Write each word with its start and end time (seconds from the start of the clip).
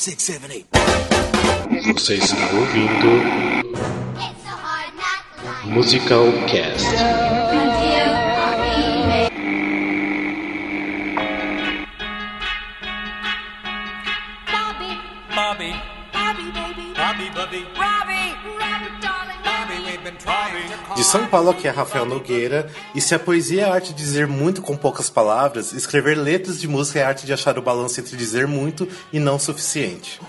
six, 0.00 0.22
seven, 0.22 0.50
eight. 0.50 0.66
Você 1.92 2.14
está 2.14 2.50
ouvindo 2.54 3.22
Musical 5.66 6.24
Cast. 6.48 6.86
De 20.96 21.04
São 21.04 21.26
Paulo, 21.26 21.50
aqui 21.50 21.68
é 21.68 21.70
Rafael 21.70 22.04
Nogueira. 22.04 22.68
E 22.94 23.00
se 23.00 23.14
a 23.14 23.18
poesia 23.18 23.62
é 23.62 23.64
a 23.64 23.72
arte 23.72 23.94
de 23.94 24.02
dizer 24.02 24.26
muito 24.26 24.60
com 24.60 24.76
poucas 24.76 25.08
palavras, 25.08 25.72
escrever 25.72 26.16
letras 26.16 26.60
de 26.60 26.68
música 26.68 26.98
é 26.98 27.04
a 27.04 27.08
arte 27.08 27.24
de 27.24 27.32
achar 27.32 27.56
o 27.58 27.62
balanço 27.62 28.00
entre 28.00 28.16
dizer 28.16 28.46
muito 28.46 28.88
e 29.12 29.18
não 29.18 29.36
o 29.36 29.40
suficiente. 29.40 30.20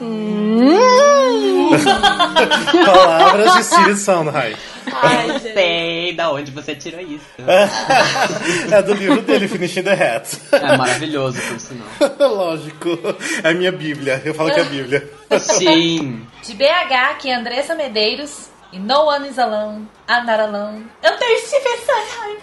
palavras 2.85 3.53
de 3.55 3.63
Steven 3.63 3.95
Sondheim. 3.95 4.55
Ai, 4.93 5.39
sei 5.39 6.13
da 6.15 6.31
onde 6.31 6.51
você 6.51 6.75
tirou 6.75 7.01
isso. 7.01 7.25
É 8.71 8.81
do 8.81 8.93
livro 8.93 9.21
dele, 9.21 9.47
Finishing 9.47 9.83
the 9.83 9.93
Hat. 9.93 10.37
É 10.51 10.77
maravilhoso, 10.77 11.41
por 11.41 11.59
sinal. 11.59 11.87
Lógico. 12.19 12.97
É 13.43 13.49
a 13.49 13.53
minha 13.53 13.71
bíblia. 13.71 14.21
Eu 14.23 14.33
falo 14.33 14.53
que 14.53 14.59
é 14.59 14.63
a 14.63 14.65
bíblia. 14.65 15.09
Sim. 15.39 16.25
De 16.43 16.53
BH, 16.53 16.93
aqui 17.11 17.29
é 17.29 17.35
Andressa 17.35 17.75
Medeiros. 17.75 18.50
E 18.71 18.79
No 18.79 19.05
One 19.05 19.27
is 19.27 19.37
Alone, 19.37 19.87
I'm 20.07 20.25
Not 20.25 20.39
Alone. 20.39 20.85
Eu 21.03 21.17
tenho 21.17 21.39
Steven 21.39 21.77
Sondheim. 21.85 22.37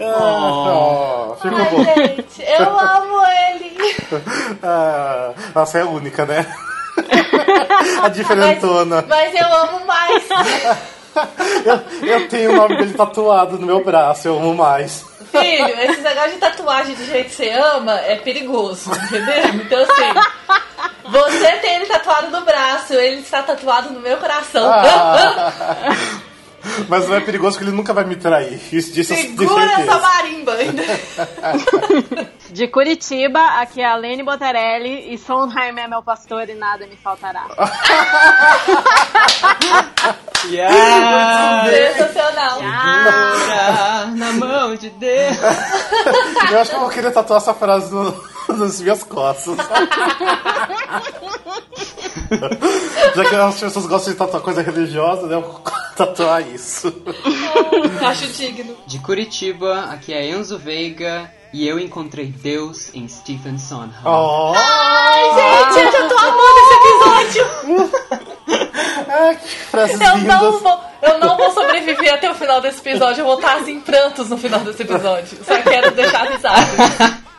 Oh, 0.00 1.36
ficou 1.42 1.58
bom. 1.58 1.84
Ai, 1.86 2.06
gente, 2.16 2.42
eu 2.42 2.78
amo 2.78 3.22
ele. 3.50 3.76
Ah, 4.62 5.34
nossa, 5.54 5.78
é 5.78 5.82
a 5.82 5.86
única, 5.86 6.24
né? 6.24 6.46
a 8.02 8.08
diferentona. 8.08 9.04
Mas 9.06 9.34
eu 9.34 9.54
amo 9.54 9.84
mais. 9.84 10.24
Eu, 11.64 12.06
eu 12.06 12.28
tenho 12.28 12.52
o 12.52 12.56
nome 12.56 12.76
dele 12.76 12.94
tatuado 12.94 13.58
no 13.58 13.66
meu 13.66 13.82
braço, 13.82 14.28
eu 14.28 14.36
amo 14.38 14.54
mais. 14.54 15.04
Filho, 15.30 15.80
esse 15.80 16.00
negócio 16.00 16.32
de 16.32 16.38
tatuagem 16.38 16.94
do 16.94 17.04
jeito 17.04 17.30
que 17.30 17.36
você 17.36 17.50
ama 17.50 18.00
é 18.00 18.16
perigoso, 18.16 18.90
entendeu? 18.92 19.48
Então, 19.54 19.82
assim, 19.82 20.58
você 21.04 21.52
tem 21.58 21.76
ele 21.76 21.86
tatuado 21.86 22.30
no 22.30 22.44
braço, 22.44 22.94
ele 22.94 23.20
está 23.20 23.42
tatuado 23.42 23.90
no 23.90 24.00
meu 24.00 24.16
coração. 24.18 24.70
Ah. 24.70 25.52
Mas 26.88 27.08
não 27.08 27.14
é 27.16 27.20
perigoso 27.20 27.58
que 27.58 27.64
ele 27.64 27.72
nunca 27.72 27.92
vai 27.92 28.04
me 28.04 28.16
trair. 28.16 28.60
Isso 28.72 28.92
disso 28.92 29.14
Segura 29.14 29.64
essa 29.64 29.98
marimba 29.98 30.52
ainda. 30.54 30.82
De 32.50 32.66
Curitiba, 32.66 33.40
aqui 33.60 33.80
é 33.82 33.86
a 33.86 33.94
Lene 33.94 34.22
Botarelli 34.22 35.12
e 35.12 35.18
Sondheim 35.18 35.78
é 35.78 35.86
meu 35.86 36.02
pastor 36.02 36.48
e 36.48 36.54
nada 36.54 36.86
me 36.86 36.96
faltará. 36.96 37.44
Yeah! 40.48 41.64
Sensacional. 41.68 42.58
Segura 42.58 44.06
na 44.16 44.32
mão 44.32 44.74
de 44.76 44.88
Deus. 44.90 45.36
Eu 46.50 46.60
acho 46.60 46.70
que 46.70 46.76
eu 46.76 46.80
vou 46.80 46.88
querer 46.90 47.10
tatuar 47.10 47.38
essa 47.40 47.52
frase 47.52 47.92
no- 47.92 48.14
nas 48.56 48.80
minhas 48.80 49.02
costas. 49.02 49.56
Já 53.14 53.24
que 53.24 53.34
as 53.34 53.60
pessoas 53.60 53.86
gostam 53.86 54.12
de 54.12 54.18
tatuar 54.18 54.42
coisa 54.42 54.62
religiosa, 54.62 55.26
né? 55.26 55.34
Eu 55.36 55.42
vou 55.42 55.62
tatuar 55.96 56.46
isso. 56.46 56.92
Acho 58.06 58.26
digno. 58.28 58.76
De 58.86 58.98
Curitiba, 58.98 59.86
aqui 59.90 60.12
é 60.12 60.28
Enzo 60.30 60.58
Veiga 60.58 61.30
e 61.52 61.66
eu 61.66 61.78
encontrei 61.78 62.26
Deus 62.26 62.94
em 62.94 63.08
Stephen 63.08 63.58
Sondheim. 63.58 63.98
Oh, 64.04 64.52
Gente, 65.34 65.84
eu 65.86 65.92
já 65.92 66.08
tô 66.08 66.18
amando 66.18 66.58
esse 66.60 66.74
episódio. 67.34 67.90
ai, 69.08 69.36
que 69.36 69.48
frases 69.48 70.00
Eu 70.00 70.18
não, 70.18 70.58
vou, 70.58 70.80
eu 71.02 71.18
não 71.18 71.36
vou 71.36 71.50
sobreviver 71.52 72.14
até 72.14 72.30
o 72.30 72.34
final 72.34 72.60
desse 72.60 72.80
episódio. 72.80 73.22
Eu 73.22 73.26
vou 73.26 73.36
estar 73.36 73.56
assim, 73.56 73.72
em 73.72 73.80
prantos 73.80 74.28
no 74.28 74.36
final 74.36 74.60
desse 74.60 74.82
episódio. 74.82 75.38
Só 75.44 75.60
quero 75.62 75.90
deixar 75.92 76.26
avisado. 76.26 76.66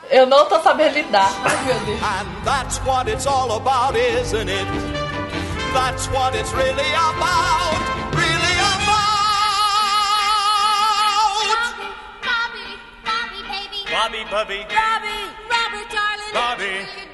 Eu 0.09 0.25
não 0.25 0.47
tô 0.47 0.59
sabendo 0.61 0.93
lidar. 0.95 1.31
Ai, 1.43 1.65
meu 1.65 1.79
Deus. 1.85 2.01
And 2.01 2.27
that's 2.43 2.79
what 2.79 3.07
it's 3.07 3.27
all 3.27 3.51
about, 3.51 3.95
isn't 3.95 4.49
it? 4.49 4.67
That's 5.73 6.07
what 6.07 6.33
it's 6.35 6.51
really 6.53 6.89
about. 6.93 7.77
Really 8.15 8.55
about. 8.73 8.89
Bobby, 12.25 12.79
Bobby, 13.05 13.41
baby, 13.49 13.85
Bobby, 13.85 14.25
Bobby, 14.31 14.65
Robbie, 14.73 15.29
Robert, 15.47 15.89
darling, 15.91 16.33
Bobby. 16.33 17.08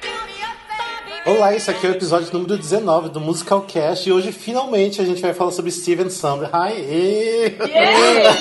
Olá, 1.26 1.56
esse 1.56 1.68
aqui 1.68 1.84
é 1.84 1.90
o 1.90 1.92
episódio 1.92 2.32
número 2.32 2.56
19 2.56 3.08
do 3.08 3.18
Musical 3.18 3.62
Cast 3.62 4.08
e 4.08 4.12
hoje 4.12 4.30
finalmente 4.30 5.02
a 5.02 5.04
gente 5.04 5.20
vai 5.20 5.34
falar 5.34 5.50
sobre 5.50 5.72
Steven 5.72 6.08
Sondheim. 6.08 6.76
Ê! 6.88 7.56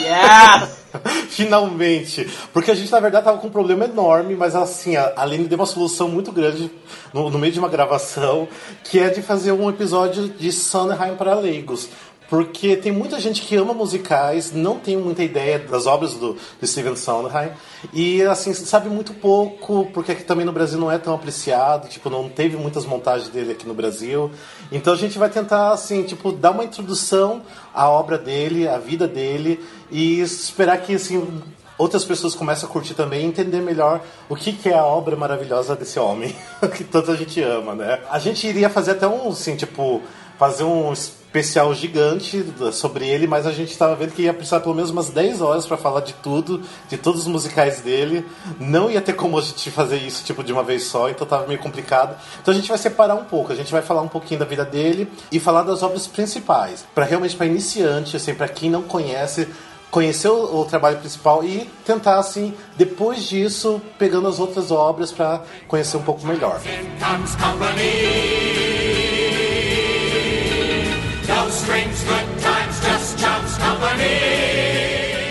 Yes! 0.05 0.85
Finalmente! 1.29 2.29
Porque 2.53 2.69
a 2.69 2.75
gente, 2.75 2.91
na 2.91 2.99
verdade, 2.99 3.25
tava 3.25 3.39
com 3.39 3.47
um 3.47 3.51
problema 3.51 3.85
enorme, 3.85 4.35
mas 4.35 4.55
assim, 4.55 4.95
a 4.97 5.13
Aline 5.17 5.47
deu 5.47 5.57
uma 5.57 5.65
solução 5.65 6.07
muito 6.07 6.31
grande 6.31 6.69
no, 7.11 7.31
no 7.31 7.39
meio 7.39 7.51
de 7.51 7.57
uma 7.57 7.69
gravação, 7.69 8.47
que 8.83 8.99
é 8.99 9.09
de 9.09 9.23
fazer 9.23 9.51
um 9.51 9.67
episódio 9.67 10.29
de 10.29 10.51
Sondheim 10.51 11.15
para 11.15 11.33
leigos. 11.33 11.89
Porque 12.29 12.75
tem 12.75 12.91
muita 12.91 13.19
gente 13.19 13.41
que 13.41 13.55
ama 13.55 13.73
musicais, 13.73 14.51
não 14.51 14.79
tem 14.79 14.97
muita 14.97 15.23
ideia 15.23 15.59
das 15.59 15.85
obras 15.85 16.13
do, 16.13 16.33
do 16.33 16.67
Steven 16.67 16.95
Sondheim, 16.95 17.51
e 17.93 18.23
assim, 18.23 18.53
sabe 18.53 18.89
muito 18.89 19.13
pouco, 19.13 19.87
porque 19.93 20.11
aqui 20.11 20.23
também 20.23 20.45
no 20.45 20.51
Brasil 20.51 20.79
não 20.79 20.91
é 20.91 20.97
tão 20.97 21.13
apreciado, 21.13 21.87
tipo, 21.87 22.09
não 22.09 22.27
teve 22.27 22.57
muitas 22.57 22.85
montagens 22.85 23.29
dele 23.29 23.51
aqui 23.51 23.67
no 23.67 23.73
Brasil. 23.73 24.31
Então 24.71 24.93
a 24.93 24.97
gente 24.97 25.19
vai 25.19 25.29
tentar, 25.29 25.71
assim, 25.71 26.03
tipo, 26.03 26.31
dar 26.31 26.51
uma 26.51 26.63
introdução 26.63 27.43
à 27.73 27.89
obra 27.89 28.17
dele, 28.17 28.67
à 28.67 28.77
vida 28.77 29.07
dele, 29.07 29.63
e 29.91 30.19
esperar 30.19 30.77
que, 30.79 30.95
assim, 30.95 31.43
outras 31.77 32.03
pessoas 32.05 32.33
comecem 32.33 32.67
a 32.67 32.71
curtir 32.71 32.93
também 32.93 33.21
e 33.21 33.25
entender 33.25 33.61
melhor 33.61 34.01
o 34.29 34.35
que, 34.35 34.53
que 34.53 34.69
é 34.69 34.77
a 34.77 34.85
obra 34.85 35.15
maravilhosa 35.15 35.75
desse 35.75 35.99
homem, 35.99 36.35
que 36.75 36.83
tanta 36.83 37.15
gente 37.15 37.41
ama, 37.41 37.75
né? 37.75 37.99
A 38.09 38.19
gente 38.19 38.47
iria 38.47 38.69
fazer 38.69 38.91
até 38.91 39.07
um, 39.07 39.29
assim, 39.29 39.55
tipo, 39.55 40.01
fazer 40.37 40.63
um 40.63 40.91
especial 40.93 41.73
gigante 41.73 42.45
sobre 42.71 43.07
ele, 43.07 43.27
mas 43.27 43.45
a 43.45 43.51
gente 43.51 43.71
estava 43.71 43.93
vendo 43.95 44.13
que 44.13 44.21
ia 44.21 44.33
precisar 44.33 44.61
pelo 44.61 44.73
menos 44.73 44.89
umas 44.89 45.09
10 45.09 45.41
horas 45.41 45.67
para 45.67 45.75
falar 45.75 45.99
de 45.99 46.13
tudo, 46.13 46.61
de 46.87 46.97
todos 46.97 47.21
os 47.21 47.27
musicais 47.27 47.81
dele. 47.81 48.25
Não 48.59 48.89
ia 48.89 49.01
ter 49.01 49.13
como 49.13 49.37
a 49.37 49.41
gente 49.41 49.69
fazer 49.69 49.97
isso 49.97 50.23
tipo 50.23 50.43
de 50.43 50.53
uma 50.53 50.63
vez 50.63 50.83
só, 50.83 51.09
então 51.09 51.27
tava 51.27 51.45
meio 51.45 51.59
complicado. 51.59 52.15
Então 52.41 52.53
a 52.53 52.55
gente 52.55 52.69
vai 52.69 52.77
separar 52.77 53.15
um 53.15 53.25
pouco, 53.25 53.51
a 53.51 53.55
gente 53.55 53.71
vai 53.71 53.81
falar 53.81 54.01
um 54.01 54.07
pouquinho 54.07 54.39
da 54.39 54.45
vida 54.45 54.63
dele 54.63 55.11
e 55.29 55.39
falar 55.39 55.63
das 55.63 55.83
obras 55.83 56.07
principais, 56.07 56.85
para 56.95 57.03
realmente 57.03 57.35
para 57.35 57.45
iniciante, 57.45 58.15
assim, 58.15 58.33
para 58.33 58.47
quem 58.47 58.69
não 58.69 58.83
conhece, 58.83 59.47
conhecer 59.91 60.29
o, 60.29 60.61
o 60.61 60.65
trabalho 60.65 60.97
principal 60.99 61.43
e 61.43 61.69
tentar 61.85 62.17
assim, 62.17 62.53
depois 62.77 63.23
disso, 63.23 63.81
pegando 63.99 64.27
as 64.27 64.39
outras 64.39 64.71
obras 64.71 65.11
para 65.11 65.41
conhecer 65.67 65.97
um 65.97 66.03
pouco 66.03 66.25
melhor. 66.25 66.61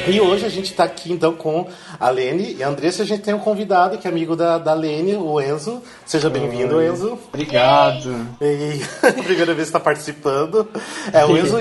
E 0.07 0.21
hoje 0.21 0.45
a 0.45 0.51
gente 0.51 0.71
está 0.71 0.85
aqui 0.85 1.11
então 1.11 1.35
com 1.35 1.67
a 1.99 2.11
Lene 2.11 2.57
e 2.59 2.63
a 2.63 2.69
Andressa. 2.69 3.03
A 3.03 3.07
gente 3.07 3.23
tem 3.23 3.33
um 3.33 3.39
convidado 3.39 3.97
que 3.97 4.07
é 4.07 4.11
amigo 4.11 4.37
da, 4.37 4.59
da 4.59 4.75
Lene, 4.75 5.17
o 5.17 5.41
Enzo. 5.41 5.83
Seja 6.05 6.29
bem-vindo, 6.29 6.81
Enzo. 6.81 7.19
Obrigado. 7.29 8.15
E 8.41 8.81
primeira 9.25 9.55
vez 9.55 9.57
que 9.57 9.77
está 9.77 9.81
participando. 9.81 10.69
É, 11.11 11.25
o 11.25 11.37
Enzo 11.37 11.57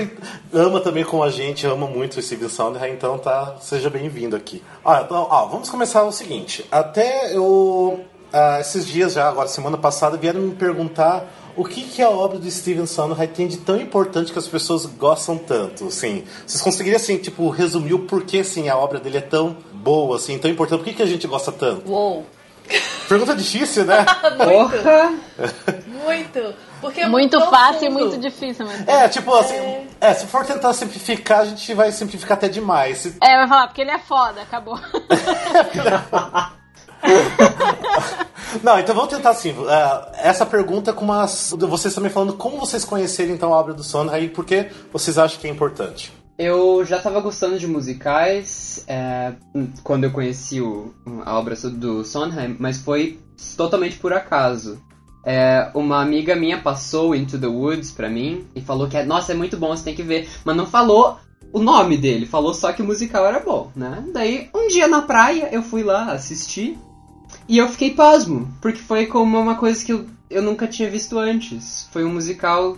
ama 0.52 0.78
também 0.80 1.04
como 1.04 1.22
a 1.22 1.30
gente, 1.30 1.66
ama 1.66 1.86
muito 1.86 2.18
o 2.18 2.22
Steven 2.22 2.48
Sondheim, 2.50 2.92
então 2.92 3.16
tá, 3.16 3.56
seja 3.60 3.88
bem-vindo 3.88 4.36
aqui. 4.36 4.62
Ó, 4.84 5.00
então, 5.00 5.26
ó, 5.30 5.46
vamos 5.46 5.70
começar 5.70 6.04
o 6.04 6.12
seguinte. 6.12 6.66
Até 6.70 7.34
eu, 7.34 8.04
ah, 8.30 8.58
esses 8.60 8.86
dias 8.86 9.14
já, 9.14 9.26
agora 9.26 9.48
semana 9.48 9.78
passada, 9.78 10.18
vieram 10.18 10.40
me 10.40 10.54
perguntar 10.54 11.24
o 11.56 11.64
que, 11.64 11.82
que 11.82 12.02
a 12.02 12.10
obra 12.10 12.38
do 12.38 12.50
Steven 12.50 12.86
Sondheim 12.86 13.28
tem 13.28 13.46
de 13.46 13.58
tão 13.58 13.76
importante 13.80 14.32
que 14.32 14.38
as 14.38 14.46
pessoas 14.48 14.86
gostam 14.86 15.36
tanto, 15.38 15.86
assim. 15.86 16.24
Vocês 16.46 16.62
conseguiriam, 16.62 16.96
assim, 16.96 17.16
tipo, 17.18 17.48
resumir 17.50 17.94
o 17.94 18.00
porquê, 18.00 18.38
assim, 18.38 18.68
a 18.68 18.76
obra 18.76 18.98
dele 19.00 19.18
é 19.18 19.22
tão 19.22 19.56
boa, 19.72 20.16
assim, 20.16 20.38
tão 20.38 20.50
importante? 20.50 20.78
Por 20.80 20.84
que, 20.84 20.94
que 20.94 21.02
a 21.02 21.06
gente 21.06 21.26
gosta 21.26 21.52
tanto? 21.52 21.90
Uou. 21.90 22.26
Pergunta 23.08 23.36
difícil, 23.36 23.84
né? 23.84 24.04
Porra! 24.38 25.12
Muito. 25.86 26.54
Porque 26.80 27.00
é 27.02 27.08
Muito 27.08 27.36
profundo. 27.38 27.50
fácil 27.56 27.86
e 27.86 27.90
muito 27.90 28.18
difícil, 28.18 28.66
mas. 28.66 28.86
É, 28.88 29.08
tipo 29.08 29.34
assim, 29.34 29.86
é, 30.00 30.12
se 30.14 30.26
for 30.26 30.44
tentar 30.44 30.72
simplificar, 30.72 31.40
a 31.40 31.44
gente 31.46 31.72
vai 31.74 31.90
simplificar 31.92 32.36
até 32.36 32.48
demais. 32.48 33.06
É, 33.22 33.36
vai 33.36 33.48
falar, 33.48 33.66
porque 33.68 33.80
ele 33.82 33.90
é 33.90 33.98
foda, 33.98 34.42
acabou. 34.42 34.78
Não, 38.62 38.78
então 38.78 38.94
vamos 38.94 39.10
tentar 39.10 39.30
assim. 39.30 39.50
é, 39.68 40.28
essa 40.28 40.46
pergunta 40.46 40.92
com 40.92 41.04
umas. 41.04 41.54
Vocês 41.58 41.94
também 41.94 42.10
falando 42.10 42.34
como 42.34 42.58
vocês 42.58 42.84
conheceram 42.84 43.34
então 43.34 43.52
a 43.52 43.58
obra 43.58 43.74
do 43.74 43.82
Sondheim 43.82 44.24
e 44.24 44.28
por 44.28 44.44
que 44.44 44.68
vocês 44.92 45.18
acham 45.18 45.40
que 45.40 45.46
é 45.46 45.50
importante. 45.50 46.12
Eu 46.38 46.84
já 46.84 46.98
tava 46.98 47.20
gostando 47.20 47.58
de 47.58 47.66
musicais 47.66 48.84
é, 48.88 49.32
quando 49.82 50.04
eu 50.04 50.10
conheci 50.10 50.60
o- 50.60 50.92
a 51.24 51.38
obra 51.38 51.54
do 51.56 52.04
Sondheim, 52.04 52.56
mas 52.58 52.78
foi 52.78 53.20
totalmente 53.56 53.96
por 53.98 54.12
acaso. 54.12 54.78
É, 55.26 55.70
uma 55.74 56.02
amiga 56.02 56.36
minha 56.36 56.60
passou 56.60 57.14
Into 57.14 57.38
the 57.38 57.46
Woods 57.46 57.90
pra 57.92 58.10
mim 58.10 58.46
e 58.54 58.60
falou 58.60 58.88
que, 58.88 59.00
nossa, 59.04 59.32
é 59.32 59.34
muito 59.34 59.56
bom, 59.56 59.74
você 59.74 59.84
tem 59.84 59.94
que 59.94 60.02
ver. 60.02 60.28
Mas 60.44 60.56
não 60.56 60.66
falou 60.66 61.18
o 61.52 61.60
nome 61.60 61.96
dele, 61.96 62.26
falou 62.26 62.52
só 62.52 62.72
que 62.72 62.82
o 62.82 62.84
musical 62.84 63.24
era 63.26 63.38
bom, 63.40 63.70
né? 63.74 64.04
Daí, 64.12 64.50
um 64.54 64.68
dia 64.68 64.86
na 64.88 65.02
praia, 65.02 65.48
eu 65.52 65.62
fui 65.62 65.82
lá 65.82 66.12
assistir 66.12 66.76
e 67.48 67.58
eu 67.58 67.68
fiquei 67.68 67.90
pasmo, 67.94 68.52
porque 68.60 68.80
foi 68.80 69.06
como 69.06 69.38
uma 69.38 69.54
coisa 69.56 69.84
que 69.84 69.92
eu, 69.92 70.06
eu 70.30 70.42
nunca 70.42 70.66
tinha 70.66 70.90
visto 70.90 71.18
antes. 71.18 71.88
Foi 71.92 72.04
um 72.04 72.12
musical 72.12 72.76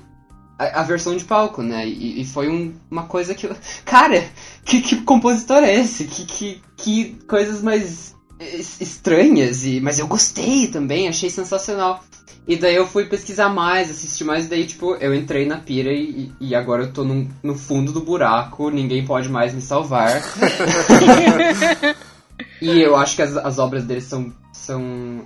a, 0.59 0.81
a 0.81 0.83
versão 0.83 1.17
de 1.17 1.25
palco, 1.25 1.63
né? 1.63 1.87
E, 1.87 2.21
e 2.21 2.25
foi 2.25 2.49
um- 2.49 2.75
uma 2.91 3.05
coisa 3.05 3.35
que 3.35 3.47
eu. 3.47 3.55
Cara, 3.85 4.25
que, 4.65 4.81
que 4.81 5.03
compositor 5.03 5.59
é 5.63 5.75
esse? 5.75 6.05
Que, 6.05 6.25
que, 6.25 6.63
que 6.77 7.17
coisas 7.29 7.63
mais 7.63 8.15
es- 8.41 8.81
estranhas, 8.81 9.65
e, 9.65 9.81
mas 9.81 9.99
eu 9.99 10.07
gostei 10.07 10.69
também, 10.69 11.09
achei 11.09 11.31
sensacional. 11.31 12.03
E 12.49 12.57
daí 12.57 12.77
eu 12.77 12.87
fui 12.87 13.07
pesquisar 13.07 13.49
mais, 13.49 13.91
assistir 13.91 14.23
mais, 14.23 14.47
daí, 14.49 14.65
tipo, 14.65 14.95
eu 15.01 15.13
entrei 15.13 15.45
na 15.47 15.57
pira 15.59 15.93
e, 15.93 16.31
e 16.41 16.55
agora 16.55 16.85
eu 16.85 16.93
tô 16.93 17.03
num- 17.03 17.29
no 17.43 17.57
fundo 17.57 17.91
do 17.93 18.01
buraco, 18.01 18.71
ninguém 18.71 19.05
pode 19.05 19.29
mais 19.29 19.53
me 19.53 19.61
salvar. 19.61 20.23
e 22.63 22.81
eu 22.81 22.97
acho 22.97 23.17
que 23.17 23.23
as, 23.23 23.37
as 23.37 23.59
obras 23.59 23.85
dele 23.85 24.01
são, 24.01 24.33
são. 24.67 25.25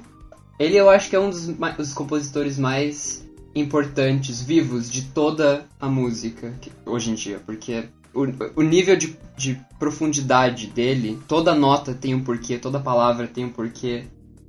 Ele 0.58 0.76
eu 0.76 0.90
acho 0.90 1.08
que 1.08 1.16
é 1.16 1.20
um 1.20 1.30
dos, 1.30 1.46
dos 1.46 1.94
compositores 1.94 2.58
mais 2.58 3.26
importantes, 3.54 4.40
vivos, 4.42 4.90
de 4.90 5.02
toda 5.02 5.66
a 5.80 5.88
música 5.88 6.54
que- 6.60 6.70
hoje 6.86 7.10
em 7.10 7.14
dia, 7.14 7.40
porque 7.44 7.84
o, 8.14 8.26
o 8.56 8.62
nível 8.62 8.96
de, 8.96 9.16
de 9.36 9.58
profundidade 9.78 10.66
dele, 10.68 11.18
toda 11.26 11.54
nota 11.54 11.94
tem 11.94 12.14
um 12.14 12.22
porquê, 12.22 12.58
toda 12.58 12.78
palavra 12.78 13.26
tem 13.26 13.46
um 13.46 13.50
porquê, 13.50 14.04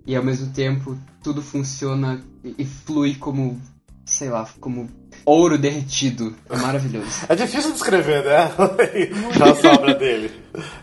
e 0.05 0.15
ao 0.15 0.23
mesmo 0.23 0.51
tempo 0.53 0.97
tudo 1.23 1.41
funciona 1.41 2.21
e 2.44 2.65
flui 2.65 3.15
como, 3.15 3.59
sei 4.06 4.30
lá, 4.30 4.48
como 4.59 4.89
ouro 5.25 5.57
derretido. 5.57 6.36
É 6.50 6.56
maravilhoso. 6.56 7.25
É 7.30 7.36
difícil 7.36 7.71
descrever, 7.71 8.24
né? 8.24 8.51
a 8.57 9.74
obra 9.75 9.94
dele. 9.94 10.31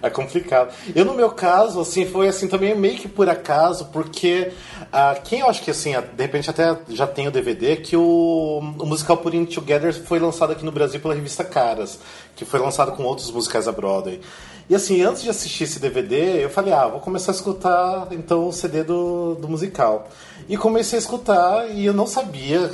É 0.01 0.09
complicado. 0.09 0.73
Eu, 0.95 1.05
no 1.05 1.15
meu 1.15 1.31
caso, 1.31 1.81
assim, 1.81 2.07
foi 2.07 2.29
assim 2.29 2.49
também 2.49 2.75
meio 2.75 2.97
que 2.97 3.09
por 3.09 3.29
acaso, 3.29 3.87
porque 3.87 4.53
ah, 4.93 5.19
quem 5.23 5.41
eu 5.41 5.49
acho 5.49 5.63
que, 5.63 5.71
assim, 5.71 5.93
de 5.93 6.23
repente 6.23 6.49
até 6.49 6.77
já 6.89 7.07
tem 7.07 7.27
o 7.27 7.31
DVD, 7.31 7.77
que 7.77 7.97
o, 7.97 8.61
o 8.79 8.87
musical 8.87 9.17
Putting 9.19 9.45
Together 9.47 9.93
foi 9.93 10.19
lançado 10.19 10.53
aqui 10.53 10.65
no 10.65 10.73
Brasil 10.73 11.01
pela 11.01 11.15
revista 11.15 11.45
Caras, 11.45 11.99
que 12.37 12.45
foi 12.45 12.61
lançado 12.61 12.93
com 12.93 13.03
outros 13.03 13.31
musicais 13.31 13.67
da 13.67 13.73
Broadway. 13.73 14.21
E 14.71 14.75
assim, 14.75 15.01
antes 15.03 15.23
de 15.23 15.31
assistir 15.31 15.65
esse 15.65 15.81
DVD, 15.81 16.45
eu 16.45 16.51
falei, 16.51 16.75
ah, 16.75 16.87
vou 16.87 17.01
começar 17.01 17.33
a 17.33 17.35
escutar 17.35 18.09
então 18.11 18.49
o 18.49 18.53
CD 18.53 18.85
do, 18.85 19.35
do 19.35 19.49
musical. 19.49 20.09
E 20.47 20.57
comecei 20.57 20.99
a 20.99 21.01
escutar 21.01 21.71
e 21.71 21.87
eu 21.87 21.95
não 21.95 22.07
sabia 22.07 22.71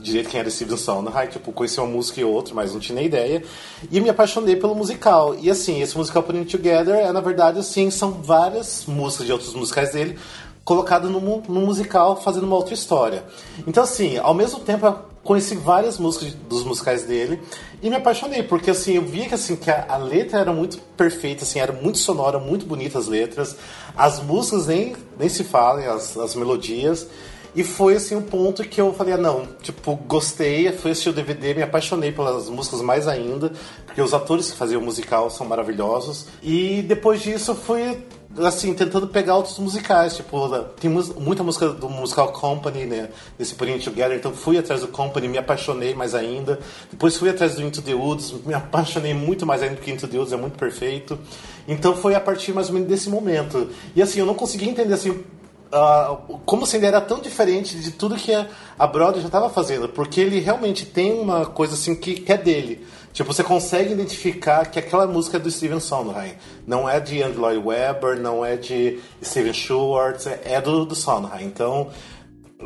direito 0.00 0.28
quem 0.28 0.40
era 0.40 0.50
Steven 0.50 0.76
Sondheim, 0.76 1.26
tipo, 1.28 1.52
conheci 1.52 1.78
uma 1.78 1.88
música 1.88 2.20
e 2.20 2.24
outra, 2.24 2.54
mas 2.54 2.72
não 2.72 2.80
tinha 2.80 2.96
nem 2.96 3.06
ideia. 3.06 3.42
E 3.90 4.00
me 4.00 4.08
apaixonei 4.08 4.56
pelo 4.56 4.74
musical. 4.74 5.34
E 5.38 5.50
assim, 5.50 5.80
esse 5.80 5.96
musical 5.96 6.22
Putting 6.22 6.44
Together 6.44 6.94
é, 6.94 7.12
na 7.12 7.20
verdade, 7.20 7.58
assim, 7.58 7.90
são 7.90 8.12
várias 8.12 8.84
músicas 8.86 9.26
de 9.26 9.32
outros 9.32 9.54
musicais 9.54 9.92
dele 9.92 10.18
colocadas 10.64 11.10
num, 11.10 11.42
num 11.48 11.66
musical 11.66 12.20
fazendo 12.20 12.44
uma 12.44 12.56
outra 12.56 12.74
história. 12.74 13.24
Então, 13.66 13.82
assim, 13.82 14.18
ao 14.18 14.32
mesmo 14.32 14.60
tempo 14.60 14.86
eu 14.86 14.98
conheci 15.24 15.56
várias 15.56 15.98
músicas 15.98 16.32
dos 16.48 16.64
musicais 16.64 17.02
dele 17.02 17.40
e 17.82 17.90
me 17.90 17.96
apaixonei, 17.96 18.42
porque 18.42 18.70
assim, 18.70 18.94
eu 18.94 19.02
via 19.02 19.26
que 19.26 19.34
assim 19.34 19.56
que 19.56 19.70
a, 19.70 19.86
a 19.88 19.96
letra 19.96 20.38
era 20.38 20.52
muito 20.52 20.78
perfeita, 20.96 21.42
assim, 21.44 21.58
era 21.58 21.72
muito 21.72 21.98
sonora, 21.98 22.38
muito 22.38 22.66
bonita 22.66 22.98
as 22.98 23.08
letras. 23.08 23.56
As 23.96 24.22
músicas 24.22 24.66
nem, 24.66 24.94
nem 25.18 25.28
se 25.28 25.44
falam, 25.44 25.92
as, 25.92 26.16
as 26.16 26.34
melodias. 26.34 27.06
E 27.54 27.64
foi 27.64 27.96
assim 27.96 28.14
um 28.14 28.22
ponto 28.22 28.62
que 28.64 28.80
eu 28.80 28.92
falei, 28.94 29.14
ah, 29.14 29.18
não, 29.18 29.46
tipo, 29.62 29.96
gostei, 30.06 30.70
fui 30.72 30.92
assistir 30.92 31.08
o 31.08 31.12
DVD, 31.12 31.54
me 31.54 31.62
apaixonei 31.62 32.12
pelas 32.12 32.48
músicas 32.48 32.80
mais 32.80 33.08
ainda, 33.08 33.52
porque 33.84 34.00
os 34.00 34.14
atores 34.14 34.50
que 34.50 34.56
faziam 34.56 34.80
o 34.80 34.84
musical 34.84 35.30
são 35.30 35.46
maravilhosos. 35.46 36.26
E 36.42 36.82
depois 36.82 37.20
disso 37.20 37.54
fui 37.54 37.98
assim, 38.38 38.72
tentando 38.74 39.08
pegar 39.08 39.36
outros 39.36 39.58
musicais, 39.58 40.14
tipo, 40.14 40.48
tem 40.80 40.88
muita 40.88 41.42
música 41.42 41.70
do 41.70 41.88
musical 41.88 42.32
Company, 42.32 42.84
né, 42.84 43.08
desse 43.36 43.56
Putting 43.56 43.80
Together, 43.80 44.16
então 44.16 44.32
fui 44.32 44.56
atrás 44.56 44.82
do 44.82 44.88
Company, 44.88 45.26
me 45.26 45.36
apaixonei 45.36 45.94
mais 45.94 46.14
ainda. 46.14 46.60
Depois 46.90 47.16
fui 47.16 47.28
atrás 47.28 47.56
do 47.56 47.62
Into 47.62 47.82
the 47.82 47.92
Woods, 47.92 48.32
me 48.46 48.54
apaixonei 48.54 49.14
muito 49.14 49.44
mais 49.44 49.62
ainda, 49.62 49.74
porque 49.74 49.90
Into 49.90 50.06
the 50.06 50.16
Woods 50.16 50.32
é 50.32 50.36
muito 50.36 50.56
perfeito. 50.56 51.18
Então 51.66 51.96
foi 51.96 52.14
a 52.14 52.20
partir 52.20 52.52
mais 52.52 52.68
ou 52.68 52.74
menos 52.74 52.88
desse 52.88 53.10
momento. 53.10 53.68
E 53.96 54.00
assim, 54.00 54.20
eu 54.20 54.26
não 54.26 54.34
conseguia 54.34 54.70
entender 54.70 54.94
assim, 54.94 55.24
como 56.44 56.66
se 56.66 56.76
ele 56.76 56.86
era 56.86 57.00
tão 57.00 57.20
diferente 57.20 57.76
de 57.76 57.92
tudo 57.92 58.16
que 58.16 58.34
a, 58.34 58.48
a 58.78 58.86
Broadway 58.86 59.20
já 59.20 59.28
estava 59.28 59.48
fazendo, 59.48 59.88
porque 59.88 60.20
ele 60.20 60.40
realmente 60.40 60.84
tem 60.84 61.12
uma 61.12 61.46
coisa 61.46 61.74
assim 61.74 61.94
que, 61.94 62.14
que 62.14 62.32
é 62.32 62.36
dele. 62.36 62.84
Tipo, 63.12 63.32
você 63.32 63.42
consegue 63.42 63.92
identificar 63.92 64.66
que 64.66 64.78
aquela 64.78 65.06
música 65.06 65.36
é 65.36 65.40
do 65.40 65.50
Steven 65.50 65.80
Sondheim. 65.80 66.34
Não 66.66 66.88
é 66.88 67.00
de 67.00 67.22
Andrew 67.22 67.40
Lloyd 67.40 67.66
Webber, 67.66 68.20
não 68.20 68.44
é 68.44 68.56
de 68.56 69.00
Steven 69.22 69.52
Schwartz, 69.52 70.26
é 70.26 70.60
do, 70.60 70.84
do 70.84 70.94
Sondheim. 70.94 71.44
Então, 71.44 71.88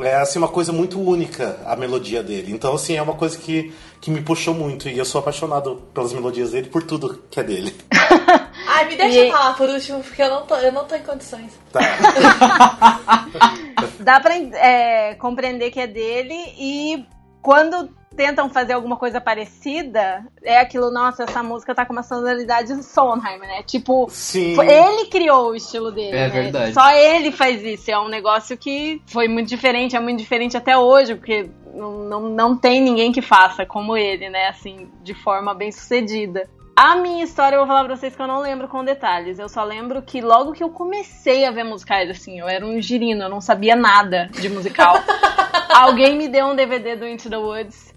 é 0.01 0.17
assim 0.17 0.39
uma 0.39 0.49
coisa 0.49 0.73
muito 0.73 1.01
única 1.01 1.59
a 1.65 1.77
melodia 1.77 2.23
dele. 2.23 2.53
Então, 2.53 2.75
assim, 2.75 2.95
é 2.97 3.03
uma 3.03 3.15
coisa 3.15 3.39
que, 3.39 3.73
que 4.01 4.11
me 4.11 4.21
puxou 4.21 4.55
muito. 4.55 4.89
E 4.89 4.99
eu 4.99 5.05
sou 5.05 5.19
apaixonado 5.19 5.83
pelas 5.95 6.13
melodias 6.13 6.51
dele, 6.51 6.69
por 6.69 6.83
tudo 6.83 7.23
que 7.31 7.41
é 7.41 7.43
dele. 7.43 7.75
Ai, 8.67 8.89
me 8.89 8.97
deixa 8.97 9.27
E- 9.27 9.31
falar 9.31 9.55
por 9.55 9.69
último, 9.69 10.03
porque 10.03 10.23
eu 10.23 10.31
não 10.31 10.47
tô, 10.47 10.57
eu 10.57 10.73
não 10.73 10.85
tô 10.85 10.95
em 10.95 11.03
condições. 11.03 11.53
Tá. 11.73 11.81
Dá 14.01 14.21
pra 14.21 14.37
é, 14.37 15.15
compreender 15.15 15.71
que 15.71 15.81
é 15.81 15.87
dele 15.87 16.35
e 16.59 17.05
quando 17.43 17.89
tentam 18.17 18.49
fazer 18.49 18.75
alguma 18.75 18.97
coisa 18.97 19.21
parecida, 19.21 20.25
é 20.45 20.59
aquilo, 20.61 20.89
nossa, 20.91 21.25
essa 21.25 21.43
música 21.43 21.75
tá 21.75 21.85
com 21.85 21.93
uma 21.93 22.03
sonoridade 22.05 22.81
Sondheim, 22.85 23.39
né? 23.39 23.63
Tipo, 23.65 24.07
Sim. 24.09 24.55
foi- 24.55 24.69
ele 24.71 25.07
criou 25.07 25.51
o 25.51 25.55
estilo 25.55 25.91
dele, 25.91 26.17
É 26.17 26.29
né? 26.29 26.31
verdade. 26.43 26.73
Só 26.75 26.91
ele 26.93 27.33
faz 27.33 27.61
isso. 27.65 27.91
É 27.91 27.99
um 27.99 28.09
negócio 28.09 28.57
que 28.57 29.03
foi 29.07 29.27
muito 29.27 29.49
diferente, 29.49 29.97
é 29.97 30.01
muito 30.01 30.21
diferente 30.21 30.57
até 30.57 30.79
hoje, 30.79 31.17
porque 31.17 31.51
não, 31.75 31.91
não, 32.05 32.21
não 32.31 32.57
tem 32.57 32.81
ninguém 32.81 33.11
que 33.11 33.21
faça 33.21 33.67
como 33.67 33.97
ele, 33.97 34.29
né? 34.31 34.47
Assim, 34.49 34.89
de 35.03 35.13
forma 35.13 35.53
bem 35.53 35.73
sucedida. 35.73 36.49
A 36.77 36.97
minha 36.97 37.23
história, 37.23 37.55
eu 37.55 37.61
vou 37.61 37.69
falar 37.69 37.85
pra 37.85 37.95
vocês 37.95 38.17
que 38.17 38.21
eu 38.21 38.27
não 38.27 38.41
lembro 38.41 38.67
com 38.67 38.85
detalhes. 38.85 39.39
Eu 39.39 39.49
só 39.49 39.63
lembro 39.63 40.03
que 40.03 40.21
logo 40.21 40.53
que 40.53 40.65
eu 40.65 40.71
comecei 40.71 41.45
a 41.45 41.53
ver 41.53 41.63
musicais, 41.63 42.11
assim, 42.11 42.41
eu 42.41 42.49
era 42.49 42.67
um 42.67 42.81
girino, 42.81 43.23
eu 43.23 43.29
não 43.29 43.41
sabia 43.41 43.77
nada 43.77 44.29
de 44.33 44.49
musical. 44.49 44.97
Alguém 45.73 46.19
me 46.19 46.27
deu 46.27 46.47
um 46.47 46.57
DVD 46.57 46.97
do 46.97 47.07
Into 47.07 47.31
the 47.31 47.37
Woods 47.37 47.95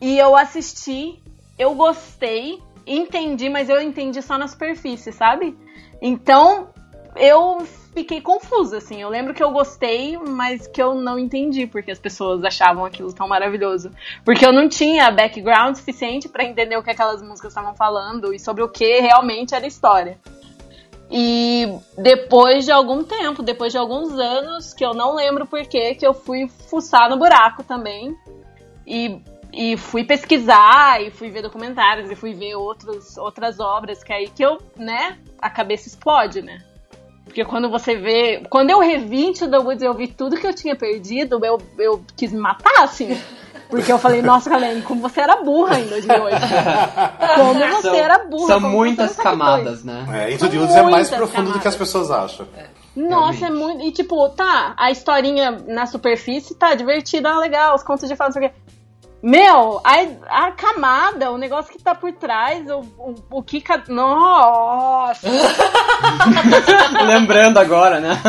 e 0.00 0.16
eu 0.18 0.36
assisti, 0.36 1.20
eu 1.58 1.74
gostei, 1.74 2.60
entendi, 2.86 3.48
mas 3.48 3.68
eu 3.68 3.80
entendi 3.80 4.22
só 4.22 4.38
na 4.38 4.46
superfície, 4.46 5.10
sabe? 5.10 5.58
Então, 6.00 6.68
eu 7.16 7.66
fiquei 7.92 8.20
confusa, 8.20 8.78
assim. 8.78 9.00
Eu 9.00 9.08
lembro 9.08 9.34
que 9.34 9.42
eu 9.42 9.50
gostei, 9.50 10.16
mas 10.16 10.66
que 10.66 10.82
eu 10.82 10.94
não 10.94 11.18
entendi 11.18 11.66
porque 11.66 11.90
as 11.90 11.98
pessoas 11.98 12.44
achavam 12.44 12.84
aquilo 12.84 13.12
tão 13.12 13.28
maravilhoso. 13.28 13.90
Porque 14.24 14.44
eu 14.44 14.52
não 14.52 14.68
tinha 14.68 15.10
background 15.10 15.76
suficiente 15.76 16.28
pra 16.28 16.44
entender 16.44 16.76
o 16.76 16.82
que 16.82 16.90
aquelas 16.90 17.22
músicas 17.22 17.52
estavam 17.52 17.74
falando 17.74 18.34
e 18.34 18.38
sobre 18.38 18.62
o 18.62 18.68
que 18.68 19.00
realmente 19.00 19.54
era 19.54 19.66
história. 19.66 20.18
E 21.10 21.68
depois 21.98 22.64
de 22.64 22.72
algum 22.72 23.04
tempo, 23.04 23.42
depois 23.42 23.70
de 23.70 23.78
alguns 23.78 24.18
anos, 24.18 24.72
que 24.72 24.84
eu 24.84 24.94
não 24.94 25.14
lembro 25.14 25.46
porquê, 25.46 25.94
que 25.94 26.06
eu 26.06 26.14
fui 26.14 26.48
fuçar 26.70 27.10
no 27.10 27.18
buraco 27.18 27.62
também. 27.62 28.16
E, 28.86 29.20
e 29.52 29.76
fui 29.76 30.04
pesquisar, 30.04 31.02
e 31.02 31.10
fui 31.10 31.28
ver 31.30 31.42
documentários, 31.42 32.10
e 32.10 32.16
fui 32.16 32.32
ver 32.32 32.54
outros, 32.54 33.18
outras 33.18 33.60
obras, 33.60 34.02
que 34.02 34.10
é 34.10 34.16
aí 34.16 34.28
que 34.28 34.42
eu, 34.42 34.58
né, 34.74 35.18
a 35.38 35.50
cabeça 35.50 35.86
explode, 35.86 36.40
né? 36.40 36.62
Porque 37.32 37.46
quando 37.46 37.70
você 37.70 37.96
vê. 37.96 38.42
Quando 38.50 38.68
eu 38.68 38.78
revi 38.78 39.24
Into 39.28 39.48
the 39.50 39.56
Woods 39.56 39.82
e 39.82 39.86
eu 39.86 39.94
vi 39.94 40.06
tudo 40.06 40.36
que 40.36 40.46
eu 40.46 40.54
tinha 40.54 40.76
perdido, 40.76 41.40
eu, 41.42 41.58
eu 41.78 42.04
quis 42.14 42.30
me 42.30 42.38
matar, 42.38 42.84
assim. 42.84 43.18
Porque 43.70 43.90
eu 43.90 43.98
falei, 43.98 44.20
nossa, 44.20 44.50
Kalene, 44.50 44.82
como 44.82 45.00
você 45.00 45.22
era 45.22 45.36
burra 45.36 45.80
em 45.80 45.86
2008. 45.86 46.36
Como 47.34 47.54
você 47.54 47.80
São, 47.80 47.94
era 47.94 48.18
burra. 48.18 48.46
são 48.46 48.60
você 48.60 48.66
muitas 48.66 49.16
camadas, 49.16 49.82
né? 49.82 50.04
É, 50.12 50.34
Into 50.34 50.46
the 50.50 50.58
Woods 50.58 50.76
é 50.76 50.82
mais 50.82 51.08
profundo 51.08 51.52
do 51.52 51.58
que 51.58 51.66
as 51.66 51.74
camadas. 51.74 51.78
pessoas 51.78 52.10
acham. 52.10 52.46
Nossa, 52.94 53.46
é 53.46 53.48
Realmente. 53.48 53.64
muito. 53.78 53.84
E 53.86 53.92
tipo, 53.92 54.28
tá, 54.28 54.74
a 54.76 54.90
historinha 54.90 55.52
na 55.66 55.86
superfície 55.86 56.54
tá 56.54 56.74
divertida, 56.74 57.34
legal, 57.38 57.74
os 57.74 57.82
contos 57.82 58.06
de 58.06 58.14
fadas, 58.14 58.34
não 58.34 58.42
sei 58.42 58.50
o 58.50 58.52
quê. 58.52 58.58
Meu, 59.22 59.80
a, 59.84 60.46
a 60.46 60.50
camada, 60.50 61.30
o 61.30 61.38
negócio 61.38 61.70
que 61.70 61.80
tá 61.80 61.94
por 61.94 62.12
trás, 62.12 62.68
o, 62.68 62.80
o, 62.98 63.14
o 63.30 63.42
que. 63.42 63.62
Nossa! 63.86 65.28
Lembrando 67.06 67.58
agora, 67.58 68.00
né? 68.00 68.20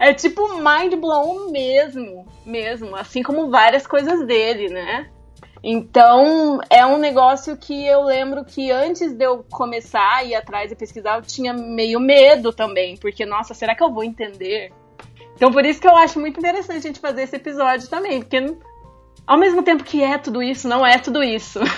É 0.00 0.12
tipo 0.12 0.48
mind 0.56 0.94
blown 0.94 1.52
mesmo, 1.52 2.26
mesmo, 2.44 2.96
assim 2.96 3.22
como 3.22 3.48
várias 3.48 3.86
coisas 3.86 4.26
dele, 4.26 4.68
né? 4.70 5.08
Então, 5.62 6.58
é 6.68 6.84
um 6.84 6.96
negócio 6.96 7.56
que 7.56 7.86
eu 7.86 8.02
lembro 8.02 8.44
que 8.44 8.72
antes 8.72 9.12
de 9.12 9.24
eu 9.24 9.44
começar 9.50 10.16
a 10.16 10.24
ir 10.24 10.34
atrás 10.34 10.72
e 10.72 10.74
pesquisar, 10.74 11.16
eu 11.16 11.22
tinha 11.22 11.52
meio 11.52 12.00
medo 12.00 12.50
também, 12.52 12.96
porque, 12.96 13.24
nossa, 13.26 13.54
será 13.54 13.74
que 13.74 13.82
eu 13.84 13.92
vou 13.92 14.02
entender? 14.02 14.72
Então, 15.36 15.52
por 15.52 15.64
isso 15.64 15.80
que 15.80 15.86
eu 15.86 15.96
acho 15.96 16.18
muito 16.18 16.38
interessante 16.38 16.78
a 16.78 16.88
gente 16.88 16.98
fazer 16.98 17.22
esse 17.22 17.36
episódio 17.36 17.88
também, 17.88 18.20
porque 18.20 18.40
ao 19.30 19.38
mesmo 19.38 19.62
tempo 19.62 19.84
que 19.84 20.02
é 20.02 20.18
tudo 20.18 20.42
isso, 20.42 20.66
não 20.66 20.84
é 20.84 20.98
tudo 20.98 21.22
isso. 21.22 21.60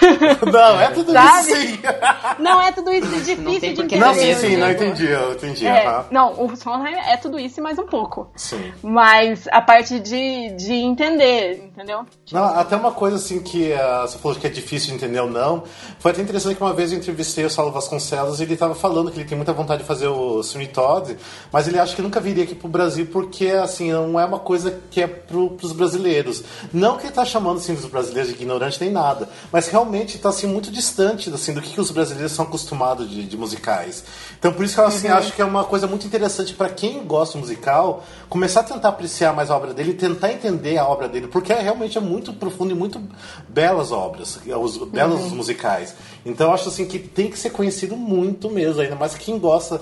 Não, 0.50 0.80
é 0.80 0.88
tudo 0.90 1.12
Sabe? 1.12 1.50
isso 1.50 1.60
sim. 1.60 1.78
não 2.40 2.60
é 2.60 2.72
tudo 2.72 2.90
isso, 2.90 3.06
é 3.06 3.18
difícil 3.18 3.74
de 3.74 3.82
entender. 3.82 3.98
Não, 3.98 4.14
sim, 4.14 4.34
sim, 4.34 4.56
não 4.56 4.68
Diego? 4.68 4.84
entendi, 4.84 5.06
eu 5.06 5.32
entendi. 5.32 5.66
É, 5.66 5.86
aham. 5.86 6.04
não, 6.10 6.44
o 6.44 6.56
Sondheim 6.56 6.94
é 6.94 7.16
tudo 7.16 7.38
isso 7.38 7.60
e 7.60 7.62
mais 7.62 7.78
um 7.78 7.86
pouco. 7.86 8.30
Sim. 8.36 8.72
Mas 8.82 9.46
a 9.50 9.60
parte 9.60 10.00
de, 10.00 10.50
de 10.56 10.72
entender, 10.72 11.64
entendeu? 11.64 12.04
Não, 12.30 12.44
até 12.44 12.76
uma 12.76 12.92
coisa 12.92 13.16
assim 13.16 13.40
que 13.40 13.72
ah, 13.72 14.02
você 14.06 14.18
falou 14.18 14.38
que 14.38 14.46
é 14.46 14.50
difícil 14.50 14.90
de 14.90 14.96
entender 14.96 15.20
ou 15.20 15.30
não. 15.30 15.64
Foi 15.98 16.10
até 16.12 16.22
interessante 16.22 16.56
que 16.56 16.62
uma 16.62 16.72
vez 16.72 16.92
eu 16.92 16.98
entrevistei 16.98 17.44
o 17.44 17.50
Saulo 17.50 17.72
Vasconcelos 17.72 18.40
e 18.40 18.44
ele 18.44 18.54
estava 18.54 18.74
falando 18.74 19.10
que 19.10 19.18
ele 19.18 19.28
tem 19.28 19.36
muita 19.36 19.52
vontade 19.52 19.82
de 19.82 19.88
fazer 19.88 20.08
o 20.08 20.42
Sweeney 20.42 20.72
Todd, 20.72 21.16
mas 21.52 21.68
ele 21.68 21.78
acha 21.78 21.94
que 21.94 22.02
nunca 22.02 22.20
viria 22.20 22.44
aqui 22.44 22.54
pro 22.54 22.68
Brasil 22.68 23.06
porque 23.12 23.48
assim 23.48 23.92
não 23.92 24.18
é 24.18 24.24
uma 24.24 24.38
coisa 24.38 24.80
que 24.90 25.00
é 25.00 25.06
pro, 25.06 25.50
pros 25.50 25.72
brasileiros. 25.72 26.42
Não 26.72 26.96
que 26.96 27.06
ele 27.06 27.12
tá 27.12 27.21
chamando 27.24 27.58
assim 27.58 27.74
dos 27.74 27.86
brasileiros 27.86 28.30
de 28.30 28.36
ignorante 28.36 28.80
nem 28.80 28.90
nada, 28.90 29.28
mas 29.50 29.68
realmente 29.68 30.18
tá 30.18 30.28
assim 30.28 30.46
muito 30.46 30.70
distante 30.70 31.30
assim 31.30 31.52
do 31.52 31.60
que, 31.60 31.74
que 31.74 31.80
os 31.80 31.90
brasileiros 31.90 32.32
são 32.32 32.44
acostumados 32.44 33.08
de, 33.10 33.24
de 33.24 33.36
musicais. 33.36 34.04
Então 34.38 34.52
por 34.52 34.64
isso 34.64 34.74
que 34.74 34.80
eu 34.80 34.86
assim, 34.86 35.08
acho 35.08 35.32
que 35.32 35.42
é 35.42 35.44
uma 35.44 35.64
coisa 35.64 35.86
muito 35.86 36.06
interessante 36.06 36.54
para 36.54 36.68
quem 36.68 37.04
gosta 37.04 37.38
musical 37.38 38.04
começar 38.28 38.60
a 38.60 38.64
tentar 38.64 38.88
apreciar 38.88 39.34
mais 39.34 39.50
a 39.50 39.56
obra 39.56 39.74
dele 39.74 39.90
e 39.90 39.94
tentar 39.94 40.32
entender 40.32 40.78
a 40.78 40.86
obra 40.86 41.08
dele, 41.08 41.26
porque 41.26 41.52
é, 41.52 41.60
realmente 41.60 41.98
é 41.98 42.00
muito 42.00 42.32
profundo 42.32 42.70
e 42.70 42.74
muito 42.74 43.00
belas 43.48 43.92
obras, 43.92 44.38
os 44.46 44.76
belos 44.88 45.26
os 45.26 45.32
musicais. 45.32 45.94
Então 46.24 46.48
eu 46.48 46.54
acho 46.54 46.68
assim 46.68 46.86
que 46.86 46.98
tem 46.98 47.30
que 47.30 47.38
ser 47.38 47.50
conhecido 47.50 47.96
muito 47.96 48.50
mesmo, 48.50 48.80
ainda 48.80 48.96
mais 48.96 49.14
quem 49.14 49.38
gosta 49.38 49.80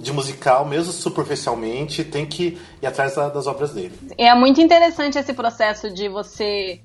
de 0.00 0.12
musical, 0.12 0.64
mesmo 0.64 0.92
superficialmente, 0.92 2.02
tem 2.04 2.24
que 2.26 2.58
ir 2.80 2.86
atrás 2.86 3.14
da- 3.14 3.28
das 3.28 3.46
obras 3.46 3.72
dele. 3.72 3.92
É 4.16 4.34
muito 4.34 4.60
interessante 4.60 5.18
esse 5.18 5.34
processo 5.34 5.92
de 5.92 6.08
você 6.08 6.80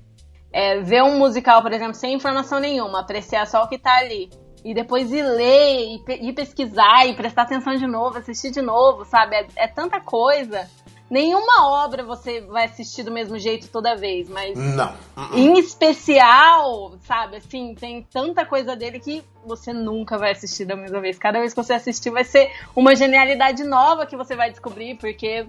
é, 0.52 0.80
ver 0.80 1.02
um 1.02 1.16
musical, 1.18 1.62
por 1.62 1.72
exemplo, 1.72 1.94
sem 1.94 2.12
informação 2.12 2.60
nenhuma, 2.60 3.00
apreciar 3.00 3.46
só 3.46 3.64
o 3.64 3.68
que 3.68 3.78
tá 3.78 3.96
ali. 3.96 4.28
E 4.62 4.74
depois 4.74 5.10
ir 5.10 5.22
ler, 5.22 5.94
e, 5.94 5.98
pe- 6.04 6.32
pesquisar, 6.34 7.06
e 7.06 7.14
prestar 7.14 7.42
atenção 7.42 7.74
de 7.74 7.86
novo, 7.86 8.18
assistir 8.18 8.50
de 8.50 8.60
novo, 8.60 9.04
sabe? 9.06 9.34
É, 9.34 9.46
é 9.56 9.66
tanta 9.66 9.98
coisa. 10.00 10.68
Nenhuma 11.12 11.68
obra 11.84 12.02
você 12.02 12.40
vai 12.40 12.64
assistir 12.64 13.02
do 13.02 13.12
mesmo 13.12 13.38
jeito 13.38 13.68
toda 13.68 13.94
vez, 13.94 14.30
mas 14.30 14.56
Não. 14.56 14.94
em 15.34 15.58
especial, 15.58 16.94
sabe, 17.06 17.36
assim, 17.36 17.74
tem 17.74 18.02
tanta 18.10 18.46
coisa 18.46 18.74
dele 18.74 18.98
que 18.98 19.22
você 19.46 19.74
nunca 19.74 20.16
vai 20.16 20.30
assistir 20.30 20.64
da 20.64 20.74
mesma 20.74 21.02
vez. 21.02 21.18
Cada 21.18 21.38
vez 21.38 21.52
que 21.52 21.62
você 21.62 21.74
assistir 21.74 22.08
vai 22.08 22.24
ser 22.24 22.50
uma 22.74 22.96
genialidade 22.96 23.62
nova 23.62 24.06
que 24.06 24.16
você 24.16 24.34
vai 24.34 24.50
descobrir, 24.50 24.96
porque 24.96 25.46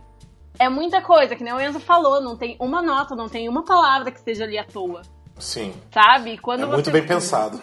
é 0.59 0.67
muita 0.67 1.01
coisa, 1.01 1.33
que 1.33 1.45
nem 1.45 1.53
o 1.53 1.61
Enzo 1.61 1.79
falou, 1.79 2.19
não 2.19 2.35
tem 2.35 2.57
uma 2.59 2.81
nota, 2.81 3.15
não 3.15 3.29
tem 3.29 3.47
uma 3.47 3.63
palavra 3.63 4.11
que 4.11 4.17
esteja 4.17 4.43
ali 4.43 4.57
à 4.57 4.65
toa, 4.65 5.01
Sim. 5.39 5.73
sabe? 5.93 6.37
Quando 6.39 6.63
É 6.63 6.65
muito 6.65 6.91
bem 6.91 7.07
pensado. 7.07 7.61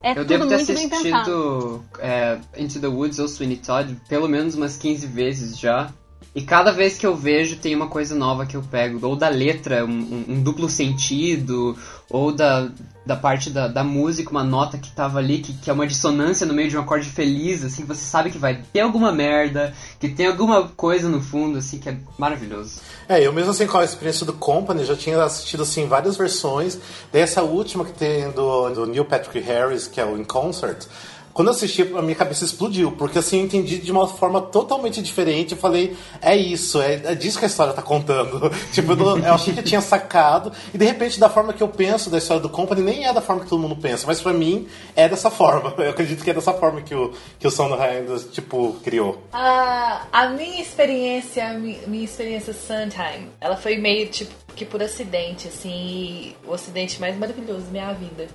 É 0.00 0.12
Eu 0.12 0.14
tudo 0.14 0.28
devo 0.28 0.46
ter 0.46 0.54
muito 0.54 0.72
bem 0.72 0.88
pensado. 0.88 1.16
assistido 1.16 1.84
é, 1.98 2.38
Into 2.56 2.80
the 2.80 2.86
Woods 2.86 3.18
ou 3.18 3.26
Sweeney 3.26 3.56
Todd 3.56 4.00
pelo 4.08 4.28
menos 4.28 4.54
umas 4.54 4.76
15 4.76 5.04
vezes 5.08 5.58
já. 5.58 5.92
E 6.34 6.42
cada 6.42 6.70
vez 6.70 6.96
que 6.96 7.06
eu 7.06 7.16
vejo 7.16 7.56
tem 7.56 7.74
uma 7.74 7.88
coisa 7.88 8.14
nova 8.14 8.46
que 8.46 8.56
eu 8.56 8.62
pego. 8.62 9.04
Ou 9.04 9.16
da 9.16 9.28
letra, 9.28 9.84
um, 9.84 10.24
um- 10.28 10.42
duplo 10.42 10.68
sentido, 10.68 11.76
ou 12.08 12.30
da, 12.30 12.68
da 13.04 13.16
parte 13.16 13.50
da, 13.50 13.66
da 13.66 13.82
música, 13.82 14.30
uma 14.30 14.44
nota 14.44 14.78
que 14.78 14.92
tava 14.92 15.18
ali, 15.18 15.38
que, 15.38 15.52
que 15.54 15.68
é 15.68 15.72
uma 15.72 15.86
dissonância 15.88 16.46
no 16.46 16.54
meio 16.54 16.68
de 16.68 16.76
um 16.76 16.80
acorde 16.80 17.08
feliz, 17.08 17.64
assim, 17.64 17.82
que 17.82 17.88
você 17.88 18.04
sabe 18.04 18.30
que 18.30 18.38
vai 18.38 18.62
ter 18.72 18.80
alguma 18.80 19.10
merda, 19.10 19.74
que 19.98 20.08
tem 20.08 20.26
alguma 20.28 20.68
coisa 20.68 21.08
no 21.08 21.20
fundo, 21.20 21.58
assim, 21.58 21.78
que 21.78 21.88
é 21.88 21.96
maravilhoso. 22.16 22.80
É, 23.08 23.26
eu 23.26 23.32
mesmo 23.32 23.50
assim 23.50 23.66
com 23.66 23.78
a 23.78 23.84
experiência 23.84 24.24
do 24.24 24.32
Company 24.32 24.84
já 24.84 24.94
tinha 24.94 25.20
assistido 25.24 25.64
assim 25.64 25.88
várias 25.88 26.16
versões. 26.16 26.78
Daí 27.12 27.22
essa 27.22 27.42
última 27.42 27.84
que 27.84 27.92
tem 27.92 28.30
do, 28.30 28.70
do 28.70 28.86
Neil 28.86 29.04
Patrick 29.04 29.40
Harris, 29.40 29.88
que 29.88 30.00
é 30.00 30.04
o 30.04 30.16
In 30.16 30.22
Concert. 30.24 30.86
Quando 31.32 31.48
eu 31.48 31.54
assisti, 31.54 31.82
a 31.82 32.02
minha 32.02 32.14
cabeça 32.14 32.44
explodiu, 32.44 32.92
porque 32.92 33.18
assim 33.18 33.38
eu 33.38 33.44
entendi 33.44 33.78
de 33.78 33.92
uma 33.92 34.06
forma 34.06 34.40
totalmente 34.40 35.00
diferente. 35.00 35.52
Eu 35.52 35.58
falei, 35.58 35.96
é 36.20 36.36
isso, 36.36 36.80
é, 36.80 36.94
é 37.04 37.14
disso 37.14 37.38
que 37.38 37.44
a 37.44 37.48
história 37.48 37.72
tá 37.72 37.82
contando. 37.82 38.50
tipo, 38.72 38.92
eu, 38.92 39.18
eu 39.18 39.34
achei 39.34 39.54
que 39.54 39.60
eu 39.60 39.64
tinha 39.64 39.80
sacado, 39.80 40.52
e 40.74 40.78
de 40.78 40.84
repente, 40.84 41.18
da 41.20 41.28
forma 41.28 41.52
que 41.52 41.62
eu 41.62 41.68
penso 41.68 42.10
da 42.10 42.18
história 42.18 42.42
do 42.42 42.48
Company, 42.48 42.82
nem 42.82 43.06
é 43.06 43.12
da 43.12 43.20
forma 43.20 43.42
que 43.42 43.48
todo 43.48 43.60
mundo 43.60 43.76
pensa, 43.76 44.06
mas 44.06 44.20
pra 44.20 44.32
mim 44.32 44.66
é 44.96 45.08
dessa 45.08 45.30
forma. 45.30 45.74
Eu 45.80 45.90
acredito 45.90 46.22
que 46.22 46.30
é 46.30 46.34
dessa 46.34 46.52
forma 46.52 46.82
que 46.82 46.94
o, 46.94 47.12
que 47.38 47.46
o 47.46 47.50
Sondheim, 47.50 48.04
tipo, 48.32 48.74
criou. 48.82 49.22
A, 49.32 50.02
a 50.12 50.28
minha 50.28 50.60
experiência, 50.60 51.48
a 51.48 51.54
mi- 51.54 51.78
minha 51.86 52.04
experiência 52.04 52.52
Sondheim, 52.52 53.28
ela 53.40 53.56
foi 53.56 53.76
meio 53.76 54.08
tipo 54.08 54.32
que 54.54 54.64
por 54.64 54.82
acidente, 54.82 55.48
assim, 55.48 56.34
o 56.46 56.52
acidente 56.52 57.00
mais 57.00 57.16
maravilhoso 57.16 57.62
da 57.66 57.70
minha 57.70 57.92
vida. 57.92 58.28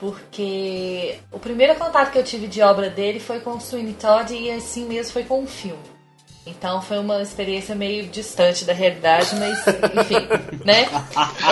Porque 0.00 1.18
o 1.30 1.38
primeiro 1.38 1.74
contato 1.74 2.10
que 2.10 2.18
eu 2.18 2.24
tive 2.24 2.46
de 2.46 2.62
obra 2.62 2.88
dele 2.88 3.20
foi 3.20 3.38
com 3.40 3.50
o 3.50 3.60
Sweeney 3.60 3.92
Todd 3.92 4.34
e 4.34 4.50
assim 4.50 4.86
mesmo 4.86 5.12
foi 5.12 5.24
com 5.24 5.44
o 5.44 5.46
filme. 5.46 6.00
Então 6.46 6.80
foi 6.80 6.98
uma 6.98 7.20
experiência 7.20 7.74
meio 7.74 8.06
distante 8.06 8.64
da 8.64 8.72
realidade, 8.72 9.36
mas 9.36 9.58
enfim, 9.58 10.26
né? 10.64 10.88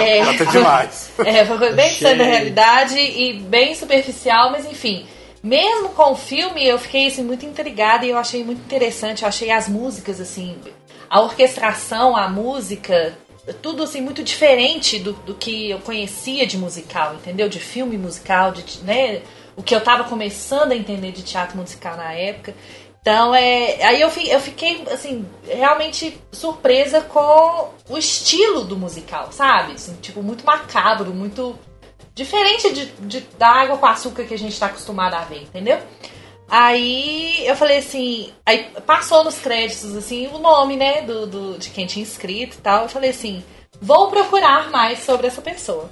É, 0.01 0.23
Até 0.23 0.45
demais. 0.47 1.11
é, 1.25 1.45
foi 1.45 1.73
bem 1.75 1.89
distante 1.91 2.19
da 2.19 2.25
realidade 2.25 2.99
e 2.99 3.35
bem 3.35 3.75
superficial, 3.75 4.51
mas 4.51 4.65
enfim. 4.65 5.07
Mesmo 5.43 5.91
com 5.91 6.13
o 6.13 6.17
filme, 6.17 6.67
eu 6.67 6.79
fiquei 6.79 7.07
assim, 7.07 7.23
muito 7.23 7.45
intrigada 7.45 8.05
e 8.05 8.11
eu 8.11 8.19
achei 8.19 8.43
muito 8.43 8.61
interessante. 8.61 9.23
Eu 9.23 9.29
achei 9.29 9.51
as 9.51 9.69
músicas, 9.69 10.21
assim, 10.21 10.57
a 11.09 11.21
orquestração, 11.21 12.17
a 12.17 12.29
música, 12.29 13.17
tudo 13.55 13.83
assim, 13.83 14.01
muito 14.01 14.23
diferente 14.23 14.99
do, 14.99 15.13
do 15.13 15.35
que 15.35 15.71
eu 15.71 15.79
conhecia 15.81 16.47
de 16.47 16.57
musical, 16.59 17.15
entendeu? 17.15 17.49
De 17.49 17.59
filme 17.61 17.97
musical, 17.97 18.53
de, 18.53 18.81
né? 18.85 19.23
O 19.57 19.63
que 19.63 19.75
eu 19.75 19.81
tava 19.81 20.05
começando 20.05 20.73
a 20.73 20.77
entender 20.77 21.11
de 21.13 21.23
teatro 21.23 21.57
musical 21.57 21.97
na 21.97 22.13
época. 22.13 22.55
Então, 23.01 23.35
é, 23.35 23.83
aí 23.85 24.01
eu, 24.01 24.09
eu 24.11 24.41
fiquei, 24.41 24.85
assim, 24.91 25.25
realmente 25.47 26.21
surpresa 26.31 27.01
com 27.01 27.71
o 27.89 27.97
estilo 27.97 28.65
do 28.65 28.77
musical, 28.77 29.33
sabe? 29.33 29.73
Assim, 29.73 29.95
tipo, 30.01 30.23
muito 30.23 30.45
macabro, 30.45 31.13
muito 31.15 31.59
diferente 32.15 32.73
de, 32.73 32.87
de- 33.01 33.27
da 33.39 33.49
água 33.49 33.79
com 33.79 33.87
açúcar 33.87 34.25
que 34.25 34.35
a 34.35 34.39
gente 34.39 34.59
tá 34.59 34.67
acostumado 34.67 35.15
a 35.15 35.21
ver, 35.21 35.43
entendeu? 35.43 35.79
Aí 36.49 37.47
eu 37.47 37.55
falei 37.55 37.79
assim, 37.79 38.33
aí 38.47 38.65
passou 38.87 39.23
nos 39.23 39.39
créditos, 39.39 39.95
assim, 39.97 40.27
o 40.29 40.39
nome, 40.39 40.77
né, 40.77 41.03
do, 41.03 41.27
do- 41.27 41.59
de 41.59 41.71
quem 41.71 41.87
tinha 41.87 42.03
escrito 42.03 42.57
e 42.57 42.61
tal. 42.61 42.85
Eu 42.85 42.89
falei 42.89 43.11
assim, 43.11 43.45
vou 43.81 44.09
procurar 44.09 44.71
mais 44.71 45.01
sobre 45.01 45.27
essa 45.27 45.43
pessoa. 45.43 45.91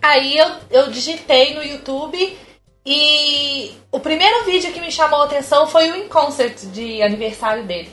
Aí 0.00 0.38
eu, 0.38 0.48
eu 0.70 0.90
digitei 0.90 1.54
no 1.54 1.62
YouTube 1.62 2.38
e 2.86 3.72
o 3.92 4.00
primeiro 4.00 4.44
vídeo 4.44 4.72
que 4.72 4.80
me 4.80 4.90
chamou 4.90 5.22
a 5.22 5.24
atenção 5.26 5.66
foi 5.66 5.90
o 5.90 5.96
In 5.96 6.08
Concert 6.08 6.56
de 6.72 7.02
aniversário 7.02 7.64
dele. 7.64 7.90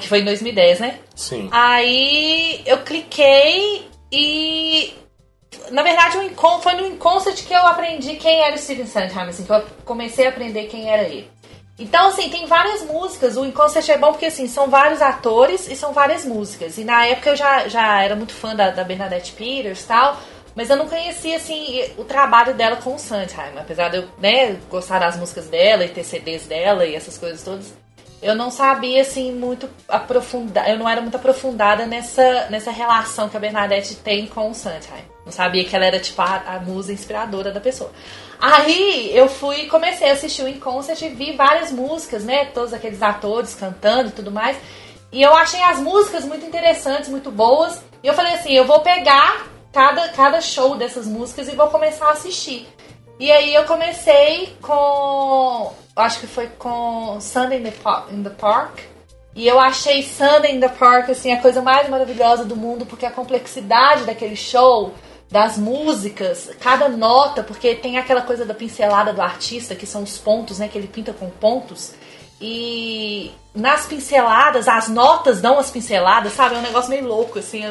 Que 0.00 0.08
foi 0.08 0.20
em 0.20 0.24
2010, 0.24 0.78
né? 0.80 0.98
Sim. 1.16 1.48
Aí 1.50 2.62
eu 2.66 2.78
cliquei 2.82 3.86
e. 4.12 4.92
Na 5.70 5.82
verdade, 5.82 6.16
foi 6.62 6.74
no 6.74 6.86
Inconcert 6.86 7.44
que 7.46 7.52
eu 7.54 7.66
aprendi 7.66 8.16
quem 8.16 8.40
era 8.42 8.54
o 8.54 8.58
Steven 8.58 8.86
Sondheim, 8.86 9.28
assim, 9.28 9.44
que 9.44 9.50
eu 9.52 9.64
comecei 9.84 10.26
a 10.26 10.28
aprender 10.28 10.64
quem 10.66 10.90
era 10.90 11.02
ele. 11.04 11.30
Então, 11.80 12.08
assim, 12.08 12.28
tem 12.28 12.44
várias 12.44 12.82
músicas. 12.82 13.38
O 13.38 13.44
Inconcert 13.44 13.88
é 13.88 13.96
bom 13.96 14.12
porque, 14.12 14.26
assim, 14.26 14.46
são 14.46 14.68
vários 14.68 15.00
atores 15.00 15.66
e 15.66 15.74
são 15.74 15.94
várias 15.94 16.26
músicas. 16.26 16.76
E 16.76 16.84
na 16.84 17.06
época 17.06 17.30
eu 17.30 17.36
já, 17.36 17.66
já 17.68 18.02
era 18.02 18.14
muito 18.14 18.34
fã 18.34 18.54
da, 18.54 18.70
da 18.70 18.84
Bernadette 18.84 19.32
Peters 19.32 19.82
e 19.82 19.86
tal, 19.86 20.20
mas 20.54 20.68
eu 20.68 20.76
não 20.76 20.86
conhecia, 20.86 21.38
assim, 21.38 21.82
o 21.96 22.04
trabalho 22.04 22.52
dela 22.52 22.76
com 22.76 22.94
o 22.94 22.98
Sondheim. 22.98 23.56
Apesar 23.58 23.88
de 23.88 23.96
eu, 23.96 24.04
né, 24.18 24.58
gostar 24.68 24.98
das 24.98 25.16
músicas 25.16 25.46
dela 25.46 25.82
e 25.82 25.88
ter 25.88 26.04
CDs 26.04 26.46
dela 26.46 26.84
e 26.84 26.94
essas 26.94 27.16
coisas 27.16 27.42
todas, 27.42 27.72
eu 28.20 28.34
não 28.34 28.50
sabia, 28.50 29.00
assim, 29.00 29.32
muito 29.32 29.66
aprofundar. 29.88 30.68
Eu 30.68 30.78
não 30.78 30.86
era 30.86 31.00
muito 31.00 31.16
aprofundada 31.16 31.86
nessa, 31.86 32.46
nessa 32.50 32.70
relação 32.70 33.30
que 33.30 33.38
a 33.38 33.40
Bernadette 33.40 33.94
tem 33.96 34.26
com 34.26 34.50
o 34.50 34.54
Sondheim. 34.54 35.04
Não 35.24 35.32
sabia 35.32 35.64
que 35.64 35.74
ela 35.74 35.86
era, 35.86 35.98
tipo, 35.98 36.20
a, 36.20 36.42
a 36.46 36.60
musa 36.60 36.92
inspiradora 36.92 37.50
da 37.50 37.60
pessoa. 37.60 37.90
Aí 38.40 39.14
eu 39.14 39.28
fui 39.28 39.62
e 39.62 39.66
comecei 39.66 40.08
a 40.08 40.14
assistir 40.14 40.42
o 40.42 40.48
In 40.48 40.58
Concert 40.58 41.02
e 41.02 41.08
vi 41.10 41.36
várias 41.36 41.70
músicas, 41.70 42.24
né? 42.24 42.46
Todos 42.46 42.72
aqueles 42.72 43.02
atores 43.02 43.54
cantando 43.54 44.08
e 44.08 44.12
tudo 44.12 44.30
mais. 44.30 44.56
E 45.12 45.20
eu 45.20 45.34
achei 45.34 45.62
as 45.62 45.78
músicas 45.78 46.24
muito 46.24 46.46
interessantes, 46.46 47.10
muito 47.10 47.30
boas. 47.30 47.82
E 48.02 48.06
eu 48.06 48.14
falei 48.14 48.34
assim, 48.34 48.52
eu 48.52 48.64
vou 48.64 48.80
pegar 48.80 49.46
cada, 49.72 50.08
cada 50.08 50.40
show 50.40 50.76
dessas 50.76 51.06
músicas 51.06 51.48
e 51.48 51.54
vou 51.54 51.68
começar 51.68 52.06
a 52.06 52.12
assistir. 52.12 52.66
E 53.18 53.30
aí 53.30 53.54
eu 53.54 53.64
comecei 53.64 54.56
com. 54.62 55.72
Acho 55.94 56.20
que 56.20 56.26
foi 56.26 56.46
com 56.46 57.20
Sunday 57.20 57.58
in 57.58 57.64
the, 57.64 57.72
in 58.10 58.22
the 58.22 58.30
Park. 58.30 58.78
E 59.34 59.46
eu 59.46 59.60
achei 59.60 60.02
Sunday 60.02 60.56
in 60.56 60.60
the 60.60 60.68
Park 60.68 61.10
assim, 61.10 61.32
a 61.32 61.40
coisa 61.40 61.60
mais 61.60 61.88
maravilhosa 61.90 62.44
do 62.44 62.56
mundo, 62.56 62.86
porque 62.86 63.04
a 63.04 63.10
complexidade 63.10 64.04
daquele 64.04 64.34
show 64.34 64.94
das 65.30 65.56
músicas, 65.56 66.50
cada 66.60 66.88
nota, 66.88 67.42
porque 67.42 67.74
tem 67.76 67.98
aquela 67.98 68.22
coisa 68.22 68.44
da 68.44 68.52
pincelada 68.52 69.12
do 69.12 69.22
artista, 69.22 69.76
que 69.76 69.86
são 69.86 70.02
os 70.02 70.18
pontos, 70.18 70.58
né? 70.58 70.68
Que 70.68 70.76
ele 70.76 70.88
pinta 70.88 71.12
com 71.12 71.30
pontos. 71.30 71.92
E 72.40 73.30
nas 73.54 73.86
pinceladas, 73.86 74.66
as 74.66 74.88
notas 74.88 75.40
dão 75.40 75.58
as 75.58 75.70
pinceladas, 75.70 76.32
sabe? 76.32 76.56
É 76.56 76.58
um 76.58 76.62
negócio 76.62 76.90
meio 76.90 77.06
louco, 77.06 77.38
assim. 77.38 77.62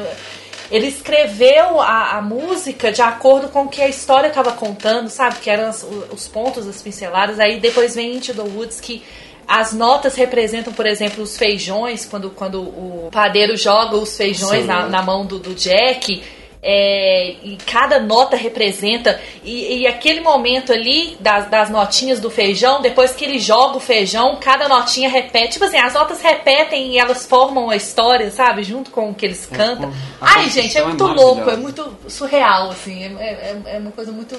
Ele 0.70 0.86
escreveu 0.86 1.80
a, 1.80 2.16
a 2.16 2.22
música 2.22 2.90
de 2.90 3.02
acordo 3.02 3.48
com 3.48 3.64
o 3.64 3.68
que 3.68 3.82
a 3.82 3.88
história 3.88 4.28
estava 4.28 4.52
contando, 4.52 5.10
sabe? 5.10 5.40
Que 5.40 5.50
eram 5.50 5.68
os, 5.68 5.84
os 6.10 6.28
pontos, 6.28 6.66
as 6.66 6.80
pinceladas. 6.80 7.38
Aí 7.38 7.60
depois 7.60 7.94
vem 7.94 8.16
Into 8.16 8.32
the 8.32 8.42
Woods, 8.42 8.80
que 8.80 9.02
as 9.46 9.72
notas 9.72 10.14
representam, 10.14 10.72
por 10.72 10.86
exemplo, 10.86 11.24
os 11.24 11.36
feijões, 11.36 12.06
quando, 12.06 12.30
quando 12.30 12.62
o 12.62 13.08
padeiro 13.12 13.56
joga 13.56 13.96
os 13.96 14.16
feijões 14.16 14.64
na, 14.64 14.86
na 14.88 15.02
mão 15.02 15.26
do, 15.26 15.38
do 15.38 15.54
Jack. 15.54 16.22
É, 16.62 17.36
e 17.42 17.56
cada 17.66 17.98
nota 17.98 18.36
representa. 18.36 19.20
E, 19.42 19.78
e 19.80 19.86
aquele 19.86 20.20
momento 20.20 20.72
ali 20.72 21.16
das, 21.18 21.48
das 21.48 21.70
notinhas 21.70 22.20
do 22.20 22.30
feijão, 22.30 22.82
depois 22.82 23.12
que 23.12 23.24
ele 23.24 23.38
joga 23.38 23.78
o 23.78 23.80
feijão, 23.80 24.36
cada 24.40 24.68
notinha 24.68 25.08
repete. 25.08 25.54
Tipo 25.54 25.64
assim, 25.64 25.78
as 25.78 25.94
notas 25.94 26.20
repetem 26.20 26.92
e 26.92 26.98
elas 26.98 27.26
formam 27.26 27.70
a 27.70 27.76
história, 27.76 28.30
sabe? 28.30 28.62
Junto 28.62 28.90
com 28.90 29.10
o 29.10 29.14
que 29.14 29.24
eles 29.26 29.46
cantam. 29.46 29.90
a 30.20 30.34
Ai, 30.38 30.50
gente, 30.50 30.76
é 30.76 30.82
composição 30.82 30.82
é 30.82 30.84
muito 30.84 31.04
louco, 31.04 31.50
é 31.50 31.56
muito 31.56 31.96
surreal, 32.08 32.70
assim. 32.70 33.04
É, 33.18 33.24
é, 33.24 33.62
é 33.76 33.78
uma 33.78 33.92
coisa 33.92 34.12
muito. 34.12 34.38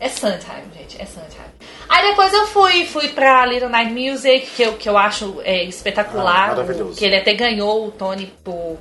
É 0.00 0.08
Sondheim, 0.08 0.62
gente, 0.78 1.00
é 1.02 1.04
Sondheim. 1.04 1.48
Aí 1.88 2.08
depois 2.10 2.32
eu 2.32 2.46
fui, 2.46 2.84
fui 2.86 3.08
pra 3.08 3.44
Little 3.44 3.68
Night 3.68 3.92
Music, 3.92 4.46
que 4.54 4.62
eu, 4.62 4.74
que 4.74 4.88
eu 4.88 4.96
acho 4.96 5.40
é, 5.44 5.56
Ah, 5.60 5.64
espetacular. 5.64 6.48
maravilhoso. 6.50 6.96
que 6.96 7.04
ele 7.04 7.16
até 7.16 7.34
ganhou 7.34 7.86
o 7.88 7.90
Tony 7.90 8.32
por, 8.44 8.78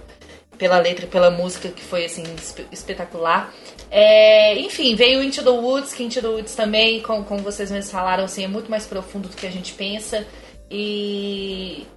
pela 0.57 0.79
letra 0.79 1.05
e 1.05 1.07
pela 1.07 1.29
música, 1.31 1.69
que 1.69 1.81
foi 1.83 2.05
assim, 2.05 2.23
espe- 2.37 2.67
espetacular. 2.71 3.53
É, 3.89 4.57
enfim, 4.59 4.95
veio 4.95 5.23
Into 5.23 5.43
the 5.43 5.49
Woods, 5.49 5.93
que 5.93 6.03
Into 6.03 6.21
the 6.21 6.27
Woods 6.27 6.55
também, 6.55 7.01
como, 7.01 7.23
como 7.23 7.41
vocês 7.41 7.71
mesmos 7.71 7.91
falaram, 7.91 8.23
assim, 8.25 8.43
é 8.43 8.47
muito 8.47 8.69
mais 8.69 8.85
profundo 8.85 9.29
do 9.29 9.35
que 9.35 9.45
a 9.47 9.51
gente 9.51 9.73
pensa. 9.73 10.25
E 10.69 11.87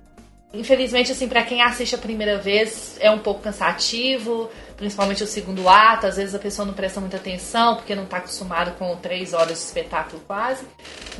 infelizmente, 0.52 1.12
assim, 1.12 1.28
pra 1.28 1.44
quem 1.44 1.62
assiste 1.62 1.94
a 1.94 1.98
primeira 1.98 2.36
vez, 2.36 2.96
é 3.00 3.08
um 3.10 3.18
pouco 3.20 3.40
cansativo, 3.40 4.50
principalmente 4.76 5.22
o 5.22 5.26
segundo 5.26 5.68
ato. 5.68 6.06
Às 6.08 6.16
vezes 6.16 6.34
a 6.34 6.40
pessoa 6.40 6.66
não 6.66 6.74
presta 6.74 7.00
muita 7.00 7.16
atenção, 7.18 7.76
porque 7.76 7.94
não 7.94 8.04
tá 8.04 8.16
acostumado 8.16 8.72
com 8.76 8.96
três 8.96 9.32
horas 9.32 9.58
de 9.58 9.64
espetáculo 9.64 10.20
quase. 10.26 10.64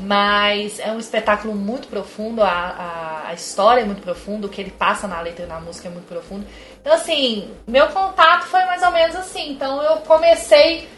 Mas 0.00 0.80
é 0.80 0.90
um 0.90 0.98
espetáculo 0.98 1.54
muito 1.54 1.86
profundo, 1.86 2.42
a, 2.42 2.48
a, 2.48 3.28
a 3.28 3.34
história 3.34 3.82
é 3.82 3.84
muito 3.84 4.02
profunda, 4.02 4.46
o 4.46 4.50
que 4.50 4.60
ele 4.60 4.70
passa 4.72 5.06
na 5.06 5.20
letra 5.20 5.44
e 5.44 5.48
na 5.48 5.60
música 5.60 5.88
é 5.88 5.90
muito 5.92 6.06
profundo. 6.08 6.44
Então, 6.80 6.92
assim, 6.94 7.50
meu 7.66 7.88
contato 7.88 8.46
foi 8.46 8.64
mais 8.64 8.82
ou 8.82 8.90
menos 8.90 9.14
assim. 9.16 9.52
Então, 9.52 9.82
eu 9.82 9.98
comecei 9.98 10.88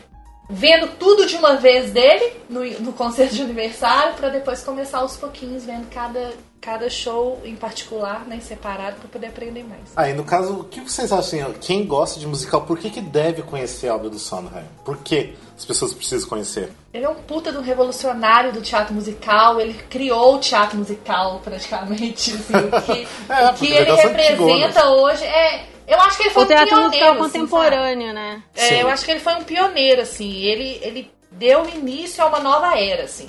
vendo 0.48 0.86
tudo 0.98 1.26
de 1.26 1.36
uma 1.36 1.56
vez 1.56 1.92
dele 1.92 2.32
no, 2.48 2.62
no 2.80 2.92
concerto 2.92 3.34
de 3.34 3.42
aniversário 3.42 4.14
pra 4.14 4.28
depois 4.28 4.62
começar 4.62 4.98
aos 4.98 5.16
pouquinhos 5.16 5.64
vendo 5.64 5.88
cada, 5.88 6.30
cada 6.60 6.90
show 6.90 7.40
em 7.44 7.56
particular, 7.56 8.26
né, 8.26 8.38
separado 8.40 8.96
pra 8.96 9.08
poder 9.08 9.28
aprender 9.28 9.64
mais. 9.64 9.80
Aí, 9.96 10.12
no 10.12 10.24
caso, 10.24 10.60
o 10.60 10.64
que 10.64 10.80
vocês 10.80 11.10
acham? 11.10 11.40
assim, 11.40 11.54
Quem 11.60 11.86
gosta 11.86 12.20
de 12.20 12.26
musical, 12.26 12.62
por 12.62 12.78
que, 12.78 12.90
que 12.90 13.00
deve 13.00 13.40
conhecer 13.42 13.88
a 13.88 13.94
obra 13.94 14.10
do 14.10 14.18
Sondheim? 14.18 14.66
Por 14.84 14.98
que 14.98 15.34
as 15.56 15.64
pessoas 15.64 15.94
precisam 15.94 16.28
conhecer? 16.28 16.70
Ele 16.92 17.04
é 17.06 17.08
um 17.08 17.14
puta 17.14 17.50
do 17.50 17.62
revolucionário 17.62 18.52
do 18.52 18.60
teatro 18.60 18.92
musical, 18.92 19.58
ele 19.58 19.74
criou 19.88 20.34
o 20.36 20.38
teatro 20.38 20.76
musical 20.76 21.40
praticamente, 21.42 22.34
assim, 22.34 22.52
o 22.56 22.70
que, 22.82 23.08
É, 23.32 23.48
o 23.48 23.54
que 23.54 23.66
ele 23.68 23.76
é 23.76 23.84
das 23.86 24.02
representa 24.02 24.80
antigonas. 24.80 25.00
hoje 25.00 25.24
é, 25.24 25.66
eu 25.92 26.00
acho 26.00 26.16
que 26.16 26.22
ele 26.24 26.30
foi 26.30 26.42
O 26.42 26.44
um 26.44 26.48
teatro 26.48 26.68
pioneiro, 26.68 26.88
musical 26.88 27.10
assim, 27.10 27.20
sabe? 27.20 27.32
contemporâneo, 27.32 28.12
né? 28.12 28.42
É, 28.54 28.68
Sim. 28.68 28.74
eu 28.76 28.88
acho 28.88 29.04
que 29.04 29.10
ele 29.10 29.20
foi 29.20 29.34
um 29.34 29.44
pioneiro, 29.44 30.02
assim. 30.02 30.42
Ele, 30.42 30.78
ele 30.82 31.10
deu 31.30 31.68
início 31.68 32.22
a 32.22 32.26
uma 32.26 32.40
nova 32.40 32.78
era, 32.78 33.04
assim. 33.04 33.28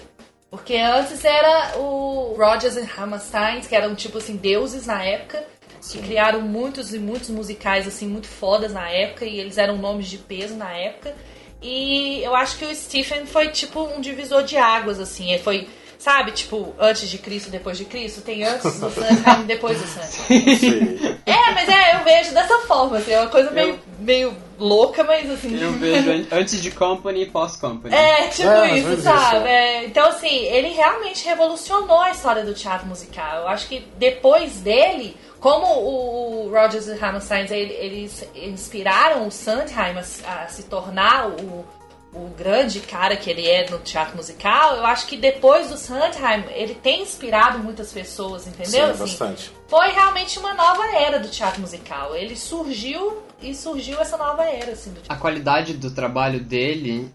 Porque 0.49 0.75
antes 0.75 1.25
era 1.25 1.77
o 1.79 2.35
Rodgers 2.37 2.77
e 2.77 2.87
Hammerstein, 2.97 3.61
que 3.61 3.75
eram, 3.75 3.95
tipo 3.95 4.17
assim, 4.19 4.35
deuses 4.35 4.85
na 4.85 5.03
época. 5.03 5.43
Que 5.91 5.97
criaram 6.01 6.41
muitos 6.41 6.93
e 6.93 6.99
muitos 6.99 7.29
musicais, 7.29 7.87
assim, 7.87 8.07
muito 8.07 8.27
fodas 8.27 8.71
na 8.71 8.89
época. 8.89 9.25
E 9.25 9.39
eles 9.39 9.57
eram 9.57 9.77
nomes 9.77 10.07
de 10.07 10.17
peso 10.17 10.55
na 10.55 10.71
época. 10.71 11.13
E 11.61 12.21
eu 12.23 12.35
acho 12.35 12.57
que 12.57 12.65
o 12.65 12.75
Stephen 12.75 13.25
foi, 13.25 13.49
tipo, 13.49 13.81
um 13.81 13.99
divisor 13.99 14.43
de 14.43 14.57
águas, 14.57 14.99
assim. 14.99 15.31
Ele 15.31 15.41
foi, 15.41 15.67
sabe, 16.03 16.31
tipo, 16.33 16.73
antes 16.79 17.09
de 17.09 17.17
Cristo, 17.17 17.49
depois 17.49 17.77
de 17.77 17.85
Cristo. 17.85 18.21
Tem 18.21 18.43
antes 18.43 18.79
do 18.79 18.89
Sondheim 18.91 19.41
e 19.41 19.43
depois 19.45 19.79
do. 19.79 19.87
Sim. 19.87 21.17
É, 21.25 21.51
mas 21.53 21.69
é, 21.69 21.95
eu 21.95 22.03
vejo 22.03 22.33
dessa 22.33 22.59
forma, 22.67 22.97
assim. 22.97 23.11
É 23.13 23.21
uma 23.21 23.29
coisa 23.29 23.49
meio, 23.51 23.79
meio 23.99 24.35
louca, 24.59 25.03
mas, 25.03 25.29
assim... 25.29 25.57
Eu 25.59 25.71
vejo 25.73 26.11
an- 26.11 26.25
antes 26.31 26.61
de 26.61 26.71
Company 26.71 27.23
e 27.23 27.25
pós-Company. 27.27 27.93
É, 27.95 28.27
tipo 28.27 28.49
É, 28.49 28.77
isso, 28.77 28.87
menos 28.89 29.03
sabe? 29.03 29.47
É, 29.49 29.85
então, 29.85 30.07
assim, 30.09 30.45
ele 30.45 30.69
realmente 30.69 31.25
revolucionou 31.25 31.99
a 32.01 32.11
história 32.11 32.43
do 32.43 32.53
teatro 32.53 32.85
musical. 32.87 33.41
Eu 33.41 33.47
acho 33.47 33.67
que 33.67 33.85
depois 33.97 34.57
dele, 34.59 35.15
como 35.39 35.65
o 35.65 36.49
Rodgers 36.53 36.87
e 36.87 36.93
Hammerstein, 37.03 37.45
ele- 37.49 37.73
eles 37.73 38.23
inspiraram 38.35 39.27
o 39.27 39.31
Sondheim 39.31 39.95
a, 40.25 40.43
a 40.43 40.47
se 40.47 40.63
tornar 40.63 41.27
o, 41.29 41.65
o 42.13 42.29
grande 42.29 42.79
cara 42.79 43.15
que 43.17 43.29
ele 43.29 43.47
é 43.47 43.69
no 43.69 43.79
teatro 43.79 44.15
musical, 44.15 44.75
eu 44.75 44.85
acho 44.85 45.07
que 45.07 45.17
depois 45.17 45.69
do 45.69 45.77
Sondheim, 45.77 46.43
ele 46.51 46.75
tem 46.75 47.01
inspirado 47.01 47.59
muitas 47.59 47.91
pessoas, 47.91 48.45
entendeu? 48.47 48.71
Sim, 48.71 48.79
Assim, 48.81 48.99
bastante. 48.99 49.51
foi 49.67 49.89
realmente 49.89 50.37
uma 50.37 50.53
nova 50.53 50.85
era 50.95 51.19
do 51.19 51.27
teatro 51.27 51.61
musical. 51.61 52.15
Ele 52.15 52.35
surgiu 52.35 53.23
e 53.41 53.55
surgiu 53.55 53.99
essa 53.99 54.15
nova 54.17 54.43
era, 54.43 54.73
assim, 54.73 54.91
do 54.91 55.01
teatro. 55.01 55.11
A 55.11 55.15
qualidade 55.15 55.73
do 55.73 55.91
trabalho 55.91 56.39
dele 56.39 57.11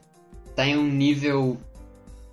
tá 0.56 0.66
em 0.66 0.76
um 0.76 0.84
nível. 0.84 1.56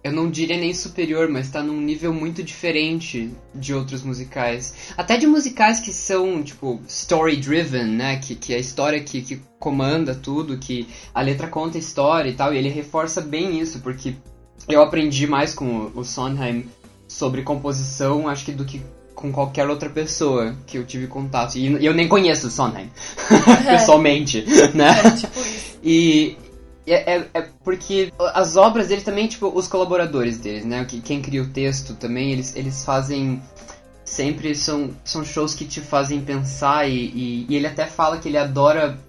Eu 0.05 0.11
não 0.11 0.29
diria 0.29 0.55
nem 0.55 0.71
superior, 0.71 1.27
mas 1.27 1.49
tá 1.49 1.63
num 1.63 1.81
nível 1.81 2.13
muito 2.13 2.43
diferente 2.43 3.31
de 3.55 3.73
outros 3.73 4.03
musicais. 4.03 4.93
Até 4.95 5.17
de 5.17 5.25
musicais 5.25 5.79
que 5.79 5.91
são, 5.91 6.43
tipo, 6.43 6.79
story-driven, 6.87 7.85
né? 7.87 8.17
Que, 8.17 8.35
que 8.35 8.53
é 8.53 8.57
a 8.57 8.59
história 8.59 9.03
que, 9.03 9.23
que 9.23 9.41
comanda 9.57 10.13
tudo, 10.13 10.59
que 10.59 10.87
a 11.11 11.23
letra 11.23 11.47
conta 11.47 11.79
a 11.79 11.79
história 11.79 12.29
e 12.29 12.33
tal. 12.33 12.53
E 12.53 12.57
ele 12.59 12.69
reforça 12.69 13.19
bem 13.19 13.59
isso, 13.59 13.79
porque 13.79 14.13
eu 14.69 14.79
aprendi 14.83 15.25
mais 15.25 15.55
com 15.55 15.89
o, 15.95 16.01
o 16.01 16.05
Sondheim 16.05 16.67
sobre 17.07 17.41
composição, 17.41 18.29
acho 18.29 18.45
que 18.45 18.51
do 18.51 18.63
que 18.63 18.83
com 19.15 19.31
qualquer 19.31 19.67
outra 19.67 19.89
pessoa 19.89 20.55
que 20.67 20.77
eu 20.77 20.85
tive 20.85 21.07
contato. 21.07 21.55
E 21.55 21.83
eu 21.83 21.95
nem 21.95 22.07
conheço 22.07 22.45
o 22.45 22.51
Sondheim, 22.51 22.91
pessoalmente, 23.65 24.45
né? 24.75 24.93
Tipo 25.17 25.39
isso. 25.39 25.65
E 25.83 26.37
é, 26.93 27.17
é- 27.17 27.29
é 27.33 27.41
porque 27.63 28.11
as 28.33 28.55
obras 28.55 28.87
dele 28.87 29.01
também, 29.01 29.27
tipo, 29.27 29.47
os 29.47 29.67
colaboradores 29.67 30.37
deles, 30.37 30.65
né? 30.65 30.85
Que- 30.85 31.01
Quem 31.01 31.21
cria 31.21 31.41
o 31.43 31.47
texto 31.49 31.95
também, 31.95 32.31
eles, 32.31 32.55
eles 32.55 32.83
fazem. 32.85 33.41
Sempre 34.03 34.53
são, 34.53 34.91
são 35.03 35.25
shows 35.25 35.55
que 35.55 35.65
te 35.65 35.81
fazem 35.81 36.21
pensar 36.21 36.87
e, 36.87 36.93
e, 36.93 37.45
e 37.49 37.55
ele 37.55 37.65
até 37.65 37.87
fala 37.87 38.19
que 38.19 38.29
ele 38.29 38.37
adora 38.37 38.99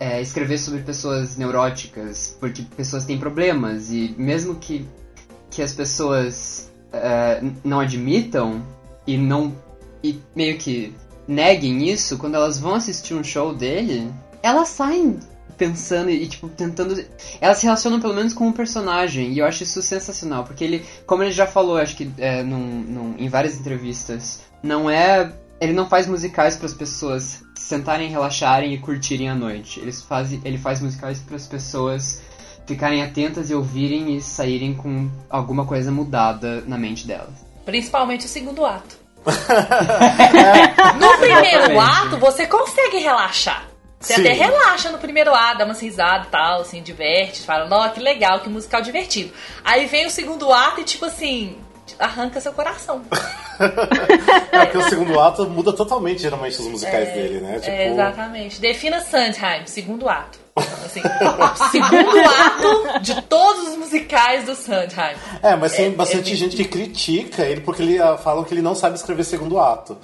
é, 0.00 0.20
escrever 0.20 0.58
sobre 0.58 0.80
pessoas 0.82 1.36
neuróticas, 1.38 2.36
porque 2.38 2.62
pessoas 2.76 3.04
têm 3.06 3.16
problemas 3.18 3.90
e 3.90 4.14
mesmo 4.18 4.56
que, 4.56 4.86
que 5.50 5.62
as 5.62 5.72
pessoas 5.72 6.70
é, 6.92 7.42
não 7.64 7.80
admitam 7.80 8.62
e 9.06 9.16
não 9.16 9.54
e 10.04 10.20
meio 10.34 10.58
que 10.58 10.92
neguem 11.26 11.88
isso, 11.88 12.18
quando 12.18 12.34
elas 12.34 12.58
vão 12.58 12.74
assistir 12.74 13.14
um 13.14 13.22
show 13.24 13.54
dele, 13.54 14.12
elas 14.42 14.68
saem 14.68 15.18
pensando 15.62 16.10
e, 16.10 16.26
tipo, 16.26 16.48
tentando. 16.48 17.04
Elas 17.40 17.58
se 17.58 17.64
relacionam 17.64 18.00
pelo 18.00 18.14
menos 18.14 18.34
com 18.34 18.48
um 18.48 18.52
personagem, 18.52 19.32
e 19.32 19.38
eu 19.38 19.46
acho 19.46 19.62
isso 19.62 19.80
sensacional, 19.80 20.42
porque 20.42 20.64
ele, 20.64 20.84
como 21.06 21.22
ele 21.22 21.30
já 21.30 21.46
falou, 21.46 21.76
acho 21.76 21.94
que 21.96 22.10
é, 22.18 22.42
num, 22.42 22.58
num- 22.58 23.14
em 23.16 23.28
várias 23.28 23.56
entrevistas, 23.58 24.40
não 24.62 24.90
é. 24.90 25.32
Ele 25.60 25.72
não 25.72 25.88
faz 25.88 26.08
musicais 26.08 26.56
para 26.56 26.66
as 26.66 26.74
pessoas 26.74 27.44
sentarem, 27.54 28.10
relaxarem 28.10 28.74
e 28.74 28.78
curtirem 28.78 29.30
a 29.30 29.34
noite. 29.36 29.78
Eles 29.78 30.02
fazem, 30.02 30.40
ele 30.44 30.58
faz 30.58 30.80
musicais 30.80 31.20
para 31.20 31.36
as 31.36 31.46
pessoas 31.46 32.20
ficarem 32.66 33.00
atentas 33.00 33.48
e 33.48 33.54
ouvirem 33.54 34.16
e 34.16 34.20
saírem 34.20 34.74
com 34.74 35.08
alguma 35.30 35.64
coisa 35.64 35.92
mudada 35.92 36.64
na 36.66 36.76
mente 36.76 37.06
delas. 37.06 37.46
Principalmente 37.64 38.26
o 38.26 38.28
segundo 38.28 38.66
ato. 38.66 38.96
no 40.98 41.18
primeiro 41.18 41.70
Exatamente. 41.72 42.06
ato, 42.08 42.18
você 42.18 42.46
consegue 42.48 42.98
relaxar. 42.98 43.71
Você 44.02 44.14
Sim. 44.14 44.20
até 44.22 44.32
relaxa 44.32 44.90
no 44.90 44.98
primeiro 44.98 45.32
ato, 45.32 45.58
dá 45.58 45.64
uma 45.64 45.74
risada 45.74 46.24
e 46.26 46.30
tal, 46.30 46.60
assim, 46.62 46.82
diverte, 46.82 47.42
fala, 47.42 47.66
nossa, 47.66 47.90
que 47.90 48.00
legal, 48.00 48.40
que 48.40 48.48
musical 48.48 48.82
divertido. 48.82 49.32
Aí 49.64 49.86
vem 49.86 50.06
o 50.06 50.10
segundo 50.10 50.52
ato 50.52 50.80
e, 50.80 50.84
tipo 50.84 51.04
assim, 51.04 51.56
arranca 51.98 52.40
seu 52.40 52.52
coração. 52.52 53.02
É 54.50 54.64
porque 54.64 54.78
o 54.78 54.88
segundo 54.88 55.20
ato 55.20 55.48
muda 55.48 55.72
totalmente, 55.72 56.22
geralmente, 56.22 56.58
os 56.60 56.66
musicais 56.66 57.12
dele, 57.12 57.40
né? 57.40 57.60
Tipo, 57.60 57.70
É, 57.70 57.88
exatamente. 57.92 58.60
Defina 58.60 59.00
Sondheim, 59.00 59.66
segundo 59.66 60.08
ato. 60.08 60.38
Assim, 60.56 61.00
segundo 61.70 62.20
ato 62.28 63.00
de 63.00 63.22
todos 63.22 63.68
os 63.68 63.76
musicais 63.76 64.46
do 64.46 64.56
Sondheim. 64.56 65.14
É, 65.42 65.54
mas 65.54 65.72
tem 65.76 65.86
É- 65.86 65.90
bastante 65.90 66.32
é 66.32 66.34
gente 66.36 66.56
que 66.56 66.64
critica 66.64 67.42
ele 67.44 67.60
porque 67.60 67.82
ele 67.82 68.00
ah, 68.00 68.16
falam 68.18 68.42
que 68.42 68.52
ele 68.52 68.62
não 68.62 68.74
sabe 68.74 68.96
escrever 68.96 69.22
segundo 69.22 69.60
ato. 69.60 69.96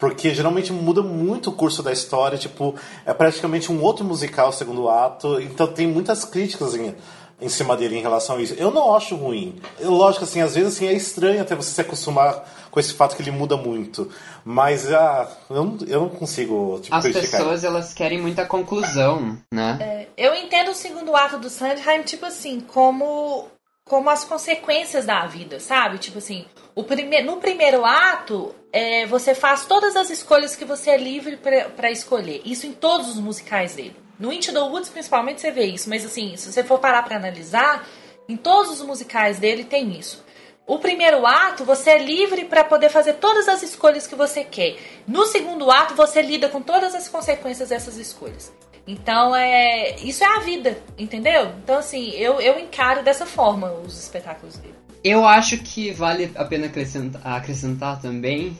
Porque 0.00 0.34
geralmente 0.34 0.72
muda 0.72 1.02
muito 1.02 1.50
o 1.50 1.52
curso 1.52 1.82
da 1.82 1.92
história, 1.92 2.38
tipo, 2.38 2.74
é 3.04 3.12
praticamente 3.12 3.70
um 3.70 3.82
outro 3.82 4.02
musical 4.02 4.48
o 4.48 4.52
segundo 4.52 4.88
ato, 4.88 5.38
então 5.42 5.66
tem 5.66 5.86
muitas 5.86 6.24
críticas 6.24 6.74
em, 6.74 6.94
em 7.38 7.48
cima 7.50 7.76
dele 7.76 7.98
em 7.98 8.00
relação 8.00 8.36
a 8.36 8.42
isso. 8.42 8.54
Eu 8.54 8.70
não 8.70 8.96
acho 8.96 9.14
ruim. 9.14 9.60
Eu, 9.78 9.90
lógico, 9.90 10.24
assim, 10.24 10.40
às 10.40 10.54
vezes 10.54 10.74
assim, 10.74 10.86
é 10.86 10.94
estranho 10.94 11.42
até 11.42 11.54
você 11.54 11.70
se 11.70 11.80
acostumar 11.82 12.44
com 12.70 12.80
esse 12.80 12.94
fato 12.94 13.14
que 13.14 13.20
ele 13.20 13.30
muda 13.30 13.58
muito. 13.58 14.10
Mas 14.42 14.90
ah, 14.90 15.28
eu, 15.50 15.64
não, 15.64 15.78
eu 15.86 16.00
não 16.00 16.08
consigo 16.08 16.80
tipo, 16.82 16.96
As 16.96 17.02
criticar. 17.02 17.40
pessoas, 17.40 17.62
elas 17.62 17.92
querem 17.92 18.18
muita 18.22 18.46
conclusão, 18.46 19.36
né? 19.52 20.06
Eu 20.16 20.34
entendo 20.34 20.70
o 20.70 20.74
segundo 20.74 21.14
ato 21.14 21.38
do 21.38 21.50
Sondheim, 21.50 22.02
tipo 22.04 22.24
assim, 22.24 22.60
como 22.60 23.48
como 23.84 24.08
as 24.08 24.24
consequências 24.24 25.04
da 25.04 25.26
vida, 25.26 25.58
sabe? 25.58 25.98
Tipo 25.98 26.18
assim, 26.18 26.46
o 26.74 26.84
prime 26.84 27.22
no 27.22 27.38
primeiro 27.38 27.84
ato, 27.84 28.54
é, 28.72 29.06
você 29.06 29.34
faz 29.34 29.66
todas 29.66 29.96
as 29.96 30.10
escolhas 30.10 30.54
que 30.54 30.64
você 30.64 30.90
é 30.90 30.96
livre 30.96 31.38
para 31.76 31.90
escolher. 31.90 32.40
Isso 32.44 32.66
em 32.66 32.72
todos 32.72 33.08
os 33.08 33.18
musicais 33.18 33.74
dele. 33.74 33.96
No 34.18 34.32
Into 34.32 34.52
the 34.52 34.60
Woods, 34.60 34.90
principalmente, 34.90 35.40
você 35.40 35.50
vê 35.50 35.64
isso. 35.64 35.88
Mas 35.88 36.04
assim, 36.04 36.36
se 36.36 36.52
você 36.52 36.62
for 36.62 36.78
parar 36.78 37.02
para 37.02 37.16
analisar, 37.16 37.86
em 38.28 38.36
todos 38.36 38.70
os 38.70 38.82
musicais 38.82 39.38
dele 39.38 39.64
tem 39.64 39.98
isso. 39.98 40.24
O 40.66 40.78
primeiro 40.78 41.26
ato, 41.26 41.64
você 41.64 41.90
é 41.90 41.98
livre 41.98 42.44
para 42.44 42.62
poder 42.62 42.90
fazer 42.90 43.14
todas 43.14 43.48
as 43.48 43.60
escolhas 43.60 44.06
que 44.06 44.14
você 44.14 44.44
quer. 44.44 44.76
No 45.04 45.26
segundo 45.26 45.68
ato, 45.68 45.96
você 45.96 46.22
lida 46.22 46.48
com 46.48 46.62
todas 46.62 46.94
as 46.94 47.08
consequências 47.08 47.70
dessas 47.70 47.96
escolhas. 47.96 48.52
Então, 48.86 49.34
é, 49.36 49.96
isso 50.00 50.24
é 50.24 50.36
a 50.36 50.40
vida, 50.40 50.76
entendeu? 50.98 51.52
Então, 51.62 51.78
assim, 51.78 52.10
eu, 52.10 52.40
eu 52.40 52.58
encaro 52.58 53.02
dessa 53.02 53.26
forma 53.26 53.70
os 53.84 53.98
espetáculos 53.98 54.56
dele. 54.56 54.74
Eu 55.02 55.26
acho 55.26 55.58
que 55.58 55.92
vale 55.92 56.30
a 56.34 56.44
pena 56.44 56.66
acrescentar, 56.66 57.22
acrescentar 57.24 58.00
também 58.00 58.56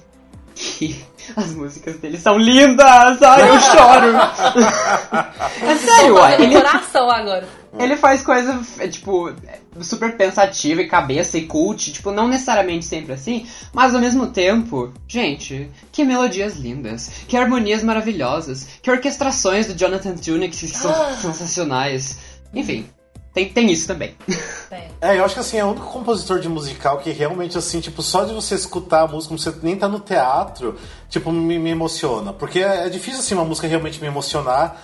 que 0.55 1.05
as 1.37 1.55
músicas 1.55 1.97
dele 1.97 2.19
são 2.19 2.39
lindas! 2.39 3.23
Ai, 3.23 3.49
eu 3.49 3.61
choro! 3.61 4.17
é 5.67 5.77
sério, 5.77 6.17
fazendo 6.17 6.43
ele, 6.43 6.55
coração 6.55 7.11
agora. 7.11 7.60
Ele 7.79 7.97
faz 7.97 8.23
coisa, 8.23 8.61
é, 8.79 8.89
tipo, 8.89 9.33
super 9.81 10.17
pensativa 10.17 10.83
e 10.83 10.89
cabeça 10.89 11.39
e 11.39 11.47
cult, 11.47 11.93
tipo, 11.93 12.11
não 12.11 12.27
necessariamente 12.29 12.85
sempre 12.85 13.13
assim, 13.13 13.47
mas 13.73 13.95
ao 13.95 14.01
mesmo 14.01 14.27
tempo, 14.29 14.93
gente, 15.07 15.71
que 15.93 16.05
melodias 16.05 16.57
lindas, 16.57 17.11
que 17.29 17.37
harmonias 17.37 17.83
maravilhosas, 17.83 18.67
que 18.83 18.91
orquestrações 18.91 19.67
do 19.67 19.75
Jonathan 19.75 20.15
Tunick 20.15 20.57
que 20.57 20.69
são 20.69 20.91
Ah. 20.91 21.17
sensacionais. 21.21 22.19
Enfim, 22.53 22.87
tem, 23.33 23.49
tem 23.49 23.71
isso 23.71 23.87
também. 23.87 24.15
É, 25.03 25.19
eu 25.19 25.25
acho 25.25 25.33
que 25.35 25.41
assim, 25.41 25.57
é 25.57 25.65
o 25.65 25.69
único 25.69 25.87
compositor 25.87 26.39
de 26.41 26.49
musical 26.49 26.99
que 26.99 27.11
realmente, 27.11 27.57
assim, 27.57 27.81
tipo, 27.81 28.03
só 28.03 28.25
de 28.25 28.35
você 28.35 28.55
escutar 28.55 29.01
a 29.01 29.07
música, 29.09 29.35
você 29.37 29.53
nem 29.63 29.75
tá 29.75 29.89
no 29.89 29.99
teatro, 29.99 30.77
tipo, 31.09 31.33
me, 31.33 31.59
me 31.59 31.71
emociona. 31.71 32.35
Porque 32.35 32.59
é, 32.61 32.87
é 32.87 32.89
difícil, 32.91 33.21
assim, 33.21 33.35
uma 33.35 33.45
música 33.45 33.67
realmente 33.67 33.99
me 34.01 34.07
emocionar 34.07 34.81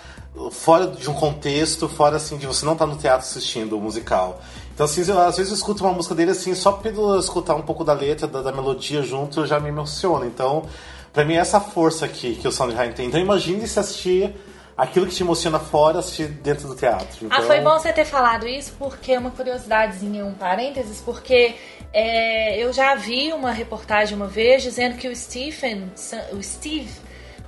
fora 0.50 0.86
de 0.86 1.08
um 1.08 1.14
contexto, 1.14 1.88
fora, 1.88 2.16
assim, 2.16 2.36
de 2.36 2.46
você 2.46 2.64
não 2.64 2.74
estar 2.74 2.86
no 2.86 2.96
teatro 2.96 3.26
assistindo 3.26 3.76
o 3.76 3.80
musical. 3.80 4.40
Então, 4.74 4.84
assim, 4.84 5.02
eu, 5.10 5.18
às 5.20 5.36
vezes 5.36 5.50
eu 5.52 5.56
escuto 5.56 5.84
uma 5.84 5.92
música 5.92 6.14
dele, 6.14 6.32
assim, 6.32 6.54
só 6.54 6.72
pelo 6.72 7.18
escutar 7.18 7.54
um 7.54 7.62
pouco 7.62 7.82
da 7.82 7.92
letra, 7.92 8.26
da, 8.26 8.42
da 8.42 8.52
melodia 8.52 9.02
junto, 9.02 9.46
já 9.46 9.58
me 9.58 9.68
emociona. 9.68 10.26
Então, 10.26 10.66
pra 11.12 11.24
mim, 11.24 11.34
é 11.34 11.38
essa 11.38 11.60
força 11.60 12.04
aqui 12.04 12.34
que 12.34 12.46
o 12.46 12.52
Sondheim 12.52 12.92
tem. 12.92 13.06
Então, 13.06 13.18
imagine 13.18 13.66
se 13.66 13.78
assistir 13.80 14.34
aquilo 14.76 15.06
que 15.06 15.14
te 15.14 15.22
emociona 15.22 15.58
fora, 15.58 16.00
assistir 16.00 16.28
dentro 16.28 16.68
do 16.68 16.74
teatro. 16.74 17.26
Ah, 17.30 17.36
Então, 17.36 17.46
foi 17.46 17.60
bom 17.60 17.78
você 17.78 17.92
ter 17.92 18.04
falado 18.04 18.46
isso, 18.46 18.74
porque 18.78 19.12
é 19.12 19.18
uma 19.18 19.30
curiosidadezinha, 19.30 20.24
um 20.26 20.34
parênteses, 20.34 21.00
porque 21.00 21.54
é, 21.92 22.62
eu 22.62 22.70
já 22.72 22.94
vi 22.94 23.32
uma 23.32 23.52
reportagem 23.52 24.14
uma 24.14 24.26
vez 24.26 24.62
dizendo 24.62 24.98
que 24.98 25.08
o 25.08 25.16
Stephen, 25.16 25.90
o 26.32 26.42
Steve, 26.42 26.90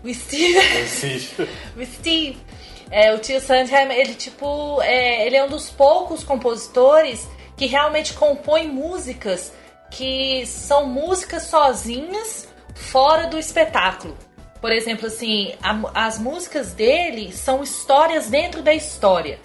o 0.03 0.15
Steve, 0.15 0.87
Sim. 0.87 1.47
o 1.77 1.85
Steve, 1.85 2.39
é, 2.91 3.13
o 3.15 3.19
tio 3.19 3.41
Sondheim, 3.41 3.91
ele 3.93 4.15
tipo, 4.15 4.81
é, 4.83 5.27
ele 5.27 5.37
é 5.37 5.45
um 5.45 5.49
dos 5.49 5.69
poucos 5.71 6.25
compositores 6.25 7.29
que 7.57 7.67
realmente 7.67 8.15
compõe 8.15 8.67
músicas 8.69 9.53
que 9.91 10.45
são 10.47 10.87
músicas 10.87 11.45
sozinhas 11.45 12.49
fora 12.75 13.27
do 13.27 13.39
espetáculo. 13.39 14.17
Por 14.61 14.73
exemplo, 14.73 15.07
assim, 15.07 15.55
a- 15.63 16.07
as 16.07 16.19
músicas 16.19 16.73
dele 16.73 17.33
são 17.33 17.63
histórias 17.63 18.29
dentro 18.29 18.61
da 18.63 18.73
história. 18.75 19.39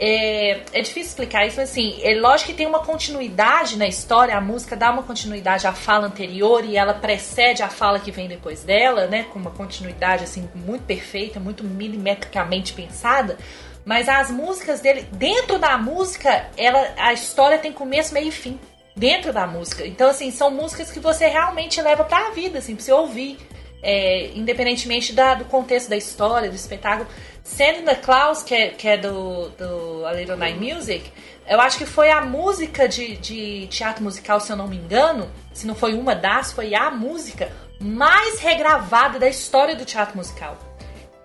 É, 0.00 0.60
é 0.72 0.80
difícil 0.80 1.08
explicar 1.10 1.44
isso, 1.46 1.56
mas 1.56 1.70
assim, 1.70 1.98
é 2.02 2.14
lógico 2.14 2.52
que 2.52 2.56
tem 2.56 2.66
uma 2.66 2.78
continuidade 2.78 3.76
na 3.76 3.86
história, 3.88 4.36
a 4.36 4.40
música 4.40 4.76
dá 4.76 4.92
uma 4.92 5.02
continuidade 5.02 5.66
à 5.66 5.72
fala 5.72 6.06
anterior 6.06 6.64
e 6.64 6.76
ela 6.76 6.94
precede 6.94 7.64
a 7.64 7.68
fala 7.68 7.98
que 7.98 8.12
vem 8.12 8.28
depois 8.28 8.62
dela, 8.62 9.08
né? 9.08 9.26
Com 9.32 9.40
uma 9.40 9.50
continuidade 9.50 10.22
assim 10.22 10.48
muito 10.54 10.84
perfeita, 10.84 11.40
muito 11.40 11.64
milimetricamente 11.64 12.72
pensada. 12.74 13.36
Mas 13.84 14.08
as 14.08 14.30
músicas 14.30 14.80
dele, 14.80 15.06
dentro 15.12 15.58
da 15.58 15.76
música, 15.76 16.46
ela, 16.56 16.92
a 16.96 17.12
história 17.12 17.58
tem 17.58 17.72
começo, 17.72 18.14
meio 18.14 18.28
e 18.28 18.32
fim. 18.32 18.60
Dentro 18.94 19.32
da 19.32 19.46
música. 19.46 19.86
Então, 19.86 20.10
assim, 20.10 20.30
são 20.30 20.50
músicas 20.50 20.90
que 20.92 21.00
você 21.00 21.26
realmente 21.26 21.80
leva 21.80 22.04
pra 22.04 22.30
vida, 22.30 22.58
assim, 22.58 22.74
pra 22.76 22.84
você 22.84 22.92
ouvir. 22.92 23.38
É, 23.80 24.32
independentemente 24.34 25.12
da- 25.12 25.34
do 25.34 25.44
contexto 25.44 25.88
da 25.88 25.96
história, 25.96 26.50
do 26.50 26.56
espetáculo. 26.56 27.08
The 27.56 27.94
Claus, 27.96 28.42
que 28.42 28.54
é, 28.54 28.68
que 28.68 28.88
é 28.88 28.96
do, 28.96 29.48
do 29.50 30.06
A 30.06 30.12
Little 30.12 30.36
Night 30.36 30.58
Music, 30.58 31.10
eu 31.48 31.60
acho 31.60 31.78
que 31.78 31.86
foi 31.86 32.10
a 32.10 32.20
música 32.20 32.86
de, 32.86 33.16
de 33.16 33.66
teatro 33.68 34.04
musical, 34.04 34.38
se 34.38 34.52
eu 34.52 34.56
não 34.56 34.68
me 34.68 34.76
engano, 34.76 35.30
se 35.52 35.66
não 35.66 35.74
foi 35.74 35.94
uma 35.94 36.14
das, 36.14 36.52
foi 36.52 36.74
a 36.74 36.90
música 36.90 37.50
mais 37.80 38.38
regravada 38.40 39.18
da 39.18 39.28
história 39.28 39.74
do 39.74 39.84
teatro 39.84 40.16
musical. 40.16 40.58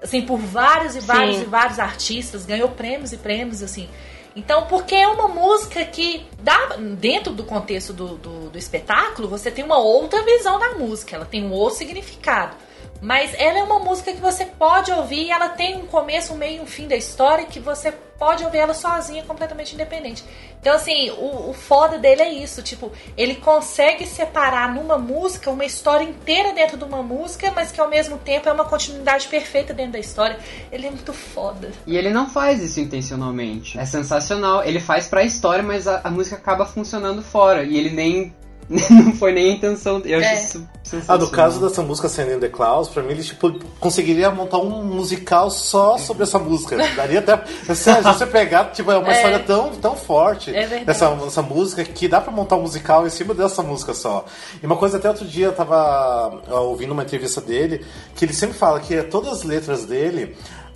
Assim, 0.01 0.21
por 0.21 0.37
vários 0.37 0.95
e 0.95 0.99
vários 0.99 1.37
Sim. 1.37 1.43
e 1.43 1.45
vários 1.45 1.79
artistas, 1.79 2.45
ganhou 2.45 2.69
prêmios 2.69 3.13
e 3.13 3.17
prêmios, 3.17 3.61
assim. 3.61 3.89
Então, 4.35 4.65
porque 4.67 4.95
é 4.95 5.07
uma 5.07 5.27
música 5.27 5.85
que, 5.85 6.25
dá, 6.39 6.77
dentro 6.97 7.33
do 7.33 7.43
contexto 7.43 7.93
do, 7.93 8.17
do, 8.17 8.49
do 8.49 8.57
espetáculo, 8.57 9.27
você 9.27 9.51
tem 9.51 9.63
uma 9.63 9.77
outra 9.77 10.23
visão 10.23 10.57
da 10.57 10.71
música, 10.71 11.15
ela 11.15 11.25
tem 11.25 11.43
um 11.43 11.51
outro 11.51 11.77
significado. 11.77 12.55
Mas 13.03 13.33
ela 13.37 13.59
é 13.59 13.63
uma 13.63 13.79
música 13.79 14.13
que 14.13 14.21
você 14.21 14.45
pode 14.45 14.89
ouvir 14.89 15.25
e 15.25 15.31
ela 15.31 15.49
tem 15.49 15.75
um 15.75 15.85
começo, 15.85 16.33
um 16.33 16.37
meio 16.37 16.63
um 16.63 16.65
fim 16.65 16.87
da 16.87 16.95
história 16.95 17.45
que 17.45 17.59
você 17.59 17.91
pode 18.17 18.45
ouvir 18.45 18.59
ela 18.59 18.73
sozinha, 18.73 19.21
completamente 19.23 19.73
independente. 19.73 20.23
Então, 20.61 20.73
assim, 20.73 21.09
o, 21.11 21.49
o 21.49 21.53
foda 21.53 21.99
dele 21.99 22.21
é 22.21 22.29
isso, 22.31 22.61
tipo, 22.63 22.89
ele 23.17 23.35
consegue 23.35 24.05
separar 24.05 24.73
numa 24.73 24.97
música 24.97 25.51
uma 25.51 25.65
história 25.65 26.05
inteira 26.05 26.53
dentro 26.53 26.77
de 26.77 26.85
uma 26.85 27.03
música, 27.03 27.51
mas 27.53 27.69
que 27.69 27.81
ao 27.81 27.89
mesmo 27.89 28.17
tempo 28.17 28.47
é 28.47 28.53
uma 28.53 28.63
continuidade 28.63 29.27
perfeita 29.27 29.73
dentro 29.73 29.91
da 29.91 29.99
história. 29.99 30.39
Ele 30.71 30.87
é 30.87 30.89
muito 30.89 31.11
foda. 31.11 31.73
E 31.85 31.97
ele 31.97 32.11
não 32.11 32.29
faz 32.29 32.63
isso 32.63 32.79
intencionalmente. 32.79 33.77
É 33.77 33.85
sensacional. 33.85 34.63
Ele 34.63 34.79
faz 34.79 35.07
pra 35.07 35.25
história, 35.25 35.61
mas 35.61 35.85
a, 35.85 35.99
a 36.05 36.09
música 36.09 36.37
acaba 36.37 36.65
funcionando 36.65 37.21
fora. 37.21 37.63
E 37.63 37.77
ele 37.77 37.89
nem. 37.89 38.33
não 38.89 39.13
foi 39.13 39.31
nem 39.31 39.51
a 39.51 39.55
intenção. 39.55 40.01
Eu 40.05 40.19
acho 40.19 40.27
É. 40.27 40.33
isso 40.35 40.67
Ah, 41.07 41.17
no 41.17 41.27
caso 41.29 41.59
dessa 41.59 41.81
música 41.81 42.07
Sending 42.07 42.39
the 42.39 42.49
Clouds, 42.49 42.89
pra 42.89 43.01
mim 43.01 43.11
ele 43.11 43.23
tipo, 43.23 43.51
conseguiria 43.79 44.29
montar 44.29 44.57
um 44.59 44.83
musical 44.83 45.49
só 45.49 45.97
sobre 45.97 46.23
essa 46.23 46.37
música. 46.37 46.77
Daria 46.95 47.19
até. 47.19 47.33
É 47.67 47.73
se 47.73 47.91
você 48.01 48.25
pegar, 48.25 48.65
tipo, 48.71 48.91
é 48.91 48.97
uma 48.97 49.11
É. 49.11 49.15
história 49.15 49.39
tão, 49.39 49.71
tão 49.71 49.95
forte 49.95 50.55
É 50.55 50.83
dessa, 50.85 51.09
dessa 51.15 51.41
música 51.41 51.83
que 51.83 52.07
dá 52.07 52.21
pra 52.21 52.31
montar 52.31 52.55
um 52.57 52.61
musical 52.61 53.07
em 53.07 53.09
cima 53.09 53.33
dessa 53.33 53.63
música 53.63 53.93
só. 53.93 54.25
E 54.61 54.65
uma 54.65 54.75
coisa, 54.75 54.97
até 54.97 55.09
outro 55.09 55.25
dia 55.25 55.47
eu 55.47 55.53
tava 55.53 56.41
ó, 56.49 56.61
ouvindo 56.61 56.91
uma 56.91 57.03
entrevista 57.03 57.41
dele, 57.41 57.83
que 58.15 58.25
ele 58.25 58.33
sempre 58.33 58.57
fala 58.57 58.79
que 58.79 59.01
todas 59.03 59.31
as 59.33 59.43
letras 59.43 59.85
dele. 59.85 60.35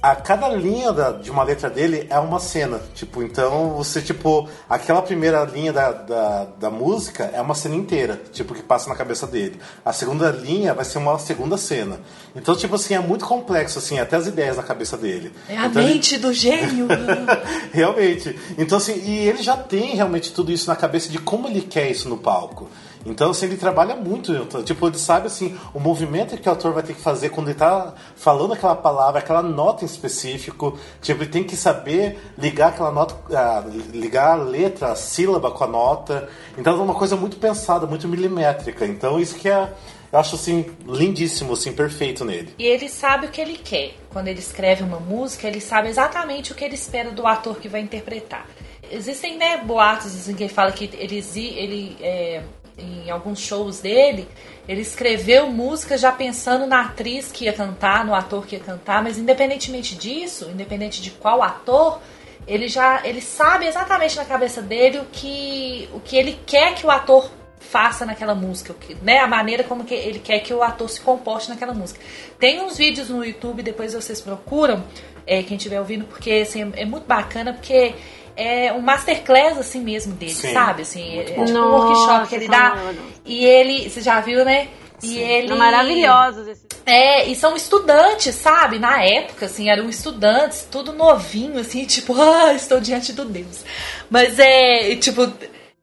A 0.10 0.16
cada 0.16 0.48
linha 0.48 0.94
da- 0.94 1.12
de 1.12 1.30
uma 1.30 1.44
letra 1.44 1.70
dele 1.70 2.08
é 2.10 2.18
uma 2.18 2.40
cena. 2.40 2.80
Tipo, 2.96 3.22
então 3.24 3.72
você, 3.72 4.02
tipo, 4.02 4.48
aquela 4.70 5.02
primeira 5.02 5.44
linha 5.44 5.74
da, 5.74 5.92
da, 5.92 6.46
da 6.58 6.70
música 6.70 7.30
é 7.34 7.42
uma 7.42 7.54
cena 7.54 7.76
inteira, 7.76 8.18
tipo, 8.32 8.54
que 8.54 8.64
passa 8.64 8.88
na 8.88 8.96
cabeça 8.96 9.28
dele. 9.28 9.60
A 9.84 9.92
segunda 9.92 10.32
linha 10.32 10.74
vai 10.74 10.86
ser 10.86 10.98
uma 11.00 11.20
segunda 11.20 11.58
cena. 11.58 12.00
Então, 12.34 12.56
tipo 12.56 12.76
assim, 12.76 12.94
é 12.94 13.00
muito 13.00 13.26
complexo, 13.26 13.80
assim, 13.80 14.00
até 14.00 14.16
as 14.16 14.28
ideias 14.28 14.56
na 14.56 14.64
cabeça 14.64 14.96
dele. 14.96 15.34
É 15.50 15.58
a 15.58 15.66
Então, 15.66 15.82
ele- 15.82 15.94
mente 15.96 16.18
do 16.18 16.32
gênio. 16.32 16.88
realmente. 17.74 18.34
Então, 18.58 18.78
assim, 18.78 18.94
e 19.04 19.28
ele 19.28 19.42
já 19.44 19.58
tem 19.58 19.96
realmente 19.96 20.32
tudo 20.32 20.52
isso 20.54 20.70
na 20.70 20.76
cabeça 20.76 21.10
de 21.10 21.18
como 21.18 21.48
ele 21.48 21.62
quer 21.62 21.90
isso 21.92 22.08
no 22.08 22.18
palco. 22.18 22.70
Então, 23.08 23.32
assim, 23.32 23.46
ele 23.46 23.58
trabalha 23.58 23.96
muito. 23.96 24.64
Tipo, 24.64 24.88
ele 24.88 24.98
sabe, 24.98 25.28
assim, 25.28 25.58
o 25.74 25.80
movimento 25.80 26.38
que 26.38 26.48
o 26.48 26.52
ator 26.52 26.74
vai 26.74 26.84
ter 26.84 26.94
que 26.94 27.02
fazer 27.02 27.30
quando 27.30 27.48
ele 27.48 27.58
tá 27.58 27.94
falando 28.16 28.54
aquela 28.54 28.76
palavra, 28.76 29.20
aquela 29.20 29.42
nota 29.42 29.84
em 29.84 29.88
específico. 29.88 30.78
Tipo, 31.02 31.24
ele 31.24 31.32
tem 31.32 31.44
que 31.44 31.56
saber 31.56 32.20
ligar 32.38 32.70
aquela 32.70 32.92
nota, 32.92 33.16
ah, 33.36 33.64
ligar 33.94 34.32
a 34.32 34.36
letra, 34.36 34.92
a 34.92 34.96
sílaba 34.96 35.52
com 35.52 35.64
a 35.64 35.68
nota. 35.68 36.30
Então, 36.58 36.78
é 36.78 36.82
uma 36.82 36.96
coisa 36.96 37.16
muito 37.16 37.38
pensada, 37.38 37.88
muito 37.88 38.08
milimétrica. 38.08 38.86
Então, 38.86 39.20
isso 39.20 39.36
que 39.36 39.48
é, 39.48 39.74
eu 40.12 40.20
acho, 40.20 40.36
assim, 40.36 40.66
lindíssimo, 40.86 41.54
assim, 41.54 41.72
perfeito 41.72 42.26
nele. 42.26 42.54
E 42.60 42.66
ele 42.66 42.90
sabe 42.90 43.28
o 43.28 43.30
que 43.30 43.40
ele 43.40 43.58
quer. 43.58 43.94
Quando 44.10 44.28
ele 44.28 44.40
escreve 44.40 44.84
uma 44.84 45.00
música, 45.00 45.48
ele 45.48 45.62
sabe 45.62 45.88
exatamente 45.88 46.52
o 46.52 46.56
que 46.56 46.66
ele 46.66 46.76
espera 46.76 47.12
do 47.12 47.26
ator 47.26 47.58
que 47.58 47.70
vai 47.70 47.82
interpretar. 47.82 48.46
Existem 48.90 49.38
né, 49.38 49.58
boatos 49.58 50.16
assim, 50.16 50.34
que 50.34 50.44
ele 50.44 50.54
fala 50.54 50.72
que 50.72 50.86
ele, 50.98 51.24
ele, 51.36 51.98
é, 52.02 52.42
em 52.78 53.10
alguns 53.10 53.40
shows 53.40 53.80
dele, 53.80 54.28
ele 54.68 54.82
escreveu 54.82 55.50
música 55.50 55.98
já 55.98 56.12
pensando 56.12 56.68
na 56.68 56.82
atriz 56.82 57.32
que 57.32 57.46
ia 57.46 57.54
cantar, 57.54 58.06
no 58.06 58.14
ator 58.14 58.46
que 58.46 58.56
ia 58.56 58.62
cantar, 58.62 59.02
mas 59.02 59.18
independentemente 59.18 59.96
disso, 59.96 60.50
independente 60.52 61.02
de 61.02 61.12
qual 61.12 61.42
ator, 61.42 62.00
ele 62.46 62.68
já 62.68 63.02
ele 63.06 63.22
sabe 63.22 63.66
exatamente 63.66 64.16
na 64.16 64.26
cabeça 64.26 64.62
dele 64.62 65.00
o 65.00 65.06
que, 65.06 65.90
o 65.94 66.00
que 66.00 66.16
ele 66.16 66.40
quer 66.46 66.76
que 66.76 66.86
o 66.86 66.92
ator 66.92 67.30
faça 67.60 68.06
naquela 68.06 68.34
música, 68.34 68.74
né, 69.02 69.20
a 69.20 69.28
maneira 69.28 69.64
como 69.64 69.84
que 69.84 69.94
ele 69.94 70.20
quer 70.20 70.40
que 70.40 70.54
o 70.54 70.64
ator 70.64 70.90
se 70.90 71.02
comporte 71.02 71.50
naquela 71.50 71.74
música. 71.74 72.00
Tem 72.40 72.62
uns 72.62 72.78
vídeos 72.78 73.10
no 73.10 73.26
YouTube, 73.26 73.62
depois 73.62 73.94
vocês 73.94 74.22
procuram, 74.22 74.84
é, 75.26 75.44
quem 75.44 75.58
estiver 75.58 75.80
ouvindo, 75.80 76.06
porque 76.06 76.32
assim, 76.32 76.72
é 76.76 76.86
muito 76.86 77.06
bacana, 77.06 77.54
porque 77.54 77.96
é 78.38 78.72
um 78.74 78.82
masterclass 78.82 79.58
assim 79.58 79.82
mesmo 79.82 80.14
dele, 80.14 80.32
Sim, 80.32 80.54
sabe? 80.54 80.84
Assim, 80.84 81.20
é, 81.20 81.24
tipo 81.24 81.42
um 81.42 81.72
workshop 81.72 82.28
que 82.28 82.36
ele 82.36 82.48
dá. 82.48 82.78
E 83.26 83.46
ele, 83.46 83.90
você 83.90 84.02
já 84.02 84.22
viu, 84.22 84.46
né? 84.46 84.68
E 85.04 85.18
ele 85.20 85.48
São 85.50 85.58
maravilhosos 85.58 86.48
esses. 86.48 86.66
é, 86.86 87.28
e 87.28 87.36
são 87.36 87.56
estudantes, 87.56 88.34
sabe? 88.34 88.80
Na 88.80 89.04
época, 89.04 89.46
assim, 89.46 89.70
eram 89.70 89.88
estudantes, 89.90 90.68
tudo 90.72 90.92
novinho, 90.94 91.60
assim, 91.60 91.84
tipo, 91.90 92.20
ah, 92.20 92.54
estou 92.54 92.80
diante 92.80 93.14
do 93.14 93.26
Deus. 93.26 93.64
Mas 94.10 94.40
é, 94.40 94.96
tipo, 94.96 95.32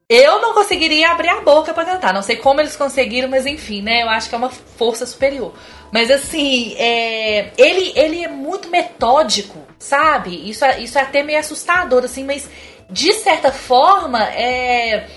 eu 0.09 0.41
não 0.41 0.53
conseguiria 0.53 1.11
abrir 1.11 1.29
a 1.29 1.41
boca 1.41 1.73
pra 1.73 1.85
cantar. 1.85 2.13
Não 2.13 2.21
sei 2.21 2.35
como 2.35 2.59
eles 2.61 2.75
conseguiram, 2.75 3.29
mas 3.29 3.45
enfim, 3.45 3.81
né? 3.81 4.03
Eu 4.03 4.09
acho 4.09 4.29
que 4.29 4.35
é 4.35 4.37
uma 4.37 4.49
força 4.49 5.05
superior. 5.05 5.53
Mas 5.91 6.11
assim, 6.11 6.75
é, 6.77 7.51
ele, 7.57 7.93
ele 7.95 8.23
é 8.23 8.27
muito 8.27 8.69
metódico, 8.69 9.59
sabe? 9.79 10.49
Isso, 10.49 10.65
é- 10.65 10.79
isso 10.81 10.97
é 10.97 11.01
até 11.01 11.23
meio 11.23 11.39
assustador, 11.39 12.03
assim, 12.03 12.23
mas 12.23 12.49
de 12.89 13.13
certa 13.13 13.51
forma, 13.51 14.23
é 14.33 15.07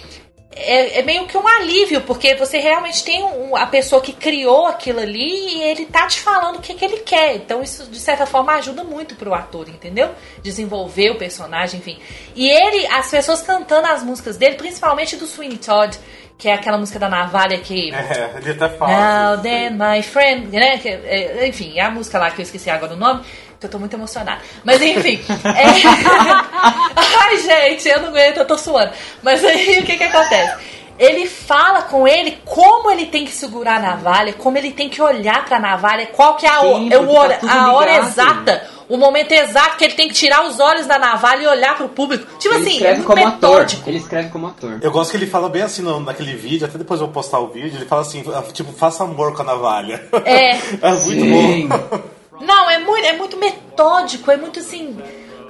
é, 0.61 0.98
é 0.98 1.02
meio 1.02 1.24
que 1.26 1.37
um 1.38 1.46
alívio, 1.46 2.00
porque 2.00 2.35
você 2.35 2.59
realmente 2.59 3.04
tem 3.04 3.22
um- 3.22 3.54
a 3.54 3.66
pessoa 3.66 4.02
que 4.02 4.12
criou 4.12 4.66
aquilo 4.66 4.98
ali 4.98 5.57
e 5.57 5.62
ele 5.62 5.87
tá 5.87 6.07
te 6.09 6.18
falando 6.18 6.57
o 6.57 6.61
que, 6.61 6.74
que 6.74 6.85
ele 6.85 6.98
quer. 6.98 7.37
Então 7.37 7.62
isso, 7.62 7.87
de 7.87 8.00
certa 8.00 8.26
forma, 8.26 8.52
ajuda 8.54 8.83
muito 8.83 9.14
pro 9.14 9.35
ator, 9.35 9.68
entendeu? 9.68 10.11
Desenvolver 10.42 11.11
o 11.11 11.14
personagem, 11.16 11.78
enfim. 11.78 11.98
E 12.35 12.48
ele, 12.48 12.87
as 12.88 13.09
pessoas 13.11 13.40
cantando 13.40 13.87
as 13.87 14.02
músicas 14.02 14.37
dele, 14.37 14.57
principalmente 14.57 15.14
do 15.16 15.26
Sweeney 15.26 15.59
Todd, 15.59 15.96
que 16.38 16.48
é 16.48 16.55
aquela 16.55 16.79
música 16.79 16.98
da 17.01 17.09
navalha 17.09 17.59
que... 17.59 17.90
É, 17.92 18.31
ele 18.38 18.53
até 18.53 18.68
fala. 18.77 19.35
Now 19.35 19.42
then, 19.42 19.70
my 19.72 20.01
friend, 20.03 20.46
né? 20.57 20.79
que- 20.79 20.88
é, 20.88 21.46
enfim, 21.48 21.77
é 21.77 21.83
a 21.83 21.90
música 21.90 22.18
lá 22.18 22.31
que 22.31 22.40
eu 22.40 22.44
esqueci 22.44 22.70
agora 22.70 22.92
o 22.94 22.96
nome, 22.96 23.24
que 23.59 23.66
eu 23.66 23.70
tô 23.70 23.79
muito 23.79 23.94
emocionada. 23.94 24.40
Mas 24.64 24.81
enfim. 24.81 25.20
é- 25.44 25.64
Ai, 27.20 27.37
gente, 27.38 27.88
eu 27.88 28.01
não 28.03 28.09
aguento, 28.09 28.38
eu 28.38 28.46
tô 28.46 28.57
suando. 28.57 28.92
Mas 29.22 29.44
aí 29.44 29.81
o 29.81 29.85
que 29.85 29.96
que 29.96 30.05
acontece? 30.05 30.77
Ele 30.98 31.26
fala 31.26 31.82
com 31.82 32.08
ele 32.08 32.38
como 32.44 32.90
ele 32.90 33.06
tem 33.06 33.24
que 33.24 33.30
segurar 33.30 33.76
a 33.76 33.80
navalha, 33.80 34.32
como 34.32 34.58
ele 34.58 34.72
tem 34.72 34.88
que 34.88 35.00
olhar 35.00 35.44
pra 35.44 35.61
navalha, 35.61 36.06
qual 36.06 36.37
que 36.37 36.44
é 36.44 36.48
a, 36.48 36.61
Sim, 36.61 36.88
é 36.92 36.98
o 36.98 37.06
tá 37.06 37.12
hora, 37.12 37.38
a 37.48 37.72
hora 37.72 37.98
exata, 37.98 38.68
o 38.88 38.96
momento 38.96 39.30
exato 39.30 39.76
que 39.76 39.84
ele 39.84 39.94
tem 39.94 40.08
que 40.08 40.14
tirar 40.14 40.44
os 40.46 40.58
olhos 40.58 40.87
da 40.87 40.98
navalha 40.98 41.42
e 41.42 41.46
olhar 41.46 41.76
pro 41.76 41.88
público. 41.88 42.26
Tipo 42.38 42.54
Ele 42.54 42.62
assim, 42.62 42.70
é 42.70 42.74
escreve 42.74 42.94
muito 42.96 43.06
como 43.06 43.26
ator. 43.28 43.50
metódico. 43.50 43.88
Ele 43.88 43.98
escreve 43.98 44.28
como 44.30 44.46
ator. 44.48 44.78
Eu 44.82 44.90
gosto 44.90 45.11
que 45.12 45.16
ele 45.18 45.26
fala 45.26 45.48
bem 45.48 45.62
assim 45.62 45.82
no, 45.82 46.00
naquele 46.00 46.34
vídeo, 46.34 46.66
até 46.66 46.76
depois 46.76 47.00
eu 47.00 47.06
vou 47.06 47.14
postar 47.14 47.38
o 47.38 47.48
vídeo, 47.48 47.78
ele 47.78 47.87
fala 47.87 48.02
assim, 48.02 48.24
tipo, 48.52 48.72
faça 48.72 49.04
amor 49.04 49.34
com 49.34 49.42
a 49.42 49.44
navalha. 49.44 50.02
É. 50.24 50.56
é 50.82 50.90
muito 50.90 51.00
Sim. 51.04 51.68
bom. 51.68 52.00
Não, 52.40 52.70
é 52.70 52.78
muito, 52.78 53.04
é 53.04 53.12
muito 53.12 53.37
metódico, 53.37 54.30
é 54.30 54.37
muito 54.37 54.58
assim. 54.61 54.96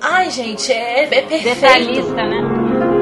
Ai, 0.00 0.30
gente, 0.30 0.72
é, 0.72 1.04
é 1.04 1.06
perfeito. 1.06 1.44
Detalhista, 1.44 2.14
né? 2.14 2.97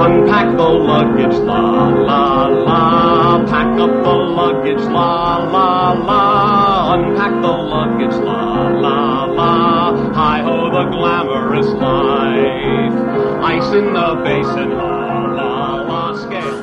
Unpack 0.00 0.56
the 0.56 0.62
luggage, 0.62 1.38
la 1.38 1.88
la 1.88 2.46
la. 2.46 3.46
Pack 3.46 3.80
up 3.80 3.90
the 4.04 4.14
luggage, 4.38 4.84
la 4.96 5.38
la 5.54 5.92
la. 5.92 6.94
Unpack 6.94 7.42
the 7.42 7.48
luggage, 7.48 8.16
la 8.24 8.68
la 8.68 9.24
la. 9.24 10.12
Hi 10.14 10.40
ho, 10.42 10.70
the 10.70 10.84
glamorous 10.90 11.66
life. 11.66 12.94
Ice 13.42 13.72
in 13.74 13.92
the 13.92 14.08
basin, 14.22 14.70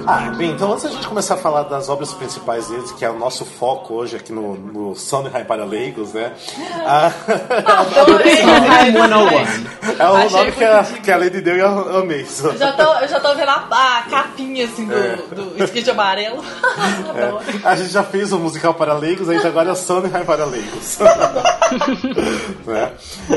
Ah, 0.08 0.32
bem, 0.38 0.52
então 0.52 0.72
antes 0.72 0.84
da 0.84 0.90
gente 0.92 1.08
começar 1.08 1.34
a 1.34 1.38
falar 1.38 1.64
das 1.64 1.90
obras 1.90 2.14
principais 2.14 2.68
deles, 2.68 2.92
que 2.92 3.04
é 3.04 3.10
o 3.10 3.18
nosso 3.18 3.44
foco 3.46 3.94
hoje 3.96 4.16
aqui 4.16 4.32
no, 4.32 4.56
no 4.56 4.96
Sondheim 4.96 5.44
para 5.46 5.66
Leigos, 5.66 6.14
né? 6.14 6.34
Ah, 6.86 7.12
Sondheim 7.94 8.36
101. 8.94 10.00
é 10.00 10.10
o 10.10 10.16
Achei 10.16 10.38
nome 10.40 10.52
que 10.52 10.64
a, 10.64 10.84
que 10.84 11.12
a 11.12 11.18
Lady 11.18 11.42
deu 11.42 11.56
e 11.56 11.60
eu 11.60 11.98
amei. 12.00 12.22
isso. 12.22 12.48
Eu 12.48 12.58
já 12.58 12.72
tô, 12.74 12.84
eu 12.84 13.08
já 13.08 13.20
tô 13.20 13.34
vendo 13.36 13.50
a, 13.50 13.68
a 14.00 14.04
capinha 14.10 14.66
assim 14.66 14.86
do, 14.86 14.94
É. 14.96 15.16
do 15.36 15.64
skate 15.66 15.90
amarelo. 15.90 16.44
Adoro. 17.10 17.40
A 17.66 17.76
gente 17.76 17.90
já 17.90 18.04
fez 18.04 18.32
o 18.32 18.38
musical 18.40 18.74
para 18.76 18.94
leigos, 18.94 19.28
a 19.30 19.34
gente 19.34 19.48
agora 19.48 19.70
é 19.70 19.72
o 19.72 19.76
Sondheim 19.76 20.24
para 20.26 20.46
leigos. 20.46 21.00
Né? 22.66 22.92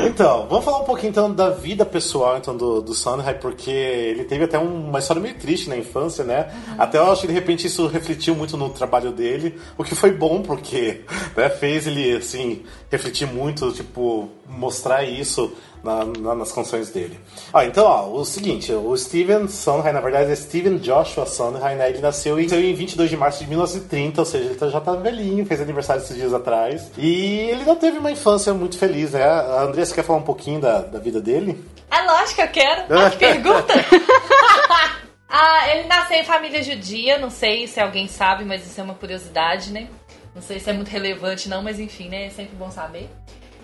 Então, 0.05 0.45
vamos 0.49 0.65
falar 0.65 0.79
um 0.79 0.83
pouquinho 0.85 1.09
então 1.09 1.31
da 1.33 1.49
vida 1.49 1.85
pessoal 1.85 2.37
então, 2.37 2.55
do, 2.55 2.81
do 2.81 2.93
Sondheim, 2.93 3.33
porque 3.35 3.69
ele 3.71 4.23
teve 4.23 4.43
até 4.43 4.57
um- 4.59 4.87
uma 4.89 4.99
história 4.99 5.21
meio 5.21 5.35
triste 5.35 5.69
na 5.69 5.77
infância, 5.77 6.23
né? 6.23 6.47
Até 6.77 6.97
eu 6.97 7.11
acho 7.11 7.21
que 7.21 7.27
de 7.27 7.33
repente 7.33 7.67
isso 7.67 7.87
refletiu 7.87 8.35
muito 8.35 8.55
no 8.57 8.69
trabalho 8.69 9.11
dele, 9.11 9.59
o 9.77 9.83
que 9.83 9.95
foi 9.95 10.11
bom, 10.11 10.41
porque 10.41 11.01
né, 11.35 11.49
fez 11.49 11.87
ele 11.87 12.15
assim, 12.17 12.63
refletir 12.91 13.27
muito, 13.27 13.71
tipo, 13.71 14.29
mostrar 14.47 15.03
isso 15.03 15.51
na- 15.83 16.03
na- 16.05 16.35
nas 16.35 16.51
canções 16.51 16.89
dele. 16.89 17.17
Ah, 17.53 17.65
então, 17.65 17.85
ó, 17.85 18.09
o 18.19 18.25
seguinte, 18.25 18.71
o 18.73 18.95
Steven 18.97 19.47
Sondheim, 19.47 19.93
na 19.93 20.01
verdade, 20.01 20.29
é 20.31 20.35
Steven 20.35 20.77
Joshua 20.77 21.25
Sondheim, 21.25 21.75
né? 21.75 21.89
Ele 21.89 21.99
nasceu 21.99 22.37
em, 22.39 22.43
em 22.45 22.73
22 22.73 23.09
de 23.09 23.15
março 23.15 23.39
de 23.43 23.49
1930, 23.49 24.19
ou 24.21 24.25
seja, 24.25 24.45
ele 24.45 24.55
tá- 24.55 24.67
já 24.69 24.81
tá 24.81 24.93
velhinho, 24.93 25.45
fez 25.45 25.61
aniversário 25.61 26.01
esses 26.03 26.15
dias 26.15 26.33
atrás. 26.33 26.91
E 26.97 27.49
ele 27.49 27.63
não 27.63 27.75
teve 27.77 27.97
uma 27.97 28.11
infância 28.11 28.53
muito 28.53 28.77
feliz, 28.77 29.11
né? 29.11 29.23
A 29.23 29.63
Andrea, 29.63 29.85
você 29.85 29.93
quer 29.95 30.03
falar 30.03 30.19
um 30.19 30.23
pouquinho 30.23 30.59
da, 30.59 30.79
da 30.81 30.99
vida 30.99 31.21
dele? 31.21 31.63
É 31.89 32.01
lógico 32.05 32.35
que 32.35 32.41
eu 32.41 32.47
quero. 32.49 32.81
Que 33.11 33.17
pergunta. 33.17 33.73
ah, 35.29 35.69
ele 35.69 35.87
nasceu 35.87 36.17
em 36.17 36.25
família 36.25 36.63
judia, 36.63 37.19
não 37.19 37.29
sei 37.29 37.67
se 37.67 37.79
alguém 37.79 38.07
sabe, 38.07 38.43
mas 38.43 38.65
isso 38.65 38.81
é 38.81 38.83
uma 38.83 38.95
curiosidade, 38.95 39.71
né? 39.71 39.87
Não 40.33 40.41
sei 40.41 40.59
se 40.59 40.69
é 40.69 40.73
muito 40.73 40.89
relevante 40.89 41.47
não, 41.47 41.61
mas 41.61 41.79
enfim, 41.79 42.09
né? 42.09 42.25
É 42.25 42.29
sempre 42.29 42.55
bom 42.55 42.71
saber. 42.71 43.09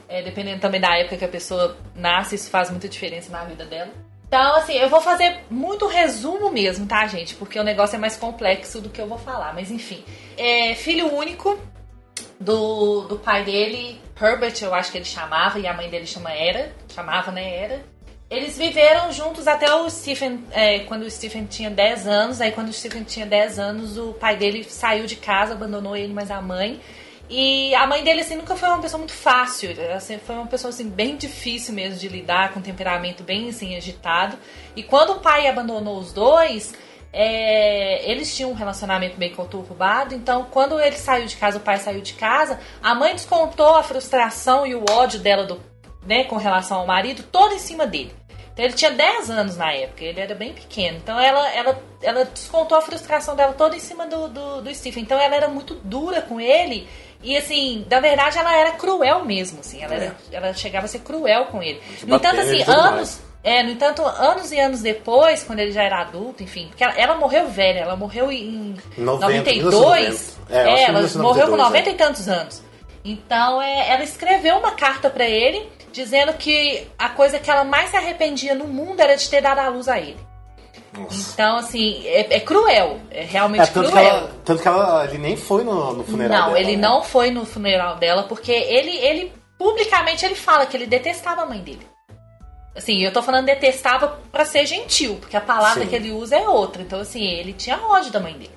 É, 0.07 0.21
dependendo 0.21 0.61
também 0.61 0.79
da 0.79 0.95
época 0.95 1.17
que 1.17 1.25
a 1.25 1.29
pessoa 1.29 1.75
nasce, 1.95 2.35
isso 2.35 2.51
faz 2.51 2.69
muita 2.69 2.87
diferença 2.87 3.31
na 3.31 3.43
vida 3.43 3.65
dela. 3.65 3.91
Então, 4.27 4.55
assim, 4.55 4.73
eu 4.73 4.89
vou 4.89 5.01
fazer 5.01 5.39
muito 5.49 5.87
resumo 5.87 6.51
mesmo, 6.51 6.85
tá, 6.85 7.07
gente? 7.07 7.33
Porque 7.35 7.59
o 7.59 7.63
negócio 7.63 7.95
é 7.95 7.99
mais 7.99 8.15
complexo 8.15 8.81
do 8.81 8.89
que 8.89 9.01
eu 9.01 9.07
vou 9.07 9.17
falar. 9.17 9.53
Mas 9.53 9.71
enfim, 9.71 10.03
é 10.37 10.75
filho 10.75 11.11
único 11.11 11.57
do, 12.39 13.01
do 13.07 13.17
pai 13.17 13.43
dele, 13.43 13.99
Herbert, 14.19 14.55
eu 14.61 14.73
acho 14.73 14.91
que 14.91 14.97
ele 14.97 15.05
chamava, 15.05 15.59
e 15.59 15.67
a 15.67 15.73
mãe 15.73 15.89
dele 15.89 16.05
chama 16.05 16.31
Era, 16.31 16.71
chamava, 16.93 17.31
né, 17.31 17.55
Era. 17.55 17.94
Eles 18.35 18.57
viveram 18.57 19.13
juntos 19.13 19.47
até 19.47 19.73
o 19.73 19.89
Stephen, 19.89 20.43
é, 20.51 20.79
quando 20.79 21.03
o 21.03 21.09
Stephen 21.09 21.45
tinha 21.45 21.69
10 21.69 22.05
anos. 22.05 22.41
Aí, 22.41 22.51
quando 22.51 22.67
o 22.67 22.73
Stephen 22.73 23.05
tinha 23.05 23.25
10 23.25 23.57
anos, 23.57 23.97
o 23.97 24.11
pai 24.11 24.35
dele 24.35 24.61
saiu 24.65 25.05
de 25.05 25.15
casa, 25.15 25.53
abandonou 25.53 25.95
ele, 25.95 26.13
mas 26.13 26.29
a 26.29 26.41
mãe. 26.41 26.81
E 27.29 27.73
a 27.73 27.87
mãe 27.87 28.03
dele, 28.03 28.19
assim, 28.19 28.35
nunca 28.35 28.57
foi 28.57 28.67
uma 28.67 28.81
pessoa 28.81 28.97
muito 28.97 29.13
fácil. 29.13 29.73
Ela 29.79 30.01
foi 30.01 30.35
uma 30.35 30.47
pessoa, 30.47 30.67
assim, 30.67 30.89
bem 30.89 31.15
difícil 31.15 31.73
mesmo 31.73 31.97
de 31.97 32.09
lidar, 32.09 32.51
com 32.51 32.59
um 32.59 32.61
temperamento 32.61 33.23
bem, 33.23 33.47
assim, 33.47 33.77
agitado. 33.77 34.37
E 34.75 34.83
quando 34.83 35.13
o 35.13 35.19
pai 35.21 35.47
abandonou 35.47 35.97
os 35.97 36.11
dois, 36.11 36.73
é, 37.13 38.11
eles 38.11 38.35
tinham 38.35 38.51
um 38.51 38.53
relacionamento 38.53 39.17
meio 39.17 39.33
conturbado, 39.33 40.13
então 40.13 40.47
quando 40.51 40.77
ele 40.77 40.97
saiu 40.97 41.25
de 41.25 41.37
casa, 41.37 41.57
o 41.57 41.61
pai 41.61 41.77
saiu 41.77 42.01
de 42.01 42.11
casa, 42.13 42.59
a 42.83 42.93
mãe 42.93 43.13
descontou 43.13 43.77
a 43.77 43.83
frustração 43.83 44.67
e 44.67 44.75
o 44.75 44.83
ódio 44.91 45.21
dela 45.21 45.45
do, 45.45 45.61
né, 46.05 46.25
com 46.25 46.35
relação 46.35 46.79
ao 46.79 46.85
marido 46.85 47.23
todo 47.23 47.53
em 47.53 47.59
cima 47.59 47.87
dele. 47.87 48.13
Então 48.55 48.63
ele 48.63 48.73
tinha 48.73 48.89
10 48.91 49.29
anos 49.29 49.57
na 49.57 49.73
época, 49.73 50.01
ele 50.05 50.17
era 50.17 50.33
bem 50.33 50.53
pequeno. 50.53 50.97
Então 50.97 51.19
ela, 51.19 51.45
ela, 51.53 51.77
ela 52.01 52.23
descontou 52.23 52.77
a 52.77 52.81
frustração 52.81 53.35
dela 53.35 53.51
toda 53.51 53.75
em 53.75 53.81
cima 53.81 54.07
do, 54.07 54.29
do, 54.29 54.61
do 54.61 54.73
Stephen. 54.73 55.03
Então 55.03 55.19
ela 55.19 55.35
era 55.35 55.49
muito 55.49 55.75
dura 55.83 56.21
com 56.21 56.39
ele. 56.39 56.87
E 57.21 57.35
assim, 57.35 57.85
na 57.89 57.99
verdade 57.99 58.37
ela 58.37 58.55
era 58.55 58.71
cruel 58.71 59.25
mesmo, 59.25 59.59
assim. 59.59 59.83
Ela, 59.83 59.95
era- 59.95 60.15
ela 60.31 60.53
chegava 60.53 60.85
a 60.85 60.87
ser 60.87 60.99
cruel 60.99 61.47
com 61.47 61.61
ele. 61.61 61.81
No 62.07 62.15
entanto, 62.15 62.39
assim, 62.39 62.61
anos, 62.65 63.19
é, 63.43 63.61
no 63.61 63.71
entanto, 63.71 64.01
anos 64.05 64.49
e 64.53 64.59
anos 64.59 64.81
depois, 64.81 65.43
quando 65.43 65.59
ele 65.59 65.73
já 65.73 65.83
era 65.83 65.99
adulto, 65.99 66.41
enfim, 66.41 66.67
porque 66.69 66.83
ela, 66.83 66.93
ela 66.97 67.15
morreu 67.15 67.49
velha, 67.49 67.79
ela 67.79 67.97
morreu 67.97 68.31
em 68.31 68.77
90, 68.97 69.27
92. 69.27 70.37
1990. 70.47 70.47
É, 70.49 70.63
que 70.63 70.69
ela 70.69 70.99
1992, 70.99 71.21
morreu 71.21 71.47
com 71.47 71.55
é. 71.55 71.57
90 71.57 71.89
e 71.89 71.93
tantos 71.95 72.29
anos. 72.29 72.63
Então, 73.03 73.61
é, 73.61 73.89
ela 73.91 74.03
escreveu 74.03 74.57
uma 74.57 74.71
carta 74.71 75.09
pra 75.09 75.25
ele, 75.25 75.69
dizendo 75.95 76.33
que 76.33 76.85
a 76.99 77.07
coisa 77.09 77.39
que 77.39 77.49
ela 77.49 77.63
mais 77.63 77.89
se 77.89 77.95
arrependia 77.95 78.53
no 78.53 78.67
mundo 78.67 78.99
era 78.99 79.15
de 79.15 79.29
ter 79.29 79.41
dado 79.41 79.59
a 79.59 79.69
luz 79.69 79.87
a 79.87 79.97
ele. 79.97 80.17
Nossa. 80.93 81.31
Então, 81.33 81.57
assim, 81.57 82.05
é, 82.05 82.35
é 82.35 82.39
cruel, 82.39 82.99
é 83.09 83.23
realmente 83.23 83.63
É, 83.63 83.67
tanto 83.67 83.85
que, 83.87 83.91
cruel. 83.91 84.05
ela, 84.05 84.31
tanto 84.43 84.61
que 84.61 84.67
ela, 84.67 85.05
ele 85.05 85.17
nem 85.17 85.37
foi 85.37 85.63
no, 85.63 85.93
no 85.93 86.03
funeral 86.03 86.37
Não, 86.39 86.45
dela, 86.47 86.59
ele 86.59 86.75
né? 86.75 86.81
não 86.87 87.01
foi 87.03 87.31
no 87.31 87.45
funeral 87.45 87.95
dela, 87.95 88.23
porque 88.23 88.51
ele, 88.51 88.91
ele 88.97 89.33
publicamente 89.57 90.25
ele 90.25 90.35
fala 90.35 90.65
que 90.65 90.75
ele 90.75 90.85
detestava 90.85 91.43
a 91.43 91.45
mãe 91.45 91.59
dele. 91.59 91.87
Assim, 92.75 93.01
eu 93.01 93.11
tô 93.13 93.21
falando 93.23 93.45
detestava 93.45 94.19
pra 94.33 94.43
ser 94.43 94.65
gentil, 94.65 95.15
porque 95.21 95.37
a 95.37 95.41
palavra 95.41 95.83
Sim. 95.83 95.89
que 95.89 95.95
ele 95.95 96.11
usa 96.11 96.35
é 96.35 96.47
outra. 96.47 96.81
Então, 96.81 96.99
assim, 96.99 97.23
ele 97.23 97.53
tinha 97.53 97.79
ódio 97.81 98.11
da 98.11 98.19
mãe 98.19 98.33
dele. 98.33 98.51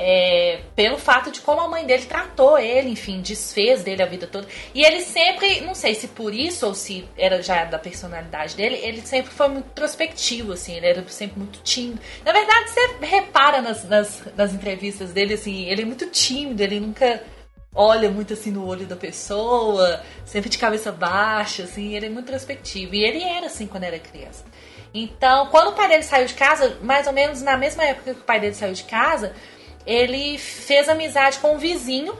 É, 0.00 0.60
pelo 0.76 0.96
fato 0.96 1.32
de 1.32 1.40
como 1.40 1.60
a 1.60 1.66
mãe 1.66 1.84
dele 1.84 2.04
tratou 2.04 2.56
ele, 2.56 2.90
enfim, 2.90 3.20
desfez 3.20 3.82
dele 3.82 4.00
a 4.00 4.06
vida 4.06 4.28
toda. 4.28 4.46
E 4.72 4.84
ele 4.84 5.00
sempre, 5.00 5.60
não 5.62 5.74
sei 5.74 5.92
se 5.96 6.06
por 6.06 6.32
isso 6.32 6.64
ou 6.66 6.72
se 6.72 7.04
era 7.16 7.42
já 7.42 7.64
da 7.64 7.80
personalidade 7.80 8.54
dele, 8.54 8.76
ele 8.76 9.00
sempre 9.00 9.32
foi 9.32 9.48
muito 9.48 9.66
introspectivo, 9.70 10.52
assim, 10.52 10.76
ele 10.76 10.86
era 10.86 11.08
sempre 11.08 11.40
muito 11.40 11.58
tímido. 11.64 12.00
Na 12.24 12.32
verdade, 12.32 12.70
você 12.70 12.80
repara 13.00 13.60
nas, 13.60 13.82
nas, 13.88 14.22
nas 14.36 14.52
entrevistas 14.52 15.12
dele, 15.12 15.34
assim, 15.34 15.64
ele 15.64 15.82
é 15.82 15.84
muito 15.84 16.06
tímido, 16.06 16.62
ele 16.62 16.78
nunca 16.78 17.20
olha 17.74 18.08
muito 18.08 18.32
assim 18.32 18.52
no 18.52 18.66
olho 18.66 18.86
da 18.86 18.96
pessoa, 18.96 20.00
sempre 20.24 20.48
de 20.48 20.58
cabeça 20.58 20.92
baixa, 20.92 21.64
assim, 21.64 21.96
ele 21.96 22.06
é 22.06 22.08
muito 22.08 22.26
introspectivo. 22.28 22.94
E 22.94 23.04
ele 23.04 23.22
era 23.22 23.46
assim 23.46 23.66
quando 23.66 23.82
era 23.82 23.98
criança. 23.98 24.44
Então, 24.94 25.46
quando 25.48 25.70
o 25.70 25.72
pai 25.72 25.88
dele 25.88 26.02
saiu 26.04 26.26
de 26.26 26.34
casa, 26.34 26.78
mais 26.82 27.06
ou 27.08 27.12
menos 27.12 27.42
na 27.42 27.56
mesma 27.56 27.84
época 27.84 28.14
que 28.14 28.20
o 28.20 28.24
pai 28.24 28.40
dele 28.40 28.54
saiu 28.54 28.72
de 28.72 28.84
casa, 28.84 29.34
ele 29.88 30.36
fez 30.36 30.86
amizade 30.88 31.38
com 31.38 31.54
um 31.54 31.58
vizinho, 31.58 32.14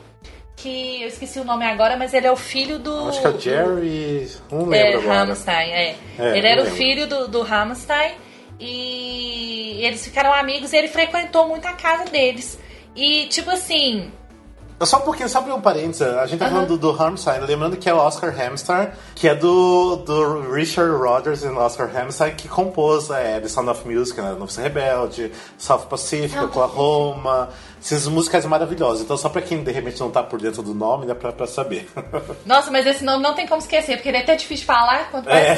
que 0.57 1.02
eu 1.02 1.09
esqueci 1.09 1.38
o 1.38 1.44
nome 1.44 1.64
agora, 1.66 1.96
mas 1.98 2.14
ele 2.14 2.26
é 2.26 2.33
o 2.33 2.37
filho 2.37 2.78
do. 2.78 3.09
Acho 3.11 3.20
que 3.20 3.26
é 3.26 3.31
o 3.31 3.38
Jerry. 3.38 4.31
Não 4.50 4.74
É, 4.74 4.85
lembro 4.85 5.00
agora. 5.02 5.20
Hammerstein, 5.20 5.70
é. 5.70 5.96
É, 6.18 6.37
ele 6.38 6.46
era 6.46 6.57
não 6.57 6.62
o 6.62 6.64
lembro. 6.64 6.70
filho 6.78 7.07
do, 7.07 7.28
do 7.28 7.42
Hammerstein 7.42 8.14
e 8.59 9.81
eles 9.85 10.02
ficaram 10.04 10.33
amigos 10.33 10.72
e 10.72 10.76
ele 10.78 10.88
frequentou 10.88 11.46
muito 11.46 11.66
a 11.66 11.72
casa 11.74 12.04
deles. 12.07 12.59
E, 12.96 13.26
tipo 13.26 13.50
assim, 13.50 14.11
Só 14.83 14.99
um 14.99 15.01
pouquinho, 15.01 15.29
só 15.29 15.38
abrir 15.38 15.53
um 15.53 15.61
parênteses. 15.61 16.03
A 16.03 16.25
gente 16.27 16.38
tá 16.38 16.45
Aham. 16.47 16.55
falando 16.55 16.79
do, 16.79 16.93
do 16.93 17.03
Hammerstein, 17.03 17.41
lembrando 17.41 17.77
que 17.77 17.88
é 17.91 17.95
o 17.95 17.97
Oscar 17.97 18.31
Hammerstein, 18.31 18.88
que 19.14 19.27
é 19.29 19.35
do, 19.35 19.97
do 19.97 20.53
Richard 20.53 20.93
Rodgers 20.97 21.43
e 21.43 21.49
Oscar 21.49 21.88
Hammerstein, 21.91 22.35
que 22.37 22.47
compôs 22.49 23.11
é, 23.11 23.41
The 23.41 23.49
Sound 23.49 23.71
of 23.71 23.88
Music, 23.88 24.21
né? 24.21 24.37
Novo 24.38 24.53
Ser 24.53 24.62
Rebelde, 24.62 25.33
South 25.59 25.87
Pacific, 25.91 26.37
Ah, 26.38 26.45
Oklahoma. 26.45 27.49
Essas 27.81 28.07
músicas 28.09 28.45
maravilhosas. 28.45 29.03
Então, 29.03 29.17
só 29.17 29.29
pra 29.29 29.41
quem 29.41 29.62
de 29.62 29.71
repente 29.71 30.01
não 30.01 30.11
tá 30.11 30.23
por 30.23 30.41
dentro 30.41 30.62
do 30.62 30.75
nome, 30.75 31.07
né? 31.07 31.14
Pra, 31.14 31.31
pra 31.33 31.47
saber. 31.47 31.88
Nossa, 32.45 32.71
mas 32.73 32.87
esse 32.87 33.05
nome 33.05 33.23
não 33.23 33.35
tem 33.35 33.47
como 33.47 33.61
esquecer, 33.61 33.97
porque 33.97 34.09
ele 34.09 34.19
é 34.19 34.23
até 34.23 34.35
difícil 34.37 34.62
de 34.62 34.67
falar. 34.67 35.11
Quanto 35.11 35.29
É. 35.29 35.55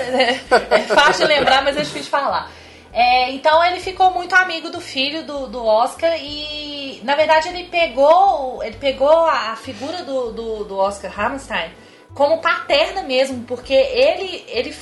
mais- 0.50 0.52
é. 0.70 0.78
fácil 0.94 1.26
de 1.26 1.32
lembrar, 1.34 1.62
mas 1.64 1.76
é 1.76 1.80
difícil 1.80 2.02
de 2.04 2.10
falar. 2.10 2.50
É, 2.92 3.30
então 3.30 3.64
ele 3.64 3.78
ficou 3.78 4.10
muito 4.12 4.34
amigo 4.34 4.68
do 4.68 4.80
filho 4.80 5.22
do, 5.22 5.46
do 5.46 5.64
Oscar 5.64 6.12
e 6.20 7.00
na 7.04 7.14
verdade 7.14 7.48
ele 7.48 7.64
pegou 7.64 8.62
ele 8.64 8.76
pegou 8.78 9.26
a, 9.26 9.54
figura 9.54 10.02
do, 10.02 10.32
do, 10.32 10.64
do 10.64 10.76
Oscar 10.76 11.12
Hammerstein 11.18 11.70
como 12.14 12.40
paterna 12.40 13.02
mesmo, 13.04 13.44
porque 13.44 13.72
ele 13.72 14.44
ele 14.48 14.74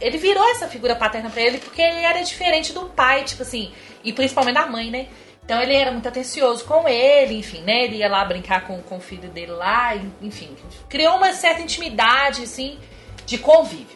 ele 0.00 0.18
virou 0.18 0.48
essa 0.50 0.68
figura 0.68 0.94
paterna 0.94 1.28
pra 1.28 1.42
ele 1.42 1.58
porque 1.58 1.82
ele 1.82 2.00
era 2.02 2.22
diferente 2.22 2.72
do 2.72 2.86
pai, 2.86 3.24
tipo 3.24 3.42
assim, 3.42 3.72
e 4.04 4.12
principalmente 4.12 4.54
da 4.54 4.66
mãe, 4.66 4.90
né? 4.90 5.08
Então 5.44 5.60
ele 5.62 5.74
era 5.74 5.92
muito 5.92 6.08
atencioso 6.08 6.64
com 6.64 6.88
ele, 6.88 7.38
enfim, 7.38 7.62
né? 7.62 7.84
Ele 7.84 7.98
ia 7.98 8.08
lá 8.08 8.24
brincar 8.24 8.66
com, 8.66 8.82
com 8.82 8.96
o 8.96 9.00
filho 9.00 9.28
dele 9.28 9.52
lá, 9.52 9.94
enfim. 10.20 10.56
Criou 10.88 11.16
uma 11.16 11.32
certa 11.32 11.62
intimidade, 11.62 12.42
assim, 12.42 12.78
de 13.24 13.38
convívio. 13.38 13.95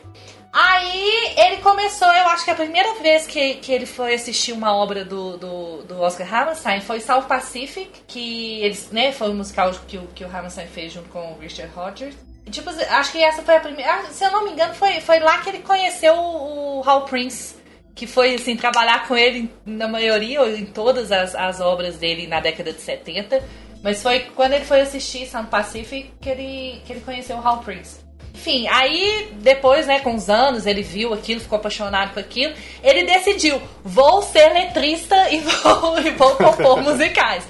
Aí 0.53 1.35
ele 1.37 1.59
começou, 1.59 2.09
eu 2.09 2.29
acho 2.29 2.45
que 2.45 2.51
a 2.51 2.55
primeira 2.57 2.95
vez 2.95 3.27
que, 3.27 3.55
que 3.55 3.73
ele 3.73 3.87
foi 3.87 4.15
assistir 4.15 4.53
uma 4.53 4.75
obra 4.75 5.05
do, 5.05 5.37
do, 5.37 5.83
do 5.85 6.01
Oscar 6.01 6.27
Hammerstein 6.35 6.81
foi 6.81 7.01
South 7.01 7.23
Pacific, 7.23 7.89
que 8.09 8.61
eles, 8.61 8.91
né, 8.91 9.13
foi 9.13 9.31
um 9.31 9.35
musical 9.35 9.71
que 9.87 9.97
o, 9.97 10.09
que 10.09 10.25
o 10.25 10.29
Hammerstein 10.29 10.67
fez 10.67 10.93
junto 10.93 11.09
com 11.09 11.33
o 11.33 11.39
Richard 11.39 11.73
Rodgers. 11.73 12.17
Tipo, 12.51 12.71
acho 12.71 13.13
que 13.13 13.23
essa 13.23 13.43
foi 13.43 13.57
a 13.57 13.61
primeira. 13.61 13.93
ah, 13.93 14.03
Se 14.11 14.25
eu 14.25 14.33
não 14.33 14.45
me 14.45 14.51
engano, 14.51 14.75
foi, 14.75 15.01
foi 15.01 15.21
lá 15.21 15.39
que 15.39 15.51
ele 15.51 15.61
conheceu 15.61 16.15
o, 16.15 16.81
o 16.81 16.83
Hal 16.89 17.05
Prince 17.05 17.61
que 17.95 18.07
foi 18.07 18.35
assim 18.35 18.57
trabalhar 18.57 19.07
com 19.07 19.15
ele 19.15 19.53
na 19.67 19.87
maioria 19.87 20.41
ou 20.41 20.49
em 20.49 20.65
todas 20.65 21.13
as, 21.13 21.35
as 21.35 21.61
obras 21.61 21.99
dele 21.99 22.27
na 22.27 22.41
década 22.41 22.73
de 22.73 22.81
70. 22.81 23.43
Mas 23.83 24.03
foi 24.03 24.21
quando 24.35 24.55
ele 24.55 24.65
foi 24.65 24.81
assistir 24.81 25.27
Sound 25.27 25.51
Pacific 25.51 26.11
que 26.21 26.29
ele, 26.31 26.81
que 26.87 26.95
ele 26.95 27.01
conheceu 27.01 27.37
o 27.37 27.47
Hal 27.47 27.59
Prince. 27.59 28.01
Enfim, 28.35 28.67
aí 28.69 29.29
depois, 29.35 29.87
né, 29.87 30.01
com 30.01 30.15
os 30.15 30.31
anos, 30.31 30.67
ele 30.67 30.83
viu 30.83 31.13
aquilo, 31.13 31.41
ficou 31.41 31.59
apaixonado 31.59 32.13
por 32.15 32.21
aquilo. 32.21 32.55
Ele 32.83 33.05
decidiu, 33.05 33.61
vou 33.85 34.23
ser 34.23 34.53
letrista 34.53 35.31
e 35.31 35.41
vou, 35.41 35.99
e 36.01 36.11
vou 36.11 36.31
compor 36.37 36.81
musicais. 36.83 37.45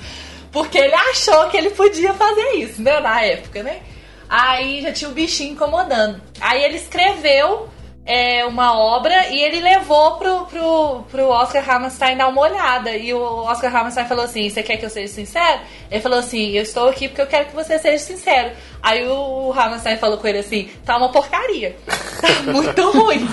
Porque 0.50 0.78
ele 0.78 0.94
achou 0.94 1.48
que 1.48 1.56
ele 1.56 1.70
podia 1.70 2.12
fazer 2.14 2.54
isso, 2.56 2.82
né, 2.82 2.98
na 3.00 3.22
época, 3.22 3.62
né? 3.62 3.80
Aí 4.28 4.80
já 4.82 4.92
tinha 4.92 5.10
o 5.10 5.14
bichinho 5.14 5.52
incomodando. 5.52 6.20
Aí 6.40 6.62
ele 6.62 6.76
escreveu 6.76 7.68
é, 8.04 8.44
uma 8.44 8.78
obra 8.78 9.28
e 9.28 9.40
ele 9.40 9.60
levou 9.60 10.16
pro, 10.16 10.46
pro, 10.46 11.04
pro 11.10 11.28
Oscar 11.28 11.68
Hammerstein 11.68 12.16
dar 12.16 12.28
uma 12.28 12.40
olhada. 12.40 12.96
E 12.96 13.12
o 13.12 13.20
Oscar 13.20 13.74
Hammerstein 13.74 14.06
falou 14.06 14.24
assim: 14.24 14.48
Você 14.48 14.62
quer 14.62 14.76
que 14.76 14.84
eu 14.84 14.90
seja 14.90 15.12
sincero? 15.12 15.60
Ele 15.90 16.00
falou 16.00 16.18
assim: 16.18 16.50
Eu 16.50 16.62
estou 16.62 16.88
aqui 16.88 17.08
porque 17.08 17.22
eu 17.22 17.26
quero 17.26 17.46
que 17.46 17.54
você 17.54 17.78
seja 17.78 17.98
sincero. 17.98 18.50
Aí 18.82 19.06
o 19.06 19.52
Hammerstein 19.52 19.98
falou 19.98 20.18
com 20.18 20.26
ele 20.26 20.38
assim: 20.38 20.68
Tá 20.84 20.96
uma 20.96 21.10
porcaria. 21.10 21.76
Tá 21.86 22.52
muito 22.52 22.90
ruim. 22.90 23.28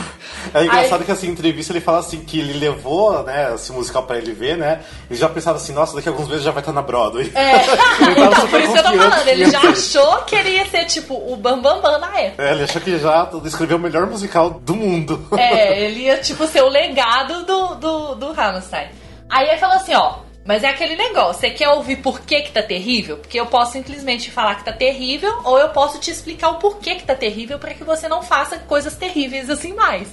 É 0.54 0.64
engraçado 0.64 1.00
Aí- 1.02 1.06
que 1.06 1.12
assim, 1.12 1.28
em 1.28 1.32
entrevista 1.32 1.74
ele 1.74 1.82
fala 1.82 2.00
assim 2.00 2.22
que 2.22 2.40
ele 2.40 2.54
levou, 2.54 3.24
né, 3.24 3.54
esse 3.54 3.72
musical 3.72 4.04
pra 4.04 4.18
ele 4.18 4.32
ver, 4.32 4.58
né? 4.58 4.82
Ele 5.10 5.20
já 5.20 5.28
pensava 5.28 5.58
assim, 5.58 5.74
nossa, 5.74 5.96
daqui 5.96 6.08
a 6.08 6.12
alguns 6.12 6.28
meses 6.28 6.44
já 6.44 6.52
vai 6.52 6.62
estar 6.62 6.72
na 6.72 6.82
Broadway. 6.82 7.32
É. 7.36 7.58
Então, 8.18 8.48
por 8.48 8.60
isso 8.60 8.72
que 8.74 8.80
eu 8.80 8.84
tô 8.84 8.94
falando. 8.94 9.28
Ele 9.28 9.50
já 9.52 9.60
achou 9.62 10.18
que 10.24 10.36
ele 10.36 10.50
ia 10.52 10.66
ser 10.66 10.86
tipo 10.86 11.14
o 11.14 11.36
Bambambam 11.36 11.82
Bam 11.82 12.00
Bam 12.00 12.00
na 12.00 12.20
época. 12.20 12.44
É, 12.44 12.52
ele 12.54 12.64
achou 12.64 12.82
que 12.82 12.98
já 12.98 13.30
escreveu 13.46 13.78
o 13.78 13.80
melhor 13.80 14.06
musical 14.08 14.50
do 14.50 14.76
mundo. 14.76 15.28
É, 15.38 15.84
ele 15.84 16.02
ia, 16.02 16.18
tipo, 16.18 16.46
ser 16.48 16.62
o 16.62 16.70
legado 16.70 17.46
do, 17.46 17.76
do, 17.76 18.16
do 18.16 18.28
Hammerstein. 18.30 18.90
Aí 19.30 19.50
ele 19.50 19.58
falou 19.58 19.76
assim, 19.76 19.94
ó, 19.94 20.20
mas 20.48 20.64
é 20.64 20.70
aquele 20.70 20.96
negócio, 20.96 21.42
você 21.42 21.50
quer 21.50 21.68
ouvir 21.70 21.98
por 21.98 22.22
que 22.22 22.42
que 22.42 22.52
tá 22.54 22.64
terrível? 22.64 23.18
Porque 23.18 23.38
eu 23.38 23.46
posso 23.46 23.74
simplesmente 23.74 24.32
falar 24.32 24.56
que 24.56 24.64
tá 24.64 24.72
terrível, 24.72 25.42
ou 25.44 25.60
eu 25.60 25.70
posso 25.70 26.00
te 26.00 26.10
explicar 26.10 26.50
o 26.52 26.56
porquê 26.56 26.96
que 26.96 27.04
tá 27.04 27.14
terrível 27.14 27.60
pra 27.60 27.74
que 27.74 27.84
você 27.84 28.08
não 28.08 28.24
faça 28.24 28.58
coisas 28.60 28.96
terríveis 28.96 29.50
assim 29.50 29.74
mais. 29.74 30.08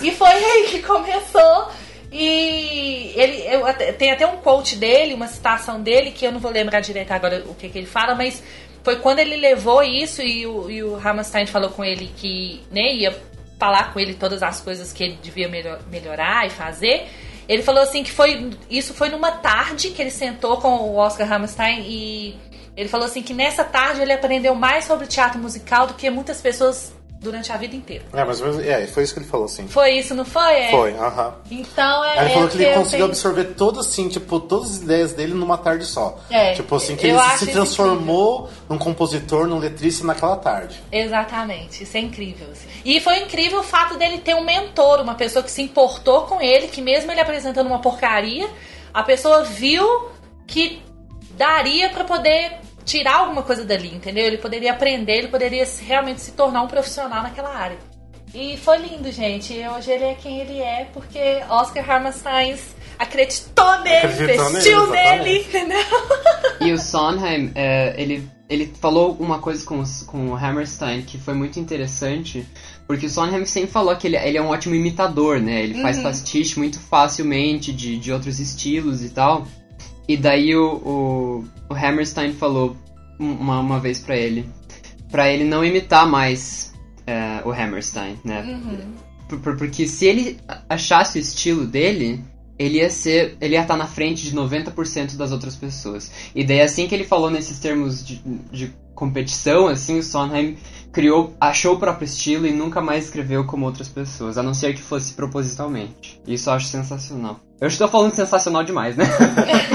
e 0.00 0.12
foi 0.12 0.28
aí 0.28 0.68
que 0.70 0.82
começou. 0.82 1.68
E 2.12 3.12
ele 3.16 3.42
eu, 3.46 3.62
tem 3.98 4.12
até 4.12 4.24
um 4.24 4.36
quote 4.36 4.76
dele, 4.76 5.14
uma 5.14 5.26
citação 5.26 5.80
dele, 5.80 6.12
que 6.12 6.24
eu 6.24 6.30
não 6.30 6.38
vou 6.38 6.52
lembrar 6.52 6.80
direito 6.80 7.10
agora 7.10 7.42
o 7.46 7.54
que, 7.54 7.68
que 7.68 7.78
ele 7.78 7.86
fala, 7.86 8.14
mas 8.14 8.40
foi 8.84 8.96
quando 8.96 9.18
ele 9.18 9.34
levou 9.34 9.82
isso 9.82 10.22
e 10.22 10.46
o, 10.46 10.70
e 10.70 10.82
o 10.84 10.94
Hammerstein 10.96 11.46
falou 11.46 11.70
com 11.70 11.84
ele 11.84 12.12
que 12.16 12.62
né, 12.70 12.94
ia 12.94 13.16
falar 13.58 13.92
com 13.92 13.98
ele 13.98 14.14
todas 14.14 14.42
as 14.42 14.60
coisas 14.60 14.92
que 14.92 15.02
ele 15.02 15.18
devia 15.22 15.48
melhor- 15.48 15.80
melhorar 15.90 16.46
e 16.46 16.50
fazer. 16.50 17.08
Ele 17.48 17.62
falou 17.62 17.82
assim 17.82 18.02
que 18.02 18.12
foi 18.12 18.50
isso 18.70 18.94
foi 18.94 19.08
numa 19.08 19.32
tarde 19.32 19.90
que 19.90 20.00
ele 20.00 20.10
sentou 20.10 20.58
com 20.58 20.68
o 20.68 20.96
Oscar 20.96 21.30
Hammerstein 21.30 21.82
e 21.86 22.36
ele 22.76 22.88
falou 22.88 23.06
assim 23.06 23.22
que 23.22 23.34
nessa 23.34 23.64
tarde 23.64 24.00
ele 24.00 24.12
aprendeu 24.12 24.54
mais 24.54 24.84
sobre 24.84 25.06
teatro 25.06 25.38
musical 25.38 25.86
do 25.86 25.94
que 25.94 26.08
muitas 26.08 26.40
pessoas 26.40 26.94
durante 27.22 27.52
a 27.52 27.56
vida 27.56 27.76
inteira. 27.76 28.04
É, 28.12 28.24
mas 28.24 28.40
é, 28.58 28.86
foi 28.88 29.04
isso 29.04 29.14
que 29.14 29.20
ele 29.20 29.26
falou, 29.28 29.46
sim. 29.46 29.68
Foi 29.68 29.92
isso, 29.92 30.14
não 30.14 30.24
foi? 30.24 30.52
É. 30.54 30.70
Foi, 30.72 30.92
aham. 30.96 31.34
Então 31.50 32.04
é. 32.04 32.18
Aí 32.18 32.24
ele 32.26 32.34
falou 32.34 32.48
que 32.48 32.56
ele 32.58 32.66
conseguiu 32.74 32.90
tenho- 32.90 33.04
absorver 33.06 33.44
todo 33.54 33.80
assim, 33.80 34.08
tipo, 34.08 34.40
todas 34.40 34.70
as 34.72 34.76
ideias 34.82 35.12
dele 35.12 35.32
numa 35.32 35.56
tarde 35.56 35.86
só. 35.86 36.18
É, 36.28 36.52
tipo 36.54 36.74
assim, 36.74 36.96
que 36.96 37.06
ele 37.06 37.20
se 37.38 37.46
transformou 37.52 38.50
num 38.68 38.76
compositor, 38.76 39.46
num 39.46 39.58
letrista 39.58 40.04
naquela 40.06 40.36
tarde. 40.36 40.82
Exatamente, 40.90 41.84
isso 41.84 41.96
é 41.96 42.00
incrível. 42.00 42.48
assim. 42.50 42.66
E 42.84 43.00
foi 43.00 43.18
incrível 43.20 43.60
o 43.60 43.62
fato 43.62 43.96
dele 43.96 44.18
ter 44.18 44.34
um 44.34 44.44
mentor, 44.44 45.00
uma 45.00 45.14
pessoa 45.14 45.42
que 45.42 45.50
se 45.50 45.62
importou 45.62 46.22
com 46.22 46.40
ele, 46.42 46.66
que 46.66 46.82
mesmo 46.82 47.10
ele 47.12 47.20
apresentando 47.20 47.66
uma 47.68 47.80
porcaria, 47.80 48.48
a 48.92 49.02
pessoa 49.02 49.44
viu 49.44 50.08
que 50.46 50.82
daria 51.36 51.88
pra 51.90 52.04
poder 52.04 52.58
tirar 52.84 53.16
alguma 53.16 53.42
coisa 53.42 53.64
dali, 53.64 53.94
entendeu? 53.94 54.24
Ele 54.26 54.38
poderia 54.38 54.72
aprender, 54.72 55.12
ele 55.18 55.28
poderia 55.28 55.66
realmente 55.86 56.20
se 56.20 56.32
tornar 56.32 56.62
um 56.62 56.68
profissional 56.68 57.22
naquela 57.22 57.54
área. 57.54 57.78
E 58.34 58.56
foi 58.56 58.78
lindo, 58.78 59.10
gente. 59.12 59.52
E 59.52 59.68
Hoje 59.68 59.90
ele 59.90 60.04
é 60.04 60.14
quem 60.14 60.40
ele 60.40 60.58
é, 60.60 60.86
porque 60.92 61.42
Oscar 61.50 61.88
Hammerstein 61.90 62.56
acreditou 62.98 63.80
nele, 63.80 63.96
Acreditou 63.96 64.50
investiu 64.50 64.86
nele, 64.90 65.38
entendeu? 65.40 65.78
E 66.60 66.72
o 66.72 66.78
Sondheim, 66.78 67.50
é, 67.54 67.94
ele, 68.00 68.26
ele 68.48 68.72
falou 68.80 69.16
uma 69.18 69.38
coisa 69.38 69.64
com, 69.66 69.80
os- 69.80 70.02
com 70.04 70.28
o 70.30 70.34
Hammerstein 70.36 71.02
que 71.02 71.18
foi 71.18 71.34
muito 71.34 71.58
interessante, 71.60 72.46
porque 72.86 73.06
o 73.06 73.10
Sondheim 73.10 73.44
sempre 73.44 73.70
falou 73.70 73.94
que 73.96 74.06
ele, 74.06 74.16
ele 74.16 74.38
é 74.38 74.42
um 74.42 74.48
ótimo 74.48 74.74
imitador, 74.74 75.40
né? 75.40 75.62
Ele 75.62 75.82
faz 75.82 75.98
pastiche 75.98 76.58
muito 76.58 76.78
facilmente 76.78 77.72
de, 77.72 77.98
de 77.98 78.12
outros 78.12 78.38
estilos 78.40 79.02
e 79.04 79.10
tal. 79.10 79.46
E 80.08 80.16
daí 80.16 80.54
o, 80.56 80.74
o, 80.74 81.44
o 81.70 81.74
Hammerstein 81.74 82.32
falou 82.32 82.76
uma, 83.18 83.60
uma 83.60 83.78
vez 83.80 83.98
pra 84.00 84.16
ele, 84.16 84.48
pra 85.10 85.30
ele 85.30 85.44
não 85.44 85.64
imitar 85.64 86.06
mais 86.08 86.72
é, 87.06 87.40
o 87.44 87.50
Hammerstein, 87.52 88.18
né? 88.24 88.42
Por- 89.28 89.38
por- 89.40 89.56
porque 89.56 89.86
se 89.86 90.06
ele 90.06 90.38
achasse 90.68 91.18
o 91.18 91.20
estilo 91.20 91.66
dele, 91.66 92.20
ele 92.58 92.78
ia 92.78 92.90
ser. 92.90 93.36
Ele 93.40 93.54
ia 93.54 93.62
estar 93.62 93.76
na 93.76 93.86
frente 93.86 94.24
de 94.28 94.34
90% 94.36 95.16
das 95.16 95.32
outras 95.32 95.56
pessoas. 95.56 96.10
E 96.34 96.44
daí 96.44 96.60
assim 96.60 96.86
que 96.86 96.94
ele 96.94 97.04
falou 97.04 97.30
nesses 97.30 97.58
termos 97.58 98.04
de, 98.04 98.20
de 98.52 98.72
competição, 98.94 99.68
assim, 99.68 99.98
o 99.98 100.02
Sondheim 100.02 100.56
criou, 100.92 101.32
achou 101.40 101.74
o 101.74 101.78
próprio 101.78 102.04
estilo 102.04 102.46
e 102.46 102.52
nunca 102.52 102.80
mais 102.80 103.06
escreveu 103.06 103.46
como 103.46 103.64
outras 103.64 103.88
pessoas, 103.88 104.36
a 104.36 104.42
não 104.42 104.52
ser 104.52 104.74
que 104.74 104.82
fosse 104.82 105.14
propositalmente. 105.14 106.20
Isso 106.26 106.50
eu 106.50 106.54
acho 106.54 106.66
sensacional. 106.66 107.40
Eu 107.60 107.68
estou 107.68 107.88
falando 107.88 108.12
sensacional 108.12 108.62
demais, 108.62 108.96
né? 108.96 109.04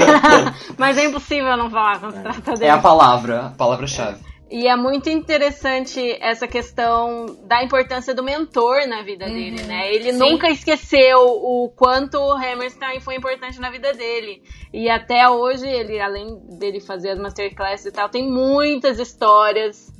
Mas 0.78 0.96
é 0.96 1.06
impossível 1.06 1.56
não 1.56 1.70
falar 1.70 1.98
quando 1.98 2.14
se 2.14 2.20
trata 2.20 2.52
dele. 2.52 2.66
É 2.66 2.70
a 2.70 2.78
palavra, 2.78 3.46
a 3.46 3.50
palavra-chave. 3.50 4.18
E 4.50 4.66
é 4.66 4.74
muito 4.76 5.10
interessante 5.10 6.00
essa 6.22 6.48
questão 6.48 7.26
da 7.44 7.62
importância 7.62 8.14
do 8.14 8.22
mentor 8.22 8.86
na 8.88 9.02
vida 9.02 9.26
dele, 9.26 9.62
né? 9.64 9.92
Ele 9.92 10.12
Sim. 10.12 10.18
nunca 10.18 10.48
esqueceu 10.48 11.18
o 11.18 11.70
quanto 11.76 12.16
o 12.16 12.32
Hammerstein 12.32 13.00
foi 13.00 13.16
importante 13.16 13.60
na 13.60 13.70
vida 13.70 13.92
dele. 13.92 14.42
E 14.72 14.88
até 14.88 15.28
hoje, 15.28 15.66
ele, 15.66 16.00
além 16.00 16.38
dele 16.58 16.80
fazer 16.80 17.10
as 17.10 17.18
masterclasses 17.18 17.86
e 17.86 17.92
tal, 17.92 18.08
tem 18.08 18.30
muitas 18.30 18.98
histórias 18.98 19.97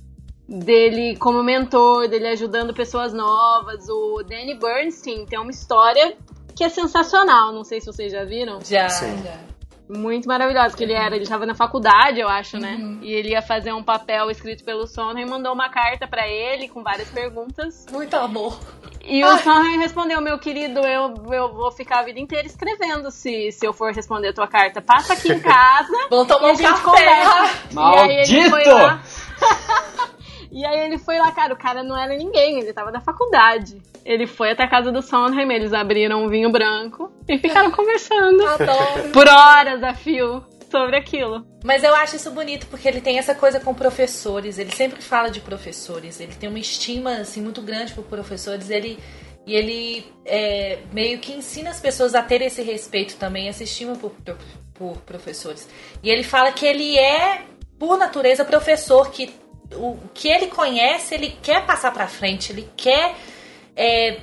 dele 0.48 1.16
como 1.16 1.42
mentor, 1.42 2.08
dele 2.08 2.28
ajudando 2.28 2.72
pessoas 2.72 3.12
novas. 3.12 3.88
O 3.88 4.22
Danny 4.22 4.54
Bernstein 4.58 5.26
tem 5.26 5.38
uma 5.38 5.50
história 5.50 6.16
que 6.56 6.64
é 6.64 6.68
sensacional, 6.68 7.52
não 7.52 7.62
sei 7.62 7.80
se 7.80 7.86
vocês 7.86 8.10
já 8.10 8.24
viram. 8.24 8.58
Já, 8.64 8.88
Sim. 8.88 9.22
já. 9.22 9.38
Muito 9.88 10.28
maravilhosa, 10.28 10.76
que 10.76 10.84
ele 10.84 10.92
era, 10.92 11.14
ele 11.14 11.22
estava 11.22 11.46
na 11.46 11.54
faculdade, 11.54 12.20
eu 12.20 12.28
acho, 12.28 12.58
né? 12.58 12.76
Uhum. 12.78 12.98
E 13.00 13.10
ele 13.10 13.30
ia 13.30 13.40
fazer 13.40 13.72
um 13.72 13.82
papel 13.82 14.30
escrito 14.30 14.62
pelo 14.62 14.86
Sondheim 14.86 15.24
e 15.24 15.30
mandou 15.30 15.50
uma 15.54 15.70
carta 15.70 16.06
pra 16.06 16.28
ele 16.28 16.68
com 16.68 16.82
várias 16.82 17.08
perguntas. 17.08 17.86
Muito 17.90 18.14
amor. 18.14 18.58
E 19.02 19.24
o 19.24 19.38
Sondheim 19.38 19.78
respondeu: 19.78 20.20
Meu 20.20 20.38
querido, 20.38 20.80
eu, 20.80 21.14
eu 21.32 21.54
vou 21.54 21.72
ficar 21.72 22.00
a 22.00 22.02
vida 22.02 22.20
inteira 22.20 22.46
escrevendo 22.46 23.10
se, 23.10 23.50
se 23.50 23.66
eu 23.66 23.72
for 23.72 23.94
responder 23.94 24.28
a 24.28 24.34
tua 24.34 24.46
carta. 24.46 24.82
Passa 24.82 25.14
aqui 25.14 25.32
em 25.32 25.40
casa. 25.40 25.88
Vamos 26.10 26.28
tomar 26.28 26.52
um 26.52 26.56
café. 26.58 26.82
conversa. 26.82 27.58
E 27.72 27.78
aí 27.78 28.16
ele 28.30 28.50
foi 28.50 28.64
Maldito! 28.64 28.70
lá. 28.74 29.02
E 30.50 30.64
aí 30.64 30.86
ele 30.86 30.98
foi 30.98 31.18
lá, 31.18 31.30
cara, 31.32 31.52
o 31.52 31.58
cara 31.58 31.82
não 31.82 31.96
era 31.96 32.16
ninguém, 32.16 32.60
ele 32.60 32.72
tava 32.72 32.90
na 32.90 33.00
faculdade. 33.00 33.80
Ele 34.04 34.26
foi 34.26 34.50
até 34.50 34.64
a 34.64 34.68
casa 34.68 34.90
do 34.90 35.02
Sondheim, 35.02 35.52
eles 35.52 35.72
abriram 35.72 36.24
um 36.24 36.28
vinho 36.28 36.50
branco 36.50 37.12
e 37.28 37.38
ficaram 37.38 37.70
conversando 37.70 38.44
Adoro. 38.48 39.10
por 39.12 39.28
horas 39.28 39.82
a 39.82 39.92
fio 39.94 40.44
sobre 40.70 40.96
aquilo. 40.96 41.46
Mas 41.64 41.82
eu 41.82 41.94
acho 41.94 42.16
isso 42.16 42.30
bonito 42.30 42.66
porque 42.68 42.88
ele 42.88 43.00
tem 43.00 43.18
essa 43.18 43.34
coisa 43.34 43.60
com 43.60 43.74
professores. 43.74 44.58
Ele 44.58 44.70
sempre 44.70 45.02
fala 45.02 45.28
de 45.30 45.40
professores. 45.40 46.20
Ele 46.20 46.34
tem 46.34 46.48
uma 46.48 46.58
estima 46.58 47.16
assim 47.16 47.42
muito 47.42 47.60
grande 47.60 47.92
por 47.92 48.04
professores. 48.04 48.70
Ele 48.70 48.98
e 49.46 49.54
ele 49.54 50.12
é, 50.26 50.78
meio 50.92 51.18
que 51.20 51.32
ensina 51.32 51.70
as 51.70 51.80
pessoas 51.80 52.14
a 52.14 52.22
ter 52.22 52.42
esse 52.42 52.60
respeito 52.60 53.16
também, 53.16 53.48
essa 53.48 53.64
estima 53.64 53.96
por, 53.96 54.12
por 54.74 54.98
professores. 54.98 55.66
E 56.02 56.10
ele 56.10 56.22
fala 56.22 56.52
que 56.52 56.66
ele 56.66 56.98
é 56.98 57.46
por 57.78 57.96
natureza 57.96 58.44
professor, 58.44 59.10
que 59.10 59.32
o 59.72 59.98
que 60.14 60.28
ele 60.28 60.46
conhece 60.46 61.14
ele 61.14 61.36
quer 61.42 61.64
passar 61.66 61.92
pra 61.92 62.06
frente. 62.06 62.52
Ele 62.52 62.68
quer 62.76 63.14
é, 63.76 64.18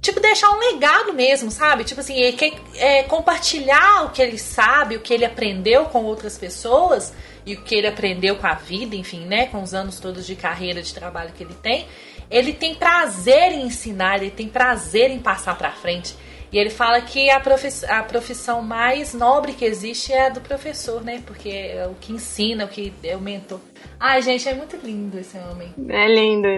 tipo, 0.00 0.20
deixar 0.20 0.50
um 0.50 0.58
legado 0.58 1.12
mesmo, 1.12 1.50
sabe? 1.50 1.84
Tipo 1.84 2.00
assim, 2.00 2.16
ele 2.16 2.36
quer 2.36 2.52
é, 2.76 3.02
compartilhar 3.04 4.04
o 4.04 4.10
que 4.10 4.22
ele 4.22 4.38
sabe, 4.38 4.96
o 4.96 5.00
que 5.00 5.14
ele 5.14 5.24
aprendeu 5.24 5.86
com 5.86 6.04
outras 6.04 6.36
pessoas 6.36 7.12
e 7.46 7.54
o 7.54 7.62
que 7.62 7.74
ele 7.74 7.86
aprendeu 7.86 8.36
com 8.36 8.46
a 8.46 8.54
vida, 8.54 8.94
enfim, 8.94 9.24
né? 9.24 9.46
Com 9.46 9.62
os 9.62 9.72
anos 9.72 10.00
todos 10.00 10.26
de 10.26 10.36
carreira, 10.36 10.82
de 10.82 10.92
trabalho 10.92 11.32
que 11.32 11.42
ele 11.42 11.54
tem. 11.54 11.86
Ele 12.30 12.52
tem 12.52 12.74
prazer 12.74 13.52
em 13.52 13.62
ensinar, 13.62 14.18
ele 14.18 14.30
tem 14.30 14.48
prazer 14.48 15.10
em 15.10 15.18
passar 15.18 15.56
pra 15.56 15.72
frente. 15.72 16.14
E 16.50 16.58
ele 16.58 16.70
fala 16.70 17.00
que 17.00 17.28
a, 17.30 17.38
profiss 17.40 17.84
a 17.84 18.02
profissão 18.02 18.62
mais 18.62 19.12
nobre 19.12 19.52
que 19.52 19.64
existe 19.64 20.12
é 20.12 20.26
a 20.26 20.28
do 20.30 20.40
professor, 20.40 21.02
né? 21.04 21.22
Porque 21.26 21.50
é 21.50 21.86
o 21.86 21.94
que 21.94 22.12
ensina, 22.12 22.64
o 22.64 22.68
que 22.68 22.92
é 23.04 23.16
o 23.16 23.20
mentor. 23.20 23.60
Ai, 24.00 24.22
gente, 24.22 24.48
é 24.48 24.54
muito 24.54 24.76
lindo 24.76 25.18
esse 25.18 25.36
homem. 25.36 25.74
É 25.88 26.06
lindo 26.08 26.48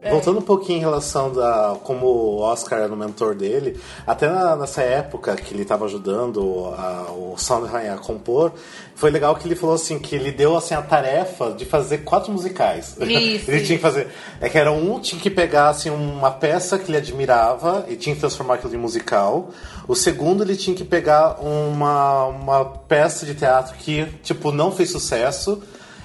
isso. 0.00 0.10
Voltando 0.12 0.38
um 0.38 0.42
pouquinho 0.42 0.78
em 0.78 0.80
relação 0.80 1.32
da 1.32 1.76
como 1.82 2.06
o 2.06 2.38
Oscar 2.38 2.78
era 2.80 2.92
o 2.92 2.96
mentor 2.96 3.34
dele, 3.34 3.80
até 4.06 4.28
na- 4.28 4.54
nessa 4.56 4.80
época 4.82 5.34
que 5.34 5.52
ele 5.52 5.62
estava 5.62 5.84
ajudando 5.86 6.72
a- 6.76 7.10
o 7.10 7.34
Sondheim 7.36 7.88
a 7.88 7.96
compor, 7.98 8.52
foi 8.94 9.10
legal 9.10 9.34
que 9.34 9.46
ele 9.48 9.56
falou 9.56 9.74
assim 9.74 9.98
que 9.98 10.14
ele 10.14 10.30
deu 10.30 10.56
assim 10.56 10.74
a 10.74 10.82
tarefa 10.82 11.50
de 11.52 11.64
fazer 11.64 11.98
quatro 11.98 12.30
musicais. 12.32 12.96
Isso, 13.00 13.50
ele 13.50 13.64
tinha 13.64 13.76
que 13.78 13.82
fazer, 13.82 14.06
é 14.40 14.48
que 14.48 14.56
era 14.56 14.70
um 14.70 15.00
tinha 15.00 15.20
que 15.20 15.30
pegar 15.30 15.68
assim 15.70 15.90
uma 15.90 16.30
peça 16.30 16.78
que 16.78 16.90
ele 16.90 16.98
admirava 16.98 17.84
e 17.88 17.96
tinha 17.96 18.14
que 18.14 18.20
transformar 18.20 18.54
aquilo 18.54 18.74
em 18.74 18.78
musical. 18.78 19.50
O 19.88 19.94
segundo 19.96 20.42
ele 20.44 20.54
tinha 20.54 20.76
que 20.76 20.84
pegar 20.84 21.38
uma 21.40 22.26
uma 22.26 22.64
peça 22.64 23.26
de 23.26 23.34
teatro 23.34 23.74
que 23.76 24.06
tipo 24.22 24.52
não 24.52 24.70
fez 24.70 24.90
sucesso 24.92 25.60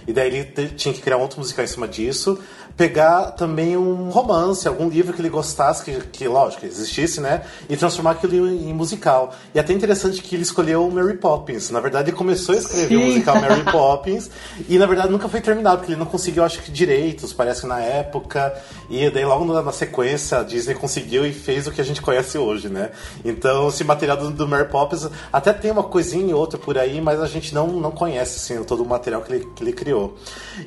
e 0.07 0.11
daí 0.11 0.27
ele 0.27 0.69
tinha 0.69 0.93
que 0.93 0.99
criar 1.01 1.17
um 1.17 1.21
outro 1.21 1.39
musical 1.39 1.63
em 1.63 1.67
cima 1.67 1.87
disso. 1.87 2.37
Pegar 2.75 3.31
também 3.31 3.77
um 3.77 4.09
romance, 4.09 4.67
algum 4.67 4.89
livro 4.89 5.13
que 5.13 5.21
ele 5.21 5.29
gostasse, 5.29 5.83
que, 5.83 5.99
que 6.07 6.27
lógico, 6.27 6.65
existisse, 6.65 7.21
né? 7.21 7.43
E 7.69 7.77
transformar 7.77 8.11
aquilo 8.11 8.47
em, 8.47 8.69
em 8.69 8.73
musical. 8.73 9.33
E 9.53 9.59
até 9.59 9.73
interessante 9.73 10.21
que 10.21 10.35
ele 10.35 10.43
escolheu 10.43 10.87
o 10.87 10.91
Mary 10.91 11.17
Poppins. 11.17 11.69
Na 11.69 11.79
verdade, 11.79 12.09
ele 12.09 12.17
começou 12.17 12.55
a 12.55 12.57
escrever 12.57 12.97
o 12.97 13.01
musical 13.01 13.39
Mary 13.39 13.63
Poppins. 13.71 14.29
E 14.67 14.77
na 14.77 14.85
verdade 14.85 15.11
nunca 15.11 15.29
foi 15.29 15.41
terminado, 15.41 15.77
porque 15.77 15.91
ele 15.91 15.99
não 15.99 16.05
conseguiu, 16.05 16.43
acho 16.43 16.61
que, 16.61 16.71
direitos, 16.71 17.33
parece 17.33 17.61
que 17.61 17.67
na 17.67 17.79
época. 17.79 18.53
E 18.89 19.09
daí 19.09 19.25
logo 19.25 19.45
na, 19.45 19.61
na 19.61 19.71
sequência 19.71 20.39
a 20.39 20.43
Disney 20.43 20.75
conseguiu 20.75 21.25
e 21.25 21.31
fez 21.31 21.67
o 21.67 21.71
que 21.71 21.81
a 21.81 21.83
gente 21.83 22.01
conhece 22.01 22.37
hoje, 22.37 22.69
né? 22.69 22.91
Então 23.23 23.69
esse 23.69 23.83
material 23.83 24.17
do, 24.17 24.31
do 24.31 24.47
Mary 24.47 24.67
Poppins 24.69 25.07
até 25.31 25.53
tem 25.53 25.71
uma 25.71 25.83
coisinha 25.83 26.31
e 26.31 26.33
outra 26.33 26.57
por 26.57 26.77
aí, 26.77 26.99
mas 27.01 27.19
a 27.19 27.27
gente 27.27 27.53
não, 27.53 27.67
não 27.67 27.91
conhece 27.91 28.37
assim, 28.37 28.63
todo 28.63 28.83
o 28.83 28.85
material 28.85 29.21
que 29.21 29.33
ele, 29.33 29.45
que 29.55 29.63
ele 29.63 29.73
criou. 29.73 30.17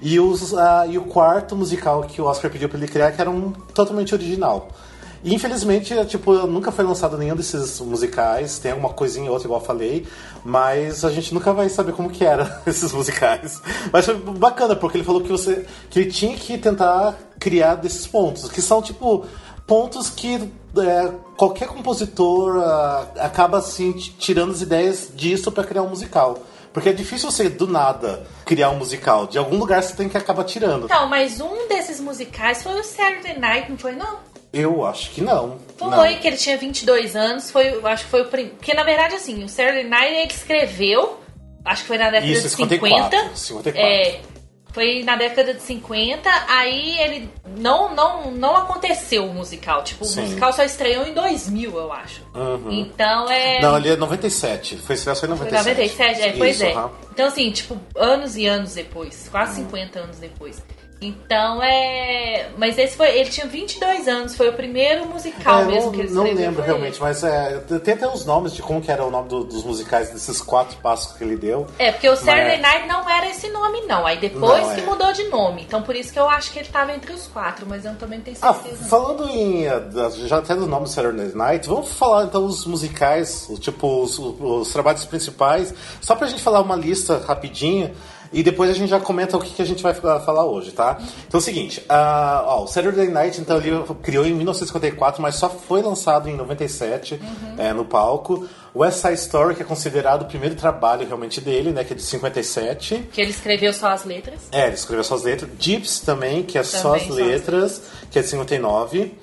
E, 0.00 0.18
os, 0.18 0.54
ah, 0.54 0.86
e 0.88 0.98
o 0.98 1.02
quarto 1.04 1.56
musical 1.56 1.95
que 2.04 2.20
o 2.20 2.24
Oscar 2.24 2.50
pediu 2.50 2.68
pra 2.68 2.78
ele 2.78 2.88
criar, 2.88 3.12
que 3.12 3.20
era 3.20 3.30
um 3.30 3.52
totalmente 3.74 4.14
original. 4.14 4.68
E 5.24 5.34
infelizmente, 5.34 5.92
é, 5.92 6.04
tipo, 6.04 6.32
nunca 6.46 6.70
foi 6.70 6.84
lançado 6.84 7.18
nenhum 7.18 7.34
desses 7.34 7.80
musicais, 7.80 8.58
tem 8.58 8.72
alguma 8.72 8.90
coisinha 8.90 9.26
ou 9.26 9.32
outra, 9.32 9.48
igual 9.48 9.60
eu 9.60 9.66
falei, 9.66 10.06
mas 10.44 11.04
a 11.04 11.10
gente 11.10 11.34
nunca 11.34 11.52
vai 11.52 11.68
saber 11.68 11.92
como 11.92 12.10
que 12.10 12.24
era 12.24 12.62
esses 12.66 12.92
musicais. 12.92 13.60
Mas 13.92 14.04
foi 14.04 14.14
bacana, 14.14 14.76
porque 14.76 14.98
ele 14.98 15.04
falou 15.04 15.20
que 15.20 15.28
você 15.28 15.66
que 15.90 16.00
ele 16.00 16.10
tinha 16.12 16.36
que 16.36 16.56
tentar 16.58 17.18
criar 17.40 17.74
desses 17.76 18.06
pontos, 18.06 18.48
que 18.48 18.62
são 18.62 18.80
tipo 18.80 19.26
pontos 19.66 20.10
que 20.10 20.48
é, 20.78 21.12
qualquer 21.36 21.66
compositor 21.66 22.62
ah, 22.62 23.08
acaba 23.18 23.58
assim 23.58 23.92
tirando 23.92 24.52
as 24.52 24.60
ideias 24.60 25.10
disso 25.14 25.50
pra 25.50 25.64
criar 25.64 25.82
um 25.82 25.88
musical. 25.88 26.38
Porque 26.76 26.90
é 26.90 26.92
difícil 26.92 27.30
você, 27.30 27.48
do 27.48 27.66
nada, 27.66 28.26
criar 28.44 28.68
um 28.68 28.76
musical. 28.76 29.26
De 29.26 29.38
algum 29.38 29.56
lugar 29.56 29.82
você 29.82 29.96
tem 29.96 30.10
que 30.10 30.18
acabar 30.18 30.44
tirando. 30.44 30.84
Então, 30.84 31.08
mas 31.08 31.40
um 31.40 31.66
desses 31.68 31.98
musicais 31.98 32.62
foi 32.62 32.78
o 32.78 32.84
Saturday 32.84 33.38
Night, 33.38 33.70
não 33.70 33.78
foi 33.78 33.92
não? 33.92 34.18
Eu 34.52 34.84
acho 34.84 35.10
que 35.12 35.22
não. 35.22 35.56
Foi, 35.78 35.88
Não. 35.88 36.20
que 36.20 36.26
ele 36.28 36.36
tinha 36.36 36.58
22 36.58 37.16
anos, 37.16 37.50
foi, 37.50 37.68
eu 37.76 37.86
acho 37.86 38.04
que 38.04 38.10
foi 38.10 38.20
o 38.20 38.24
primeiro. 38.26 38.56
Porque 38.56 38.74
na 38.74 38.84
verdade, 38.84 39.14
assim, 39.14 39.42
o 39.42 39.48
Saturday 39.48 39.84
Night 39.84 40.12
ele 40.16 40.30
escreveu, 40.30 41.18
acho 41.64 41.80
que 41.80 41.88
foi 41.88 41.96
na 41.96 42.10
década 42.10 42.26
Isso, 42.26 42.42
de 42.42 42.50
54. 42.50 43.18
50. 43.20 43.36
54. 43.36 43.80
É, 43.80 44.20
foi 44.76 45.02
na 45.02 45.16
década 45.16 45.54
de 45.54 45.62
50, 45.62 46.28
aí 46.48 46.98
ele 46.98 47.30
não 47.56 47.94
não 47.94 48.30
não 48.30 48.54
aconteceu 48.54 49.24
o 49.24 49.32
musical, 49.32 49.82
tipo, 49.82 50.04
Sim. 50.04 50.20
o 50.20 50.22
musical 50.24 50.52
só 50.52 50.62
estreou 50.64 51.06
em 51.06 51.14
2000, 51.14 51.74
eu 51.74 51.90
acho. 51.90 52.22
Uhum. 52.34 52.70
Então 52.70 53.30
é 53.30 53.58
Não, 53.62 53.78
ele 53.78 53.88
é 53.88 53.96
97. 53.96 54.76
Foi 54.76 54.94
estreado 54.94 55.18
só 55.18 55.24
em 55.24 55.30
foi 55.30 55.50
97. 55.50 55.78
97, 55.80 56.20
é, 56.20 56.32
pois 56.36 56.56
Isso, 56.56 56.64
é. 56.66 56.72
aham. 56.74 56.90
Então 57.10 57.26
assim, 57.26 57.50
tipo, 57.50 57.80
anos 57.96 58.36
e 58.36 58.46
anos 58.46 58.74
depois, 58.74 59.26
quase 59.30 59.62
50 59.62 59.98
anos 59.98 60.18
depois. 60.18 60.62
Então 60.98 61.62
é. 61.62 62.48
Mas 62.56 62.78
esse 62.78 62.96
foi. 62.96 63.10
Ele 63.18 63.28
tinha 63.28 63.46
22 63.46 64.08
anos, 64.08 64.34
foi 64.34 64.48
o 64.48 64.52
primeiro 64.54 65.04
musical 65.06 65.60
É, 65.60 65.64
mesmo 65.66 65.82
não, 65.86 65.92
que 65.92 66.00
ele 66.00 66.10
não 66.10 66.22
escreveu. 66.22 66.44
lembro 66.46 66.62
foi 66.62 66.64
realmente, 66.64 67.00
mas 67.00 67.22
é, 67.22 67.58
tem 67.84 67.92
até 67.94 68.08
os 68.08 68.24
nomes 68.24 68.54
de 68.54 68.62
como 68.62 68.80
que 68.80 68.90
era 68.90 69.04
o 69.04 69.10
nome 69.10 69.28
do- 69.28 69.44
dos 69.44 69.62
musicais 69.62 70.08
desses 70.10 70.40
quatro 70.40 70.76
passos 70.78 71.12
que 71.16 71.22
ele 71.22 71.36
deu. 71.36 71.66
É, 71.78 71.92
porque 71.92 72.08
o 72.08 72.16
Saturday 72.16 72.60
Mas- 72.60 72.62
Night 72.62 72.88
não 72.88 73.08
era 73.10 73.28
esse 73.28 73.46
nome, 73.50 73.82
não. 73.82 74.06
Aí 74.06 74.16
depois 74.18 74.66
Não, 74.66 74.74
que 74.74 74.80
é. 74.80 74.84
mudou 74.84 75.12
de 75.12 75.24
nome. 75.24 75.62
Então 75.62 75.82
por 75.82 75.94
isso 75.94 76.10
que 76.12 76.18
eu 76.18 76.28
acho 76.30 76.50
que 76.50 76.60
ele 76.60 76.68
tava 76.68 76.92
entre 76.94 77.12
os 77.12 77.26
quatro, 77.26 77.66
mas 77.68 77.84
eu 77.84 77.94
também 77.96 78.18
não 78.18 78.24
tenho 78.24 78.36
Ah, 78.40 78.54
certeza. 78.54 78.82
não. 78.82 78.88
falando 78.88 79.28
em. 79.28 79.66
eh, 79.66 79.82
Já 80.26 80.38
até 80.38 80.54
do 80.54 80.66
nome 80.66 80.84
do 80.84 80.88
Saturday 80.88 81.30
Night, 81.34 81.68
vamos 81.68 81.92
falar 81.92 82.24
então 82.24 82.44
os 82.46 82.64
musicais, 82.64 83.48
tipo, 83.60 84.02
os, 84.02 84.18
os 84.18 84.72
trabalhos 84.72 85.04
principais, 85.04 85.74
só 86.00 86.14
pra 86.16 86.26
gente 86.26 86.42
falar 86.42 86.62
uma 86.62 86.74
lista 86.76 87.18
rapidinho. 87.18 87.94
E 88.32 88.42
depois 88.42 88.70
a 88.70 88.74
gente 88.74 88.88
já 88.90 88.98
comenta 89.00 89.36
o 89.36 89.40
que, 89.40 89.50
que 89.54 89.62
a 89.62 89.64
gente 89.64 89.82
vai 89.82 89.94
fa- 89.94 90.20
falar 90.20 90.44
hoje, 90.44 90.72
tá? 90.72 90.98
Então 91.26 91.38
é 91.38 91.42
o 91.42 91.44
seguinte, 91.44 91.82
ah, 91.88 92.42
ó, 92.46 92.64
o 92.64 92.66
Saturday 92.66 93.08
Night, 93.08 93.40
então, 93.40 93.56
ele 93.58 93.70
criou 94.02 94.24
em 94.26 94.32
1954, 94.34 95.22
mas 95.22 95.36
só 95.36 95.48
foi 95.48 95.80
lançado 95.82 96.28
em 96.28 96.36
97 96.36 97.20
eh, 97.58 97.72
no 97.72 97.84
palco. 97.84 98.46
West 98.74 98.98
Side 99.00 99.14
Story, 99.14 99.54
que 99.54 99.62
é 99.62 99.64
considerado 99.64 100.22
o 100.22 100.24
primeiro 100.26 100.54
trabalho 100.54 101.06
realmente 101.06 101.40
dele, 101.40 101.70
né? 101.70 101.82
Que 101.82 101.94
é 101.94 101.96
de 101.96 102.02
57. 102.02 103.08
Que 103.12 103.20
ele 103.22 103.30
escreveu 103.30 103.72
só 103.72 103.88
as 103.88 104.04
letras. 104.04 104.40
É, 104.52 104.66
ele 104.66 104.74
escreveu 104.74 105.02
só 105.04 105.14
as 105.14 105.22
letras. 105.22 105.50
Gyps 105.58 106.00
também, 106.00 106.42
que 106.42 106.58
é 106.58 106.62
só 106.62 106.92
Também 106.92 107.00
as 107.00 107.06
só 107.06 107.12
as 107.14 107.18
letras, 107.18 107.82
que 108.10 108.18
é 108.18 108.22
de 108.22 108.28
59. 108.28 109.14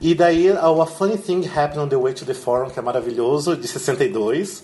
E 0.00 0.14
daí, 0.14 0.50
a 0.50 0.66
A 0.66 0.86
Funny 0.86 1.16
Thing 1.16 1.46
Happened 1.46 1.80
on 1.80 1.88
the 1.88 1.96
Way 1.96 2.12
to 2.12 2.24
the 2.26 2.34
Forum, 2.34 2.68
que 2.68 2.78
é 2.78 2.82
maravilhoso, 2.82 3.56
de 3.56 3.66
62. 3.66 4.62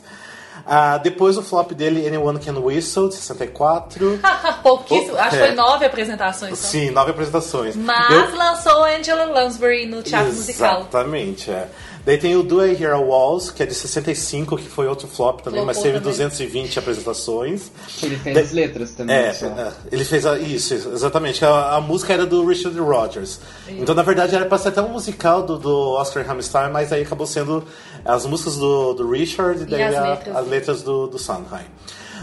Ah, 0.67 0.97
depois 0.99 1.37
o 1.37 1.43
flop 1.43 1.73
dele, 1.73 2.07
Anyone 2.07 2.39
Can 2.39 2.59
Whistle, 2.59 3.09
de 3.09 3.17
64. 3.17 4.19
Pouquíssimo, 4.63 5.15
Oh, 5.15 5.19
acho 5.19 5.31
que 5.31 5.37
é. 5.43 5.47
foi 5.47 5.55
nove 5.55 5.85
apresentações. 5.85 6.59
só. 6.59 6.69
Sim, 6.69 6.91
nove 6.91 7.11
apresentações. 7.11 7.77
Mas 7.77 8.11
Eu- 8.11 8.37
lançou 8.37 8.85
Angela 8.85 9.25
Lansbury 9.27 9.87
no 9.87 10.03
teatro 10.03 10.33
musical. 10.33 10.81
Exatamente, 10.81 11.51
é. 11.51 11.69
Daí 12.07 12.19
tem 12.19 12.37
o 12.37 12.43
Do 12.43 12.63
I 12.65 12.77
Hear 12.83 12.93
a 12.95 12.99
Walls, 12.99 13.51
que 13.51 13.63
é 13.63 13.67
de 13.67 13.75
65, 13.75 14.59
que 14.59 14.69
foi 14.69 14.87
outro 14.87 15.09
flop 15.09 15.41
também, 15.41 15.65
mas 15.65 15.77
Flopou 15.79 15.93
teve 15.93 15.99
também. 16.05 16.13
220 16.13 16.79
apresentações. 16.79 17.71
Ele 18.03 18.17
fez 18.19 18.35
De- 18.37 18.43
as 18.43 18.53
letras 18.53 18.91
também. 18.91 19.17
É, 19.17 19.29
é, 19.31 19.73
ele 19.91 20.05
fez 20.05 20.27
a- 20.27 20.39
isso, 20.39 20.75
exatamente. 20.75 21.43
A, 21.47 21.77
a 21.77 21.81
música 21.81 22.13
era 22.13 22.27
do 22.27 22.45
Richard 22.47 22.79
Rodgers. 22.79 23.41
Então, 23.69 23.95
na 23.95 24.03
verdade, 24.03 24.35
era 24.35 24.45
pra 24.45 24.59
ser 24.59 24.69
até 24.69 24.83
um 24.83 24.89
musical 24.91 25.43
do, 25.43 25.59
do 25.59 25.93
Oscar 25.95 26.29
Hammerstein, 26.31 26.71
mas 26.71 26.93
aí 26.93 27.03
acabou 27.03 27.27
sendo 27.27 27.65
as 28.05 28.27
músicas 28.27 28.57
do, 28.57 28.93
do 28.95 29.11
Richard 29.11 29.63
e 29.63 29.67
daí 29.67 29.83
as 29.83 29.95
a- 29.97 30.09
letras. 30.11 30.37
as 30.37 30.47
letras 30.49 30.83
do, 30.83 31.07
do 31.07 31.19
Sondheim. 31.19 31.67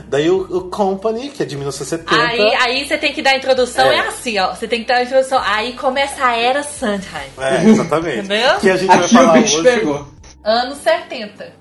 Daí 0.07 0.29
o, 0.29 0.41
o 0.57 0.61
Company, 0.69 1.29
que 1.29 1.43
é 1.43 1.45
de 1.45 1.55
1970. 1.55 2.15
Aí, 2.23 2.55
aí 2.55 2.87
você 2.87 2.97
tem 2.97 3.13
que 3.13 3.21
dar 3.21 3.31
a 3.31 3.37
introdução, 3.37 3.85
É. 3.85 3.97
é. 3.97 4.07
assim, 4.07 4.39
ó. 4.39 4.53
Você 4.55 4.67
tem 4.67 4.81
que 4.81 4.87
dar 4.87 4.95
a 4.97 5.03
introdução. 5.03 5.39
Aí 5.43 5.73
começa 5.73 6.25
a 6.25 6.35
era 6.35 6.63
Sondheim. 6.63 7.29
É, 7.37 7.63
exatamente. 7.69 8.19
Entendeu? 8.19 8.57
Que 8.59 8.69
a 8.69 8.77
gente 8.77 8.87
vai 8.87 8.97
Aqui 8.97 9.05
o 9.05 9.09
falar 9.09 9.33
bicho 9.41 9.59
hoje. 9.59 9.63
pegou. 9.69 10.07
Anos 10.43 10.77
70. 10.79 11.53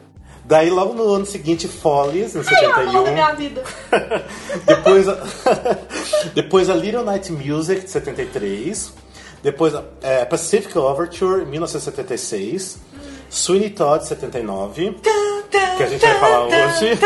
Daí 0.44 0.70
logo 0.70 0.94
no 0.94 1.12
ano 1.12 1.26
seguinte, 1.26 1.68
Follies, 1.68 2.34
em 2.34 2.40
Ai, 2.46 2.66
o 2.66 2.72
amor 2.72 2.84
71. 2.84 3.04
da 3.04 3.10
minha 3.12 3.32
vida. 3.34 3.62
depois, 4.66 5.08
a, 5.08 5.18
depois 6.34 6.70
a 6.70 6.74
Little 6.74 7.04
Night 7.04 7.30
Music, 7.32 7.82
de 7.82 7.90
73. 7.90 8.92
Depois 9.42 9.74
a 9.74 9.84
é, 10.02 10.24
Pacific 10.24 10.76
Overture, 10.78 11.44
1976. 11.46 12.78
Sweeney 13.30 13.70
Todd, 13.70 14.04
79. 14.04 14.96
Que 15.50 15.82
a 15.82 15.86
gente 15.86 16.00
vai 16.00 16.20
falar 16.20 16.46
hoje. 16.46 16.98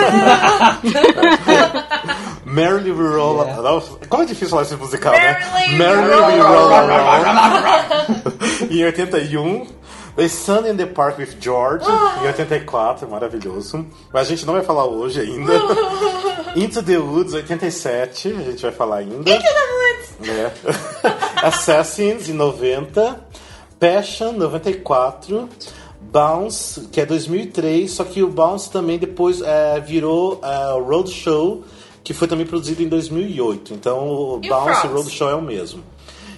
Merrily 2.44 2.92
We 2.92 3.08
Roll 3.08 3.44
Yeah. 3.44 3.82
Como 4.08 4.22
é 4.22 4.26
difícil 4.26 4.48
falar 4.50 4.62
esse 4.62 4.76
musical, 4.76 5.12
né? 5.12 5.38
Merrily 5.76 6.10
We 6.10 6.38
Roll 6.40 6.68
Roll 6.68 6.74
Along. 6.74 8.22
em 8.70 8.84
81. 8.84 9.66
The 10.16 10.28
Sun 10.28 10.66
in 10.66 10.76
the 10.76 10.86
Park 10.86 11.18
with 11.18 11.40
George, 11.40 11.84
em 12.22 12.26
84, 12.28 13.08
maravilhoso. 13.08 13.84
Mas 14.12 14.28
a 14.28 14.30
gente 14.30 14.46
não 14.46 14.54
vai 14.54 14.62
falar 14.62 14.84
hoje 14.86 15.20
ainda. 15.20 15.52
Into 16.54 16.80
the 16.84 16.98
Woods, 16.98 17.34
87, 17.34 18.28
a 18.28 18.42
gente 18.50 18.62
vai 18.62 18.70
falar 18.70 18.98
ainda. 18.98 19.28
Into 19.28 19.42
the 19.42 20.28
Woods. 20.28 20.28
É. 20.28 20.52
Assassins, 21.44 22.28
em 22.28 22.32
90. 22.32 23.26
Passion, 23.80 24.32
94. 24.32 25.48
Bounce, 26.12 26.80
que 26.92 27.00
é 27.00 27.06
2003, 27.06 27.90
só 27.90 28.04
que 28.04 28.22
o 28.22 28.28
Bounce 28.28 28.70
também 28.70 28.98
depois 28.98 29.40
é, 29.42 29.80
virou 29.80 30.40
é, 30.42 30.78
Roadshow, 30.80 31.64
que 32.02 32.12
foi 32.12 32.28
também 32.28 32.46
produzido 32.46 32.82
em 32.82 32.88
2008. 32.88 33.74
Então 33.74 34.06
o 34.08 34.40
E 34.42 34.46
o 34.46 34.50
Bounce 34.50 34.70
e 34.70 34.74
Frogs? 34.88 34.92
Roadshow 34.92 35.30
é 35.30 35.34
o 35.34 35.42
mesmo. 35.42 35.82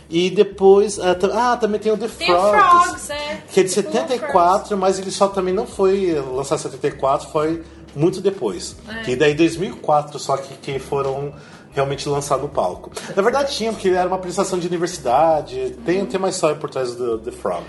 E 0.09 0.31
depois. 0.31 0.99
ah, 1.01 1.15
tam- 1.17 1.31
Ah, 1.35 1.57
também 1.57 1.81
tem 1.81 1.91
o 1.93 1.97
The 1.99 2.07
Tem 2.09 2.33
o 2.33 2.39
Frogs. 2.39 2.85
Frogs, 2.85 3.11
é. 3.11 3.43
Que 3.53 3.61
é 3.61 3.63
de 3.65 3.75
Tem 3.75 3.83
o 3.83 3.93
74, 3.93 4.77
mas 4.77 4.99
ele 4.99 5.11
só 5.11 5.27
também 5.29 5.53
não 5.53 5.67
foi 5.67 6.15
lançado 6.33 6.59
em 6.61 6.63
74, 6.63 7.29
foi 7.29 7.63
muito 7.95 8.21
depois. 8.21 8.77
Que 9.05 9.17
daí 9.17 9.35
2004 9.35 10.19
só 10.21 10.37
que, 10.37 10.55
que 10.55 10.79
foram 10.79 11.33
realmente 11.73 12.09
lançados 12.09 12.43
no 12.45 12.49
palco. 12.49 12.91
Na 13.17 13.23
verdade 13.23 13.53
tinha, 13.55 13.73
porque 13.73 13.89
era 13.89 14.07
uma 14.07 14.17
apresentação 14.17 14.59
de 14.59 14.67
universidade, 14.69 15.77
tem, 15.85 16.07
tem 16.07 16.19
uma 16.19 16.29
história 16.31 16.57
por 16.57 16.71
trás 16.71 16.95
do 16.95 17.19
The 17.19 17.33
Frog. 17.33 17.65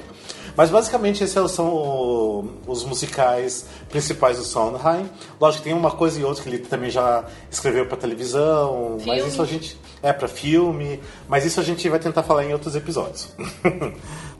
Mas 0.57 0.69
basicamente 0.71 1.23
esses 1.23 1.51
são 1.51 1.67
o- 1.73 2.49
os 2.67 2.83
musicais 2.83 3.65
principais 3.89 4.37
do 4.37 4.43
Sondheim. 4.43 5.07
Lógico 5.39 5.63
que 5.63 5.69
tem 5.69 5.77
uma 5.77 5.91
coisa 5.91 6.19
e 6.19 6.23
outra 6.23 6.41
que 6.43 6.49
ele 6.49 6.57
também 6.57 6.89
já 6.89 7.23
escreveu 7.49 7.85
para 7.85 7.95
televisão, 7.95 8.97
mas 9.05 9.17
Filme. 9.17 9.29
isso 9.29 9.41
a 9.41 9.45
gente 9.45 9.79
é 10.01 10.11
para 10.11 10.27
filme, 10.27 10.99
mas 11.29 11.45
isso 11.45 11.59
a 11.59 11.63
gente 11.63 11.87
vai 11.87 11.99
tentar 11.99 12.23
falar 12.23 12.43
em 12.43 12.51
outros 12.53 12.75
episódios. 12.75 13.29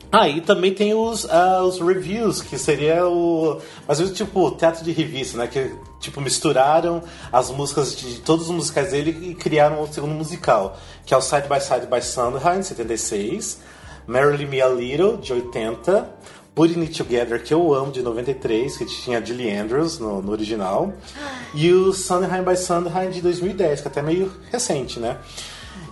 Ah, 0.09 0.29
e 0.29 0.39
também 0.39 0.73
tem 0.73 0.93
os, 0.93 1.29
ah, 1.29 1.61
os 1.63 1.81
reviews, 1.81 2.41
que 2.41 2.57
seria 2.57 3.05
o. 3.05 3.59
Mas 3.85 3.99
vezes 3.99 4.15
tipo 4.15 4.49
teatro 4.51 4.81
de 4.81 4.93
revista, 4.93 5.37
né? 5.37 5.47
Que 5.47 5.69
tipo 5.99 6.21
misturaram 6.21 7.03
as 7.29 7.51
músicas 7.51 7.93
de 7.93 8.21
todos 8.21 8.45
os 8.49 8.55
musicais 8.55 8.91
dele 8.91 9.31
e 9.31 9.35
criaram 9.35 9.81
o 9.81 9.87
segundo 9.93 10.13
musical, 10.13 10.77
que 11.05 11.13
é 11.13 11.17
o 11.17 11.21
Side 11.21 11.49
by 11.49 11.59
Side 11.59 11.87
by 11.87 12.01
Sondheim, 12.01 12.63
76, 12.63 13.59
Marry 14.07 14.45
Me 14.45 14.61
a 14.61 14.69
Little, 14.69 15.17
de 15.17 15.33
80, 15.33 16.09
Putting 16.55 16.81
It 16.81 16.97
Together, 16.97 17.43
que 17.43 17.53
eu 17.53 17.73
amo, 17.73 17.91
de 17.91 18.01
93, 18.01 18.77
que 18.77 18.85
tinha 18.85 19.23
Julie 19.23 19.55
Andrews 19.55 19.99
no, 19.99 20.21
no 20.21 20.31
original, 20.31 20.93
e 21.53 21.71
o 21.71 21.93
Sondheim 21.93 22.43
by 22.43 22.55
Sondheim, 22.55 23.11
de 23.11 23.21
2010, 23.21 23.81
que 23.81 23.87
é 23.87 23.91
até 23.91 24.01
meio 24.01 24.31
recente, 24.51 24.99
né? 24.99 25.17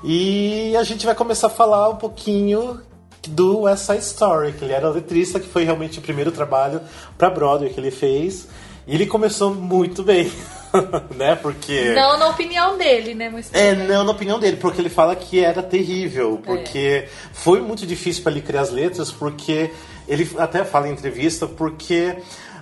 E 0.03 0.75
a 0.77 0.83
gente 0.83 1.05
vai 1.05 1.13
começar 1.13 1.47
a 1.47 1.49
falar 1.49 1.89
um 1.89 1.97
pouquinho 1.97 2.81
do 3.27 3.61
West 3.61 3.85
Side 3.85 4.03
Story, 4.03 4.53
que 4.53 4.63
ele 4.63 4.73
era 4.73 4.89
letrista, 4.89 5.39
que 5.39 5.47
foi 5.47 5.63
realmente 5.63 5.99
o 5.99 6.01
primeiro 6.01 6.31
trabalho 6.31 6.81
para 7.17 7.29
Broadway 7.29 7.71
que 7.71 7.79
ele 7.79 7.91
fez. 7.91 8.47
E 8.87 8.93
ele 8.93 9.05
começou 9.05 9.53
muito 9.53 10.03
bem, 10.03 10.31
né? 11.15 11.35
Porque 11.35 11.93
Não 11.93 12.17
na 12.17 12.27
opinião 12.27 12.77
dele, 12.77 13.13
né? 13.13 13.29
Mas 13.29 13.49
é, 13.53 13.73
não, 13.75 14.03
na 14.03 14.11
opinião 14.11 14.39
dele, 14.39 14.57
porque 14.57 14.81
ele 14.81 14.89
fala 14.89 15.15
que 15.15 15.39
era 15.39 15.61
terrível, 15.61 16.41
porque 16.43 17.07
foi 17.33 17.61
muito 17.61 17.85
difícil 17.85 18.23
para 18.23 18.31
ele 18.31 18.41
criar 18.41 18.61
as 18.61 18.71
letras, 18.71 19.11
porque 19.11 19.71
ele 20.07 20.29
até 20.37 20.63
fala 20.63 20.87
em 20.87 20.91
entrevista, 20.91 21.47
porque 21.47 22.17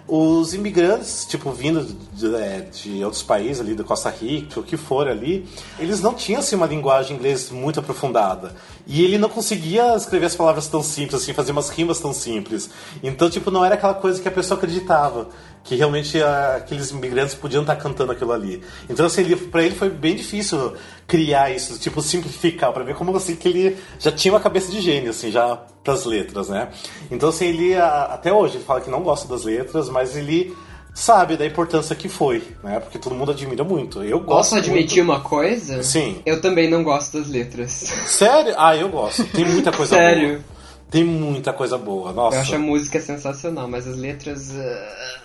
os 0.06 0.54
imigrantes, 0.54 1.26
tipo, 1.26 1.50
vindo 1.52 1.86
de, 2.12 2.36
é, 2.36 2.60
de 2.60 3.04
outros 3.04 3.24
países 3.24 3.62
ali, 3.62 3.74
da 3.74 3.86
Costa 3.86 4.10
Rica, 4.10 4.60
o 4.60 4.64
que 4.64 4.76
for 4.76 5.08
ali, 5.08 5.48
eles 5.80 6.02
não 6.02 6.14
tinham, 6.14 6.40
assim, 6.40 6.56
uma 6.56 6.66
linguagem 6.66 7.16
inglesa 7.16 7.54
muito 7.54 7.80
aprofundada. 7.80 8.54
E 8.86 9.02
ele 9.04 9.18
não 9.18 9.30
conseguia 9.30 9.96
escrever 9.96 10.26
as 10.26 10.36
palavras 10.36 10.68
tão 10.68 10.84
simples, 10.84 11.22
assim, 11.22 11.34
fazer 11.34 11.54
umas 11.54 11.70
rimas 11.70 12.02
tão 12.02 12.12
simples. 12.12 12.70
Então, 13.02 13.30
tipo, 13.30 13.50
não 13.50 13.64
era 13.64 13.76
aquela 13.76 13.94
coisa 13.94 14.22
que 14.22 14.28
a 14.28 14.32
pessoa 14.32 14.58
acreditava 14.58 15.30
que 15.64 15.76
realmente 15.76 16.22
ah, 16.22 16.56
aqueles 16.58 16.92
imigrantes 16.92 17.34
podiam 17.34 17.62
estar 17.62 17.76
cantando 17.78 18.12
aquilo 18.12 18.34
ali. 18.34 18.62
Então, 18.90 19.06
assim, 19.06 19.22
ele, 19.22 19.36
pra 19.36 19.64
ele 19.64 19.76
foi 19.76 19.90
bem 19.90 20.16
difícil 20.16 20.74
criar 21.08 21.52
isso, 21.52 21.80
tipo, 21.80 22.02
simplificar, 22.02 22.74
pra 22.74 22.84
ver 22.84 22.96
como 22.96 23.16
assim 23.16 23.36
que 23.36 23.48
ele 23.48 23.78
já 23.98 24.12
tinha 24.12 24.34
uma 24.34 24.40
cabeça 24.40 24.70
de 24.72 24.82
gênio, 24.82 25.12
assim, 25.12 25.32
já 25.32 25.56
pras 25.84 26.06
letras, 26.06 26.50
né? 26.50 26.70
Então, 27.10 27.30
assim, 27.30 27.46
ele, 27.46 27.76
ah, 27.76 28.10
até 28.12 28.32
hoje, 28.34 28.58
ele 28.58 28.64
fala 28.66 28.82
que 28.82 28.90
não 28.90 29.02
gosta 29.02 29.28
das 29.28 29.44
letras, 29.46 29.90
mas 29.90 30.18
ele 30.18 30.54
sabe 30.94 31.36
da 31.38 31.46
importância 31.46 31.96
que 31.96 32.08
foi, 32.08 32.44
né? 32.64 32.80
Porque 32.80 33.00
todo 33.00 33.16
mundo 33.16 33.32
admira 33.32 33.64
muito. 33.64 34.04
Eu 34.04 34.20
gosto 34.20 34.28
Posso 34.52 34.56
admitir 34.58 35.04
muito. 35.04 35.12
uma 35.12 35.22
coisa? 35.28 35.82
Sim. 35.82 36.22
Eu 36.26 36.40
também 36.42 36.70
não 36.70 36.84
gosto 36.84 37.18
das 37.20 37.28
letras. 37.30 37.72
Sério? 37.72 38.54
Ah, 38.58 38.76
eu 38.76 38.90
gosto. 38.90 39.24
Tem 39.26 39.46
muita 39.46 39.72
coisa 39.72 39.96
Sério? 39.96 40.28
boa. 40.30 40.54
Tem 40.92 41.04
muita 41.04 41.52
coisa 41.52 41.76
boa, 41.78 42.12
nossa. 42.14 42.38
Eu 42.38 42.42
acho 42.42 42.56
a 42.56 42.60
música 42.60 43.00
sensacional, 43.00 43.68
mas 43.68 43.88
as 43.88 43.98
letras. 43.98 44.52
ah, 44.56 45.24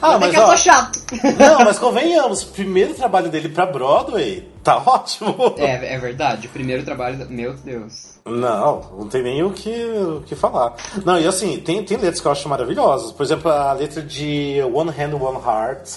Ah, 0.00 0.14
é 0.14 0.18
mas 0.18 0.30
que 0.30 0.36
eu 0.36 0.42
ó, 0.42 0.46
sou 0.46 0.56
chato. 0.56 1.00
Não, 1.38 1.64
mas 1.64 1.78
convenhamos, 1.78 2.42
o 2.42 2.46
primeiro 2.48 2.94
trabalho 2.94 3.28
dele 3.30 3.48
pra 3.48 3.66
Broadway 3.66 4.48
tá 4.62 4.76
ótimo. 4.84 5.54
É, 5.56 5.94
é 5.94 5.98
verdade. 5.98 6.46
O 6.46 6.50
primeiro 6.50 6.82
trabalho. 6.84 7.26
Meu 7.28 7.54
Deus. 7.54 8.18
Não, 8.26 8.90
não 8.98 9.08
tem 9.08 9.22
nem 9.22 9.42
o 9.42 9.50
que, 9.50 9.70
o 9.70 10.22
que 10.26 10.34
falar. 10.34 10.74
Não, 11.04 11.18
e 11.18 11.26
assim, 11.26 11.58
tem, 11.58 11.82
tem 11.82 11.96
letras 11.96 12.20
que 12.20 12.26
eu 12.26 12.32
acho 12.32 12.48
maravilhosas. 12.48 13.12
Por 13.12 13.22
exemplo, 13.22 13.50
a 13.50 13.72
letra 13.72 14.02
de 14.02 14.60
One 14.72 14.90
Hand, 14.90 15.14
One 15.14 15.38
Heart. 15.44 15.88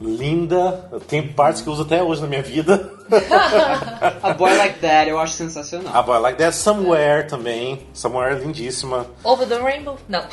Linda. 0.00 0.90
Tem 1.06 1.26
partes 1.26 1.62
que 1.62 1.68
eu 1.68 1.72
uso 1.72 1.82
até 1.82 2.02
hoje 2.02 2.20
na 2.20 2.26
minha 2.26 2.42
vida. 2.42 2.92
A 4.22 4.32
Boy 4.34 4.56
Like 4.56 4.80
That 4.80 5.08
eu 5.08 5.18
acho 5.18 5.34
sensacional. 5.34 5.94
A 5.94 6.02
Boy 6.02 6.18
Like 6.18 6.38
That, 6.38 6.56
Somewhere 6.56 7.28
também. 7.28 7.86
Somewhere 7.92 8.34
é 8.34 8.38
lindíssima. 8.38 9.06
Over 9.22 9.46
the 9.46 9.58
Rainbow? 9.58 9.96
Não. 10.08 10.24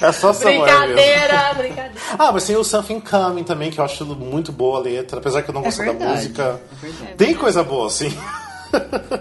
É 0.00 0.12
só 0.12 0.32
Somewhere 0.32 0.70
mesmo. 0.72 0.94
brincadeira, 0.94 1.54
brincadeira. 1.54 1.94
Ah, 2.18 2.32
mas 2.32 2.44
tem 2.46 2.56
o 2.56 2.64
Something 2.64 3.00
Coming 3.00 3.44
também, 3.44 3.70
que 3.70 3.78
eu 3.78 3.84
acho 3.84 4.04
muito 4.06 4.52
boa 4.52 4.78
a 4.78 4.82
letra. 4.82 5.18
Apesar 5.18 5.42
que 5.42 5.50
eu 5.50 5.54
não 5.54 5.60
É 5.62 5.64
gostei 5.64 5.86
da 5.86 5.92
música. 5.92 6.60
é. 7.02 7.14
Tem 7.14 7.34
coisa 7.34 7.62
boa, 7.62 7.88
sim. 7.90 8.16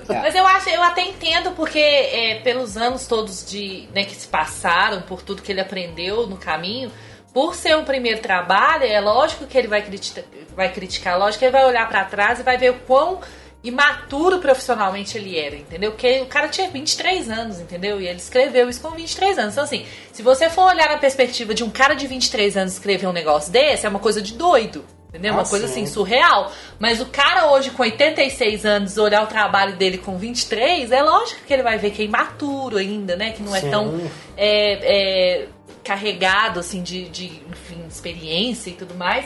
Mas 0.10 0.34
eu 0.36 0.46
acho, 0.48 0.70
eu 0.70 0.82
até 0.82 1.02
entendo 1.04 1.52
porque 1.52 1.78
é, 1.80 2.42
pelos 2.44 2.76
anos 2.76 3.06
todos 3.06 3.46
de 3.48 3.88
né, 3.94 4.04
que 4.04 4.16
se 4.16 4.28
passaram, 4.28 5.02
por 5.04 5.22
tudo 5.22 5.42
que 5.42 5.52
ele 5.52 5.62
aprendeu 5.62 6.26
no 6.28 6.38
caminho, 6.38 6.92
por 7.34 7.54
ser 7.56 7.76
um 7.78 7.84
primeiro 7.84 8.20
trabalho, 8.22 8.84
é 8.84 9.00
lógico 9.00 9.46
que 9.46 9.58
ele 9.58 9.68
vai 9.68 9.82
criticar, 9.82 10.24
vai 10.56 10.70
criticar, 10.72 11.18
lógico 11.20 11.40
que 11.40 11.46
ele 11.46 11.52
vai 11.52 11.66
olhar 11.66 11.88
pra 11.88 12.04
trás 12.06 12.40
e 12.40 12.44
vai 12.44 12.58
ver 12.58 12.72
o 12.72 12.76
quão 12.88 13.20
imaturo 13.64 14.40
profissionalmente 14.40 15.18
ele 15.18 15.38
era, 15.40 15.56
entendeu? 15.56 15.92
Porque 15.92 16.22
o 16.22 16.26
cara 16.26 16.50
tinha 16.50 16.70
23 16.70 17.30
anos, 17.30 17.60
entendeu? 17.60 18.02
E 18.02 18.08
ele 18.08 18.18
escreveu 18.20 18.70
isso 18.70 18.82
com 18.82 18.92
23 18.92 19.38
anos. 19.40 19.54
Então, 19.54 19.64
assim, 19.64 19.86
se 20.12 20.22
você 20.22 20.50
for 20.50 20.64
olhar 20.66 20.90
na 20.90 20.98
perspectiva 20.98 21.54
de 21.54 21.64
um 21.64 21.70
cara 21.70 21.94
de 21.94 22.06
23 22.06 22.58
anos 22.58 22.74
escrever 22.74 23.08
um 23.08 23.14
negócio 23.14 23.52
desse, 23.52 23.86
é 23.86 23.90
uma 23.90 24.00
coisa 24.00 24.22
de 24.22 24.34
doido. 24.34 24.84
Entendeu? 25.10 25.34
Uma 25.34 25.44
Ah, 25.44 25.46
coisa 25.46 25.68
sim. 25.68 25.84
assim, 25.84 25.86
surreal. 25.86 26.52
Mas 26.80 27.00
o 27.00 27.06
cara 27.06 27.52
hoje, 27.52 27.70
com 27.70 27.84
86 27.84 28.66
anos, 28.66 28.98
olhar 28.98 29.22
o 29.24 29.28
trabalho 29.28 29.76
dele 29.78 30.00
com 30.00 30.18
23, 30.18 30.92
é 30.92 31.04
lógico 31.04 31.42
que 31.46 31.54
ele 31.54 31.62
vai 31.62 31.78
ver 31.78 31.92
que 31.92 32.02
é 32.02 32.06
imaturo 32.06 32.78
ainda, 32.78 33.16
né? 33.16 33.32
Que 33.32 33.44
não 33.44 33.56
é 33.56 33.60
Sim. 33.62 33.70
tão. 33.70 34.12
é, 34.36 35.42
é, 35.44 35.48
carregado, 35.84 36.60
assim, 36.60 36.82
de, 36.82 37.10
de 37.10 37.26
enfim, 37.26 37.86
experiência 37.88 38.72
e 38.72 38.74
tudo 38.74 38.96
mais. 38.96 39.26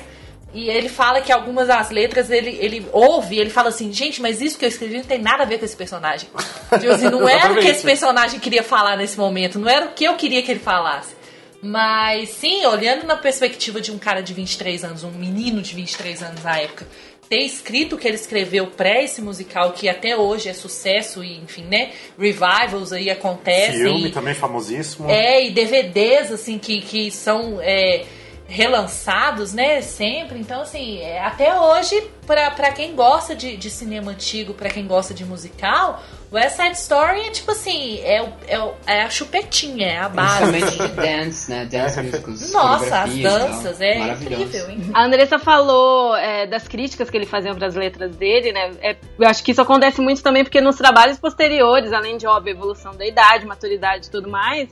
E 0.57 0.71
ele 0.71 0.89
fala 0.89 1.21
que 1.21 1.31
algumas 1.31 1.67
das 1.67 1.91
letras 1.91 2.31
ele, 2.31 2.57
ele 2.59 2.83
ouve 2.91 3.35
e 3.35 3.39
ele 3.39 3.51
fala 3.51 3.69
assim, 3.69 3.93
gente, 3.93 4.19
mas 4.19 4.41
isso 4.41 4.57
que 4.57 4.65
eu 4.65 4.69
escrevi 4.69 4.97
não 4.97 5.03
tem 5.03 5.21
nada 5.21 5.43
a 5.43 5.45
ver 5.45 5.59
com 5.59 5.65
esse 5.65 5.75
personagem. 5.75 6.27
Tipo 6.79 6.91
assim, 6.91 7.11
não 7.11 7.29
era 7.29 7.53
o 7.53 7.59
que 7.59 7.67
esse 7.67 7.83
personagem 7.83 8.39
queria 8.39 8.63
falar 8.63 8.97
nesse 8.97 9.19
momento, 9.19 9.59
não 9.59 9.69
era 9.69 9.85
o 9.85 9.89
que 9.89 10.03
eu 10.03 10.15
queria 10.15 10.41
que 10.41 10.49
ele 10.49 10.59
falasse. 10.59 11.15
Mas 11.61 12.29
sim, 12.29 12.65
olhando 12.65 13.05
na 13.05 13.15
perspectiva 13.15 13.79
de 13.79 13.91
um 13.91 13.99
cara 13.99 14.21
de 14.21 14.33
23 14.33 14.83
anos, 14.83 15.03
um 15.03 15.11
menino 15.11 15.61
de 15.61 15.75
23 15.75 16.23
anos 16.23 16.43
na 16.43 16.57
época, 16.57 16.87
ter 17.29 17.43
escrito 17.43 17.95
o 17.95 17.99
que 17.99 18.07
ele 18.07 18.15
escreveu 18.15 18.65
pré 18.65 19.03
esse 19.03 19.21
musical, 19.21 19.73
que 19.73 19.87
até 19.87 20.17
hoje 20.17 20.49
é 20.49 20.53
sucesso 20.53 21.23
e, 21.23 21.37
enfim, 21.37 21.65
né? 21.65 21.91
Revivals 22.17 22.91
aí 22.91 23.11
acontecem. 23.11 23.83
Filme 23.83 24.09
também 24.09 24.33
famosíssimo. 24.33 25.07
É, 25.07 25.45
e 25.45 25.51
DVDs, 25.51 26.31
assim, 26.31 26.57
que, 26.57 26.81
que 26.81 27.11
são 27.11 27.59
é, 27.61 28.05
relançados, 28.47 29.53
né, 29.53 29.81
sempre. 29.81 30.39
Então, 30.39 30.61
assim, 30.61 30.99
é, 30.99 31.21
até 31.21 31.59
hoje, 31.59 32.09
pra, 32.25 32.49
pra 32.51 32.71
quem 32.71 32.95
gosta 32.95 33.35
de, 33.35 33.57
de 33.57 33.69
cinema 33.69 34.11
antigo, 34.11 34.53
pra 34.53 34.69
quem 34.69 34.87
gosta 34.87 35.13
de 35.13 35.25
musical, 35.25 36.01
West 36.31 36.57
Side 36.57 36.77
Story 36.77 37.21
é 37.21 37.31
tipo 37.31 37.51
assim, 37.51 37.99
é, 37.99 38.21
é, 38.47 38.71
é 38.85 39.01
a 39.03 39.09
chupetinha, 39.09 39.87
é 39.87 39.97
a 39.97 40.09
base. 40.09 40.51
Principalmente 40.51 40.77
de 40.95 40.95
dance, 40.95 41.49
né? 41.49 41.65
Dance 41.65 42.01
musicals. 42.01 42.51
Nossa, 42.51 43.03
as 43.03 43.17
danças, 43.17 43.81
é 43.81 43.97
Maravilhoso. 43.97 44.43
incrível, 44.43 44.69
hein? 44.69 44.91
A 44.93 45.03
Andressa 45.03 45.39
falou 45.39 46.15
é, 46.15 46.45
das 46.45 46.67
críticas 46.67 47.09
que 47.09 47.17
ele 47.17 47.25
fazia 47.25 47.53
para 47.53 47.67
as 47.67 47.75
letras 47.75 48.15
dele, 48.15 48.51
né? 48.51 48.71
É, 48.81 48.95
eu 49.17 49.27
acho 49.27 49.43
que 49.43 49.51
isso 49.51 49.61
acontece 49.61 50.01
muito 50.01 50.21
também 50.21 50.43
porque 50.43 50.59
nos 50.59 50.75
trabalhos 50.75 51.17
posteriores, 51.17 51.93
além 51.93 52.17
de 52.17 52.27
óbvio, 52.27 52.51
evolução 52.51 52.95
da 52.95 53.05
idade, 53.05 53.45
maturidade 53.45 54.07
e 54.07 54.09
tudo 54.09 54.29
mais, 54.29 54.69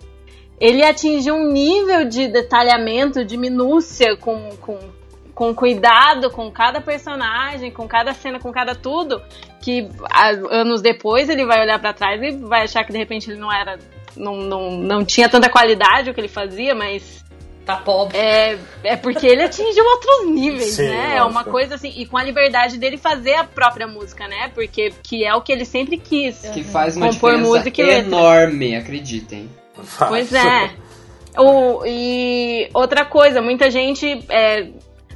ele 0.59 0.83
atingiu 0.83 1.35
um 1.35 1.51
nível 1.51 2.05
de 2.05 2.27
detalhamento, 2.27 3.25
de 3.25 3.35
minúcia, 3.37 4.15
com, 4.17 4.49
com, 4.61 4.79
com 5.33 5.53
cuidado 5.53 6.29
com 6.31 6.49
cada 6.51 6.79
personagem, 6.79 7.71
com 7.71 7.87
cada 7.87 8.13
cena, 8.13 8.39
com 8.39 8.51
cada 8.51 8.73
tudo, 8.73 9.21
que 9.61 9.89
a- 10.09 10.29
anos 10.49 10.81
depois 10.81 11.27
ele 11.29 11.45
vai 11.45 11.61
olhar 11.61 11.77
para 11.79 11.91
trás 11.93 12.21
e 12.21 12.31
vai 12.37 12.63
achar 12.63 12.83
que 12.85 12.91
de 12.91 12.97
repente 12.97 13.29
ele 13.29 13.39
não 13.39 13.51
era. 13.51 13.77
Não, 14.15 14.37
não, 14.37 14.71
não 14.71 15.03
tinha 15.03 15.27
tanta 15.27 15.49
qualidade 15.49 16.09
o 16.09 16.13
que 16.13 16.21
ele 16.21 16.29
fazia, 16.29 16.73
mas 16.73 17.21
Tá 17.65 17.75
pobre. 17.77 18.15
é, 18.17 18.57
é 18.83 18.95
porque 18.95 19.27
ele 19.27 19.41
atingiu 19.43 19.83
outros 19.83 20.27
níveis, 20.29 20.75
Sim, 20.75 20.87
né? 20.87 21.15
É 21.17 21.23
uma 21.23 21.43
coisa 21.43 21.75
assim, 21.75 21.91
e 21.97 22.05
com 22.05 22.15
a 22.17 22.23
liberdade 22.23 22.77
dele 22.77 22.95
fazer 22.95 23.33
a 23.33 23.43
própria 23.43 23.87
música, 23.87 24.25
né? 24.27 24.51
Porque 24.55 24.93
que 25.03 25.25
é 25.25 25.35
o 25.35 25.41
que 25.41 25.51
ele 25.51 25.65
sempre 25.65 25.97
quis. 25.97 26.47
Que 26.53 26.63
faz 26.63 26.95
uma 26.95 27.07
Compor 27.07 27.31
diferença 27.31 27.57
música 27.57 27.81
enorme, 27.81 28.75
acreditem. 28.77 29.49
Pois 30.07 30.31
é. 30.33 30.71
O, 31.37 31.85
e 31.85 32.69
outra 32.73 33.05
coisa, 33.05 33.41
muita 33.41 33.69
gente. 33.69 34.23
É, 34.29 34.69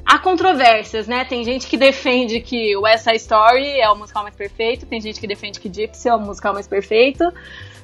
há 0.06 0.20
controvérsias, 0.20 1.08
né? 1.08 1.24
Tem 1.26 1.44
gente 1.44 1.68
que 1.68 1.78
defende 1.78 2.42
que 2.42 2.76
o 2.76 2.82
West 2.82 3.04
Side 3.04 3.18
Story 3.18 3.80
é 3.80 3.90
o 3.90 3.96
musical 3.96 4.24
mais 4.24 4.36
perfeito, 4.36 4.86
tem 4.86 5.00
gente 5.00 5.20
que 5.20 5.28
defende 5.28 5.60
que 5.60 5.70
Gypsy 5.74 6.10
é 6.10 6.14
o 6.16 6.20
musical 6.20 6.54
mais 6.54 6.68
perfeito, 6.68 7.24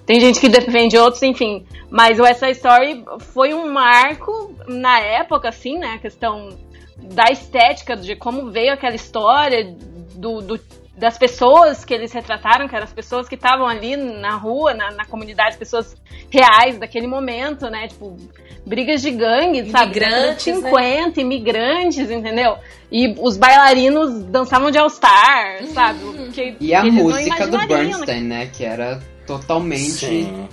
tem 0.06 0.20
gente 0.20 0.40
que 0.40 0.50
defende 0.50 0.98
outros, 0.98 1.24
enfim. 1.24 1.66
Mas 1.90 2.20
o 2.20 2.24
West 2.24 2.40
Side 2.40 2.52
Story 2.54 3.06
foi 3.34 3.54
um 3.54 3.72
marco 3.72 4.54
na 4.68 5.00
época, 5.00 5.50
assim, 5.50 5.78
né? 5.78 5.94
A 5.96 6.00
questão 6.00 6.50
da 6.98 7.26
estética, 7.32 7.96
de 7.96 8.16
como 8.16 8.52
veio 8.52 8.74
aquela 8.74 8.96
história, 8.96 9.64
do, 10.16 10.42
do- 10.42 10.60
das 10.98 11.18
pessoas 11.18 11.84
que 11.84 11.94
eles 11.94 12.12
retrataram, 12.14 12.68
que 12.68 12.76
eram 12.76 12.86
as 12.86 12.94
pessoas 12.94 13.28
que 13.28 13.36
estavam 13.36 13.68
ali 13.68 13.98
na 13.98 14.36
rua, 14.36 14.74
na, 14.74 14.92
na 14.92 15.06
comunidade, 15.06 15.58
pessoas 15.58 15.96
reais 16.30 16.78
daquele 16.78 17.06
momento, 17.06 17.70
né? 17.70 17.88
Tipo, 17.88 18.16
brigas 18.66 19.02
de 19.02 19.12
gangue, 19.12 19.70
sabe? 19.70 19.98
Imigrantes, 19.98 20.46
Década 20.46 20.62
de 20.62 20.70
50, 20.70 21.22
imigrantes, 21.22 22.10
entendeu? 22.10 22.58
E 22.90 23.14
os 23.20 23.36
bailarinos 23.36 24.24
dançavam 24.24 24.72
de 24.72 24.78
All-Star, 24.78 25.66
sabe? 25.74 26.00
Que, 26.34 26.56
E 26.62 26.74
a 26.74 26.84
música 26.86 27.48
do 27.48 27.58
né? 27.58 27.68
Bernstein, 27.68 28.24
né? 28.24 28.48
Que 28.48 28.64
era 28.64 29.02
totalmente 29.28 30.06
Sim. 30.06 30.48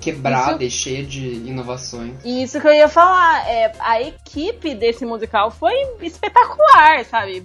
quebrada 0.00 0.62
e 0.62 0.70
cheia 0.70 1.02
de 1.02 1.26
inovações. 1.26 2.14
E 2.24 2.42
isso 2.42 2.60
que 2.60 2.68
eu 2.68 2.72
ia 2.72 2.88
falar, 2.88 3.48
é, 3.48 3.72
a 3.80 4.00
equipe 4.00 4.76
desse 4.76 5.04
musical 5.04 5.50
foi 5.50 5.74
espetacular, 6.02 7.04
sabe? 7.04 7.44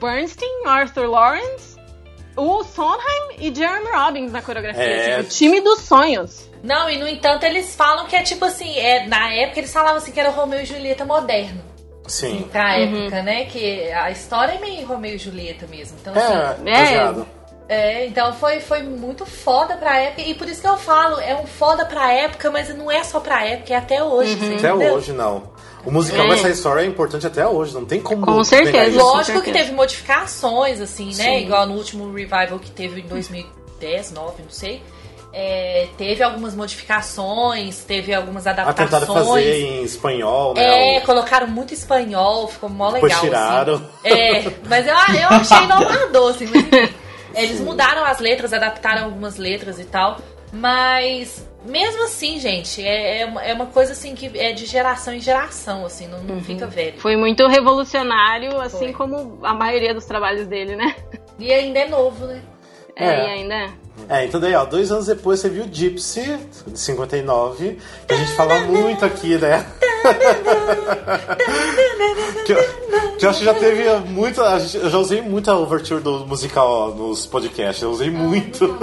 Bernstein, 0.00 0.66
Arthur 0.66 1.06
Lawrence, 1.06 1.71
o 2.36 2.64
Sondheim 2.64 3.36
e 3.38 3.54
Jeremy 3.54 3.90
Robbins 3.90 4.32
na 4.32 4.42
coreografia. 4.42 4.82
É. 4.82 5.16
Tipo, 5.16 5.20
o 5.20 5.28
time 5.30 5.60
dos 5.60 5.80
sonhos. 5.80 6.48
Não, 6.62 6.88
e 6.88 6.96
no 6.98 7.08
entanto 7.08 7.44
eles 7.44 7.74
falam 7.74 8.06
que 8.06 8.14
é 8.14 8.22
tipo 8.22 8.44
assim, 8.44 8.76
é, 8.78 9.06
na 9.06 9.32
época 9.32 9.58
eles 9.60 9.72
falavam 9.72 9.96
assim 9.96 10.12
que 10.12 10.20
era 10.20 10.30
Romeu 10.30 10.60
e 10.60 10.64
Julieta 10.64 11.04
moderno. 11.04 11.60
Sim. 12.06 12.48
Pra 12.50 12.76
Uhum. 12.78 13.02
época, 13.04 13.22
né? 13.22 13.44
Que 13.46 13.90
a 13.92 14.10
história 14.10 14.52
é 14.54 14.58
meio 14.58 14.86
Romeu 14.86 15.14
e 15.14 15.18
Julieta 15.18 15.66
mesmo. 15.66 15.96
Então, 16.00 16.12
assim, 16.16 16.62
É, 16.66 16.72
É. 16.72 17.42
É, 17.68 18.06
então 18.06 18.34
foi, 18.34 18.60
foi 18.60 18.82
muito 18.82 19.24
foda 19.24 19.76
pra 19.76 19.96
época. 19.98 20.20
E 20.20 20.34
por 20.34 20.46
isso 20.48 20.60
que 20.60 20.66
eu 20.68 20.76
falo, 20.76 21.18
é 21.20 21.34
um 21.34 21.46
foda 21.46 21.86
pra 21.86 22.12
época, 22.12 22.50
mas 22.50 22.68
não 22.76 22.90
é 22.90 23.02
só 23.02 23.18
pra 23.18 23.46
época, 23.46 23.72
é 23.72 23.76
até 23.76 24.02
hoje. 24.02 24.34
você 24.34 24.44
Até 24.56 24.68
entendeu? 24.70 24.94
hoje, 24.94 25.12
não. 25.12 25.51
O 25.84 25.90
musical 25.90 26.32
É. 26.32 26.36
Side 26.36 26.52
Story 26.52 26.82
é 26.82 26.86
importante 26.86 27.26
até 27.26 27.46
hoje, 27.46 27.74
não 27.74 27.84
tem 27.84 28.00
como. 28.00 28.24
Com 28.24 28.44
certeza. 28.44 28.86
isso. 28.86 28.98
Lógico 28.98 29.32
Com 29.38 29.40
que 29.40 29.44
certeza. 29.46 29.64
teve 29.64 29.72
modificações, 29.76 30.80
assim, 30.80 31.06
né? 31.06 31.12
Sim. 31.12 31.38
Igual 31.38 31.66
no 31.66 31.74
último 31.74 32.12
revival 32.12 32.58
que 32.60 32.70
teve 32.70 33.00
em 33.00 33.06
2010, 33.06 34.12
9, 34.12 34.42
não 34.42 34.50
sei. 34.50 34.82
É, 35.34 35.88
teve 35.96 36.22
algumas 36.22 36.54
modificações, 36.54 37.78
teve 37.84 38.12
algumas 38.12 38.46
Ah, 38.46 38.50
tentaram 38.50 38.68
adaptações. 38.70 39.26
fazer 39.26 39.60
em 39.62 39.82
espanhol, 39.82 40.52
né? 40.54 40.96
É, 40.96 41.00
colocaram 41.00 41.46
muito 41.48 41.72
espanhol, 41.72 42.48
ficou 42.48 42.68
mó 42.68 42.90
legal. 42.90 43.08
Depois 43.08 43.20
tiraram. 43.20 43.74
Assim. 43.74 43.84
É, 44.04 44.44
mas 44.68 44.86
eu, 44.86 44.92
eu 44.94 45.28
achei 45.30 45.56
inovador, 45.64 46.30
assim. 46.30 46.46
Mas, 46.46 46.90
eles 47.34 47.60
mudaram 47.60 48.04
as 48.04 48.18
letras, 48.18 48.52
adaptaram 48.52 49.04
algumas 49.04 49.38
letras 49.38 49.80
e 49.80 49.84
tal. 49.84 50.18
Mas, 50.52 51.42
mesmo 51.64 52.02
assim, 52.04 52.38
gente, 52.40 52.84
é, 52.86 53.20
é, 53.20 53.26
uma, 53.26 53.42
é 53.42 53.54
uma 53.54 53.66
coisa 53.66 53.92
assim 53.92 54.14
que 54.14 54.30
é 54.38 54.52
de 54.52 54.66
geração 54.66 55.14
em 55.14 55.20
geração, 55.20 55.86
assim, 55.86 56.06
não, 56.08 56.22
não 56.22 56.40
fica 56.42 56.66
velho. 56.66 56.98
Foi 57.00 57.16
muito 57.16 57.46
revolucionário, 57.46 58.60
assim 58.60 58.78
Foi. 58.78 58.92
como 58.92 59.38
a 59.42 59.54
maioria 59.54 59.94
dos 59.94 60.04
trabalhos 60.04 60.46
dele, 60.46 60.76
né? 60.76 60.94
E 61.38 61.50
ainda 61.52 61.78
é 61.80 61.88
novo, 61.88 62.26
né? 62.26 62.42
É, 62.96 63.06
É. 63.06 63.24
e 63.24 63.30
ainda 63.30 63.54
é. 63.54 63.70
É, 64.08 64.24
então 64.24 64.40
daí, 64.40 64.54
ó, 64.54 64.64
dois 64.64 64.90
anos 64.90 65.06
depois 65.06 65.38
você 65.40 65.48
viu 65.50 65.64
Gypsy, 65.70 66.38
de 66.66 66.78
59, 66.78 67.78
que 68.08 68.14
a 68.14 68.16
gente 68.16 68.32
fala 68.32 68.58
muito 68.60 69.04
aqui, 69.04 69.36
né? 69.38 69.66
que, 72.46 72.52
eu, 72.52 72.58
que 73.18 73.26
eu 73.26 73.30
acho 73.30 73.38
que 73.40 73.44
já 73.44 73.54
teve 73.54 73.84
gente- 74.58 74.76
Eu 74.78 74.90
já 74.90 74.98
usei 74.98 75.20
muito 75.22 75.50
a 75.50 75.56
overture 75.58 76.00
do 76.02 76.26
musical 76.26 76.68
ó, 76.68 76.88
nos 76.90 77.26
podcasts, 77.26 77.82
eu 77.82 77.90
usei 77.90 78.10
muito. 78.10 78.76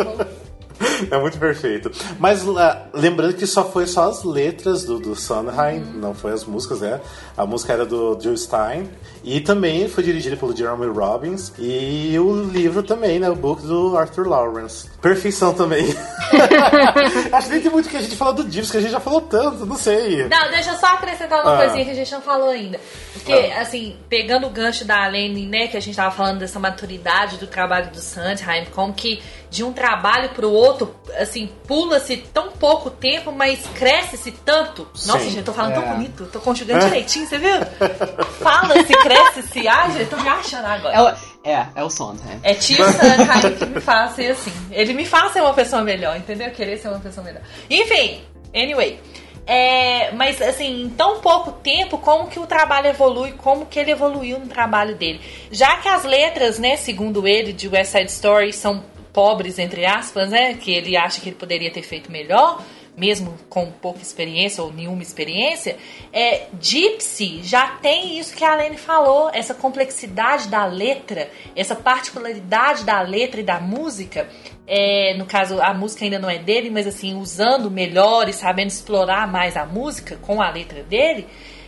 É 1.11 1.17
muito 1.19 1.37
perfeito. 1.37 1.91
Mas 2.19 2.43
lá, 2.43 2.87
lembrando 2.93 3.33
que 3.33 3.45
só 3.45 3.63
foi 3.69 3.85
só 3.85 4.09
as 4.09 4.23
letras 4.23 4.83
do, 4.83 4.99
do 4.99 5.15
Sondheim, 5.15 5.79
não 5.95 6.13
foi 6.13 6.31
as 6.31 6.43
músicas, 6.45 6.81
né? 6.81 6.99
A 7.37 7.45
música 7.45 7.73
era 7.73 7.85
do 7.85 8.17
Jill 8.19 8.37
Stein. 8.37 8.89
E 9.23 9.41
também 9.41 9.87
foi 9.89 10.03
dirigida 10.03 10.37
pelo 10.37 10.55
Jeremy 10.55 10.87
Robbins. 10.87 11.51
E 11.59 12.17
o 12.19 12.43
livro 12.43 12.81
também, 12.83 13.19
né? 13.19 13.29
O 13.29 13.35
book 13.35 13.61
do 13.61 13.97
Arthur 13.97 14.27
Lawrence. 14.27 14.89
Perfeição 15.01 15.53
também. 15.53 15.85
Acho 17.31 17.47
que 17.47 17.53
nem 17.53 17.61
tem 17.61 17.71
muito 17.71 17.89
que 17.89 17.97
a 17.97 18.01
gente 18.01 18.15
falar 18.15 18.31
do 18.31 18.49
Gypsy, 18.49 18.71
que 18.71 18.77
a 18.77 18.81
gente 18.81 18.91
já 18.91 18.99
falou 18.99 19.21
tanto, 19.21 19.65
não 19.65 19.75
sei. 19.75 20.27
Não, 20.27 20.49
deixa 20.49 20.71
eu 20.71 20.77
só 20.77 20.87
acrescentar 20.87 21.41
uma 21.43 21.55
Ah. 21.55 21.57
coisinha 21.57 21.85
que 21.85 21.91
a 21.91 21.95
gente 21.95 22.11
não 22.11 22.21
falou 22.21 22.49
ainda. 22.49 22.79
Porque, 23.13 23.33
assim, 23.33 23.95
pegando 24.07 24.47
o 24.47 24.49
gancho 24.49 24.85
da 24.85 25.03
Alene, 25.05 25.45
né, 25.45 25.67
que 25.67 25.77
a 25.77 25.79
gente 25.81 25.95
tava 25.95 26.11
falando 26.15 26.39
dessa 26.39 26.59
maturidade 26.59 27.37
do 27.37 27.47
trabalho 27.47 27.91
do 27.91 27.99
Sondheim, 27.99 28.65
como 28.73 28.93
que 28.93 29.21
de 29.49 29.63
um 29.63 29.73
trabalho 29.73 30.29
pro 30.29 30.51
outro, 30.51 30.95
assim, 31.17 31.49
pula-se 31.67 32.17
tão 32.17 32.51
pouco 32.51 32.89
tempo, 32.91 33.31
mas 33.31 33.59
cresce-se 33.73 34.31
tanto. 34.31 34.87
Nossa, 35.07 35.19
Sim. 35.19 35.25
gente, 35.25 35.37
eu 35.39 35.43
tô 35.43 35.53
falando 35.53 35.71
É. 35.71 35.75
tão 35.75 35.87
bonito, 35.95 36.25
tô 36.27 36.39
conjugando 36.39 36.85
direitinho, 36.85 37.25
você 37.27 37.37
viu? 37.39 37.55
Fala-se, 38.39 38.93
cresce-se. 38.93 39.67
Ai, 39.67 39.91
gente, 39.91 40.09
tô 40.09 40.17
me 40.17 40.29
achando 40.29 40.65
agora. 40.65 40.93
Ela, 40.95 41.17
é, 41.43 41.65
é 41.75 41.83
o 41.83 41.89
Sondheim. 41.89 42.39
É 42.43 42.53
tio 42.53 42.77
Sondheim 42.85 43.55
que 43.57 43.65
me 43.65 43.81
faz 43.81 44.11
ser 44.11 44.31
assim. 44.31 44.53
Ele 44.71 44.93
me 44.93 45.05
faz 45.05 45.33
ser 45.33 45.41
uma 45.41 45.53
pessoa 45.53 45.81
melhor, 45.81 46.15
entendeu? 46.15 46.51
Querer 46.51 46.77
ser 46.77 46.89
uma 46.89 46.99
pessoa 46.99 47.25
melhor. 47.25 47.41
Enfim, 47.69 48.21
anyway. 48.53 48.99
É, 49.47 50.11
mas 50.11 50.39
assim, 50.43 50.83
em 50.83 50.89
tão 50.91 51.21
pouco 51.21 51.53
tempo, 51.53 51.97
como 51.97 52.27
que 52.27 52.39
o 52.39 52.45
trabalho 52.45 52.85
evolui, 52.85 53.31
como 53.31 53.65
que 53.65 53.79
ele 53.79 53.89
evoluiu 53.89 54.37
no 54.37 54.45
trabalho 54.45 54.93
dele. 54.95 55.19
Já 55.51 55.77
que 55.77 55.87
as 55.87 56.03
letras, 56.03 56.59
né, 56.59 56.75
segundo 56.75 57.27
ele, 57.27 57.51
de 57.51 57.67
West 57.67 57.93
Side 57.93 58.11
Story 58.11 58.53
são 58.53 58.83
pobres, 59.13 59.59
entre 59.59 59.85
aspas, 59.85 60.29
né? 60.29 60.53
Que 60.55 60.71
ele 60.71 60.95
acha 60.97 61.21
que 61.21 61.29
ele 61.29 61.35
poderia 61.35 61.71
ter 61.71 61.83
feito 61.83 62.11
melhor. 62.11 62.63
mesmo 62.99 63.37
com 63.49 63.71
pouca 63.71 64.01
experiência 64.01 64.61
ou 64.61 64.73
nenhuma 64.73 65.01
experiência, 65.01 65.77
é, 66.11 66.47
Gypsy 66.59 67.39
já 67.41 67.67
tem 67.81 68.19
isso 68.19 68.35
que 68.35 68.43
a 68.43 68.53
Lene 68.55 68.77
falou, 68.77 69.31
essa 69.33 69.53
complexidade 69.53 70.49
da 70.49 70.65
letra, 70.65 71.29
essa 71.55 71.75
particularidade 71.75 72.83
da 72.83 73.01
letra 73.01 73.39
e 73.39 73.43
da 73.43 73.59
música. 73.59 74.27
É, 74.67 75.15
no 75.17 75.25
caso, 75.25 75.61
a 75.61 75.73
música 75.73 76.03
ainda 76.03 76.19
não 76.19 76.29
é 76.29 76.37
dele, 76.37 76.69
mas 76.69 76.85
assim, 76.85 77.15
usando 77.15 77.71
melhor 77.71 78.27
e 78.27 78.33
sabendo 78.33 78.67
explorar 78.67 79.31
mais 79.31 79.55
a 79.55 79.65
música 79.65 80.17
com 80.17 80.41
a 80.41 80.49
letra 80.49 80.83
dele. 80.83 81.25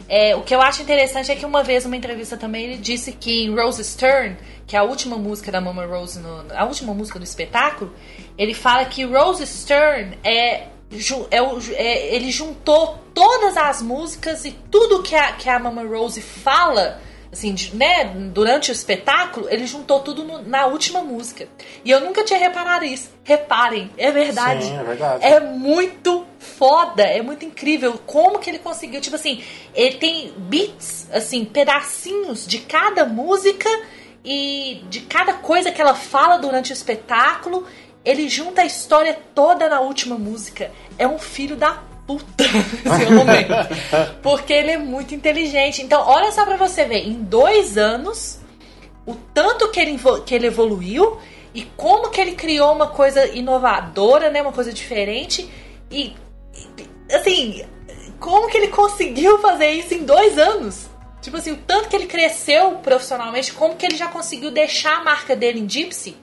É, 0.10 0.36
o 0.36 0.42
que 0.42 0.54
eu 0.54 0.62
acho 0.62 0.82
interessante 0.82 1.32
é 1.32 1.36
que 1.36 1.46
uma 1.46 1.64
vez, 1.64 1.86
numa 1.86 1.96
entrevista 1.96 2.36
também, 2.36 2.66
ele 2.66 2.78
disse 2.78 3.14
que 3.14 3.46
em 3.46 3.56
Rose 3.56 3.82
Stern, 3.82 4.36
que 4.72 4.76
é 4.78 4.80
a 4.80 4.84
última 4.84 5.18
música 5.18 5.52
da 5.52 5.60
Mama 5.60 5.86
Rose, 5.86 6.18
no, 6.18 6.46
a 6.56 6.64
última 6.64 6.94
música 6.94 7.20
do 7.20 7.26
espetáculo, 7.26 7.94
ele 8.38 8.54
fala 8.54 8.86
que 8.86 9.04
Rose 9.04 9.46
Stern 9.46 10.18
é, 10.24 10.68
é, 11.30 11.38
é- 11.76 12.16
ele 12.16 12.32
juntou 12.32 12.98
todas 13.14 13.58
as 13.58 13.82
músicas 13.82 14.46
e 14.46 14.52
tudo 14.72 15.04
que 15.04 15.14
a, 15.14 15.34
que 15.34 15.50
a 15.50 15.60
Mama 15.60 15.84
Rose 15.84 16.22
fala, 16.22 17.02
assim, 17.30 17.54
né, 17.74 18.06
durante 18.34 18.72
o 18.72 18.74
espetáculo, 18.74 19.50
ele 19.50 19.68
juntou 19.68 20.00
tudo 20.00 20.24
no- 20.24 20.42
na 20.44 20.68
última 20.68 21.02
música. 21.02 21.50
E 21.84 21.92
eu 21.92 22.00
nunca 22.00 22.24
tinha 22.24 22.40
reparado 22.40 22.86
isso. 22.86 23.10
Reparem, 23.26 23.92
é 23.98 24.10
verdade. 24.10 24.64
Sim, 24.64 24.78
é 24.80 24.84
verdade. 24.86 25.26
É 25.26 25.42
muito 25.42 26.26
foda, 26.40 27.04
é 27.04 27.22
muito 27.22 27.44
incrível 27.44 28.00
como 28.06 28.40
que 28.40 28.50
ele 28.50 28.60
conseguiu, 28.60 29.02
tipo 29.02 29.18
assim, 29.18 29.44
ele 29.76 29.96
tem 29.98 30.32
beats, 30.38 31.08
assim, 31.12 31.44
pedacinhos 31.44 32.48
de 32.48 32.60
cada 32.60 33.04
música 33.04 33.70
e 34.24 34.84
de 34.90 35.02
cada 35.02 35.34
coisa 35.34 35.72
que 35.72 35.82
ela 35.82 35.96
fala 35.96 36.38
durante 36.38 36.72
o 36.72 36.74
espetáculo, 36.74 37.66
ele 38.06 38.30
junta 38.30 38.62
a 38.62 38.66
história 38.66 39.18
toda 39.34 39.70
na 39.70 39.82
última 39.82 40.18
música. 40.18 40.72
É 40.98 41.08
um 41.08 41.18
filho 41.18 41.56
da 41.56 41.82
puta 42.06 42.44
esse 42.44 43.14
homem. 43.14 43.48
Porque 44.22 44.54
ele 44.54 44.72
é 44.72 44.78
muito 44.78 45.16
inteligente. 45.16 45.82
Então, 45.82 46.02
olha 46.08 46.32
só 46.32 46.46
pra 46.46 46.58
você 46.58 46.86
ver, 46.86 47.08
em 47.08 47.14
dois 47.14 47.78
anos, 47.78 48.40
o 49.06 49.16
tanto 49.34 49.70
que 49.70 49.80
ele, 49.80 50.00
que 50.26 50.36
ele 50.36 50.48
evoluiu 50.48 51.18
e 51.54 51.64
como 51.76 52.10
que 52.10 52.22
ele 52.22 52.34
criou 52.34 52.74
uma 52.74 52.88
coisa 52.88 53.26
inovadora, 53.28 54.30
né? 54.30 54.42
Uma 54.42 54.54
coisa 54.54 54.72
diferente. 54.72 55.50
E, 55.90 56.16
e, 56.78 57.16
assim, 57.16 57.66
como 58.20 58.48
que 58.50 58.58
ele 58.58 58.68
conseguiu 58.68 59.40
fazer 59.40 59.72
isso 59.72 59.94
em 59.94 60.04
dois 60.04 60.38
anos? 60.38 60.91
Tipo 61.22 61.38
assim, 61.38 61.52
o 61.52 61.58
tanto 61.58 61.88
que 61.90 61.96
ele 61.96 62.08
cresceu 62.08 62.72
profissionalmente, 62.80 63.54
como 63.54 63.76
que 63.76 63.86
ele 63.86 63.96
já 63.96 64.08
conseguiu 64.08 64.50
deixar 64.52 64.98
a 64.98 65.04
marca 65.04 65.36
dele 65.36 65.60
em 65.60 65.70
Gypsy, 65.70 66.16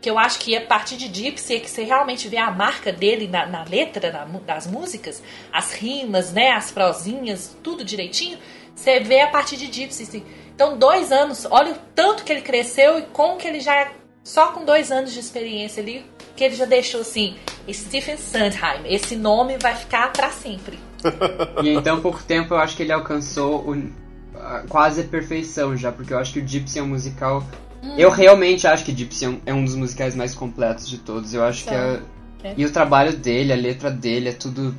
que 0.00 0.10
eu 0.10 0.18
acho 0.18 0.38
que 0.40 0.54
a 0.56 0.60
partir 0.60 0.96
de 0.96 1.06
Gypsy 1.06 1.54
é 1.54 1.60
que 1.60 1.70
você 1.70 1.84
realmente 1.84 2.28
vê 2.28 2.36
a 2.36 2.50
marca 2.50 2.92
dele 2.92 3.26
na, 3.28 3.46
na 3.46 3.64
letra 3.64 4.10
na 4.12 4.24
das 4.40 4.66
músicas, 4.66 5.22
as 5.52 5.72
rimas, 5.72 6.32
né, 6.32 6.50
as 6.50 6.70
prosinhas, 6.70 7.56
tudo 7.62 7.84
direitinho, 7.84 8.36
você 8.74 9.00
vê 9.00 9.20
a 9.20 9.28
partir 9.28 9.56
de 9.56 9.72
Gypsy. 9.72 10.02
assim. 10.02 10.24
Então, 10.54 10.76
dois 10.76 11.10
anos, 11.12 11.46
olha 11.50 11.72
o 11.72 11.78
tanto 11.94 12.24
que 12.24 12.32
ele 12.32 12.42
cresceu 12.42 12.98
e 12.98 13.02
como 13.02 13.38
que 13.38 13.46
ele 13.48 13.60
já, 13.60 13.90
só 14.22 14.48
com 14.48 14.64
dois 14.64 14.90
anos 14.92 15.12
de 15.12 15.20
experiência 15.20 15.82
ali, 15.82 16.04
que 16.36 16.44
ele 16.44 16.54
já 16.56 16.64
deixou 16.66 17.00
assim, 17.00 17.36
Stephen 17.72 18.16
Sondheim, 18.18 18.82
esse 18.86 19.16
nome 19.16 19.56
vai 19.58 19.74
ficar 19.76 20.12
pra 20.12 20.30
sempre. 20.30 20.78
E 21.62 21.68
em 21.70 21.80
tão 21.82 22.00
pouco 22.00 22.22
tempo 22.22 22.54
eu 22.54 22.58
acho 22.58 22.76
que 22.76 22.82
ele 22.82 22.92
alcançou 22.92 23.60
o- 23.68 24.01
quase 24.68 25.00
a 25.00 25.04
perfeição 25.04 25.76
já, 25.76 25.92
porque 25.92 26.12
eu 26.12 26.18
acho 26.18 26.32
que 26.32 26.40
o 26.40 26.46
Gypsy 26.46 26.78
é 26.78 26.82
um 26.82 26.88
musical. 26.88 27.44
Eu 27.96 28.10
realmente 28.10 28.66
acho 28.66 28.84
que 28.84 28.96
Gypsy 28.96 29.24
é 29.24 29.28
um, 29.28 29.40
é 29.46 29.54
um 29.54 29.64
dos 29.64 29.74
musicais 29.74 30.14
mais 30.14 30.34
completos 30.34 30.88
de 30.88 30.98
todos. 30.98 31.34
Eu 31.34 31.44
acho 31.44 31.64
que 31.64 31.70
é. 31.70 32.00
É. 32.44 32.54
E 32.56 32.64
o 32.64 32.72
trabalho 32.72 33.16
dele, 33.16 33.52
a 33.52 33.56
letra 33.56 33.90
dele, 33.90 34.30
é 34.30 34.32
tudo. 34.32 34.74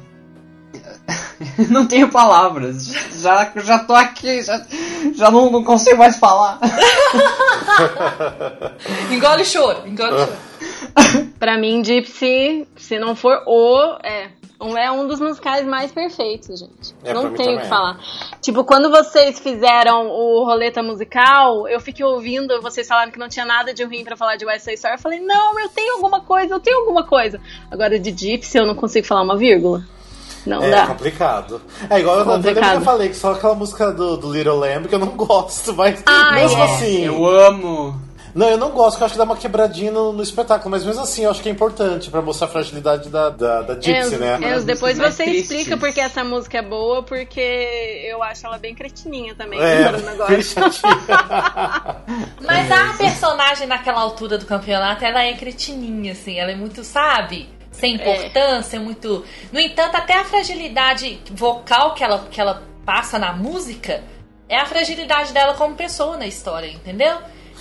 não 1.70 1.88
tenho 1.88 2.10
palavras. 2.10 2.88
Já, 3.22 3.52
já 3.56 3.80
tô 3.80 3.94
aqui, 3.94 4.42
já, 4.42 4.66
já 5.16 5.32
não, 5.32 5.50
não 5.50 5.64
consigo 5.64 5.98
mais 5.98 6.18
falar. 6.18 6.60
Engole 9.12 9.46
choro, 9.46 9.88
engole 9.88 10.18
choro. 10.18 10.34
Pra 11.40 11.58
mim, 11.58 11.82
Gypsy, 11.84 12.68
se 12.76 13.00
não 13.00 13.16
for 13.16 13.42
o, 13.48 13.98
é. 14.04 14.30
É 14.78 14.92
um 14.92 15.08
dos 15.08 15.20
musicais 15.20 15.66
mais 15.66 15.92
perfeitos, 15.92 16.60
gente. 16.60 16.96
É, 17.04 17.14
não 17.14 17.34
tenho 17.34 17.56
o 17.56 17.60
que 17.60 17.66
é. 17.66 17.68
falar. 17.68 18.00
Tipo, 18.42 18.64
quando 18.64 18.90
vocês 18.90 19.40
fizeram 19.40 20.08
o 20.08 20.44
roleta 20.46 20.82
musical, 20.82 21.68
eu 21.68 21.80
fiquei 21.80 22.06
ouvindo, 22.06 22.62
vocês 22.62 22.88
falaram 22.88 23.12
que 23.12 23.20
não 23.20 23.28
tinha 23.30 23.46
nada 23.46 23.74
de 23.74 23.84
ruim 23.84 24.04
pra 24.04 24.16
falar 24.18 24.36
de 24.38 24.46
West 24.46 24.64
Side 24.66 24.76
Story. 24.76 24.96
Eu 24.96 25.00
falei, 25.00 25.20
não, 25.20 25.60
eu 25.60 25.70
tenho 25.70 25.96
alguma 25.96 26.22
coisa, 26.22 26.54
eu 26.56 26.60
tenho 26.60 26.80
alguma 26.80 27.04
coisa. 27.04 27.40
Agora, 27.70 28.00
de 28.00 28.12
Gypsy, 28.12 28.58
eu 28.58 28.66
não 28.66 28.76
consigo 28.76 29.06
falar 29.06 29.22
uma 29.24 29.36
vírgula. 29.38 29.84
Não 30.46 30.62
É 30.62 30.72
dá. 30.72 30.88
complicado. 30.88 31.62
É 31.90 32.00
igual 32.00 32.18
eu, 32.18 32.26
eu 32.26 32.32
Complicado. 32.34 32.76
eu 32.76 32.82
falei 32.82 33.08
que 33.10 33.16
só 33.16 33.32
aquela 33.32 33.56
música 33.56 33.92
do, 33.94 34.18
do 34.18 34.32
Little 34.34 34.58
Lamb 34.60 34.88
que 34.90 34.96
eu 34.96 35.00
não 35.00 35.08
gosto, 35.16 35.74
mas 35.74 36.04
Ah, 36.06 36.34
mesmo 36.34 36.60
é. 36.60 36.64
assim. 36.66 37.06
Eu 37.06 37.26
amo. 37.26 37.96
Não, 38.34 38.50
eu 38.50 38.58
não 38.58 38.72
gosto, 38.72 38.94
porque 38.94 39.04
eu 39.04 39.06
acho 39.06 39.14
que 39.14 39.18
dá 39.18 39.24
uma 39.26 39.38
quebradinha 39.38 39.92
no, 39.92 40.12
no 40.12 40.24
espetáculo, 40.24 40.72
mas 40.72 40.84
mesmo 40.84 41.04
assim 41.04 41.24
eu 41.24 41.32
acho 41.32 41.42
que 41.42 41.50
é 41.50 41.52
importante 41.52 42.10
pra 42.10 42.22
mostrar 42.22 42.48
a 42.48 42.50
fragilidade 42.50 43.10
da, 43.10 43.30
da, 43.30 43.62
da 43.62 43.76
Gypsy, 43.76 43.92
Enzo, 43.92 44.18
né? 44.18 44.40
Enzo, 44.42 44.66
depois 44.66 44.98
mais 44.98 45.14
você 45.14 45.24
tristes. 45.24 45.52
explica 45.52 45.78
porque 45.78 46.00
essa 46.00 46.24
música 46.24 46.58
é 46.58 46.62
boa, 46.62 47.04
porque 47.04 47.40
eu 48.10 48.24
acho 48.24 48.46
ela 48.46 48.58
bem 48.58 48.74
cretininha 48.74 49.36
também. 49.36 49.60
É. 49.60 49.92
Mas 52.42 52.72
a 52.72 52.94
personagem 52.98 53.68
naquela 53.68 54.02
altura 54.02 54.38
do 54.38 54.46
campeonato, 54.46 55.06
ela 55.06 55.24
é 55.24 55.34
cretininha, 55.34 56.14
assim. 56.14 56.40
Ela 56.40 56.52
é 56.52 56.56
muito, 56.56 56.84
sabe? 56.84 57.50
Sem 57.72 57.96
importância, 57.96 58.80
muito. 58.80 59.24
No 59.52 59.60
entanto, 59.60 59.96
até 59.96 60.16
a 60.20 60.24
fragilidade 60.24 61.22
vocal 61.32 61.94
que 61.94 62.04
ela, 62.04 62.20
que 62.30 62.40
ela 62.42 62.64
passa 62.86 63.18
na 63.20 63.34
música 63.34 64.04
é 64.48 64.58
a 64.58 64.66
fragilidade 64.66 65.34
dela 65.34 65.54
como 65.54 65.76
pessoa 65.76 66.18
na 66.18 66.28
história, 66.28 66.68
entendeu? 66.68 67.18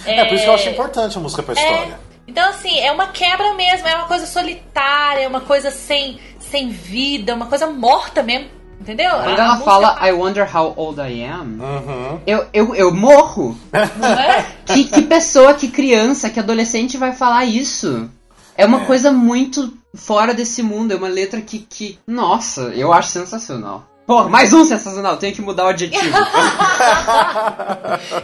É, 0.07 0.25
por 0.25 0.35
isso 0.35 0.45
que 0.45 0.51
eu 0.51 0.55
acho 0.55 0.69
importante 0.69 1.17
a 1.17 1.21
música 1.21 1.43
pra 1.43 1.55
É. 1.55 1.63
história. 1.63 2.01
Então, 2.27 2.49
assim, 2.51 2.79
é 2.79 2.91
uma 2.93 3.09
quebra 3.09 3.53
mesmo, 3.55 3.87
é 3.87 3.95
uma 3.97 4.07
coisa 4.07 4.27
solitária, 4.27 5.23
é 5.25 5.29
uma 5.29 5.41
coisa 5.41 5.71
sem, 5.71 6.19
sem 6.39 6.69
vida, 6.71 7.35
uma 7.35 7.47
coisa 7.47 7.67
morta 7.67 8.23
mesmo, 8.23 8.49
entendeu? 8.81 9.11
Quando 9.11 9.39
ela 9.39 9.49
música 9.51 9.65
fala 9.65 9.99
I 10.09 10.13
wonder 10.13 10.57
how 10.57 10.73
old 10.77 11.01
I 11.01 11.25
am, 11.25 11.61
Uhum. 11.61 12.21
eu, 12.27 12.47
eu, 12.53 12.75
eu 12.75 12.95
morro. 12.95 13.57
não 13.97 14.09
é? 14.09 14.47
Que, 14.65 14.85
que 14.85 15.03
pessoa, 15.03 15.53
que 15.55 15.69
criança, 15.69 16.31
que 16.31 16.39
adolescente 16.39 16.97
vai 16.97 17.13
falar 17.13 17.45
isso? 17.45 18.09
É 18.57 18.65
uma 18.65 18.83
É. 18.83 18.85
coisa 18.87 19.11
muito 19.13 19.73
fora 19.95 20.33
desse 20.33 20.63
mundo, 20.63 20.93
é 20.93 20.97
uma 20.97 21.09
letra 21.09 21.41
que, 21.41 21.59
que. 21.59 21.99
Nossa, 22.07 22.63
eu 22.75 22.93
acho 22.93 23.09
sensacional. 23.09 23.85
Porra, 24.07 24.29
mais 24.29 24.53
um 24.53 24.65
sensacional, 24.65 25.17
tenho 25.17 25.35
que 25.35 25.41
mudar 25.41 25.65
o 25.65 25.69
adjetivo. 25.69 26.19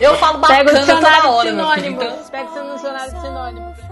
Eu 0.00 0.16
falo 0.18 0.40
Pega 0.40 0.70
o 0.70 0.74
bacana 0.74 0.80
toda 0.80 0.80
dicionário 0.80 1.30
hora, 1.30 1.52
meu 1.52 1.70
filho. 1.70 1.86
Então, 1.86 2.18
Pega 2.30 2.50
o 2.50 2.52
seu 2.52 2.74
dicionário 2.74 3.12
de 3.12 3.20
do-do-do-do-do. 3.20 3.88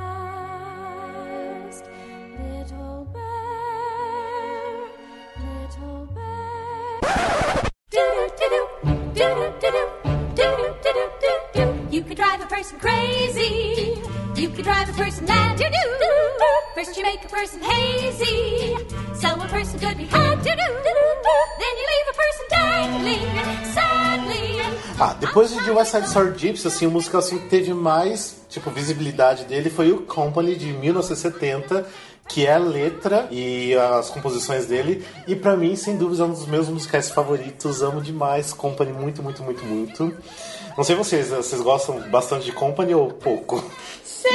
You 11.91 12.03
could 12.03 12.17
drive 12.17 12.43
a 12.43 12.47
person 12.47 12.79
crazy. 12.79 13.96
You 14.37 14.51
could 14.51 14.65
drive 14.65 14.89
a 14.91 14.93
person 14.93 15.25
mad. 15.25 15.57
Do-do-do-do. 15.57 16.13
First 16.75 16.95
you 16.97 17.03
make 17.03 17.25
a 17.25 17.29
person 17.29 17.59
hazy. 17.63 18.77
So 19.15 19.29
a 19.29 19.49
person 19.49 19.81
could 19.81 19.97
be 19.97 20.05
had. 20.05 20.37
Do-do-do-do. 20.37 21.37
Then 21.61 21.75
you 21.81 21.87
leave 21.93 22.09
a 22.11 22.17
person 22.23 22.47
dangling 22.51 23.67
sadly. 23.73 24.61
Ah, 25.01 25.15
depois 25.15 25.51
de 25.51 25.71
West 25.71 25.91
Side 25.93 26.07
Story 26.09 26.39
Gypsy, 26.39 26.67
assim, 26.67 26.87
o 26.87 26.91
musical 26.91 27.21
assim, 27.21 27.39
que 27.39 27.49
teve 27.49 27.73
mais, 27.73 28.43
tipo, 28.51 28.71
visibilidade 28.71 29.45
dele 29.45 29.71
foi 29.71 29.91
o 29.93 30.03
Company 30.03 30.55
de 30.55 30.73
1970, 30.73 31.87
que 32.29 32.47
é 32.47 32.55
a 32.55 32.59
letra 32.59 33.29
e 33.31 33.75
as 33.75 34.11
composições 34.11 34.67
dele. 34.67 35.03
E 35.27 35.35
pra 35.35 35.57
mim, 35.57 35.77
sem 35.77 35.97
dúvida, 35.97 36.25
é 36.25 36.27
um 36.27 36.31
dos 36.31 36.47
meus 36.47 36.69
musicais 36.69 37.11
favoritos. 37.11 37.83
Amo 37.83 38.03
demais 38.03 38.53
Company, 38.53 38.93
muito, 38.93 39.23
muito, 39.23 39.43
muito, 39.43 39.65
muito. 39.65 40.15
Não 40.77 40.85
sei 40.85 40.95
vocês, 40.95 41.31
vocês 41.31 41.63
gostam 41.63 42.01
bastante 42.11 42.45
de 42.45 42.53
Company 42.53 42.95
ou 42.95 43.09
pouco? 43.09 43.65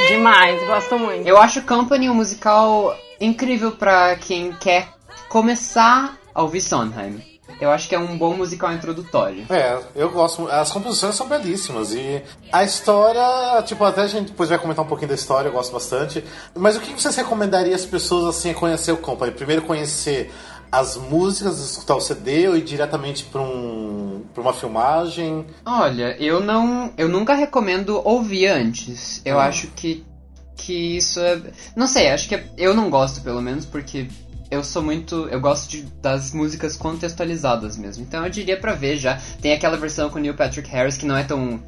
Demais, 0.08 0.66
gosto 0.66 0.98
muito. 0.98 1.26
eu 1.28 1.38
acho 1.38 1.62
Company 1.62 2.10
um 2.10 2.14
musical 2.14 2.96
incrível 3.20 3.72
pra 3.72 4.16
quem 4.16 4.52
quer 4.52 4.88
começar 5.28 6.18
a 6.34 6.42
ouvir 6.42 6.60
Sondheim. 6.60 7.22
Eu 7.60 7.70
acho 7.70 7.88
que 7.88 7.94
é 7.94 7.98
um 7.98 8.18
bom 8.18 8.34
musical 8.34 8.72
introdutório. 8.72 9.46
É, 9.48 9.78
eu 9.94 10.10
gosto. 10.10 10.48
As 10.48 10.72
composições 10.72 11.14
são 11.14 11.28
belíssimas 11.28 11.94
e 11.94 12.20
a 12.50 12.64
história, 12.64 13.62
tipo, 13.62 13.84
até 13.84 14.00
a 14.00 14.06
gente 14.08 14.28
depois 14.32 14.48
vai 14.48 14.58
comentar 14.58 14.84
um 14.84 14.88
pouquinho 14.88 15.10
da 15.10 15.14
história, 15.14 15.48
eu 15.48 15.52
gosto 15.52 15.72
bastante. 15.72 16.24
Mas 16.56 16.76
o 16.76 16.80
que 16.80 16.92
vocês 16.92 17.14
recomendariam 17.14 17.76
às 17.76 17.86
pessoas 17.86 18.36
assim 18.36 18.50
a 18.50 18.54
conhecer 18.54 18.90
o 18.90 18.96
Company? 18.96 19.30
Primeiro 19.30 19.62
conhecer 19.62 20.32
as 20.72 20.96
músicas, 20.96 21.60
escutar 21.60 21.94
o 21.96 22.00
CD 22.00 22.48
ou 22.48 22.56
ir 22.56 22.62
diretamente 22.62 23.24
para 23.24 23.42
um, 23.42 24.22
pra 24.32 24.42
uma 24.42 24.54
filmagem? 24.54 25.44
Olha, 25.66 26.16
eu 26.18 26.40
não. 26.40 26.90
Eu 26.96 27.08
nunca 27.08 27.34
recomendo 27.34 28.00
ouvir 28.04 28.46
antes. 28.46 29.20
Eu 29.24 29.38
acho 29.38 29.66
que. 29.68 30.04
Que 30.56 30.96
isso 30.96 31.20
é. 31.20 31.40
Não 31.76 31.86
sei, 31.86 32.08
acho 32.10 32.28
que 32.28 32.36
é- 32.36 32.46
eu 32.56 32.72
não 32.72 32.88
gosto, 32.88 33.20
pelo 33.20 33.42
menos, 33.42 33.66
porque 33.66 34.06
eu 34.50 34.62
sou 34.64 34.80
muito. 34.82 35.28
Eu 35.28 35.40
gosto 35.40 35.68
de- 35.70 35.82
das 36.00 36.32
músicas 36.32 36.76
contextualizadas 36.76 37.76
mesmo. 37.76 38.04
Então 38.04 38.24
eu 38.24 38.30
diria 38.30 38.56
pra 38.58 38.72
ver 38.72 38.96
já. 38.96 39.20
Tem 39.40 39.52
aquela 39.52 39.76
versão 39.76 40.08
com 40.08 40.18
o 40.18 40.22
Neil 40.22 40.34
Patrick 40.34 40.70
Harris 40.70 40.96
que 40.96 41.04
não 41.06 41.16
é 41.16 41.22
tão. 41.24 41.60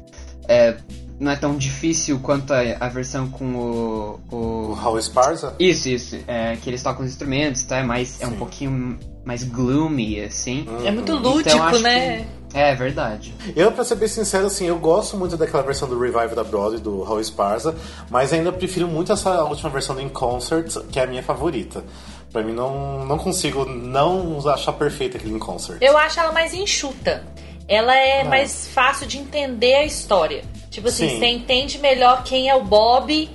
é, 0.47 0.77
não 1.19 1.31
é 1.31 1.35
tão 1.35 1.55
difícil 1.57 2.19
quanto 2.19 2.53
a, 2.53 2.59
a 2.79 2.89
versão 2.89 3.27
com 3.29 3.45
o. 3.55 4.19
O 4.31 4.77
o... 4.91 4.97
Esparza? 4.99 5.55
Isso, 5.59 5.89
isso. 5.89 6.17
É, 6.27 6.55
que 6.57 6.69
eles 6.69 6.81
tocam 6.83 7.03
os 7.05 7.11
instrumentos, 7.11 7.63
tá? 7.63 7.77
É, 7.77 7.83
mais, 7.83 8.21
é 8.21 8.27
um 8.27 8.33
pouquinho 8.37 8.97
mais 9.23 9.43
gloomy, 9.43 10.21
assim. 10.21 10.67
É 10.83 10.91
muito 10.91 11.11
Então, 11.13 11.19
lúdico, 11.33 11.61
acho 11.61 11.81
né? 11.81 12.25
que- 12.51 12.57
É, 12.57 12.73
verdade. 12.75 13.33
Eu, 13.55 13.71
pra 13.71 13.83
ser 13.83 13.95
bem 13.95 14.07
sincero, 14.07 14.45
assim, 14.47 14.65
eu 14.65 14.77
gosto 14.77 15.17
muito 15.17 15.35
daquela 15.35 15.63
versão 15.63 15.87
do 15.89 15.99
Revive 15.99 16.35
da 16.35 16.43
Broadway, 16.43 16.79
do 16.79 17.01
Raul 17.03 17.19
Esparza, 17.19 17.75
mas 18.09 18.31
ainda 18.31 18.51
prefiro 18.51 18.87
muito 18.87 19.11
essa 19.11 19.43
última 19.43 19.69
versão 19.69 19.95
do 19.95 20.01
In 20.01 20.09
Concert, 20.09 20.71
que 20.91 20.99
é 20.99 21.03
a 21.03 21.07
minha 21.07 21.23
favorita. 21.23 21.83
Pra 22.31 22.43
mim, 22.43 22.53
não, 22.53 23.05
não 23.05 23.17
consigo 23.17 23.65
não 23.65 24.39
achar 24.49 24.73
perfeita 24.73 25.17
aquele 25.17 25.33
In 25.33 25.39
Concert. 25.39 25.79
Eu 25.81 25.97
acho 25.97 26.19
ela 26.19 26.31
mais 26.31 26.53
enxuta. 26.53 27.23
Ela 27.67 27.95
é 27.95 28.23
mais 28.23 28.67
fácil 28.67 29.07
de 29.07 29.17
entender 29.17 29.73
a 29.75 29.85
história. 29.85 30.43
Tipo 30.75 30.89
assim, 30.89 31.07
Sim. 31.07 31.19
você 31.19 31.25
entende 31.27 31.79
melhor 31.79 32.21
quem 32.25 32.49
é 32.49 32.53
o 32.55 32.61
Bob 32.61 33.29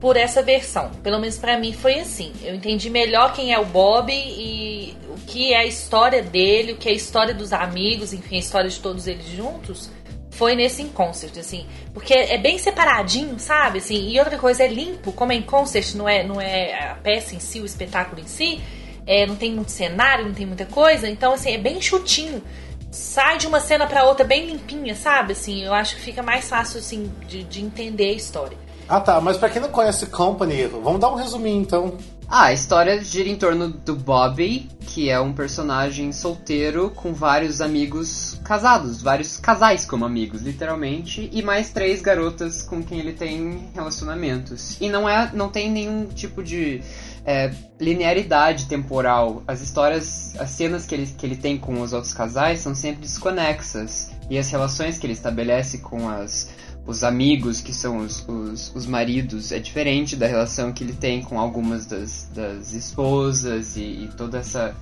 por 0.00 0.16
essa 0.16 0.42
versão. 0.42 0.90
Pelo 1.04 1.20
menos 1.20 1.38
pra 1.38 1.56
mim 1.56 1.72
foi 1.72 2.00
assim. 2.00 2.32
Eu 2.42 2.52
entendi 2.52 2.90
melhor 2.90 3.32
quem 3.32 3.52
é 3.52 3.58
o 3.60 3.64
Bob 3.64 4.12
e 4.12 4.96
o 5.08 5.14
que 5.24 5.52
é 5.52 5.58
a 5.58 5.64
história 5.64 6.20
dele, 6.20 6.72
o 6.72 6.76
que 6.76 6.88
é 6.88 6.92
a 6.92 6.94
história 6.94 7.32
dos 7.32 7.52
amigos, 7.52 8.12
enfim, 8.12 8.34
a 8.34 8.38
história 8.40 8.68
de 8.68 8.80
todos 8.80 9.06
eles 9.06 9.24
juntos. 9.24 9.88
Foi 10.32 10.56
nesse 10.56 10.82
In 10.82 10.88
Concert, 10.88 11.38
assim. 11.38 11.64
Porque 11.94 12.12
é 12.12 12.36
bem 12.36 12.58
separadinho, 12.58 13.38
sabe? 13.38 13.78
Assim, 13.78 14.10
e 14.10 14.18
outra 14.18 14.36
coisa, 14.36 14.64
é 14.64 14.66
limpo. 14.66 15.12
Como 15.12 15.30
é 15.30 15.36
In 15.36 15.42
Concert, 15.42 15.94
não 15.94 16.08
é, 16.08 16.24
não 16.24 16.40
é 16.40 16.90
a 16.90 16.94
peça 16.96 17.36
em 17.36 17.38
si, 17.38 17.60
o 17.60 17.64
espetáculo 17.64 18.20
em 18.20 18.26
si. 18.26 18.60
é, 19.06 19.26
não 19.26 19.36
tem 19.36 19.52
muito 19.54 19.70
cenário, 19.70 20.26
não 20.26 20.34
tem 20.34 20.46
muita 20.46 20.66
coisa. 20.66 21.08
Então, 21.08 21.34
assim, 21.34 21.52
é 21.52 21.58
bem 21.58 21.80
chutinho. 21.80 22.42
Sai 22.90 23.38
de 23.38 23.46
uma 23.46 23.60
cena 23.60 23.86
pra 23.86 24.04
outra 24.04 24.24
bem 24.24 24.46
limpinha, 24.46 24.94
sabe? 24.94 25.32
Assim, 25.32 25.62
eu 25.62 25.72
acho 25.72 25.96
que 25.96 26.02
fica 26.02 26.22
mais 26.22 26.48
fácil, 26.48 26.80
assim, 26.80 27.10
de, 27.28 27.44
de 27.44 27.62
entender 27.62 28.10
a 28.10 28.14
história. 28.14 28.58
Ah 28.88 29.00
tá, 29.00 29.20
mas 29.20 29.36
pra 29.36 29.48
quem 29.48 29.62
não 29.62 29.68
conhece 29.68 30.06
Company, 30.06 30.66
vamos 30.66 31.00
dar 31.00 31.12
um 31.12 31.14
resuminho 31.14 31.62
então. 31.62 31.96
Ah, 32.28 32.46
a 32.46 32.52
história 32.52 33.02
gira 33.02 33.28
em 33.28 33.36
torno 33.36 33.68
do 33.68 33.94
Bobby, 33.94 34.68
que 34.80 35.08
é 35.08 35.20
um 35.20 35.32
personagem 35.32 36.12
solteiro 36.12 36.90
com 36.90 37.12
vários 37.12 37.60
amigos 37.60 38.40
casados, 38.44 39.00
vários 39.00 39.36
casais 39.36 39.84
como 39.84 40.04
amigos, 40.04 40.42
literalmente, 40.42 41.28
e 41.32 41.42
mais 41.42 41.70
três 41.70 42.02
garotas 42.02 42.62
com 42.62 42.82
quem 42.82 42.98
ele 42.98 43.12
tem 43.12 43.68
relacionamentos. 43.72 44.76
E 44.80 44.88
não 44.88 45.08
é, 45.08 45.30
não 45.32 45.48
tem 45.48 45.70
nenhum 45.70 46.06
tipo 46.06 46.42
de 46.42 46.82
é, 47.24 47.52
linearidade 47.80 48.66
temporal. 48.66 49.42
As 49.46 49.60
histórias, 49.60 50.34
as 50.38 50.50
cenas 50.50 50.86
que 50.86 50.94
ele, 50.94 51.06
que 51.06 51.26
ele 51.26 51.36
tem 51.36 51.58
com 51.58 51.80
os 51.80 51.92
outros 51.92 52.12
casais 52.12 52.60
são 52.60 52.74
sempre 52.74 53.02
desconexas. 53.02 54.10
E 54.28 54.38
as 54.38 54.50
relações 54.50 54.98
que 54.98 55.06
ele 55.06 55.12
estabelece 55.12 55.78
com 55.78 56.08
as 56.08 56.48
os 56.86 57.04
amigos, 57.04 57.60
que 57.60 57.72
são 57.72 57.98
os, 57.98 58.26
os, 58.26 58.74
os 58.74 58.86
maridos, 58.86 59.52
é 59.52 59.58
diferente 59.58 60.16
da 60.16 60.26
relação 60.26 60.72
que 60.72 60.82
ele 60.82 60.92
tem 60.92 61.22
com 61.22 61.38
algumas 61.38 61.86
das, 61.86 62.28
das 62.34 62.72
esposas 62.72 63.76
e, 63.76 63.82
e 63.82 64.10
toda 64.16 64.38
essa, 64.38 64.74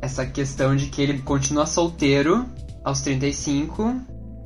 essa 0.00 0.24
questão 0.24 0.74
de 0.74 0.86
que 0.86 1.02
ele 1.02 1.20
continua 1.20 1.66
solteiro 1.66 2.48
aos 2.84 3.00
35, 3.02 4.00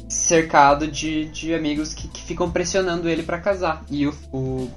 cercado 0.08 0.88
de, 0.88 1.26
de 1.26 1.54
amigos 1.54 1.94
que, 1.94 2.08
que 2.08 2.22
ficam 2.22 2.50
pressionando 2.50 3.08
ele 3.08 3.22
pra 3.22 3.38
casar. 3.38 3.84
E 3.90 4.06
o, 4.06 4.14
o, 4.32 4.70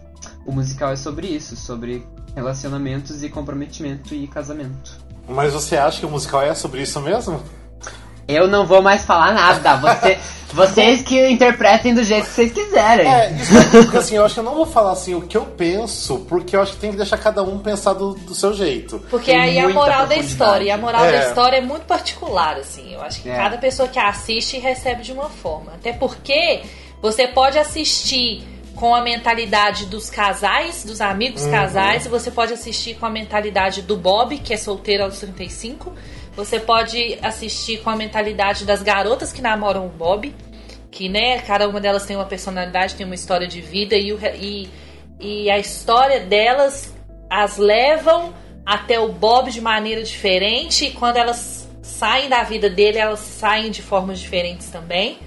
o 0.45 0.51
musical 0.51 0.91
é 0.91 0.95
sobre 0.95 1.28
isso, 1.28 1.55
sobre 1.55 2.05
relacionamentos 2.38 3.24
e 3.24 3.30
comprometimento 3.30 4.14
e 4.14 4.28
casamento. 4.28 4.92
Mas 5.28 5.54
você 5.54 5.76
acha 5.76 6.00
que 6.00 6.06
o 6.06 6.10
musical 6.10 6.44
é 6.44 6.54
sobre 6.54 6.84
isso 6.84 7.02
mesmo? 7.02 7.42
Eu 8.28 8.48
não 8.48 8.64
vou 8.66 8.80
mais 8.80 9.04
falar 9.04 9.34
nada. 9.34 9.76
Você, 9.78 10.20
vocês 10.54 11.02
que 11.02 11.30
interpretem 11.30 11.96
do 11.96 12.04
jeito 12.04 12.26
que 12.26 12.32
vocês 12.32 12.52
quiserem. 12.52 13.12
É, 13.12 13.32
isso 13.32 13.58
é 13.58 13.82
porque 13.82 13.98
assim, 13.98 14.16
eu 14.18 14.24
acho 14.24 14.36
que 14.36 14.40
eu 14.40 14.44
não 14.44 14.54
vou 14.54 14.68
falar 14.68 14.92
assim 14.92 15.16
o 15.16 15.22
que 15.22 15.36
eu 15.36 15.46
penso, 15.46 16.20
porque 16.30 16.56
eu 16.56 16.62
acho 16.62 16.74
que 16.74 16.78
tem 16.80 16.92
que 16.92 16.98
deixar 16.98 17.18
cada 17.18 17.42
um 17.42 17.58
pensar 17.58 17.94
do, 17.94 18.14
do 18.14 18.36
seu 18.36 18.54
jeito. 18.54 19.00
Porque 19.10 19.32
Tem 19.32 19.40
aí 19.42 19.60
a 19.60 19.70
moral 19.70 20.06
da 20.06 20.16
história. 20.16 20.66
E 20.66 20.70
a 20.72 20.78
moral 20.78 21.06
É. 21.06 21.12
da 21.12 21.28
história 21.30 21.58
é 21.58 21.62
muito 21.62 21.86
particular, 21.86 22.56
assim. 22.58 22.94
Eu 22.94 23.02
acho 23.02 23.20
que 23.22 23.30
É. 23.30 23.36
cada 23.36 23.58
pessoa 23.58 23.90
que 23.90 23.98
assiste 23.98 24.60
recebe 24.60 25.02
de 25.02 25.12
uma 25.12 25.30
forma. 25.30 25.72
Até 25.74 25.92
porque 25.92 26.62
você 27.02 27.28
pode 27.28 27.58
assistir 27.58 28.44
com 28.78 28.93
a 28.93 29.01
mentalidade 29.01 29.88
dos 29.88 30.07
casais, 30.07 30.84
dos 30.84 31.01
amigos 31.01 31.47
casais, 31.47 32.05
e 32.05 32.09
você 32.09 32.30
pode 32.30 32.53
assistir 32.53 32.95
com 32.95 33.07
a 33.07 33.09
mentalidade 33.09 33.82
do 33.82 33.97
Bob, 33.97 34.38
que 34.38 34.53
é 34.53 34.57
solteiro 34.57 35.03
aos 35.03 35.19
35. 35.19 35.93
Você 36.36 36.59
pode 36.59 37.17
assistir 37.23 37.82
com 37.82 37.89
a 37.89 37.95
mentalidade 37.95 38.65
das 38.65 38.84
garotas 38.84 39.34
que 39.34 39.41
namoram 39.41 39.88
o 39.88 39.89
Bob, 39.89 40.34
que, 40.91 41.09
né, 41.09 41.39
cada 41.39 41.67
uma 41.67 41.82
delas 41.82 42.05
tem 42.05 42.15
uma 42.15 42.25
personalidade, 42.25 42.93
tem 42.93 43.05
uma 43.05 43.15
história 43.15 43.47
de 43.47 43.61
vida, 43.61 43.95
e, 43.95 44.13
o 44.13 44.19
e, 44.36 44.69
e 45.19 45.49
a 45.49 45.57
história 45.57 46.19
delas 46.19 46.93
as 47.28 47.57
levam 47.57 48.32
até 48.63 48.99
o 48.99 49.11
Bob 49.11 49.49
de 49.49 49.59
maneira 49.59 50.03
diferente, 50.03 50.86
e 50.86 50.91
quando 50.91 51.17
elas 51.17 51.67
saem 51.82 52.30
da 52.30 52.43
vida 52.43 52.69
dele, 52.69 52.99
elas 52.99 53.19
saem 53.21 53.71
de 53.71 53.82
formas 53.82 54.19
diferentes 54.19 54.69
também. 54.69 55.17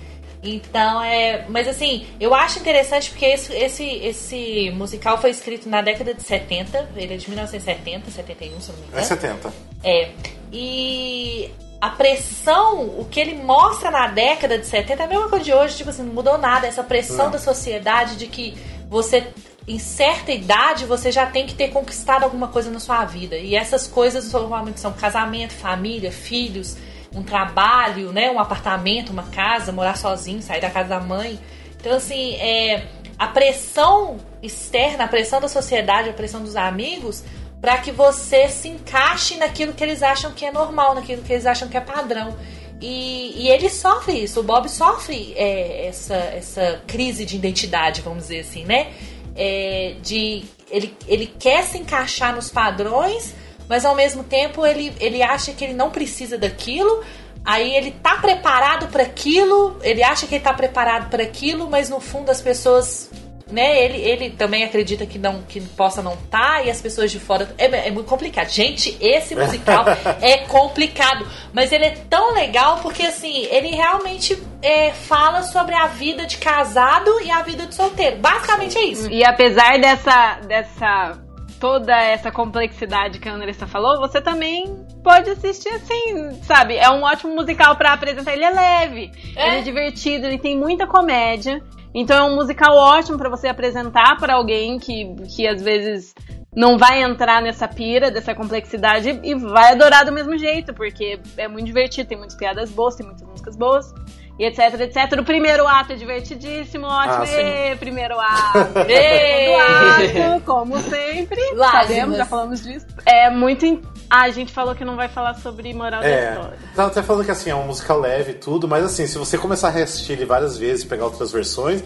Então 0.43 1.03
é. 1.03 1.45
Mas 1.49 1.69
assim, 1.69 2.07
eu 2.19 2.35
acho 2.35 2.59
interessante 2.59 3.11
porque 3.11 3.27
esse, 3.27 3.53
esse, 3.53 3.85
esse 3.85 4.71
musical 4.71 5.19
foi 5.19 5.31
escrito 5.31 5.69
na 5.69 5.83
década 5.83 6.15
de 6.15 6.23
70, 6.23 6.91
ele 6.97 7.15
é 7.15 7.17
de 7.17 7.29
1970, 7.29 8.11
71, 8.11 8.61
se 8.61 8.73
não 8.73 8.79
me 8.79 8.87
engano. 8.87 9.03
É 9.03 9.05
70. 9.05 9.53
É. 9.85 10.11
E 10.53 11.51
a 11.81 11.91
pressão, 11.91 12.85
o 12.99 13.07
que 13.11 13.19
ele 13.19 13.43
mostra 13.43 13.91
na 13.91 14.07
década 14.09 14.59
de 14.59 14.67
70 14.67 15.03
é 15.03 15.07
a 15.07 15.09
mesma 15.09 15.29
coisa 15.29 15.45
de 15.45 15.53
hoje, 15.53 15.77
tipo 15.77 15.91
assim, 15.91 16.03
não 16.03 16.13
mudou 16.13 16.37
nada. 16.37 16.67
Essa 16.67 16.83
pressão 16.85 17.27
Não. 17.27 17.33
da 17.33 17.39
sociedade 17.39 18.17
de 18.17 18.27
que 18.27 18.55
você, 18.89 19.27
em 19.67 19.79
certa 19.79 20.31
idade, 20.31 20.85
você 20.85 21.11
já 21.11 21.25
tem 21.27 21.47
que 21.47 21.55
ter 21.55 21.69
conquistado 21.69 22.25
alguma 22.25 22.49
coisa 22.49 22.71
na 22.71 22.81
sua 22.81 23.05
vida. 23.05 23.37
E 23.37 23.55
essas 23.55 23.87
coisas 23.87 24.31
normalmente 24.33 24.79
são 24.79 24.93
casamento, 24.93 25.55
família, 25.55 26.13
filhos, 26.13 26.77
um 27.15 27.23
trabalho, 27.23 28.13
né? 28.13 28.31
Um 28.31 28.39
apartamento, 28.39 29.11
uma 29.11 29.25
casa, 29.25 29.73
morar 29.73 29.97
sozinho, 29.97 30.43
sair 30.43 30.61
da 30.61 30.71
casa 30.71 30.89
da 30.89 31.01
mãe. 31.01 31.39
Então, 31.81 31.97
assim, 31.97 32.35
é, 32.37 32.87
a 33.19 33.27
pressão 33.27 34.19
externa, 34.43 35.05
a 35.05 35.09
pressão 35.09 35.41
da 35.41 35.49
sociedade, 35.49 36.09
a 36.09 36.13
pressão 36.13 36.43
dos 36.43 36.57
amigos, 36.57 37.25
para 37.61 37.77
que 37.79 37.93
você 37.93 38.49
se 38.49 38.69
encaixe 38.69 39.37
naquilo 39.37 39.73
que 39.73 39.85
eles 39.85 40.03
acham 40.03 40.33
que 40.33 40.45
é 40.45 40.53
normal, 40.53 40.95
naquilo 40.95 41.23
que 41.23 41.33
eles 41.33 41.47
acham 41.47 41.69
que 41.69 41.77
é 41.77 41.81
padrão. 41.81 42.37
E, 42.81 43.35
e 43.37 43.49
ele 43.51 43.69
sofre 43.69 44.25
isso, 44.25 44.41
o 44.41 44.43
Bob 44.43 44.67
sofre 44.69 45.35
é, 45.37 45.87
essa, 45.87 46.15
essa 46.15 46.83
crise 46.87 47.27
de 47.27 47.37
identidade, 47.37 48.01
vamos 48.01 48.25
dizer 48.25 48.41
assim, 48.41 48.65
né? 48.65 48.91
É, 49.37 49.97
de 50.03 50.45
ele, 50.71 50.97
ele 51.07 51.27
quer 51.27 51.63
se 51.65 51.77
encaixar 51.77 52.35
nos 52.35 52.49
padrões, 52.49 53.35
mas 53.71 53.85
ao 53.85 53.95
mesmo 53.95 54.25
tempo 54.25 54.67
ele, 54.67 54.93
ele 54.99 55.23
acha 55.23 55.53
que 55.53 55.63
ele 55.63 55.75
não 55.75 55.91
precisa 55.91 56.37
daquilo. 56.37 57.05
Aí 57.45 57.77
ele 57.77 57.93
tá 57.93 58.17
preparado 58.17 58.89
para 58.89 59.05
aquilo, 59.05 59.79
ele 59.81 60.03
acha 60.03 60.27
que 60.27 60.35
ele 60.35 60.43
tá 60.43 60.53
preparado 60.53 61.09
para 61.09 61.23
aquilo, 61.23 61.71
mas 61.71 61.89
no 61.89 62.01
fundo 62.01 62.31
as 62.31 62.43
pessoas, 62.43 63.09
né, 63.49 63.83
ele, 63.83 63.99
ele 63.99 64.31
também 64.31 64.65
acredita 64.65 65.07
que 65.07 65.21
não 65.21 65.43
que 65.43 65.61
possa 65.61 66.03
não 66.03 66.17
tá 66.29 66.63
e 66.63 66.71
as 66.71 66.83
pessoas 66.83 67.13
de 67.13 67.21
fora 67.21 67.55
é, 67.57 67.65
é 67.87 67.91
muito 67.93 68.09
complicado. 68.09 68.49
Gente, 68.49 68.99
esse 69.01 69.37
musical 69.37 69.85
é 70.21 70.39
complicado, 70.39 71.25
mas 71.53 71.71
ele 71.71 71.85
é 71.85 71.97
tão 72.11 72.35
legal 72.35 72.81
porque 72.83 73.05
assim, 73.05 73.47
ele 73.53 73.69
realmente 73.69 74.37
é, 74.61 74.91
fala 74.93 75.45
sobre 75.45 75.77
a 75.77 75.87
vida 75.87 76.27
de 76.27 76.39
casado 76.39 77.21
e 77.23 77.31
a 77.31 77.41
vida 77.43 77.67
de 77.67 77.75
solteiro. 77.77 78.17
Basicamente 78.17 78.77
é 78.77 78.85
isso. 78.87 79.09
E 79.09 79.25
apesar 79.25 79.79
dessa, 79.79 80.41
dessa 80.41 81.30
toda 81.61 81.95
essa 81.95 82.33
complexidade 82.33 83.19
que 83.21 83.29
a 83.29 83.35
Andressa 83.35 83.67
falou, 83.67 83.99
você 84.01 84.21
também 84.21 84.65
pode 85.05 85.31
assistir 85.31 85.69
assim, 85.69 86.35
sabe? 86.43 86.77
É 86.77 86.91
um 86.91 87.03
ótimo 87.03 87.35
musical 87.35 87.77
pra 87.77 87.93
apresentar. 87.93 88.33
Ele 88.33 88.45
é 88.45 88.51
leve, 88.51 89.13
É. 89.37 89.49
ele 89.49 89.57
é 89.59 89.63
divertido, 89.63 90.27
ele 90.27 90.39
tem 90.39 90.59
muita 90.59 90.87
comédia. 90.87 91.63
Então 91.95 92.17
é 92.17 92.23
um 92.31 92.35
musical 92.35 92.75
ótimo 92.77 93.19
pra 93.19 93.29
você 93.29 93.49
apresentar 93.49 94.17
pra 94.17 94.35
alguém 94.35 94.79
que, 94.79 95.15
que 95.37 95.47
às 95.47 95.61
vezes 95.61 96.15
não 96.55 96.79
vai 96.79 97.03
entrar 97.03 97.43
nessa 97.43 97.69
pira 97.69 98.11
dessa 98.11 98.35
complexidade 98.35 99.21
e 99.23 99.35
vai 99.35 99.73
adorar 99.73 100.05
do 100.05 100.13
mesmo 100.13 100.37
jeito, 100.39 100.73
porque 100.75 101.21
é 101.37 101.47
muito 101.47 101.67
divertido, 101.67 102.09
tem 102.09 102.19
muitas 102.19 102.37
piadas 102.37 102.71
boas, 102.71 102.97
tem 102.97 103.07
muitas 103.07 103.27
músicas 103.27 103.57
boas. 103.57 103.93
E 104.41 104.47
etc, 104.47 104.81
etc. 104.81 105.21
O 105.21 105.25
primeiro 105.25 105.67
ato 105.69 105.93
é 105.93 105.97
divertidíssimo, 105.97 106.87
ótimo. 106.87 107.25
Ah, 107.25 107.77
primeiro 107.79 108.19
ato. 108.19 108.59
Segundo 108.89 110.33
ato, 110.33 110.43
como 110.47 110.79
sempre. 110.81 111.39
Sabemos, 111.59 112.17
já 112.17 112.25
falamos 112.25 112.63
disso. 112.63 112.87
É 113.05 113.29
muito. 113.29 113.67
in- 113.67 113.83
Ah, 114.09 114.23
a 114.23 114.31
gente 114.31 114.51
falou 114.51 114.75
que 114.75 114.83
não 114.83 114.97
vai 114.97 115.09
falar 115.09 115.35
sobre 115.35 115.75
moral 115.75 116.01
da 116.01 116.09
É, 116.09 116.31
história. 116.33 116.59
tava 116.75 116.89
até 116.89 117.03
falando 117.03 117.25
que 117.27 117.31
assim, 117.31 117.51
é 117.51 117.55
um 117.55 117.67
musical 117.67 118.01
leve 118.01 118.31
e 118.31 118.35
tudo, 118.35 118.67
mas 118.67 118.83
assim, 118.83 119.07
se 119.07 119.19
você 119.19 119.37
começar 119.37 119.69
a 119.69 119.71
reassistir 119.73 120.17
ele 120.17 120.25
várias 120.25 120.57
vezes 120.57 120.85
e 120.85 120.89
pegar 120.89 121.05
outras 121.05 121.31
versões, 121.31 121.85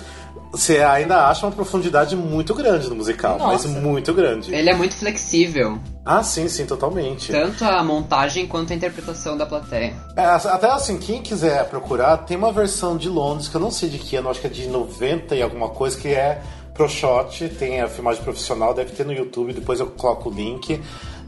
você 0.53 0.79
ainda 0.79 1.27
acha 1.27 1.45
uma 1.47 1.53
profundidade 1.53 2.15
muito 2.15 2.55
grande 2.55 2.89
no 2.89 2.95
musical, 2.95 3.37
Nossa. 3.37 3.67
mas 3.69 3.83
muito 3.83 4.15
grande. 4.15 4.55
Ele 4.55 4.71
é 4.71 4.75
muito 4.75 4.95
flexível. 4.95 5.81
Ah, 6.05 6.23
sim, 6.23 6.49
sim, 6.49 6.67
totalmente. 6.67 7.33
Tanto 7.33 7.65
a 7.65 7.83
montagem 7.83 8.47
quanto 8.47 8.73
a 8.73 8.77
interpretação 8.77 9.39
da 9.39 9.47
plateia. 9.47 9.95
É, 10.15 10.25
até 10.25 10.71
assim, 10.71 10.99
quem 10.99 11.23
quiser 11.23 11.67
procurar, 11.71 12.19
tem 12.19 12.37
uma 12.37 12.53
versão 12.53 12.97
de 12.97 13.09
Londres, 13.09 13.49
que 13.49 13.55
eu 13.55 13.61
não 13.61 13.71
sei 13.71 13.89
de 13.89 13.99
que 13.99 14.17
ano, 14.17 14.29
acho 14.29 14.41
que 14.41 14.47
é 14.47 14.51
de 14.51 14.67
90 14.67 15.35
e 15.35 15.43
alguma 15.43 15.71
coisa, 15.71 15.99
que 15.99 16.09
é 16.09 16.43
Pro 16.75 16.89
Shot, 16.89 17.49
tem 17.51 17.81
a 17.81 17.89
filmagem 17.89 18.23
profissional, 18.23 18.75
deve 18.75 18.93
ter 18.93 19.07
no 19.07 19.13
YouTube, 19.13 19.55
depois 19.55 19.81
eu 19.81 19.87
coloco 19.87 20.29
o 20.29 20.33
link. 20.33 20.83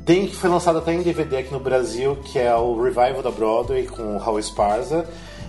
Tem 0.05 0.27
que 0.27 0.37
foi 0.37 0.51
lançado 0.51 0.79
até 0.79 0.93
em 0.93 1.03
DVD 1.03 1.39
aqui 1.39 1.53
no 1.53 1.59
Brasil, 1.59 2.17
que 2.17 2.39
é 2.39 2.55
o 2.55 2.81
Revival 2.81 3.23
da 3.23 3.31
Broadway 3.31 3.87
com 3.87 4.17
o 4.17 4.19
Raul 4.19 4.39
Esparza. 4.39 5.07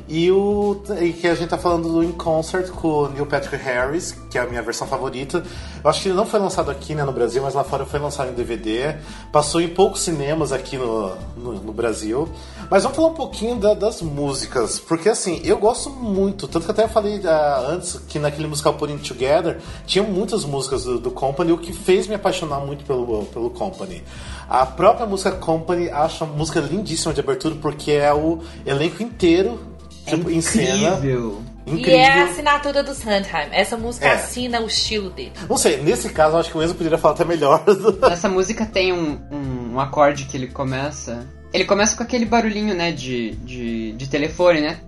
E 0.09 0.31
o 0.31 0.81
e 1.01 1.11
que 1.11 1.27
a 1.27 1.35
gente 1.35 1.49
tá 1.49 1.57
falando 1.57 1.89
do 1.89 2.01
In 2.01 2.13
Concert 2.13 2.69
com 2.71 2.87
o 2.87 3.09
Neil 3.09 3.25
Patrick 3.25 3.57
Harris, 3.57 4.15
que 4.29 4.37
é 4.37 4.41
a 4.41 4.45
minha 4.45 4.61
versão 4.61 4.87
favorita. 4.87 5.43
Eu 5.83 5.89
acho 5.89 6.01
que 6.01 6.07
ele 6.07 6.15
não 6.15 6.25
foi 6.25 6.39
lançado 6.39 6.71
aqui 6.71 6.95
né, 6.95 7.03
no 7.03 7.11
Brasil, 7.11 7.41
mas 7.43 7.53
lá 7.53 7.63
fora 7.63 7.85
foi 7.85 7.99
lançado 7.99 8.29
em 8.29 8.33
DVD. 8.33 8.95
Passou 9.33 9.59
em 9.59 9.67
poucos 9.67 10.01
cinemas 10.01 10.53
aqui 10.53 10.77
no, 10.77 11.13
no, 11.35 11.53
no 11.55 11.73
Brasil. 11.73 12.29
Mas 12.71 12.83
vamos 12.83 12.95
falar 12.95 13.09
um 13.09 13.13
pouquinho 13.15 13.57
da- 13.57 13.73
das 13.73 14.01
músicas, 14.01 14.79
porque 14.79 15.09
assim, 15.09 15.41
eu 15.43 15.57
gosto 15.57 15.89
muito. 15.89 16.47
Tanto 16.47 16.65
que 16.65 16.71
até 16.71 16.87
falei 16.87 17.21
ah, 17.25 17.65
antes 17.69 17.99
que 18.07 18.17
naquele 18.17 18.47
musical 18.47 18.75
Putting 18.75 18.99
Together 18.99 19.57
tinha 19.85 20.03
muitas 20.05 20.45
músicas 20.45 20.85
do, 20.85 20.99
do 20.99 21.11
Company, 21.11 21.51
o 21.51 21.57
que 21.57 21.73
fez 21.73 22.07
me 22.07 22.15
apaixonar 22.15 22.59
muito 22.61 22.85
pelo, 22.85 23.25
pelo 23.25 23.49
Company. 23.49 24.01
A 24.49 24.65
própria 24.65 25.05
música 25.05 25.31
Company 25.31 25.89
acho 25.89 26.23
a 26.23 26.27
música 26.27 26.61
lindíssima 26.61 27.13
de 27.13 27.19
abertura, 27.19 27.55
porque 27.61 27.91
é 27.91 28.13
o 28.13 28.39
elenco 28.65 29.03
inteiro 29.03 29.59
tipo, 30.07 30.29
em 30.29 30.41
cena. 30.41 30.89
Incrível. 30.97 31.41
Incrível. 31.65 31.91
E 31.93 31.95
é 31.97 32.07
a 32.21 32.25
assinatura 32.25 32.81
do 32.81 32.93
Sondheim. 32.93 33.49
Essa 33.51 33.75
música 33.75 34.07
É. 34.07 34.13
assina 34.13 34.61
o 34.61 34.67
estilo 34.67 35.09
dele. 35.09 35.33
Não 35.49 35.57
sei, 35.57 35.77
nesse 35.81 36.09
caso 36.09 36.35
eu 36.35 36.39
acho 36.39 36.49
que 36.51 36.57
o 36.57 36.63
Enzo 36.63 36.75
poderia 36.75 36.97
falar 36.97 37.13
até 37.15 37.25
melhor. 37.25 37.63
do- 37.65 37.99
Essa 38.07 38.29
música 38.29 38.65
tem 38.65 38.93
um, 38.93 39.19
um, 39.31 39.73
um 39.73 39.79
acorde 39.79 40.25
que 40.25 40.37
ele 40.37 40.47
começa. 40.47 41.27
Ele 41.53 41.63
começa 41.65 41.95
com 41.95 42.03
aquele 42.03 42.25
barulhinho, 42.25 42.75
né, 42.75 42.91
de, 42.91 43.31
de, 43.37 43.93
de 43.93 44.09
telefone, 44.09 44.61
né? 44.61 44.79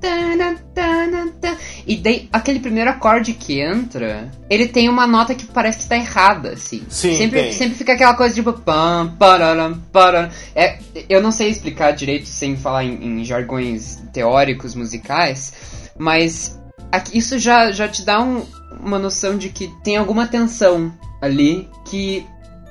E 1.88 1.96
daí, 1.98 2.28
aquele 2.32 2.60
primeiro 2.60 2.90
acorde 2.90 3.34
que 3.34 3.60
entra, 3.62 4.30
ele 4.50 4.68
tem 4.68 4.90
uma 4.90 5.08
nota 5.08 5.34
que 5.34 5.46
parece 5.46 5.80
que 5.80 5.88
tá 5.88 5.96
errada, 5.96 6.50
assim. 6.52 6.84
Sim, 6.90 7.16
sempre, 7.16 7.44
tem. 7.44 7.54
sempre 7.54 7.76
fica 7.78 7.94
aquela 7.94 8.14
coisa 8.14 8.36
tipo 8.36 8.54
pam, 8.54 9.16
pararam, 9.18 9.80
pararam. 9.92 10.30
É, 10.56 10.78
eu 11.10 11.22
não 11.22 11.32
sei 11.32 11.50
explicar 11.50 11.92
direito 11.92 12.28
sem 12.28 12.56
falar 12.58 12.84
em, 12.84 13.22
em 13.22 13.26
jargões 13.26 13.98
teóricos 14.14 14.76
musicais, 14.76 15.54
mas 15.98 16.60
aqui- 16.92 17.18
isso 17.18 17.40
já, 17.40 17.72
já 17.72 17.88
te 17.88 18.04
dá 18.04 18.22
um- 18.22 18.46
uma 18.82 19.00
noção 19.00 19.38
de 19.38 19.50
que 19.50 19.68
tem 19.84 19.98
alguma 19.98 20.28
tensão 20.28 20.94
ali 21.22 21.68
que 21.90 22.26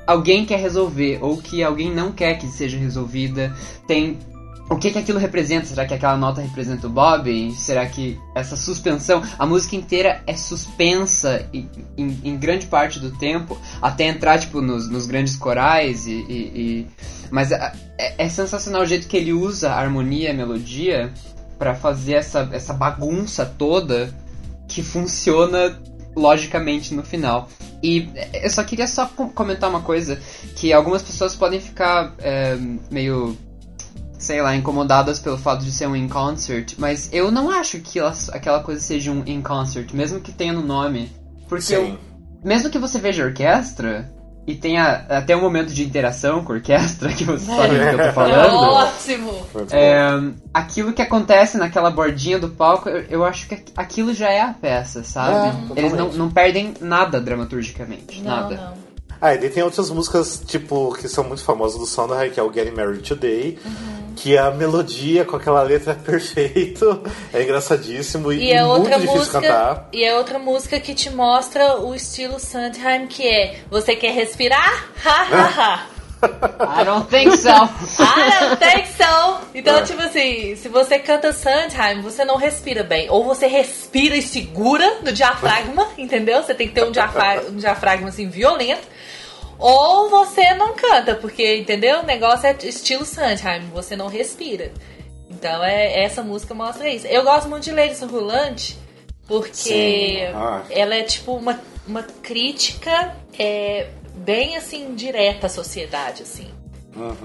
alguém 0.08 0.46
quer 0.46 0.58
resolver 0.58 1.18
ou 1.20 1.36
que 1.36 1.62
alguém 1.62 1.94
não 1.94 2.10
quer 2.12 2.38
que 2.38 2.48
seja 2.48 2.78
resolvida. 2.78 3.54
Tem 3.86 4.18
o 4.70 4.76
que 4.76 4.90
que 4.90 4.98
aquilo 4.98 5.18
representa? 5.18 5.66
Será 5.66 5.86
que 5.86 5.92
aquela 5.94 6.16
nota 6.16 6.40
representa 6.40 6.86
o 6.86 6.90
Bob? 6.90 7.52
Será 7.52 7.86
que 7.86 8.18
essa 8.34 8.56
suspensão, 8.56 9.22
a 9.38 9.46
música 9.46 9.76
inteira 9.76 10.22
é 10.26 10.34
suspensa 10.34 11.46
em, 11.52 11.68
em- 11.96 12.20
em 12.24 12.36
grande 12.36 12.66
parte 12.66 12.98
do 12.98 13.10
tempo, 13.12 13.58
até 13.82 14.08
entrar 14.08 14.38
tipo 14.38 14.60
nos, 14.62 14.88
nos 14.88 15.06
grandes 15.06 15.36
corais 15.36 16.06
e, 16.06 16.12
e- 16.12 16.52
e- 16.54 16.86
mas 17.30 17.50
é, 17.52 17.72
é- 18.16 18.28
sensacional 18.30 18.82
o 18.82 18.86
jeito 18.86 19.08
que 19.08 19.16
ele 19.16 19.32
usa 19.32 19.70
a 19.72 19.78
harmonia, 19.78 20.30
a 20.30 20.34
melodia 20.34 21.12
pra 21.58 21.74
fazer 21.74 22.14
essa, 22.14 22.48
essa 22.52 22.72
bagunça 22.72 23.44
toda 23.44 24.14
que 24.68 24.82
funciona 24.82 25.78
logicamente 26.18 26.94
no 26.94 27.02
final. 27.02 27.48
E 27.82 28.08
é, 28.14 28.46
eu 28.46 28.50
só 28.50 28.62
queria 28.64 28.86
só 28.86 29.06
com- 29.06 29.28
comentar 29.30 29.70
uma 29.70 29.80
coisa, 29.80 30.20
que 30.56 30.72
algumas 30.72 31.02
pessoas 31.02 31.34
podem 31.34 31.60
ficar 31.60 32.14
é, 32.18 32.56
meio, 32.90 33.36
sei 34.18 34.42
lá, 34.42 34.54
incomodadas 34.56 35.18
pelo 35.18 35.38
fato 35.38 35.64
de 35.64 35.70
ser 35.70 35.86
um 35.86 35.94
in 35.96 36.08
concert, 36.08 36.74
mas 36.78 37.08
eu 37.12 37.30
não 37.30 37.50
acho 37.50 37.78
que 37.80 37.98
ela- 37.98 38.14
aquela 38.32 38.60
coisa 38.62 38.80
seja 38.80 39.10
um 39.12 39.22
in 39.26 39.40
concert, 39.42 39.92
mesmo 39.94 40.20
que 40.20 40.32
tenha 40.32 40.52
no 40.52 40.62
nome. 40.62 41.10
Porque 41.48 41.74
eu- 41.74 41.98
mesmo 42.44 42.68
que 42.70 42.78
você 42.78 42.98
veja 42.98 43.22
a 43.22 43.26
orquestra 43.26 44.10
e 44.48 44.54
tenha 44.54 45.04
até 45.10 45.36
um 45.36 45.42
momento 45.42 45.74
de 45.74 45.84
interação 45.84 46.42
com 46.42 46.54
a 46.54 46.56
orquestra, 46.56 47.12
que 47.12 47.22
você 47.22 47.44
sabe 47.44 47.78
do 47.78 47.84
que 47.84 47.94
eu 48.02 48.06
tô 48.06 48.12
falando. 48.14 48.54
Ótimo! 48.72 49.46
É, 49.70 49.98
aquilo 50.54 50.94
que 50.94 51.02
acontece 51.02 51.58
naquela 51.58 51.90
bordinha 51.90 52.38
do 52.38 52.48
palco, 52.48 52.88
eu, 52.88 53.02
eu 53.10 53.24
acho 53.26 53.46
que 53.46 53.62
aquilo 53.76 54.14
já 54.14 54.30
é 54.30 54.40
a 54.40 54.54
peça, 54.54 55.04
sabe? 55.04 55.54
É, 55.76 55.78
Eles 55.78 55.92
não, 55.92 56.08
não 56.14 56.30
perdem 56.30 56.72
nada 56.80 57.20
dramaturgicamente. 57.20 58.22
Não, 58.22 58.30
nada. 58.30 58.56
não. 58.56 58.87
Ah, 59.20 59.34
e 59.34 59.38
daí 59.38 59.50
tem 59.50 59.62
outras 59.62 59.90
músicas, 59.90 60.40
tipo, 60.46 60.94
que 60.94 61.08
são 61.08 61.24
muito 61.24 61.42
famosas 61.42 61.78
do 61.78 61.86
Sondheim, 61.86 62.30
que 62.30 62.38
é 62.38 62.42
o 62.42 62.52
Getting 62.52 62.70
Married 62.76 63.02
Today, 63.02 63.58
que 64.14 64.38
a 64.38 64.50
melodia 64.50 65.24
com 65.24 65.34
aquela 65.36 65.62
letra 65.62 65.92
é 65.92 65.94
perfeito, 66.10 67.02
é 67.32 67.42
engraçadíssimo 67.42 68.32
e, 68.32 68.44
E 68.44 68.52
é 68.52 68.62
muito 68.62 68.78
outra 68.78 68.94
difícil 68.96 69.18
música. 69.18 69.40
cantar. 69.40 69.88
E 69.92 70.04
é 70.04 70.16
outra 70.16 70.38
música 70.38 70.78
que 70.78 70.94
te 70.94 71.10
mostra 71.10 71.80
o 71.80 71.94
estilo 71.94 72.38
Sondheim, 72.38 73.06
que 73.08 73.26
é 73.26 73.60
Você 73.70 73.96
quer 73.96 74.12
respirar? 74.12 74.86
Ha 75.04 75.10
ha 75.22 75.46
ha! 75.46 75.86
I 76.80 76.84
don't 76.84 77.08
think 77.08 77.36
so. 77.36 77.48
I 77.48 78.40
don't 78.40 78.56
think 78.58 78.88
so! 78.88 79.38
Então, 79.54 79.76
É. 79.78 79.82
tipo 79.82 80.02
assim, 80.02 80.56
se 80.56 80.68
você 80.68 80.98
canta 80.98 81.32
Sondheim, 81.32 82.00
você 82.02 82.24
não 82.24 82.36
respira 82.36 82.82
bem. 82.82 83.08
Ou 83.08 83.24
você 83.24 83.46
respira 83.46 84.16
e 84.16 84.22
segura 84.22 84.98
no 85.04 85.12
diafragma, 85.12 85.86
entendeu? 85.96 86.42
Você 86.42 86.54
tem 86.54 86.66
que 86.68 86.74
ter 86.74 86.84
um 86.84 86.90
diafragma, 86.90 87.50
um 87.50 87.56
diafragma 87.56 88.08
assim, 88.08 88.28
violento. 88.28 88.82
Ou 89.58 90.08
você 90.08 90.54
não 90.54 90.74
canta, 90.74 91.16
porque, 91.16 91.56
entendeu? 91.56 92.00
O 92.00 92.06
negócio 92.06 92.46
é 92.46 92.56
estilo 92.62 93.04
Sondheim, 93.04 93.68
você 93.72 93.96
não 93.96 94.06
respira. 94.06 94.72
Então, 95.28 95.62
é, 95.64 96.04
essa 96.04 96.22
música 96.22 96.54
mostra 96.54 96.88
isso. 96.88 97.06
Eu 97.06 97.24
gosto 97.24 97.48
muito 97.48 97.64
de 97.64 97.72
Ladies 97.72 98.00
Rolante, 98.00 98.78
porque 99.26 99.52
Sim. 99.52 100.22
Ah. 100.34 100.64
ela 100.70 100.94
é 100.94 101.02
tipo 101.02 101.34
uma, 101.34 101.60
uma 101.86 102.02
crítica 102.02 103.16
é, 103.38 103.88
bem 104.14 104.56
assim, 104.56 104.94
direta 104.94 105.46
à 105.46 105.50
sociedade, 105.50 106.22
assim. 106.22 106.48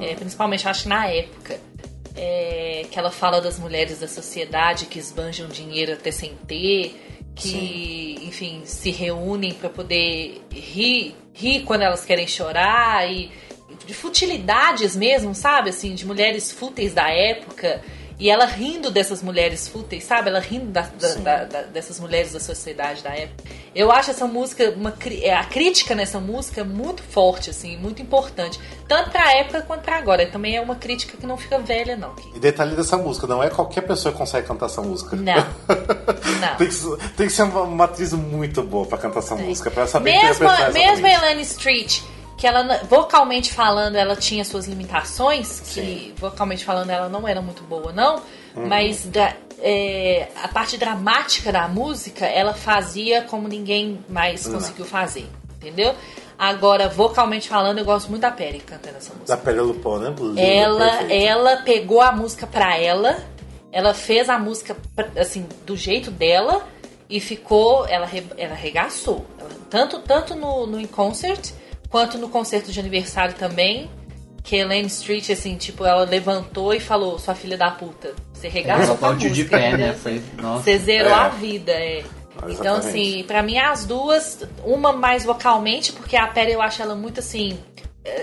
É, 0.02 0.14
principalmente, 0.16 0.68
acho 0.68 0.88
na 0.90 1.08
época. 1.08 1.60
É, 2.16 2.86
que 2.92 3.00
ela 3.00 3.10
fala 3.10 3.42
das 3.42 3.58
mulheres 3.58 4.00
da 4.00 4.08
sociedade 4.08 4.86
que 4.86 5.00
esbanjam 5.00 5.48
dinheiro 5.48 5.94
até 5.94 6.12
sem 6.12 6.36
ter, 6.48 6.96
que, 7.34 8.20
enfim, 8.22 8.62
se 8.66 8.92
reúnem 8.92 9.52
para 9.52 9.68
poder 9.68 10.44
rir, 10.52 11.16
rir 11.34 11.64
quando 11.64 11.82
elas 11.82 12.06
querem 12.06 12.28
chorar 12.28 13.12
e 13.12 13.32
de 13.86 13.94
futilidades 13.94 14.96
mesmo, 14.96 15.34
sabe? 15.34 15.70
Assim, 15.70 15.96
de 15.96 16.06
mulheres 16.06 16.52
fúteis 16.52 16.94
da 16.94 17.10
época. 17.10 17.82
E 18.20 18.30
ela 18.30 18.46
rindo 18.46 18.92
dessas 18.92 19.22
mulheres 19.24 19.68
fúteis, 19.68 20.04
sabe? 20.04 20.30
Ela 20.30 20.40
rindo 20.40 20.68
da- 20.68 20.88
da- 21.24 21.44
da- 21.46 21.62
dessas 21.64 22.00
mulheres 22.00 22.32
da 22.34 22.40
sociedade 22.40 23.02
da 23.02 23.10
época. 23.10 23.44
Eu 23.76 23.92
acho 23.92 24.12
essa 24.12 24.28
música, 24.28 24.70
uma, 24.78 24.94
é, 25.22 25.34
a 25.34 25.44
crítica 25.44 25.96
nessa 25.96 26.20
música 26.20 26.62
é 26.62 26.64
muito 26.64 27.02
forte, 27.02 27.50
assim, 27.50 27.76
muito 27.78 28.02
importante. 28.02 28.60
Tanto 28.88 29.10
pra 29.10 29.34
época 29.36 29.62
quanto 29.64 29.82
pra 29.82 29.98
agora. 29.98 30.26
Também 30.28 30.56
é 30.56 30.62
uma 30.62 30.76
crítica 30.76 31.18
que 31.18 31.26
não 31.26 31.38
fica 31.38 31.58
velha, 31.60 31.96
não. 31.96 32.14
E 32.36 32.40
detalhe 32.40 32.76
dessa 32.76 32.98
música, 32.98 33.26
não 33.28 33.42
é 33.44 33.50
qualquer 33.50 33.82
pessoa 33.82 34.12
que 34.12 34.18
consegue 34.18 34.48
cantar 34.48 34.68
essa 34.68 34.82
música. 34.82 35.16
Não. 35.16 35.34
Não. 36.44 36.56
tem, 36.58 36.68
que, 36.68 36.74
ser- 36.74 36.98
tem 37.16 37.28
que 37.28 37.34
ser 37.34 37.44
uma, 37.44 37.62
uma 37.62 37.86
atriz 37.86 38.12
muito 38.14 38.62
boa 38.64 38.86
pra 38.86 38.98
cantar 38.98 39.20
essa 39.20 39.36
música, 39.36 39.72
pra 39.72 39.88
saber 39.88 40.12
mesmo, 40.12 40.26
interpretar 40.46 40.74
mesmo 40.74 41.06
a. 41.06 41.10
Elaine 41.12 41.42
Street, 41.42 42.02
que 42.44 42.48
ela, 42.48 42.82
vocalmente 42.90 43.54
falando, 43.54 43.96
ela 43.96 44.18
tinha 44.18 44.44
suas 44.44 44.66
limitações, 44.68 45.62
que 45.74 46.14
vocalmente 46.18 46.66
falando 46.66 46.90
ela 46.90 47.08
não 47.08 47.26
era 47.26 47.42
muito 47.42 47.64
boa, 47.64 47.94
não, 47.94 48.18
Uhum. 48.54 48.68
mas 48.68 49.06
da- 49.06 49.34
é, 49.60 50.28
a 50.44 50.50
parte 50.50 50.78
dramática 50.78 51.54
da 51.54 51.70
música, 51.70 52.26
ela 52.26 52.54
fazia 52.54 53.22
como 53.22 53.48
ninguém 53.48 54.04
mais 54.10 54.46
conseguiu 54.46 54.84
fazer, 54.84 55.26
entendeu? 55.56 55.96
Agora, 56.38 56.90
vocalmente 56.90 57.48
falando, 57.48 57.78
eu 57.78 57.86
gosto 57.86 58.10
muito 58.10 58.24
da 58.24 58.32
Perry 58.32 58.60
cantando 58.60 58.98
essa 58.98 59.14
música. 59.14 59.38
Da 59.38 59.38
Pele 59.38 59.62
Lupon, 59.62 60.00
né? 60.00 60.14
Linda, 60.20 60.42
Ela, 60.42 60.90
perfeita. 60.98 61.14
ela 61.14 61.58
pegou 61.58 62.02
a 62.02 62.12
música 62.12 62.46
pra 62.46 62.78
ela, 62.78 63.24
ela 63.72 63.94
fez 63.94 64.30
a 64.30 64.38
música 64.38 64.76
assim 65.18 65.48
do 65.66 65.78
jeito 65.78 66.12
dela 66.12 66.68
e 67.10 67.22
ficou, 67.22 67.88
ela, 67.88 68.06
ela 68.38 68.52
arregaçou. 68.54 69.26
Ela- 69.40 69.50
tanto 69.70 70.00
tanto 70.00 70.36
no, 70.36 70.68
no 70.68 70.78
In 70.78 70.88
Concert 70.88 71.52
quanto 71.94 72.18
no 72.18 72.28
concerto 72.28 72.72
de 72.72 72.80
aniversário 72.80 73.36
também. 73.36 73.88
Que 74.44 74.58
Elaine 74.58 74.88
Street, 74.88 75.30
assim, 75.30 75.56
tipo, 75.56 75.86
ela 75.86 76.04
levantou 76.04 76.74
e 76.74 76.80
falou: 76.80 77.18
Sua 77.18 77.34
filha 77.36 77.56
da 77.58 77.72
puta, 77.72 78.14
você 78.34 78.50
regaçou 78.50 78.88
com 78.98 79.06
a 79.06 79.10
aplaudiu 79.10 79.30
de 79.30 79.44
música, 79.44 79.58
pé, 79.58 79.78
né? 79.78 79.94
Foi, 80.02 80.22
nossa. 80.42 80.64
Você 80.64 80.78
zerou 80.80 81.12
É. 81.12 81.14
a 81.14 81.30
vida, 81.30 81.72
é. 81.72 82.00
Então, 82.40 82.50
Exatamente. 82.50 82.88
assim, 82.88 83.24
pra 83.26 83.42
mim 83.42 83.58
as 83.58 83.86
duas, 83.86 84.44
uma 84.66 84.92
mais 84.92 85.24
vocalmente, 85.24 85.94
porque 85.94 86.18
a 86.18 86.28
Perry 86.28 86.52
eu 86.54 86.62
acho 86.62 86.82
ela 86.82 86.94
muito 86.96 87.20
assim, 87.22 87.58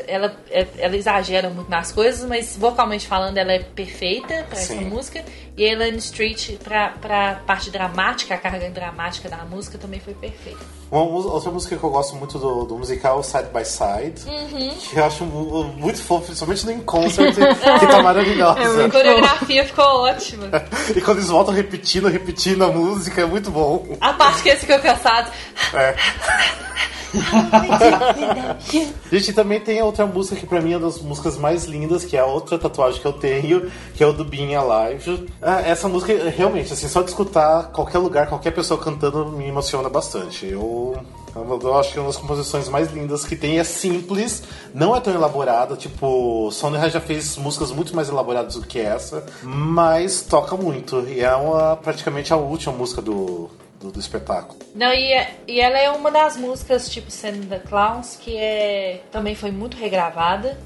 ela, 0.06 0.36
é- 0.50 0.66
ela 0.78 0.94
exagera 0.96 1.48
muito 1.48 1.70
nas 1.70 1.90
coisas, 1.92 2.28
mas 2.28 2.56
vocalmente 2.56 3.06
falando 3.06 3.38
ela 3.38 3.52
é 3.52 3.60
perfeita 3.60 4.44
pra 4.48 4.58
essa 4.58 4.74
música. 4.74 5.24
E 5.56 5.64
a 5.64 5.72
Elaine 5.72 5.98
Street 5.98 6.56
pra, 6.62 6.90
pra 7.00 7.34
parte 7.46 7.70
dramática, 7.70 8.34
a 8.34 8.38
carga 8.38 8.70
dramática 8.70 9.28
da 9.28 9.38
música 9.44 9.76
também 9.78 10.00
foi 10.00 10.14
perfeita. 10.14 10.58
Uma 10.90 11.02
outra 11.02 11.50
música 11.50 11.76
que 11.76 11.82
eu 11.84 11.90
gosto 11.90 12.16
muito 12.16 12.38
do, 12.38 12.64
do 12.64 12.76
musical 12.78 13.22
Side 13.22 13.48
by 13.54 13.64
Side, 13.64 14.26
Uhum. 14.26 14.70
que 14.74 14.96
eu 14.96 15.04
acho 15.04 15.24
mu- 15.24 15.64
muito 15.64 16.02
fofo, 16.02 16.26
principalmente 16.26 16.66
no 16.66 16.82
Concert, 16.84 17.34
que 17.34 17.40
tá 17.86 18.02
maravilhosa. 18.02 18.86
A 18.86 18.90
coreografia 18.90 19.64
ficou 19.64 19.84
ótima. 19.84 20.48
E 20.96 21.00
quando 21.00 21.18
eles 21.18 21.28
voltam 21.30 21.54
repetindo, 21.54 22.08
repetindo 22.08 22.64
a 22.64 22.68
música, 22.68 23.20
é 23.22 23.24
muito 23.26 23.50
bom. 23.50 23.86
A 24.00 24.12
parte 24.14 24.42
que 24.42 24.48
eles 24.48 24.60
ficam 24.60 24.80
cansados. 24.80 25.30
É. 25.74 25.94
Gente, 29.10 29.32
também 29.32 29.60
tem 29.60 29.82
outra 29.82 30.06
música 30.06 30.36
que 30.36 30.46
pra 30.46 30.60
mim 30.60 30.72
é 30.72 30.76
uma 30.76 30.86
das 30.86 31.00
músicas 31.00 31.36
mais 31.36 31.64
lindas, 31.64 32.04
que 32.04 32.16
é 32.16 32.20
a 32.20 32.26
outra 32.26 32.58
tatuagem 32.58 33.00
que 33.00 33.06
eu 33.06 33.12
tenho, 33.12 33.70
que 33.94 34.02
é 34.02 34.06
o 34.06 34.12
do 34.12 34.24
Being 34.24 34.54
Alive. 34.54 35.28
Ah, 35.42 35.60
essa 35.60 35.88
música, 35.88 36.12
realmente, 36.30 36.72
assim, 36.72 36.88
só 36.88 37.02
de 37.02 37.10
escutar 37.10 37.70
qualquer 37.72 37.98
lugar, 37.98 38.28
qualquer 38.28 38.52
pessoa 38.52 38.80
cantando 38.80 39.26
me 39.26 39.46
emociona 39.46 39.88
bastante. 39.88 40.46
Eu, 40.46 40.96
eu, 41.34 41.78
acho 41.78 41.92
que 41.92 41.98
é 41.98 42.00
uma 42.00 42.08
das 42.08 42.16
composições 42.16 42.68
mais 42.68 42.92
lindas 42.92 43.24
que 43.24 43.36
tem. 43.36 43.58
É 43.58 43.64
simples, 43.64 44.42
não 44.72 44.94
é 44.94 45.00
tão 45.00 45.14
elaborada, 45.14 45.76
tipo, 45.76 46.50
Sondheim 46.52 46.90
já 46.90 47.00
fez 47.00 47.36
músicas 47.36 47.70
muito 47.70 47.94
mais 47.94 48.08
elaboradas 48.08 48.54
do 48.54 48.62
que 48.62 48.78
essa, 48.78 49.24
mas 49.42 50.22
toca 50.22 50.56
muito. 50.56 51.00
E 51.08 51.20
é 51.20 51.34
uma, 51.34 51.76
praticamente 51.76 52.32
a 52.32 52.36
última 52.36 52.72
música 52.72 53.02
do, 53.02 53.50
do, 53.80 53.90
do 53.90 53.98
espetáculo. 53.98 54.58
Não, 54.74 54.92
e, 54.92 55.26
e 55.48 55.60
ela 55.60 55.78
é 55.78 55.90
uma 55.90 56.10
das 56.10 56.36
músicas, 56.36 56.88
tipo 56.88 57.10
Send 57.10 57.46
the 57.46 57.58
Clowns, 57.58 58.16
que 58.16 58.36
é, 58.36 59.02
também 59.10 59.34
foi 59.34 59.50
muito 59.50 59.76
regravada. 59.76 60.56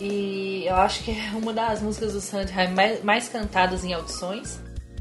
E 0.00 0.64
eu 0.66 0.74
acho 0.76 1.04
que 1.04 1.10
é 1.10 1.30
uma 1.36 1.52
das 1.52 1.82
músicas 1.82 2.12
do 2.12 2.20
Sondheim 2.20 2.72
mais, 2.74 3.04
mais 3.04 3.28
cantadas 3.28 3.84
em 3.84 3.92
audições. 3.92 4.58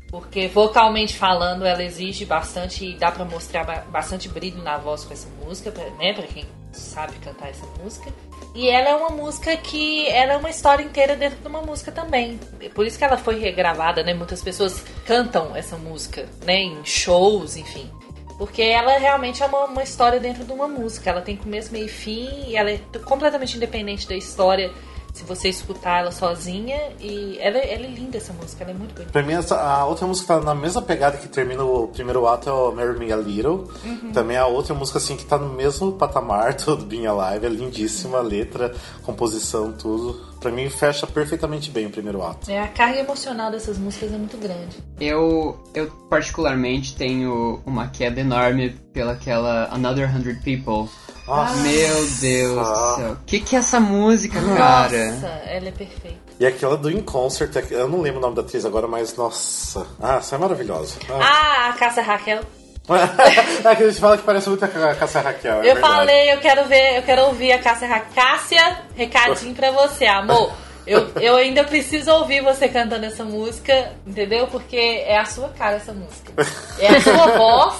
Porque 0.09 0.49
vocalmente 0.49 1.15
falando, 1.15 1.65
ela 1.65 1.81
exige 1.81 2.25
bastante 2.25 2.85
e 2.85 2.95
dá 2.97 3.09
pra 3.11 3.23
mostrar 3.23 3.63
ba- 3.63 3.85
bastante 3.89 4.27
brilho 4.27 4.61
na 4.61 4.77
voz 4.77 5.05
com 5.05 5.13
essa 5.13 5.29
música, 5.41 5.71
né? 5.97 6.13
Pra 6.13 6.27
quem 6.27 6.45
sabe 6.73 7.13
cantar 7.19 7.49
essa 7.49 7.65
música. 7.81 8.11
E 8.53 8.69
ela 8.69 8.89
é 8.89 8.95
uma 8.95 9.09
música 9.09 9.55
que 9.55 10.07
ela 10.07 10.33
é 10.33 10.37
uma 10.37 10.49
história 10.49 10.83
inteira 10.83 11.15
dentro 11.15 11.39
de 11.39 11.47
uma 11.47 11.61
música 11.61 11.91
também. 11.91 12.39
Por 12.73 12.85
isso 12.85 12.97
que 12.97 13.03
ela 13.03 13.17
foi 13.17 13.39
regravada, 13.39 14.03
né? 14.03 14.13
Muitas 14.13 14.43
pessoas 14.43 14.83
cantam 15.05 15.55
essa 15.55 15.77
música, 15.77 16.27
né? 16.45 16.59
Em 16.59 16.83
shows, 16.83 17.55
enfim. 17.55 17.89
Porque 18.37 18.61
ela 18.61 18.97
realmente 18.97 19.41
é 19.41 19.45
uma, 19.45 19.65
uma 19.65 19.83
história 19.83 20.19
dentro 20.19 20.43
de 20.43 20.51
uma 20.51 20.67
música. 20.67 21.09
Ela 21.09 21.21
tem 21.21 21.37
começo, 21.37 21.71
meio 21.71 21.85
e 21.85 21.89
fim, 21.89 22.27
e 22.47 22.57
ela 22.57 22.71
é 22.71 22.79
completamente 23.05 23.55
independente 23.55 24.07
da 24.07 24.15
história 24.15 24.71
se 25.13 25.23
você 25.23 25.49
escutar 25.49 25.99
ela 25.99 26.11
sozinha. 26.11 26.77
E 26.99 27.37
ela, 27.39 27.57
é- 27.57 27.73
ela 27.73 27.85
é 27.85 27.89
linda 27.89 28.17
essa 28.17 28.33
música, 28.33 28.63
ela 28.63 28.71
é 28.71 28.75
muito 28.75 28.93
bonita. 28.93 29.11
Pra 29.11 29.23
mim, 29.23 29.33
essa, 29.33 29.55
a 29.59 29.85
outra 29.85 30.05
música 30.07 30.33
que 30.35 30.39
tá 30.39 30.45
na 30.45 30.55
mesma 30.55 30.81
pegada 30.81 31.17
que 31.17 31.27
termina 31.27 31.63
o 31.63 31.87
primeiro 31.87 32.27
ato 32.27 32.49
é 32.49 32.53
o 32.53 32.71
Marry 32.71 32.97
Me 32.99 33.11
A 33.11 33.17
Little. 33.17 33.69
Uhum. 33.83 34.11
Também 34.13 34.37
é 34.37 34.39
a 34.39 34.47
outra 34.47 34.73
música 34.73 34.97
assim 34.97 35.15
que 35.15 35.25
tá 35.25 35.37
no 35.37 35.53
mesmo 35.53 35.93
patamar 35.93 36.53
do 36.55 36.75
do 36.77 36.85
Being 36.85 37.05
Alive. 37.07 37.45
É 37.45 37.49
lindíssima, 37.49 38.19
a 38.19 38.21
letra, 38.21 38.73
composição, 39.03 39.71
tudo. 39.71 40.31
Pra 40.39 40.49
mim, 40.51 40.69
fecha 40.69 41.05
perfeitamente 41.05 41.69
bem 41.69 41.85
o 41.85 41.89
primeiro 41.91 42.23
ato. 42.25 42.49
É, 42.49 42.59
a 42.59 42.67
carga 42.67 42.99
emocional 42.99 43.51
dessas 43.51 43.77
músicas 43.77 44.11
é 44.11 44.17
muito 44.17 44.37
grande. 44.37 44.77
Eu, 44.99 45.59
eu 45.75 45.87
particularmente 46.09 46.95
tenho 46.95 47.61
uma 47.65 47.87
queda 47.89 48.21
enorme 48.21 48.71
pelaquela 48.93 49.67
Another 49.71 50.09
Hundred 50.15 50.39
People. 50.43 50.89
Nossa. 51.35 51.55
Meu 51.55 52.05
Deus 52.19 52.57
Ah. 52.67 52.71
do 52.73 52.95
céu. 52.95 53.11
O 53.13 53.17
que, 53.25 53.39
que 53.39 53.55
é 53.55 53.59
essa 53.59 53.79
música, 53.79 54.39
cara? 54.57 55.11
Nossa, 55.11 55.27
ela 55.45 55.67
é 55.67 55.71
perfeita. 55.71 56.19
E 56.39 56.45
aquela 56.45 56.75
do 56.75 56.89
In 56.91 57.01
Concert, 57.01 57.55
é 57.55 57.65
eu 57.71 57.87
não 57.87 58.01
lembro 58.01 58.19
o 58.19 58.21
nome 58.21 58.35
da 58.35 58.41
atriz 58.41 58.65
agora, 58.65 58.87
mas 58.87 59.15
nossa. 59.15 59.85
Ah, 60.01 60.15
essa 60.17 60.35
é 60.35 60.37
maravilhosa. 60.37 60.95
Ah. 61.09 61.19
Ah, 61.21 61.69
a 61.69 61.73
Cássia 61.73 62.03
Raquel. 62.03 62.41
é 63.63 63.75
que 63.75 63.83
a 63.83 63.87
gente 63.89 63.99
fala 64.01 64.17
que 64.17 64.23
parece 64.23 64.49
muito 64.49 64.65
a 64.65 64.95
Cássia 64.95 65.21
Raquel. 65.21 65.55
é 65.55 65.59
eu 65.59 65.73
verdade. 65.75 65.81
falei, 65.93 66.33
eu 66.33 66.39
quero 66.39 66.65
ver, 66.67 66.97
eu 66.97 67.03
quero 67.03 67.25
ouvir 67.27 67.51
a 67.53 67.59
Cássia 67.59 67.87
Raquel. 67.87 68.11
Cássia, 68.23 68.77
recadinho 68.95 69.53
pra 69.55 69.71
você, 69.71 70.05
amor. 70.07 70.51
Eu, 70.85 71.09
eu 71.21 71.37
ainda 71.37 71.63
preciso 71.63 72.11
ouvir 72.11 72.41
você 72.43 72.67
cantando 72.67 73.05
essa 73.05 73.23
música, 73.23 73.91
entendeu? 74.05 74.47
Porque 74.47 74.75
é 75.05 75.19
a 75.19 75.25
sua 75.25 75.49
cara 75.49 75.75
essa 75.75 75.93
música. 75.93 76.33
É 76.79 76.87
a 76.87 77.01
sua 77.01 77.27
voz, 77.37 77.75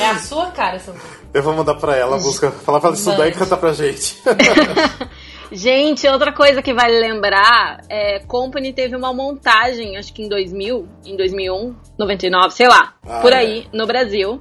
é 0.00 0.06
a 0.10 0.18
sua 0.20 0.46
cara 0.52 0.76
essa 0.76 0.92
música. 0.92 1.23
Eu 1.34 1.42
vou 1.42 1.52
mandar 1.52 1.74
pra 1.74 1.96
ela 1.96 2.16
a 2.16 2.20
música, 2.20 2.50
falar 2.50 2.78
pra 2.80 2.90
ela 2.90 2.96
estudar 2.96 3.26
e 3.28 3.32
cantar 3.32 3.56
pra 3.56 3.72
gente. 3.72 4.16
Gente, 5.52 6.08
outra 6.08 6.32
coisa 6.32 6.60
que 6.62 6.72
vale 6.74 6.98
lembrar 6.98 7.82
é 7.88 8.18
Company 8.20 8.72
teve 8.72 8.96
uma 8.96 9.12
montagem, 9.12 9.96
acho 9.96 10.12
que 10.12 10.22
em 10.22 10.28
2000, 10.28 10.88
em 11.04 11.16
2001, 11.16 11.74
99, 11.98 12.50
sei 12.54 12.66
lá, 12.66 12.94
Ah, 13.06 13.20
por 13.20 13.32
é. 13.32 13.36
aí, 13.36 13.66
no 13.72 13.86
Brasil. 13.86 14.40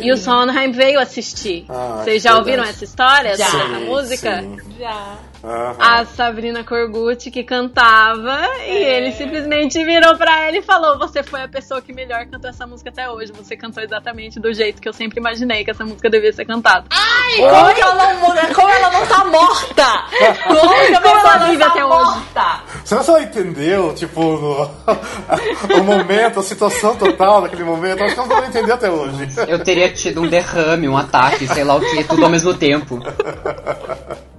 E 0.00 0.10
o 0.12 0.16
Sondheim 0.16 0.70
veio 0.70 1.00
assistir. 1.00 1.66
Ah, 1.68 2.00
Vocês 2.02 2.24
é 2.24 2.28
já 2.28 2.34
verdade. 2.34 2.38
ouviram 2.38 2.64
essa 2.64 2.84
história, 2.84 3.36
Já. 3.36 3.46
essa 3.46 3.66
música? 3.80 4.40
Sim. 4.42 4.56
Já. 4.78 5.18
Aham. 5.44 5.74
A 5.78 6.04
Sabrina 6.06 6.64
Corgucci 6.64 7.30
que 7.30 7.44
cantava 7.44 8.38
e 8.66 8.72
ele 8.72 9.12
simplesmente 9.12 9.84
virou 9.84 10.16
pra 10.16 10.46
ela 10.46 10.56
e 10.56 10.62
falou: 10.62 10.98
Você 10.98 11.22
foi 11.22 11.42
a 11.42 11.48
pessoa 11.48 11.82
que 11.82 11.92
melhor 11.92 12.24
cantou 12.26 12.48
essa 12.48 12.66
música 12.66 12.88
até 12.88 13.10
hoje. 13.10 13.30
Você 13.32 13.54
cantou 13.54 13.82
exatamente 13.82 14.40
do 14.40 14.52
jeito 14.54 14.80
que 14.80 14.88
eu 14.88 14.92
sempre 14.94 15.20
imaginei 15.20 15.62
que 15.62 15.70
essa 15.70 15.84
música 15.84 16.08
devia 16.08 16.32
ser 16.32 16.46
cantada. 16.46 16.86
Ai, 16.90 17.36
como, 17.38 17.74
que 17.74 17.80
ela 17.82 17.94
não, 18.14 18.54
como 18.54 18.68
ela 18.70 18.90
não 18.90 19.06
tá 19.06 19.24
morta? 19.26 20.04
Como, 20.44 20.60
que 20.60 20.94
a 20.94 21.00
Como 21.02 21.14
pessoa 21.14 21.18
ela 21.20 21.38
não 21.38 21.46
vive 21.48 21.58
tá 21.64 21.66
até 21.70 21.84
hoje? 21.84 22.04
morta? 22.04 22.60
Será 22.84 23.04
que 23.04 23.10
ela 23.10 23.22
entendeu, 23.22 23.94
tipo, 23.94 24.20
no- 24.22 24.70
o 25.78 25.84
momento, 25.84 26.40
a 26.40 26.42
situação 26.42 26.96
total 26.96 27.42
daquele 27.42 27.64
momento? 27.64 28.02
Acho 28.02 28.14
que 28.14 28.20
ela 28.20 28.40
não 28.40 28.46
entendeu 28.48 28.74
até 28.74 28.90
hoje. 28.90 29.28
Eu 29.46 29.62
teria 29.62 29.92
tido 29.92 30.22
um 30.22 30.26
derrame, 30.26 30.88
um 30.88 30.96
ataque, 30.96 31.46
sei 31.48 31.64
lá 31.64 31.74
o 31.74 31.80
que, 31.80 32.02
tudo 32.04 32.24
ao 32.24 32.30
mesmo 32.30 32.54
tempo. 32.54 32.98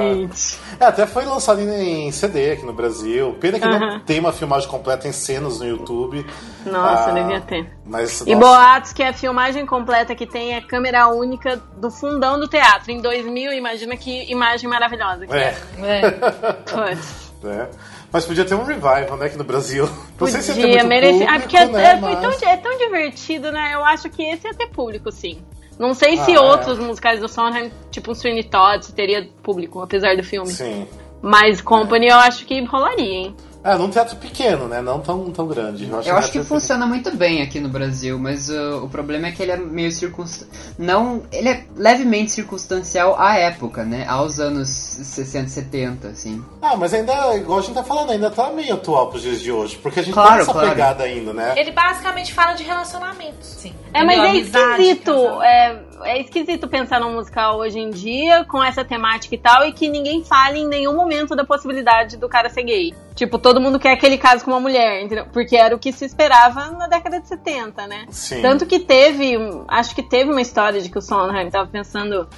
Gente. 0.00 0.58
É, 0.80 0.84
até 0.86 1.06
foi 1.06 1.24
lançado 1.24 1.60
em, 1.60 2.08
em 2.08 2.12
CD 2.12 2.52
aqui 2.52 2.64
no 2.66 2.72
Brasil. 2.72 3.36
Pena 3.40 3.58
que 3.58 3.66
não 3.66 4.00
tem 4.00 4.20
uma 4.20 4.32
filmagem 4.32 4.68
completa 4.68 5.06
em 5.08 5.12
cenas 5.12 5.60
no 5.60 5.66
YouTube. 5.66 6.24
Nossa, 6.66 7.10
Ah, 7.10 7.12
devia 7.12 7.40
ter. 7.40 7.70
Mas, 7.84 8.20
E 8.22 8.34
nossa, 8.34 8.46
boatos 8.46 8.92
que 8.92 9.02
a 9.02 9.12
filmagem 9.12 9.66
completa 9.66 10.14
que 10.14 10.26
tem 10.26 10.54
é 10.54 10.60
câmera 10.60 11.08
única 11.08 11.60
do 11.76 11.90
fundão 11.90 12.38
do 12.38 12.48
teatro. 12.48 12.90
Em 12.90 13.00
2000, 13.00 13.52
imagina 13.52 13.96
que 13.96 14.30
imagem 14.30 14.68
maravilhosa. 14.68 15.26
que 15.26 15.34
É, 15.34 15.54
É. 15.82 16.10
Putz. 16.10 17.32
né? 17.42 17.68
Mas 18.12 18.26
podia 18.26 18.44
ter 18.44 18.54
um 18.54 18.62
revival, 18.64 19.16
né, 19.16 19.26
aqui 19.26 19.38
no 19.38 19.44
Brasil. 19.44 19.88
Não 20.20 20.26
sei 20.26 20.42
se 20.42 20.50
ia 20.50 20.54
ter 20.54 20.60
Podia 20.62 20.84
muito 20.84 21.00
público, 21.12 21.30
Ah, 21.34 21.40
porque 21.40 21.56
é, 21.56 21.66
né, 21.66 21.84
é- 21.92 21.96
mas- 21.96 22.20
tão, 22.38 22.48
é 22.50 22.56
tão 22.58 22.78
divertido, 22.78 23.50
né? 23.50 23.70
Eu 23.74 23.84
acho 23.84 24.10
que 24.10 24.22
esse 24.22 24.46
ia 24.46 24.54
ter 24.54 24.66
público, 24.68 25.10
sim. 25.10 25.38
Não 25.82 25.94
sei 25.94 26.16
se 26.16 26.30
Ah, 26.30 26.36
é. 26.36 26.38
outros 26.38 26.78
musicais 26.78 27.18
do 27.18 27.26
Sondheim, 27.28 27.72
tipo 27.90 28.12
um 28.12 28.14
Sweeney 28.14 28.44
Todd, 28.44 28.92
teria 28.92 29.28
público, 29.42 29.80
apesar 29.82 30.16
do 30.16 30.22
filme. 30.22 30.46
Sim. 30.48 30.86
Mas 31.20 31.60
Company 31.60 32.06
eu 32.06 32.14
acho 32.18 32.46
que 32.46 32.64
rolaria, 32.64 33.04
hein? 33.04 33.36
É, 33.64 33.76
num 33.76 33.88
teatro 33.90 34.16
pequeno, 34.16 34.66
né? 34.66 34.80
Não 34.80 34.98
tão, 35.00 35.30
tão 35.30 35.46
grande. 35.46 35.88
Eu 35.88 35.98
acho, 35.98 36.08
Eu 36.08 36.16
acho 36.16 36.26
que 36.28 36.32
teatro- 36.32 36.48
funciona 36.48 36.84
muito 36.86 37.14
bem 37.16 37.42
aqui 37.42 37.60
no 37.60 37.68
Brasil, 37.68 38.18
mas 38.18 38.48
uh, 38.48 38.82
o 38.82 38.88
problema 38.88 39.28
é 39.28 39.32
que 39.32 39.40
ele 39.42 39.52
é 39.52 39.56
meio 39.56 39.92
circunstancial. 39.92 40.50
Não, 40.78 41.22
ele 41.30 41.48
é 41.48 41.64
levemente 41.76 42.32
circunstancial 42.32 43.14
à 43.20 43.36
época, 43.38 43.84
né? 43.84 44.04
Aos 44.08 44.40
anos 44.40 44.68
60, 44.68 45.48
70, 45.48 46.08
assim. 46.08 46.44
Ah, 46.60 46.76
mas 46.76 46.92
ainda, 46.92 47.36
igual 47.36 47.58
a 47.60 47.62
gente 47.62 47.74
tá 47.74 47.84
falando, 47.84 48.10
ainda 48.10 48.30
tá 48.30 48.50
meio 48.50 48.74
atual 48.74 49.08
pros 49.10 49.22
dias 49.22 49.40
de 49.40 49.52
hoje. 49.52 49.76
Porque 49.76 50.00
a 50.00 50.02
gente 50.02 50.12
Claro, 50.14 50.32
tem 50.32 50.40
essa 50.42 50.52
claro. 50.52 50.68
pegada 50.68 51.04
ainda, 51.04 51.32
né? 51.32 51.54
Ele 51.56 51.70
basicamente 51.70 52.32
fala 52.34 52.54
de 52.54 52.64
relacionamentos. 52.64 53.46
Sim. 53.58 53.72
É, 53.94 54.02
mas 54.02 54.18
é 54.18 54.28
Amizade, 54.30 54.82
esquisito. 54.82 55.12
É, 55.42 55.78
é 56.04 56.20
esquisito 56.20 56.68
pensar 56.68 57.00
num 57.00 57.14
musical 57.14 57.58
hoje 57.58 57.78
em 57.78 57.90
dia 57.90 58.44
com 58.44 58.62
essa 58.62 58.84
temática 58.84 59.34
e 59.34 59.38
tal, 59.38 59.64
e 59.66 59.72
que 59.72 59.88
ninguém 59.88 60.24
fale 60.24 60.60
em 60.60 60.66
nenhum 60.66 60.94
momento 60.94 61.34
da 61.34 61.44
possibilidade 61.44 62.16
do 62.16 62.28
cara 62.28 62.48
ser 62.48 62.64
gay. 62.64 62.94
Tipo, 63.14 63.38
todo 63.38 63.60
mundo 63.60 63.78
quer 63.78 63.92
aquele 63.92 64.16
caso 64.16 64.44
com 64.44 64.50
uma 64.50 64.60
mulher, 64.60 65.02
entendeu? 65.02 65.26
Porque 65.32 65.56
era 65.56 65.74
o 65.74 65.78
que 65.78 65.92
se 65.92 66.04
esperava 66.04 66.70
na 66.70 66.86
década 66.86 67.20
de 67.20 67.28
70, 67.28 67.86
né? 67.86 68.06
Sim. 68.08 68.40
Tanto 68.40 68.66
que 68.66 68.80
teve, 68.80 69.36
acho 69.68 69.94
que 69.94 70.02
teve 70.02 70.30
uma 70.30 70.40
história 70.40 70.80
de 70.80 70.88
que 70.88 70.98
o 70.98 71.02
Sondheim 71.02 71.50
tava 71.50 71.68
pensando 71.68 72.28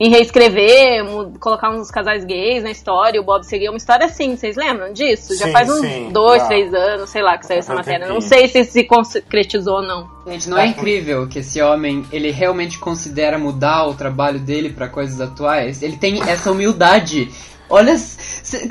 em 0.00 0.08
reescrever, 0.08 1.04
colocar 1.38 1.68
uns 1.70 1.90
casais 1.90 2.24
gays 2.24 2.62
na 2.62 2.70
história, 2.70 3.20
o 3.20 3.24
Bob 3.24 3.44
seria 3.44 3.70
uma 3.70 3.76
história 3.76 4.06
assim, 4.06 4.34
vocês 4.34 4.56
lembram 4.56 4.94
disso? 4.94 5.36
Já 5.36 5.44
Sim, 5.44 5.52
faz 5.52 5.68
uns 5.68 5.80
sim, 5.80 6.08
dois, 6.10 6.40
já. 6.40 6.48
três 6.48 6.72
anos, 6.72 7.10
sei 7.10 7.20
lá, 7.22 7.36
que 7.36 7.44
saiu 7.46 7.58
essa 7.58 7.74
matéria. 7.74 8.08
Não 8.08 8.18
sei 8.22 8.48
se 8.48 8.64
se 8.64 8.84
concretizou 8.84 9.74
ou 9.76 9.82
não. 9.82 10.08
Gente, 10.26 10.48
não 10.48 10.56
é 10.56 10.68
incrível 10.68 11.28
que 11.28 11.40
esse 11.40 11.60
homem, 11.60 12.02
ele 12.10 12.30
realmente 12.30 12.78
considera 12.78 13.38
mudar 13.38 13.86
o 13.88 13.94
trabalho 13.94 14.38
dele 14.38 14.70
pra 14.70 14.88
coisas 14.88 15.20
atuais? 15.20 15.82
Ele 15.82 15.98
tem 15.98 16.22
essa 16.22 16.50
humildade. 16.50 17.28
Olha, 17.68 17.94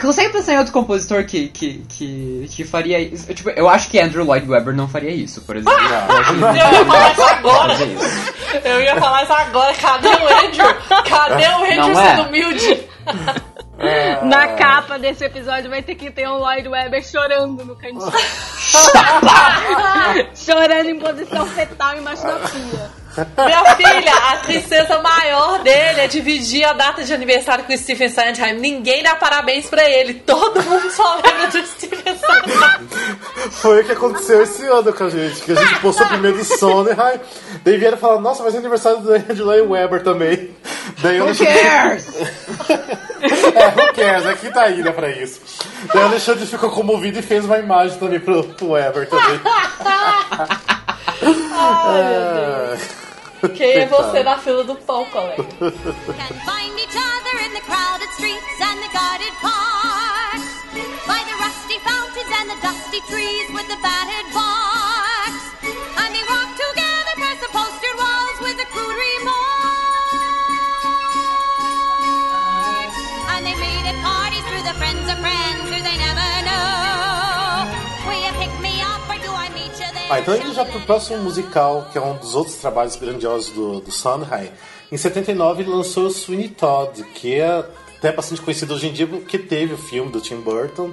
consegue 0.01 0.33
pensar 0.33 0.53
em 0.53 0.57
outro 0.57 0.73
compositor 0.73 1.23
que, 1.25 1.47
que, 1.49 1.83
que, 1.87 2.47
que 2.49 2.63
faria 2.65 2.99
isso? 2.99 3.31
Tipo, 3.33 3.51
eu 3.51 3.69
acho 3.69 3.87
que 3.89 3.97
Andrew 3.99 4.25
Lloyd 4.25 4.49
Webber 4.49 4.75
não 4.75 4.89
faria 4.89 5.11
isso, 5.11 5.41
por 5.43 5.55
exemplo. 5.55 5.79
Eu 5.79 6.17
acho 6.17 6.33
que 6.33 6.39
Eu 6.43 6.53
ia 6.55 6.85
falar 6.85 7.11
isso 7.11 7.21
não 7.21 7.27
agora. 7.29 7.75
faria 7.77 7.93
isso. 7.93 8.33
Eu 8.63 8.81
ia 8.81 8.95
falar 8.97 9.23
isso 9.23 9.33
agora. 9.33 9.73
Cadê 9.73 10.07
o 10.07 10.11
Andrew? 10.11 10.75
Cadê 11.09 11.47
o 11.47 11.63
Andrew 11.63 11.93
Não 11.93 12.01
é? 12.01 12.09
sendo 12.09 12.27
humilde? 12.27 12.89
Na 14.23 14.49
capa 14.55 14.99
desse 14.99 15.23
episódio 15.23 15.69
vai 15.69 15.81
ter 15.81 15.95
que 15.95 16.11
ter 16.11 16.27
um 16.27 16.37
Lloyd 16.37 16.67
Webber 16.67 17.01
chorando 17.01 17.63
no 17.63 17.75
cantinho. 17.77 18.11
chorando 20.35 20.89
em 20.89 20.99
posição 20.99 21.45
fetal 21.47 21.95
embaixo 21.95 22.23
da 22.23 22.39
pia. 22.39 22.91
Minha 23.45 23.75
filha, 23.75 24.13
a 24.13 24.37
tristeza 24.45 24.99
maior 25.01 25.59
dele 25.63 26.01
é 26.01 26.07
dividir 26.07 26.63
a 26.65 26.73
data 26.73 27.03
de 27.03 27.13
aniversário 27.13 27.63
com 27.65 27.73
o 27.73 27.77
Stephen 27.77 28.09
Sondheim. 28.09 28.53
Ninguém 28.59 29.03
dá 29.03 29.15
parabéns 29.15 29.65
pra 29.67 29.87
ele. 29.89 30.13
Todo 30.15 30.61
mundo 30.63 30.89
só 30.91 31.15
lembra 31.15 31.47
do 31.47 31.65
Stephen 31.65 32.15
Sondheim. 32.17 32.87
Foi 33.51 33.81
o 33.81 33.83
que 33.85 33.91
aconteceu 33.91 34.41
esse 34.43 34.65
ano 34.65 34.93
com 34.93 35.03
a 35.03 35.09
gente, 35.09 35.41
que 35.41 35.51
a 35.51 35.55
gente 35.55 35.79
postou 35.79 36.05
primeiro 36.07 36.37
do 36.37 36.43
Sondheim, 36.45 37.19
daí 37.63 37.77
vieram 37.77 37.97
falar, 37.97 38.19
nossa, 38.21 38.43
vai 38.43 38.51
ser 38.51 38.57
aniversário 38.59 38.99
do 38.99 39.11
Angela 39.13 39.55
Weber 39.63 40.03
também. 40.03 40.49
Daí 41.01 41.17
eu 41.17 41.23
Who 41.25 41.29
Alexandre- 41.29 41.59
cares? 41.61 42.07
É, 43.19 43.67
who 43.67 43.93
cares? 43.93 44.25
Aqui 44.27 44.49
tá 44.49 44.61
a 44.63 44.69
ilha 44.69 44.93
pra 44.93 45.09
isso. 45.09 45.41
Daí 45.93 46.03
o 46.03 46.07
Alexandre 46.07 46.45
ficou 46.45 46.69
comovido 46.69 47.19
e 47.19 47.21
fez 47.21 47.43
uma 47.43 47.57
imagem 47.57 47.97
também 47.99 48.17
pro, 48.19 48.43
pro 48.45 48.69
Weber 48.71 49.09
também. 49.09 49.39
É. 51.21 52.77
Quem 53.55 53.71
é 53.71 53.85
você 53.85 54.23
na 54.23 54.37
fila 54.37 54.63
do 54.63 54.75
pão, 54.75 55.05
colega? 55.05 55.43
By 61.07 61.23
the 61.23 61.33
rusty 61.43 61.79
fountains 61.79 62.31
and 62.39 62.49
the 62.49 62.57
dusty 62.61 63.01
trees 63.07 63.49
with 63.51 63.67
the 63.67 63.77
battered. 63.81 64.58
Ah, 80.09 80.19
então 80.19 80.35
indo 80.35 80.53
já 80.53 80.65
pro 80.65 80.79
próximo 80.81 81.21
musical, 81.23 81.87
que 81.91 81.97
é 81.97 82.01
um 82.01 82.15
dos 82.17 82.33
outros 82.35 82.55
trabalhos 82.55 82.95
grandiosos 82.95 83.51
do, 83.51 83.79
do 83.79 83.91
Sondheim. 83.91 84.49
Em 84.91 84.97
79 84.97 85.61
ele 85.63 85.69
lançou 85.69 86.07
o 86.07 86.09
Sweeney 86.11 86.49
Todd, 86.49 87.03
que 87.13 87.35
é 87.35 87.63
até 87.97 88.11
bastante 88.11 88.41
conhecido 88.41 88.73
hoje 88.73 88.87
em 88.87 88.93
dia 88.93 89.05
porque 89.05 89.37
teve 89.37 89.73
o 89.73 89.77
filme 89.77 90.11
do 90.11 90.19
Tim 90.19 90.37
Burton, 90.37 90.91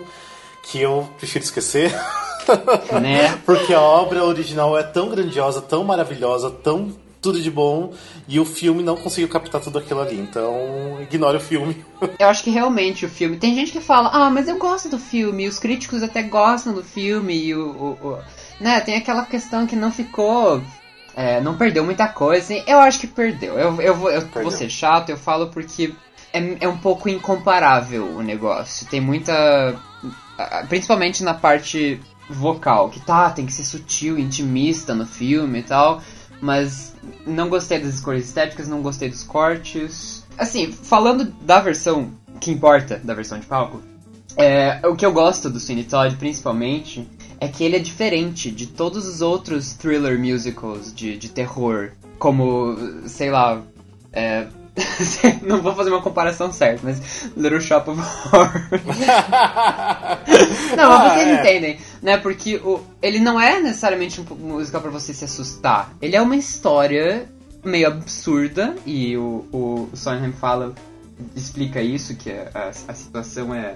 que 0.64 0.80
eu 0.82 1.09
prefiro 1.18 1.44
esquecer. 1.44 1.93
Né? 3.02 3.36
porque 3.44 3.74
a 3.74 3.80
obra 3.80 4.24
original 4.24 4.78
é 4.78 4.82
tão 4.84 5.09
grandiosa, 5.09 5.60
tão 5.60 5.82
maravilhosa, 5.82 6.48
tão 6.48 6.94
tudo 7.20 7.40
de 7.43 7.51
bom, 7.51 7.93
e 8.28 8.38
o 8.38 8.44
filme 8.44 8.84
não 8.84 8.97
conseguiu 8.97 9.28
captar 9.28 9.60
tudo 9.60 9.80
aquilo 9.80 10.01
ali. 10.01 10.16
Então, 10.16 10.97
ignore 11.02 11.38
o 11.38 11.40
filme. 11.40 11.84
Eu 12.20 12.28
acho 12.28 12.44
que 12.44 12.51
realmente 12.51 13.05
o 13.05 13.09
filme. 13.09 13.36
Tem 13.36 13.52
gente 13.52 13.72
que 13.72 13.80
fala, 13.80 14.10
ah, 14.12 14.30
mas 14.30 14.47
eu 14.47 14.59
gosto 14.59 14.88
do 14.88 14.97
filme, 14.97 15.48
os 15.48 15.59
críticos 15.59 16.05
até 16.05 16.22
gostam 16.22 16.72
do 16.72 16.84
filme, 16.84 17.34
e 17.36 17.52
o. 17.52 17.66
o- 17.68 17.98
o- 18.10 18.18
né, 18.60 18.80
tem 18.80 18.96
aquela 18.96 19.24
questão 19.24 19.66
que 19.66 19.76
não 19.76 19.90
ficou. 19.92 20.62
é, 21.14 21.40
não 21.40 21.56
perdeu 21.56 21.84
muita 21.84 22.08
coisa. 22.08 22.54
Eu 22.66 22.78
acho 22.78 23.00
que 23.00 23.06
perdeu. 23.06 23.58
Eu, 23.58 23.80
eu, 23.80 23.94
vou, 23.94 24.10
eu 24.10 24.20
vou 24.28 24.50
ser 24.50 24.68
chato, 24.70 25.10
eu 25.10 25.16
falo 25.16 25.48
porque 25.48 25.94
é, 26.32 26.64
é 26.64 26.68
um 26.68 26.76
pouco 26.76 27.08
incomparável 27.08 28.06
o 28.16 28.22
negócio. 28.22 28.86
Tem 28.88 29.00
muita. 29.00 29.74
Principalmente 30.68 31.24
na 31.24 31.32
parte 31.32 32.00
vocal, 32.28 32.90
que 32.90 33.00
tá, 33.00 33.30
tem 33.30 33.46
que 33.46 33.52
ser 33.52 33.64
sutil, 33.64 34.18
intimista 34.18 34.94
no 34.94 35.06
filme 35.06 35.60
e 35.60 35.62
tal. 35.62 36.02
Mas 36.40 36.94
não 37.26 37.48
gostei 37.48 37.78
das 37.78 37.94
escolhas 37.94 38.26
estéticas, 38.26 38.68
não 38.68 38.82
gostei 38.82 39.08
dos 39.08 39.22
cortes. 39.22 40.26
Assim, 40.36 40.70
falando 40.70 41.24
da 41.40 41.60
versão 41.60 42.12
que 42.38 42.50
importa, 42.50 43.00
da 43.02 43.14
versão 43.14 43.38
de 43.38 43.46
palco, 43.46 43.80
é, 44.36 44.80
o 44.86 44.94
que 44.94 45.06
eu 45.06 45.12
gosto 45.12 45.48
do 45.48 45.58
Sweeney 45.58 45.84
Todd, 45.84 46.14
principalmente, 46.16 47.08
é 47.40 47.48
que 47.48 47.64
ele 47.64 47.76
é 47.76 47.78
diferente 47.78 48.50
de 48.50 48.66
todos 48.66 49.06
os 49.06 49.20
outros 49.20 49.72
thriller 49.74 50.18
musicals 50.18 50.94
de, 50.94 51.16
de 51.16 51.28
terror. 51.28 51.90
Como, 52.18 52.76
sei 53.06 53.30
lá, 53.30 53.60
é, 54.12 54.46
não 55.42 55.60
vou 55.60 55.74
fazer 55.74 55.90
uma 55.90 56.02
comparação 56.02 56.52
certa, 56.52 56.80
mas 56.84 57.30
Little 57.36 57.60
Shop 57.60 57.90
of 57.90 58.00
Horror. 58.00 58.52
não, 60.76 60.88
mas 60.88 61.12
vocês 61.12 61.28
Ah, 61.28 61.30
é. 61.30 61.40
entendem, 61.40 61.78
né? 62.02 62.16
Porque 62.16 62.56
o, 62.56 62.80
ele 63.02 63.18
não 63.20 63.40
é 63.40 63.60
necessariamente 63.60 64.20
um 64.20 64.24
musical 64.34 64.80
pra 64.80 64.90
você 64.90 65.12
se 65.12 65.24
assustar. 65.24 65.92
Ele 66.00 66.16
é 66.16 66.22
uma 66.22 66.36
história 66.36 67.28
meio 67.64 67.88
absurda 67.88 68.74
e 68.86 69.16
o, 69.16 69.44
o 69.52 69.88
Sondheim 69.94 70.32
fala, 70.32 70.74
explica 71.34 71.82
isso, 71.82 72.14
que 72.14 72.30
a, 72.30 72.70
a 72.88 72.94
situação 72.94 73.54
é 73.54 73.74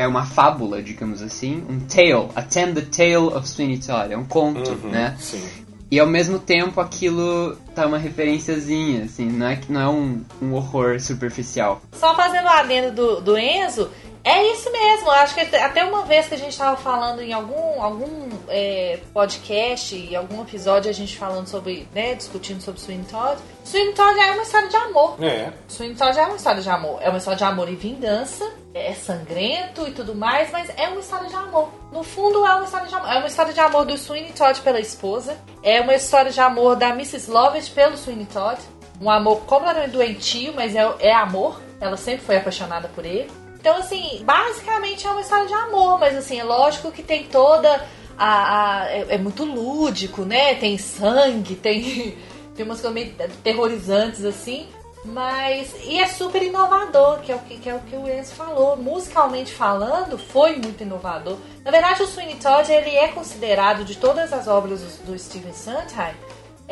é 0.00 0.06
uma 0.08 0.24
fábula, 0.24 0.82
digamos 0.82 1.20
assim, 1.22 1.62
um 1.68 1.78
tale, 1.80 2.28
attend 2.34 2.74
the 2.74 2.80
tale 2.82 3.28
of 3.36 3.46
Sweeney 3.48 3.78
Todd, 3.78 4.12
é 4.12 4.16
um 4.16 4.24
conto, 4.24 4.74
né? 4.88 5.16
Sim. 5.18 5.42
E 5.90 5.98
ao 5.98 6.06
mesmo 6.06 6.38
tempo 6.38 6.80
aquilo 6.80 7.56
tá 7.74 7.84
uma 7.86 7.98
referenciazinha, 7.98 9.04
assim, 9.04 9.26
não 9.28 9.46
é, 9.48 9.56
que- 9.56 9.72
não 9.72 9.80
é 9.80 9.88
um, 9.88 10.22
um 10.40 10.54
horror 10.54 11.00
superficial. 11.00 11.82
Só 11.92 12.14
fazendo 12.14 12.44
o 12.44 12.48
adendo 12.48 12.92
do, 12.94 13.20
do 13.20 13.36
Enzo, 13.36 13.90
é 14.22 14.52
isso 14.52 14.70
mesmo. 14.70 15.10
Acho 15.10 15.34
que 15.34 15.56
até 15.56 15.84
uma 15.84 16.02
vez 16.02 16.26
que 16.26 16.34
a 16.34 16.38
gente 16.38 16.50
estava 16.50 16.76
falando 16.76 17.22
em 17.22 17.32
algum, 17.32 17.82
algum 17.82 18.28
é, 18.48 18.98
podcast, 19.12 19.96
em 19.96 20.14
algum 20.14 20.42
episódio, 20.42 20.90
a 20.90 20.94
gente 20.94 21.16
falando 21.16 21.46
sobre, 21.46 21.88
né, 21.94 22.14
discutindo 22.14 22.60
sobre 22.60 22.80
Sweeney 22.80 23.06
Todd. 23.06 23.40
Sweeney 23.64 23.94
Todd 23.94 24.18
é 24.18 24.32
uma 24.32 24.42
história 24.42 24.68
de 24.68 24.76
amor. 24.76 25.16
É. 25.22 25.52
Todd 25.94 26.18
é 26.18 26.22
uma 26.26 26.36
história 26.36 26.62
de 26.62 26.68
amor. 26.70 26.98
É 27.00 27.08
uma 27.08 27.18
história 27.18 27.38
de 27.38 27.44
amor 27.44 27.68
e 27.68 27.76
vingança. 27.76 28.50
É 28.74 28.92
sangrento 28.94 29.88
e 29.88 29.90
tudo 29.90 30.14
mais, 30.14 30.50
mas 30.50 30.70
é 30.76 30.88
uma 30.88 31.00
história 31.00 31.28
de 31.28 31.34
amor. 31.34 31.70
No 31.90 32.02
fundo, 32.02 32.46
é 32.46 32.54
uma 32.54 32.64
história 32.64 32.86
de 32.86 32.94
amor. 32.94 33.10
É 33.10 33.18
uma 33.18 33.26
história 33.26 33.52
de 33.52 33.60
amor 33.60 33.84
do 33.86 33.96
Sweeney 33.96 34.32
Todd 34.32 34.60
pela 34.60 34.80
esposa. 34.80 35.36
É 35.62 35.80
uma 35.80 35.94
história 35.94 36.30
de 36.30 36.40
amor 36.40 36.76
da 36.76 36.90
Mrs. 36.90 37.30
Lovett 37.30 37.70
pelo 37.70 37.96
Sweeney 37.96 38.26
Todd. 38.26 38.60
Um 39.00 39.10
amor 39.10 39.40
completamente 39.46 39.92
doentio, 39.92 40.52
mas 40.54 40.76
é, 40.76 40.86
é 41.00 41.12
amor. 41.12 41.60
Ela 41.80 41.96
sempre 41.96 42.24
foi 42.24 42.36
apaixonada 42.36 42.88
por 42.88 43.04
ele. 43.04 43.30
Então, 43.60 43.76
assim, 43.76 44.22
basicamente 44.24 45.06
é 45.06 45.10
uma 45.10 45.20
história 45.20 45.46
de 45.46 45.52
amor, 45.54 45.98
mas 45.98 46.16
assim, 46.16 46.38
é 46.40 46.44
lógico 46.44 46.90
que 46.90 47.02
tem 47.02 47.24
toda 47.24 47.84
a. 48.18 48.80
a- 48.82 48.86
é, 48.90 49.06
é 49.10 49.18
muito 49.18 49.44
lúdico, 49.44 50.22
né? 50.24 50.54
Tem 50.54 50.78
sangue, 50.78 51.54
tem, 51.56 52.16
tem 52.56 52.64
umas 52.64 52.80
coisas 52.80 52.92
meio 52.94 53.12
terrorizantes, 53.44 54.24
assim. 54.24 54.66
Mas. 55.04 55.74
E 55.84 55.98
é 55.98 56.06
super 56.06 56.42
inovador, 56.42 57.20
que 57.20 57.30
é 57.32 57.34
o 57.34 57.38
que, 57.40 57.56
que 57.58 57.68
é 57.68 57.74
o, 57.74 57.80
que 57.80 57.96
o 57.96 58.08
Enzo 58.08 58.32
falou. 58.34 58.76
Musicalmente 58.78 59.52
falando, 59.52 60.16
foi 60.18 60.56
muito 60.56 60.82
inovador. 60.82 61.36
Na 61.64 61.70
verdade, 61.70 62.02
o 62.02 62.06
Sweeney 62.06 62.36
Todd 62.36 62.70
ele 62.72 62.96
é 62.96 63.08
considerado, 63.08 63.84
de 63.84 63.96
todas 63.96 64.32
as 64.32 64.48
obras 64.48 64.80
do, 64.80 65.12
do 65.12 65.18
Steven 65.18 65.52
Sondheim, 65.52 66.14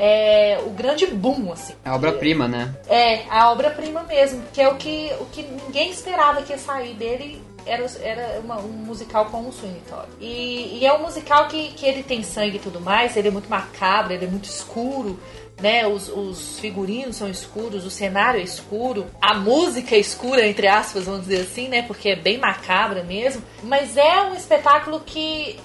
é, 0.00 0.60
o 0.64 0.70
grande 0.70 1.06
boom, 1.08 1.52
assim. 1.52 1.74
É 1.84 1.90
obra-prima, 1.90 2.46
né? 2.46 2.72
É, 2.88 3.22
a 3.28 3.50
obra-prima 3.50 4.04
mesmo, 4.04 4.40
que 4.52 4.60
é 4.62 4.68
o 4.68 4.76
que, 4.76 5.10
o 5.20 5.24
que 5.26 5.42
ninguém 5.42 5.90
esperava 5.90 6.40
que 6.42 6.52
ia 6.52 6.58
sair 6.58 6.94
dele. 6.94 7.42
Era, 7.66 7.84
era 8.02 8.40
uma- 8.40 8.60
um 8.60 8.68
musical 8.68 9.26
com 9.26 9.40
o 9.46 9.52
Sweeney 9.52 9.82
Todd. 9.90 10.06
E, 10.20 10.78
e 10.78 10.86
é 10.86 10.94
um 10.94 11.02
musical 11.02 11.48
que, 11.48 11.70
que 11.72 11.84
ele 11.84 12.02
tem 12.04 12.22
sangue 12.22 12.56
e 12.56 12.60
tudo 12.60 12.80
mais, 12.80 13.14
ele 13.16 13.28
é 13.28 13.30
muito 13.30 13.50
macabro, 13.50 14.12
ele 14.14 14.24
é 14.24 14.28
muito 14.28 14.44
escuro, 14.48 15.20
né? 15.60 15.86
Os, 15.86 16.08
os 16.08 16.58
figurinos 16.60 17.16
são 17.16 17.28
escuros, 17.28 17.84
o 17.84 17.90
cenário 17.90 18.40
é 18.40 18.44
escuro, 18.44 19.06
a 19.20 19.34
música 19.34 19.96
é 19.96 19.98
escura, 19.98 20.46
entre 20.46 20.66
aspas, 20.68 21.04
vamos 21.04 21.22
dizer 21.26 21.40
assim, 21.42 21.68
né? 21.68 21.82
Porque 21.82 22.10
é 22.10 22.16
bem 22.16 22.38
macabra 22.38 23.02
mesmo. 23.02 23.42
Mas 23.64 23.96
é 23.98 24.22
um 24.22 24.34
espetáculo 24.34 25.00
que 25.04 25.58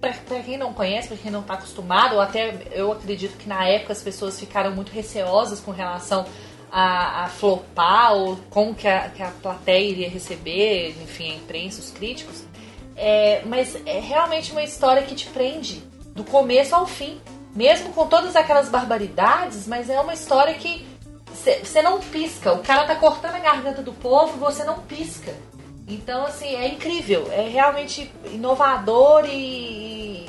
Pra 0.00 0.12
quem 0.42 0.58
não 0.58 0.72
conhece, 0.72 1.08
pra 1.08 1.16
quem 1.16 1.30
não 1.30 1.42
tá 1.42 1.54
acostumado, 1.54 2.16
ou 2.16 2.20
até 2.20 2.54
eu 2.72 2.92
acredito 2.92 3.36
que 3.36 3.48
na 3.48 3.66
época 3.66 3.92
as 3.92 4.02
pessoas 4.02 4.38
ficaram 4.38 4.72
muito 4.72 4.92
receosas 4.92 5.58
com 5.60 5.70
relação 5.70 6.26
a, 6.70 7.24
a 7.24 7.28
flopar, 7.28 8.12
ou 8.12 8.36
como 8.50 8.74
que 8.74 8.86
a, 8.86 9.08
que 9.08 9.22
a 9.22 9.30
plateia 9.30 9.90
iria 9.90 10.08
receber, 10.08 10.90
enfim, 11.02 11.32
a 11.32 11.34
imprensa, 11.36 11.80
os 11.80 11.90
críticos. 11.90 12.44
É, 12.94 13.42
mas 13.46 13.76
é 13.86 13.98
realmente 14.00 14.52
uma 14.52 14.62
história 14.62 15.02
que 15.02 15.14
te 15.14 15.26
prende 15.26 15.82
do 16.14 16.24
começo 16.24 16.74
ao 16.74 16.86
fim. 16.86 17.20
Mesmo 17.54 17.90
com 17.94 18.06
todas 18.06 18.36
aquelas 18.36 18.68
barbaridades, 18.68 19.66
mas 19.66 19.88
é 19.88 19.98
uma 19.98 20.12
história 20.12 20.54
que 20.54 20.86
você 21.32 21.80
não 21.80 22.00
pisca. 22.00 22.52
O 22.52 22.62
cara 22.62 22.84
tá 22.84 22.94
cortando 22.96 23.34
a 23.34 23.38
garganta 23.38 23.82
do 23.82 23.92
povo 23.92 24.38
você 24.38 24.62
não 24.64 24.80
pisca. 24.80 25.34
Então, 25.88 26.26
assim, 26.26 26.54
é 26.54 26.68
incrível. 26.68 27.28
É 27.30 27.48
realmente 27.48 28.10
inovador 28.32 29.24
e. 29.26 30.26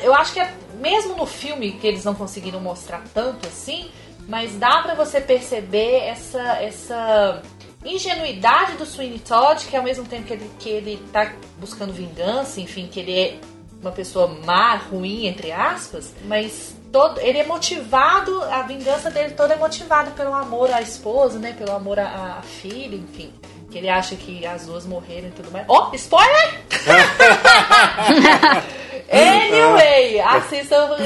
Eu 0.00 0.14
acho 0.14 0.32
que 0.32 0.40
é, 0.40 0.54
mesmo 0.80 1.16
no 1.16 1.26
filme 1.26 1.72
que 1.72 1.86
eles 1.86 2.04
não 2.04 2.14
conseguiram 2.14 2.60
mostrar 2.60 3.02
tanto 3.12 3.48
assim, 3.48 3.90
mas 4.28 4.54
dá 4.54 4.80
pra 4.82 4.94
você 4.94 5.20
perceber 5.20 6.04
essa, 6.04 6.40
essa 6.62 7.42
ingenuidade 7.84 8.76
do 8.76 8.86
Sweeney 8.86 9.18
Todd, 9.18 9.66
que 9.66 9.76
ao 9.76 9.82
mesmo 9.82 10.04
tempo 10.04 10.24
que 10.24 10.32
ele, 10.32 10.50
que 10.60 10.68
ele 10.68 10.96
tá 11.12 11.32
buscando 11.58 11.92
vingança, 11.92 12.60
enfim, 12.60 12.86
que 12.86 13.00
ele 13.00 13.18
é 13.18 13.38
uma 13.80 13.90
pessoa 13.90 14.28
má, 14.46 14.76
ruim, 14.76 15.26
entre 15.26 15.50
aspas, 15.50 16.14
mas 16.26 16.76
todo, 16.92 17.20
ele 17.20 17.38
é 17.38 17.44
motivado, 17.44 18.40
a 18.44 18.62
vingança 18.62 19.10
dele 19.10 19.34
toda 19.34 19.54
é 19.54 19.56
motivada 19.56 20.12
pelo 20.12 20.32
amor 20.32 20.72
à 20.72 20.80
esposa, 20.80 21.40
né? 21.40 21.52
Pelo 21.52 21.72
amor 21.72 21.98
à, 21.98 22.38
à 22.38 22.42
filha, 22.42 22.94
enfim. 22.94 23.32
Que 23.72 23.78
ele 23.78 23.88
acha 23.88 24.14
que 24.16 24.44
as 24.44 24.66
duas 24.66 24.84
morreram 24.84 25.28
e 25.28 25.30
tudo 25.30 25.50
mais. 25.50 25.64
Ó, 25.66 25.90
spoiler! 25.94 26.60
anyway, 29.10 30.20
assistam. 30.20 30.96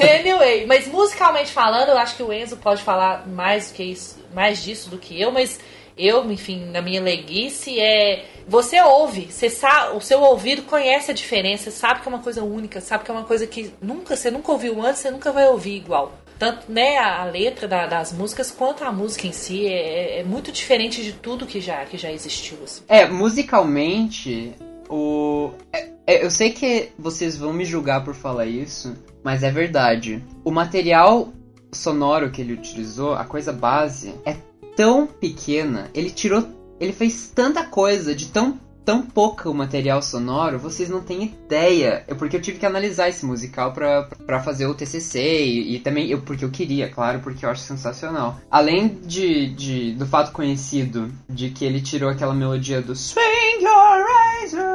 É, 0.00 0.18
anyway, 0.20 0.64
mas 0.64 0.88
musicalmente 0.88 1.52
falando, 1.52 1.90
eu 1.90 1.98
acho 1.98 2.16
que 2.16 2.22
o 2.22 2.32
Enzo 2.32 2.56
pode 2.56 2.82
falar 2.82 3.28
mais 3.28 3.68
do 3.68 3.74
que 3.74 3.82
isso, 3.82 4.18
mais 4.34 4.64
disso 4.64 4.88
do 4.88 4.96
que 4.96 5.20
eu, 5.20 5.30
mas 5.30 5.60
eu, 5.96 6.24
enfim, 6.30 6.64
na 6.66 6.80
minha 6.80 7.02
leguice, 7.02 7.78
é. 7.78 8.24
Você 8.48 8.80
ouve, 8.80 9.26
você 9.30 9.50
sabe, 9.50 9.96
o 9.96 10.00
seu 10.00 10.22
ouvido 10.22 10.62
conhece 10.62 11.10
a 11.10 11.14
diferença, 11.14 11.70
sabe 11.70 12.00
que 12.00 12.08
é 12.08 12.10
uma 12.10 12.22
coisa 12.22 12.44
única, 12.44 12.80
sabe 12.80 13.04
que 13.04 13.10
é 13.10 13.14
uma 13.14 13.24
coisa 13.24 13.46
que 13.46 13.74
nunca, 13.82 14.16
você 14.16 14.30
nunca 14.30 14.52
ouviu 14.52 14.80
antes, 14.80 15.02
você 15.02 15.10
nunca 15.10 15.32
vai 15.32 15.48
ouvir 15.48 15.76
igual. 15.76 16.12
Tanto 16.38 16.70
né, 16.70 16.98
a, 16.98 17.22
a 17.22 17.24
letra 17.24 17.66
da- 17.66 17.86
das 17.86 18.12
músicas 18.12 18.50
quanto 18.50 18.84
a 18.84 18.92
música 18.92 19.26
em 19.26 19.32
si 19.32 19.66
é, 19.66 20.20
é 20.20 20.24
muito 20.24 20.52
diferente 20.52 21.02
de 21.02 21.12
tudo 21.12 21.46
que 21.46 21.60
já, 21.60 21.84
que 21.86 21.96
já 21.96 22.12
existiu. 22.12 22.58
assim. 22.62 22.82
É, 22.88 23.06
musicalmente, 23.06 24.54
o. 24.88 25.50
é- 25.72 25.88
é, 26.06 26.24
eu 26.24 26.30
sei 26.30 26.50
que 26.52 26.90
vocês 26.98 27.36
vão 27.36 27.52
me 27.52 27.64
julgar 27.64 28.04
por 28.04 28.14
falar 28.14 28.46
isso, 28.46 28.94
mas 29.24 29.42
é 29.42 29.50
verdade. 29.50 30.22
O 30.44 30.50
material 30.52 31.32
sonoro 31.72 32.30
que 32.30 32.40
ele 32.40 32.52
utilizou, 32.52 33.14
a 33.14 33.24
coisa 33.24 33.52
base, 33.52 34.14
é 34.24 34.36
tão 34.76 35.06
pequena. 35.06 35.90
Ele 35.94 36.10
tirou. 36.10 36.46
Ele 36.78 36.92
fez 36.92 37.32
tanta 37.34 37.64
coisa 37.64 38.14
de 38.14 38.26
tão. 38.26 38.60
Tão 38.86 39.02
pouco 39.02 39.52
material 39.52 40.00
sonoro, 40.00 40.60
vocês 40.60 40.88
não 40.88 41.00
têm 41.00 41.24
ideia. 41.24 42.04
É 42.06 42.14
porque 42.14 42.36
eu 42.36 42.40
tive 42.40 42.58
que 42.60 42.64
analisar 42.64 43.08
esse 43.08 43.26
musical 43.26 43.72
pra 43.72 44.40
fazer 44.44 44.66
o 44.66 44.74
TCC 44.74 45.18
e, 45.44 45.74
e 45.74 45.80
também 45.80 46.08
eu, 46.08 46.20
porque 46.22 46.44
eu 46.44 46.50
queria, 46.50 46.88
claro, 46.88 47.18
porque 47.18 47.44
eu 47.44 47.50
acho 47.50 47.62
sensacional. 47.62 48.40
Além 48.48 48.86
de, 49.04 49.48
de 49.54 49.92
do 49.94 50.06
fato 50.06 50.30
conhecido 50.30 51.10
de 51.28 51.50
que 51.50 51.64
ele 51.64 51.80
tirou 51.80 52.08
aquela 52.08 52.32
melodia 52.32 52.80
do 52.80 52.94
Swing 52.94 53.64
Your 53.64 54.06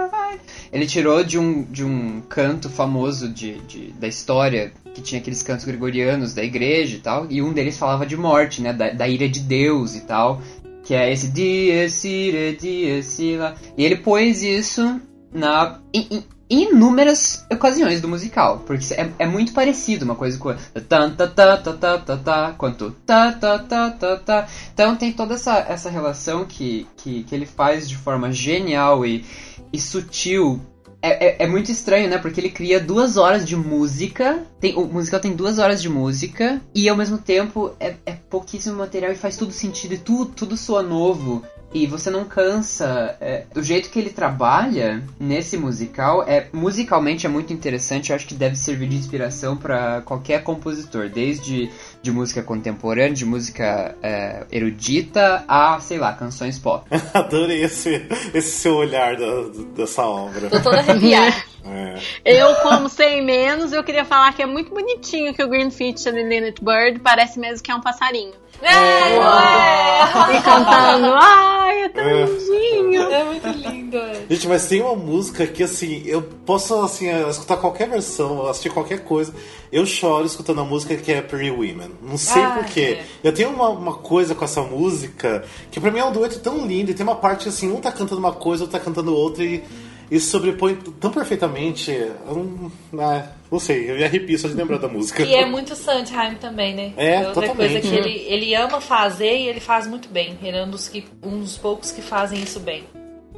Fine, 0.10 0.42
ele 0.74 0.86
tirou 0.86 1.24
de 1.24 1.40
um, 1.40 1.64
de 1.64 1.86
um 1.86 2.20
canto 2.28 2.70
famoso 2.70 3.30
de, 3.30 3.60
de- 3.62 3.94
da 3.94 4.08
história, 4.10 4.74
que 4.94 5.02
tinha 5.02 5.22
aqueles 5.22 5.42
cantos 5.42 5.64
gregorianos 5.64 6.34
da 6.34 6.44
igreja 6.44 6.98
e 6.98 7.00
tal, 7.00 7.28
e 7.30 7.42
um 7.42 7.54
deles 7.54 7.78
falava 7.78 8.06
de 8.06 8.18
morte, 8.18 8.62
né, 8.62 8.74
da, 8.74 8.90
da 8.90 9.08
ira 9.08 9.30
de 9.30 9.40
Deus 9.40 9.96
e 9.96 10.02
tal, 10.02 10.42
que 10.84 10.94
é 10.94 11.12
esse 11.12 11.28
Dies 11.30 12.04
irae, 12.04 12.56
Dies 12.56 13.20
ira. 13.20 13.56
E 13.78 13.84
ele 13.86 13.98
pôs 13.98 14.42
isso 14.44 15.00
na, 15.34 15.80
em- 15.94 16.08
em 16.12 16.24
inúmeras 16.50 17.46
ocasiões 17.50 18.02
do 18.02 18.10
musical, 18.10 18.60
porque 18.68 18.94
é, 18.94 19.10
é 19.20 19.26
muito 19.26 19.54
parecido 19.54 20.04
uma 20.04 20.16
coisa 20.16 20.38
com 20.38 20.50
a 20.50 20.58
tan, 20.90 21.12
ta, 21.12 21.26
ta, 21.26 21.56
ta, 21.58 21.74
ta, 21.74 21.98
ta, 21.98 22.18
ta, 22.18 22.56
quanto 22.58 22.92
ta, 23.06 23.32
ta, 23.32 23.58
ta, 23.60 23.90
ta, 23.92 24.18
ta. 24.18 24.48
Então 24.74 24.98
tem 24.98 25.14
toda 25.14 25.36
essa, 25.36 25.60
essa 25.60 25.90
relação 25.90 26.44
que, 26.44 26.86
que, 26.98 27.24
que 27.24 27.34
ele 27.34 27.46
faz 27.46 27.88
de 27.88 27.96
forma 27.96 28.32
genial 28.34 29.06
e, 29.06 29.24
e 29.72 29.80
sutil. 29.80 30.60
É, 31.02 31.44
é, 31.44 31.44
é 31.44 31.48
muito 31.48 31.72
estranho, 31.72 32.10
né? 32.10 32.18
Porque 32.18 32.40
ele 32.40 32.50
cria 32.50 32.80
duas 32.80 33.18
horas 33.18 33.46
de 33.46 33.56
música. 33.56 34.46
Tem, 34.60 34.76
o 34.76 34.86
musical 34.86 35.20
tem 35.20 35.36
duas 35.36 35.58
horas 35.58 35.82
de 35.82 35.90
música. 35.90 36.62
E 36.76 36.88
ao 36.88 36.96
mesmo 36.96 37.18
tempo 37.18 37.72
é, 37.80 37.96
é 38.06 38.14
pouquíssimo 38.14 38.78
material 38.78 39.12
e 39.12 39.16
faz 39.16 39.36
tudo 39.36 39.52
sentido 39.52 39.94
e 39.96 39.98
tudo, 39.98 40.32
tudo 40.34 40.56
soa 40.56 40.84
novo. 40.84 41.44
E 41.74 41.88
você 41.88 42.10
não 42.10 42.26
cansa. 42.26 43.16
É, 43.22 43.44
o 43.56 43.64
jeito 43.64 43.90
que 43.90 43.98
ele 44.00 44.10
trabalha 44.10 45.02
nesse 45.20 45.58
musical 45.58 46.24
é 46.28 46.48
musicalmente 46.52 47.26
é 47.26 47.30
muito 47.30 47.54
interessante. 47.54 48.10
Eu 48.10 48.16
acho 48.16 48.28
que 48.28 48.34
deve 48.34 48.56
servir 48.58 48.88
de 48.90 48.98
inspiração 48.98 49.56
para 49.56 50.02
qualquer 50.02 50.44
compositor, 50.44 51.10
desde 51.10 51.70
de 52.02 52.12
música 52.12 52.42
contemporânea, 52.42 53.14
de 53.14 53.26
música 53.26 53.96
é, 54.02 54.44
erudita, 54.52 55.44
a 55.48 55.80
sei 55.80 55.98
lá 55.98 56.14
canções 56.14 56.60
pop. 56.60 56.86
Adorei 57.14 57.64
esse, 57.64 58.06
esse 58.34 58.52
seu 58.52 58.76
olhar 58.76 59.16
da- 59.16 59.50
dessa 59.76 60.04
obra. 60.06 60.50
Tô 60.50 60.60
toda 60.62 60.80
arrepiada. 60.80 61.36
É. 61.66 61.96
Eu, 62.26 62.56
como 62.56 62.90
sei 62.90 63.22
menos, 63.22 63.72
eu 63.72 63.84
queria 63.84 64.04
falar 64.06 64.34
que 64.34 64.42
é 64.42 64.46
muito 64.46 64.72
bonitinho 64.74 65.34
que 65.34 65.44
o 65.44 65.48
Greenfinch 65.48 66.08
e 66.08 66.12
Linnet 66.12 66.60
Bird 66.64 67.00
parece 67.00 67.40
mesmo 67.40 67.64
que 67.64 67.72
é 67.72 67.76
um 67.76 67.82
passarinho. 67.82 68.34
É, 68.64 69.16
não 69.20 69.40
é? 69.40 70.38
E 70.38 70.42
cantando, 70.42 71.14
ai, 71.16 71.84
é 71.84 71.90
tão 71.90 72.04
É. 72.04 72.26
lindinho. 72.26 73.02
É 73.12 73.24
muito 73.24 73.48
lindo. 73.48 73.98
é. 73.98 74.22
Gente, 74.30 74.48
mas 74.48 74.68
tem 74.68 74.82
uma 74.82 74.96
música 74.96 75.48
que 75.48 75.64
assim, 75.64 76.04
eu 76.06 76.22
posso 76.22 76.76
assim, 76.82 77.10
escutar 77.30 77.58
qualquer 77.58 77.90
versão, 77.90 78.46
assistir 78.48 78.70
qualquer 78.70 79.00
coisa. 79.04 79.34
Eu 79.72 79.86
choro 79.86 80.26
escutando 80.26 80.62
a 80.62 80.64
música 80.64 80.96
que 80.96 81.12
é 81.12 81.22
Pretty 81.22 81.50
Women. 81.50 81.92
Não 82.04 82.18
sei 82.18 82.44
Ah, 82.44 82.52
porquê. 82.60 83.00
é. 83.00 83.06
Eu 83.24 83.34
tenho 83.34 83.50
uma, 83.50 83.70
uma 83.70 83.94
coisa 83.96 84.36
com 84.36 84.46
essa 84.46 84.62
música 84.62 85.44
que 85.72 85.80
pra 85.80 85.90
mim 85.90 86.00
é 86.00 86.06
um 86.06 86.12
dueto 86.12 86.40
tão 86.40 86.66
lindo. 86.68 86.92
E 86.92 86.94
tem 86.94 87.04
uma 87.04 87.16
parte 87.16 87.48
assim, 87.50 87.72
um 87.72 87.80
tá 87.82 87.92
cantando 87.92 88.20
uma 88.20 88.34
coisa, 88.34 88.64
outro 88.64 88.78
tá 88.78 88.84
cantando 88.84 89.16
outra 89.16 89.44
e, 89.44 89.64
e 90.12 90.20
sobrepõe 90.20 90.76
tão 91.00 91.10
perfeitamente. 91.10 91.90
Não, 92.26 92.70
ah, 93.00 93.30
não 93.50 93.60
sei, 93.60 93.90
eu 93.90 93.96
me 93.96 94.04
arrepio 94.04 94.38
só 94.38 94.50
de 94.50 94.56
lembrar 94.56 94.78
da 94.78 94.90
música. 94.90 95.24
E 95.24 95.34
é 95.34 95.46
muito 95.46 95.74
Sondheim 95.74 96.36
também, 96.36 96.76
né? 96.76 96.94
É, 96.98 97.20
outra 97.20 97.48
totalmente. 97.48 97.56
coisa 97.58 97.80
que 97.80 97.96
ele, 97.96 98.26
ele 98.28 98.54
ama 98.54 98.82
fazer 98.82 99.38
e 99.38 99.48
ele 99.48 99.62
faz 99.62 99.88
muito 99.88 100.10
bem. 100.10 100.38
Ele 100.44 100.58
é 100.58 100.64
um 100.66 100.70
dos, 100.70 100.90
que, 100.90 101.06
um 101.24 101.40
dos 101.40 101.58
poucos 101.58 101.92
que 101.92 102.02
fazem 102.02 102.44
isso 102.44 102.60
bem. 102.60 102.84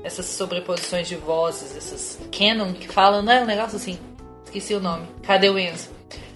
Essas 0.03 0.25
sobreposições 0.25 1.07
de 1.07 1.15
vozes, 1.15 1.77
esses 1.77 2.19
canon 2.31 2.73
que 2.73 2.87
falam, 2.87 3.21
não 3.21 3.31
é 3.31 3.43
um 3.43 3.45
negócio 3.45 3.75
assim. 3.77 3.99
Esqueci 4.43 4.73
o 4.73 4.79
nome. 4.79 5.05
Cadê 5.21 5.49
o 5.49 5.59
Enzo? 5.59 5.89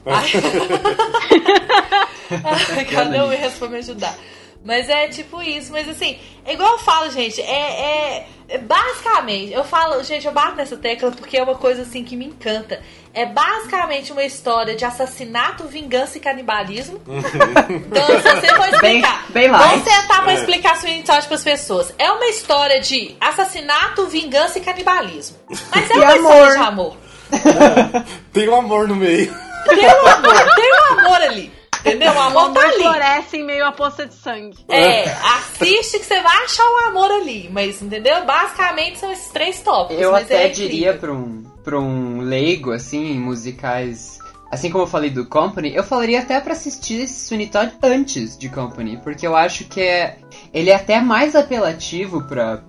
Ai. 0.05 0.29
Ai, 2.75 2.85
Cadê 2.93 3.19
o 3.19 3.33
Enzo 3.33 3.57
pra 3.57 3.69
me 3.69 3.77
ajudar? 3.77 4.15
Mas 4.63 4.89
é 4.89 5.07
tipo 5.07 5.41
isso, 5.41 5.71
mas 5.71 5.87
assim, 5.87 6.17
é 6.45 6.53
igual 6.53 6.73
eu 6.73 6.79
falo, 6.79 7.09
gente, 7.09 7.41
é, 7.41 7.45
é- 7.45 8.17
é 8.17 8.27
basicamente, 8.57 9.51
eu 9.51 9.63
falo, 9.63 10.01
gente, 10.03 10.25
eu 10.25 10.31
bato 10.31 10.55
nessa 10.55 10.77
tecla 10.77 11.11
porque 11.11 11.37
é 11.37 11.43
uma 11.43 11.55
coisa 11.55 11.81
assim 11.81 12.03
que 12.03 12.15
me 12.15 12.25
encanta. 12.25 12.79
É 13.13 13.25
basicamente 13.25 14.11
uma 14.13 14.23
história 14.23 14.75
de 14.75 14.85
assassinato, 14.85 15.63
vingança 15.65 16.17
e 16.17 16.21
canibalismo. 16.21 17.01
então, 17.07 18.05
se 18.05 18.21
você 18.21 18.47
for 18.55 18.69
explicar, 18.69 19.25
Bem- 19.29 19.49
bem 19.49 19.51
vamos 19.51 19.83
tentar 19.83 20.21
pra 20.21 20.31
É. 20.31 20.35
explicar 20.35 20.77
Sweeney 20.77 21.03
Todd 21.03 21.27
pras 21.27 21.43
pessoas. 21.43 21.93
É 21.97 22.09
uma 22.11 22.27
história 22.27 22.79
de 22.79 23.15
assassinato, 23.19 24.05
vingança 24.05 24.59
e 24.59 24.61
canibalismo. 24.61 25.37
Mas 25.73 25.89
é 25.89 25.93
E 25.95 25.97
uma 25.97 26.11
amor. 26.13 26.15
história 26.31 26.51
de 26.51 26.57
amor. 26.63 26.97
Tem 28.31 28.47
um 28.49 28.55
amor 28.55 28.87
no 28.87 28.95
meio. 28.95 29.33
Tem 29.67 29.85
um 29.85 30.07
amor, 30.07 30.55
tem 30.55 30.71
um 30.73 30.99
amor 30.99 31.21
ali. 31.23 31.51
Entendeu? 31.87 32.11
O 32.11 32.15
O 32.15 32.19
amor 32.19 32.53
tá 32.53 32.59
amor 32.61 32.65
ali. 32.65 32.83
floresce 32.83 33.37
em 33.37 33.43
meio 33.43 33.65
à 33.65 33.71
poça 33.71 34.05
de 34.05 34.13
sangue. 34.13 34.57
É, 34.69 35.03
assiste 35.09 35.99
que 35.99 36.05
você 36.05 36.21
vai 36.21 36.43
achar 36.43 36.63
o 36.63 36.87
amor 36.89 37.11
ali. 37.11 37.49
Mas, 37.51 37.81
entendeu? 37.81 38.25
Basicamente 38.25 38.99
são 38.99 39.11
esses 39.11 39.29
três 39.31 39.61
tópicos. 39.61 40.01
Eu 40.01 40.11
mas 40.11 40.23
até 40.23 40.45
é 40.45 40.49
diria 40.49 40.93
pra 40.93 41.11
um, 41.11 41.43
pra 41.63 41.79
um 41.79 42.21
leigo, 42.21 42.71
assim, 42.71 43.11
em 43.11 43.19
musicais. 43.19 44.17
Assim 44.49 44.69
como 44.69 44.83
eu 44.83 44.87
falei 44.87 45.09
do 45.09 45.25
Company, 45.25 45.75
eu 45.75 45.83
falaria 45.83 46.19
até 46.19 46.39
pra 46.39 46.53
assistir 46.53 47.05
Sweeney 47.07 47.47
Todd 47.47 47.73
antes 47.83 48.37
de 48.37 48.47
Company, 48.47 48.97
porque 49.03 49.27
eu 49.27 49.35
acho 49.35 49.65
que 49.65 49.81
é, 49.81 50.19
ele 50.53 50.69
é 50.69 50.75
até 50.75 51.01
mais 51.01 51.35
apelativo 51.35 52.21
pra, 52.23 52.63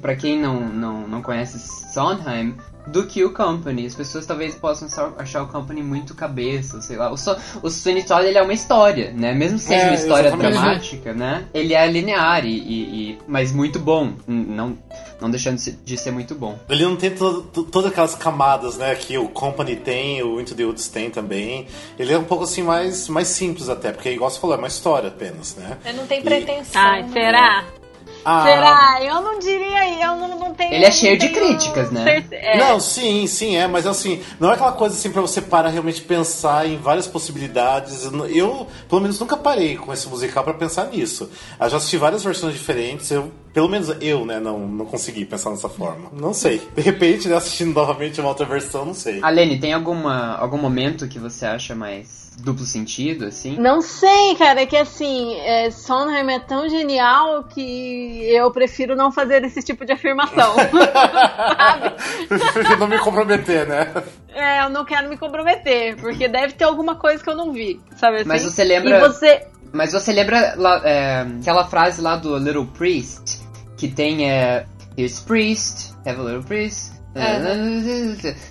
pra 0.00 0.14
quem 0.14 0.38
não, 0.38 0.60
não, 0.60 1.08
não 1.08 1.20
conhece 1.22 1.58
Sondheim 1.92 2.56
do 2.86 3.06
que 3.06 3.24
o 3.24 3.32
Company. 3.32 3.86
As 3.86 3.94
pessoas 3.94 4.26
talvez 4.26 4.54
possam 4.54 4.88
achar 5.18 5.42
o 5.42 5.48
Company 5.48 5.82
muito 5.82 6.14
cabeça, 6.14 6.80
sei 6.80 6.96
lá. 6.96 7.10
O, 7.10 7.16
so, 7.16 7.34
o 7.62 7.70
Sweeney 7.70 8.04
Todd 8.04 8.26
ele 8.26 8.36
é 8.38 8.42
uma 8.42 8.52
história, 8.52 9.12
né? 9.12 9.32
Mesmo 9.34 9.58
sendo 9.58 9.80
É, 9.80 9.84
uma 9.86 9.94
história 9.94 10.30
dramática, 10.36 11.12
né? 11.14 11.44
Ele 11.54 11.74
é 11.74 11.86
linear 11.86 12.44
e, 12.44 12.50
e- 12.50 13.10
e- 13.12 13.18
mas 13.26 13.52
muito 13.52 13.78
bom, 13.78 14.12
não 14.26 14.76
não 15.20 15.30
deixando 15.30 15.56
de 15.84 15.96
ser- 15.96 16.10
muito 16.10 16.34
bom. 16.34 16.58
Ele 16.68 16.84
não 16.84 16.96
tem 16.96 17.10
to- 17.10 17.42
to- 17.52 17.62
todas 17.64 17.90
aquelas 17.90 18.14
camadas, 18.14 18.76
né, 18.76 18.94
que 18.94 19.16
o 19.16 19.28
Company 19.28 19.74
tem, 19.76 20.22
o 20.22 20.38
Into 20.38 20.54
the 20.54 20.64
Woods 20.64 20.88
tem 20.88 21.08
também. 21.08 21.66
Ele 21.98 22.12
é 22.12 22.18
um 22.18 22.24
pouco 22.24 22.44
assim 22.44 22.62
mais, 22.62 23.08
mais 23.08 23.28
simples 23.28 23.68
até, 23.70 23.90
porque 23.90 24.10
igual 24.10 24.28
você 24.30 24.38
falou, 24.38 24.54
é 24.56 24.58
uma 24.58 24.68
história 24.68 25.08
apenas, 25.08 25.56
né? 25.56 25.78
Mas 25.82 25.96
não 25.96 26.06
tem 26.06 26.18
E- 26.18 26.22
pretensão. 26.22 26.82
Ai, 26.82 27.02
né? 27.04 27.08
Será? 28.24 28.42
Ah, 28.42 28.44
Será? 28.44 29.04
Eu 29.04 29.20
não 29.22 29.38
diria, 29.38 30.04
eu 30.04 30.16
não, 30.16 30.38
não 30.38 30.54
tenho. 30.54 30.72
Ele 30.72 30.84
é 30.84 30.90
cheio 30.90 31.18
de 31.18 31.28
críticas, 31.28 31.90
né? 31.90 32.24
é. 32.30 32.58
Não, 32.58 32.80
sim, 32.80 33.26
sim, 33.26 33.56
é, 33.56 33.66
mas 33.66 33.86
assim, 33.86 34.22
não 34.40 34.50
é 34.50 34.54
aquela 34.54 34.72
coisa 34.72 34.94
assim 34.94 35.10
pra 35.10 35.20
você 35.20 35.40
parar 35.40 35.68
realmente 35.68 36.00
pensar 36.00 36.66
em 36.66 36.76
várias 36.78 37.06
possibilidades. 37.06 38.04
Eu, 38.30 38.66
pelo 38.88 39.00
menos, 39.00 39.20
nunca 39.20 39.36
parei 39.36 39.76
com 39.76 39.92
esse 39.92 40.08
musical 40.08 40.42
pra 40.42 40.54
pensar 40.54 40.86
nisso. 40.86 41.30
Eu 41.60 41.68
já 41.70 41.76
assisti 41.76 41.96
várias 41.96 42.22
versões 42.24 42.54
diferentes, 42.54 43.10
eu, 43.10 43.30
pelo 43.54 43.68
menos 43.68 43.88
eu, 44.00 44.26
né, 44.26 44.40
não, 44.40 44.58
não 44.66 44.84
consegui 44.84 45.24
pensar 45.24 45.50
dessa 45.50 45.68
forma. 45.68 46.10
Não 46.12 46.34
sei. 46.34 46.60
De 46.74 46.82
repente, 46.82 47.28
né, 47.28 47.36
assistindo 47.36 47.72
novamente 47.72 48.20
uma 48.20 48.28
outra 48.28 48.44
versão, 48.44 48.84
não 48.84 48.92
sei. 48.94 49.20
Alene, 49.22 49.58
tem 49.60 49.72
alguma, 49.72 50.36
algum 50.36 50.58
momento 50.58 51.06
que 51.06 51.20
você 51.20 51.46
acha 51.46 51.72
mais 51.72 52.24
duplo 52.36 52.64
sentido, 52.66 53.26
assim? 53.26 53.56
Não 53.56 53.80
sei, 53.80 54.34
cara, 54.34 54.62
é 54.62 54.66
que 54.66 54.76
assim, 54.76 55.36
é, 55.36 55.70
Sondheim 55.70 56.28
é 56.32 56.40
tão 56.40 56.68
genial 56.68 57.44
que 57.44 58.24
eu 58.28 58.50
prefiro 58.50 58.96
não 58.96 59.12
fazer 59.12 59.44
esse 59.44 59.62
tipo 59.62 59.86
de 59.86 59.92
afirmação. 59.92 60.52
Prefiro 62.28 62.80
não 62.80 62.88
me 62.88 62.98
comprometer, 62.98 63.68
né? 63.68 63.92
É, 64.34 64.64
eu 64.64 64.68
não 64.70 64.84
quero 64.84 65.08
me 65.08 65.16
comprometer, 65.16 65.94
porque 65.96 66.26
deve 66.26 66.54
ter 66.54 66.64
alguma 66.64 66.96
coisa 66.96 67.22
que 67.22 67.30
eu 67.30 67.36
não 67.36 67.52
vi, 67.52 67.80
sabe 67.96 68.16
assim? 68.16 68.28
Mas 68.28 68.42
você 68.42 68.64
lembra- 68.64 68.98
E 68.98 69.00
você... 69.00 69.46
Mas 69.72 69.92
você 69.92 70.12
lembra 70.12 70.56
é, 70.84 71.26
aquela 71.40 71.64
frase 71.64 72.00
lá 72.00 72.16
do 72.16 72.36
Little 72.38 72.66
Priest? 72.66 73.43
Que 73.76 73.88
tem 73.88 74.30
é. 74.30 74.66
Here's 74.96 75.18
Priest, 75.20 75.92
Have 76.06 76.20
a 76.20 76.22
Little 76.24 76.42
Priest. 76.44 76.92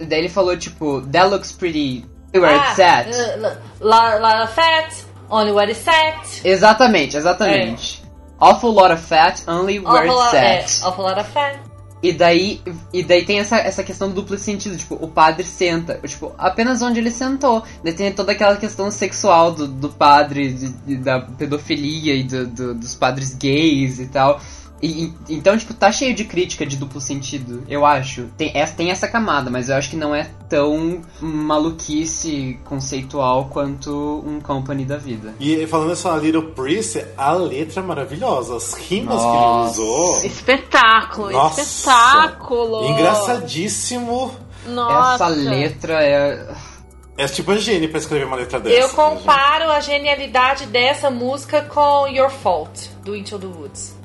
Daí 0.07 0.19
ele 0.19 0.29
falou, 0.29 0.57
tipo, 0.57 1.01
That 1.11 1.29
looks 1.29 1.51
pretty 1.51 2.05
where 2.33 2.55
it's 2.55 2.79
at. 2.79 3.07
uh, 3.07 3.57
lot, 3.81 4.19
lot 4.21 4.41
of 4.43 4.53
fat, 4.53 4.93
only 5.29 5.51
where 5.51 5.69
it's 5.71 5.87
at. 5.87 6.45
Exatamente, 6.45 7.15
exatamente. 7.17 8.01
Awful 8.39 8.71
lot 8.73 8.91
of 8.91 9.01
fat, 9.01 9.43
only 9.47 9.79
where 9.79 10.09
Awful 10.09 10.23
it's 10.23 10.33
lot, 10.33 10.35
é, 10.35 10.59
at. 10.59 10.81
awful 10.83 11.05
lot 11.05 11.19
of 11.19 11.29
fat. 11.31 11.59
E 12.01 12.11
daí, 12.11 12.61
e 12.91 13.01
daí 13.01 13.23
tem 13.23 13.39
essa, 13.39 13.57
essa 13.59 13.81
questão 13.81 14.09
do 14.09 14.15
duplo 14.15 14.37
sentido, 14.37 14.75
tipo, 14.75 14.95
o 14.95 15.07
padre 15.07 15.45
senta, 15.45 15.97
tipo, 16.05 16.33
apenas 16.37 16.81
onde 16.81 16.99
ele 16.99 17.09
sentou. 17.11 17.63
Daí 17.81 17.93
tem 17.93 18.11
toda 18.11 18.33
aquela 18.33 18.57
questão 18.57 18.91
sexual 18.91 19.53
do, 19.53 19.67
do 19.67 19.87
padre, 19.87 20.51
de- 20.51 20.67
de- 20.69 20.97
da 20.97 21.21
pedofilia 21.21 22.13
e 22.15 22.23
do- 22.23 22.47
do- 22.47 22.73
dos 22.75 22.93
padres 22.93 23.33
gays 23.33 23.99
e 23.99 24.07
tal. 24.07 24.41
E, 24.83 25.05
e- 25.05 25.13
então, 25.29 25.57
tipo, 25.57 25.73
tá 25.73 25.89
cheio 25.93 26.13
de 26.13 26.25
crítica 26.25 26.65
de 26.65 26.75
duplo 26.75 26.99
sentido, 26.99 27.63
eu 27.69 27.85
acho. 27.85 28.25
Tem 28.37 28.51
essa, 28.53 28.73
tem 28.75 28.91
essa 28.91 29.07
camada, 29.07 29.49
mas 29.49 29.69
eu 29.69 29.77
acho 29.77 29.89
que 29.89 29.95
não 29.95 30.13
é 30.13 30.29
tão 30.49 31.01
maluquice 31.21 32.59
conceitual 32.65 33.45
quanto 33.45 34.21
um 34.27 34.41
company 34.41 34.83
da 34.83 34.97
vida. 34.97 35.33
E 35.39 35.65
falando 35.67 35.87
nessa 35.87 36.13
Little 36.17 36.51
Priest, 36.51 37.01
a 37.17 37.31
letra 37.31 37.79
é 37.81 37.85
maravilhosa. 37.85 38.57
As 38.57 38.73
rimas 38.73 39.21
que 39.21 39.25
ele 39.25 39.35
Nossa. 39.37 39.81
usou. 39.81 40.25
Espetáculo, 40.25 41.31
Nossa. 41.31 41.61
espetáculo. 41.61 42.85
Engraçadíssimo. 42.89 44.35
Nossa. 44.67 45.13
Essa 45.15 45.27
letra 45.27 46.03
é. 46.03 46.55
É 47.15 47.25
tipo 47.27 47.51
a 47.51 47.57
gênio 47.57 47.87
pra 47.89 47.99
escrever 47.99 48.25
uma 48.25 48.35
letra 48.35 48.59
dessa. 48.59 48.75
Eu 48.75 48.89
comparo 48.89 49.71
a 49.71 49.79
genialidade 49.79 50.65
dessa 50.65 51.09
música 51.09 51.61
com 51.61 52.05
Your 52.07 52.29
Fault, 52.29 52.89
do 53.03 53.15
Into 53.15 53.39
the 53.39 53.45
Woods. 53.45 54.02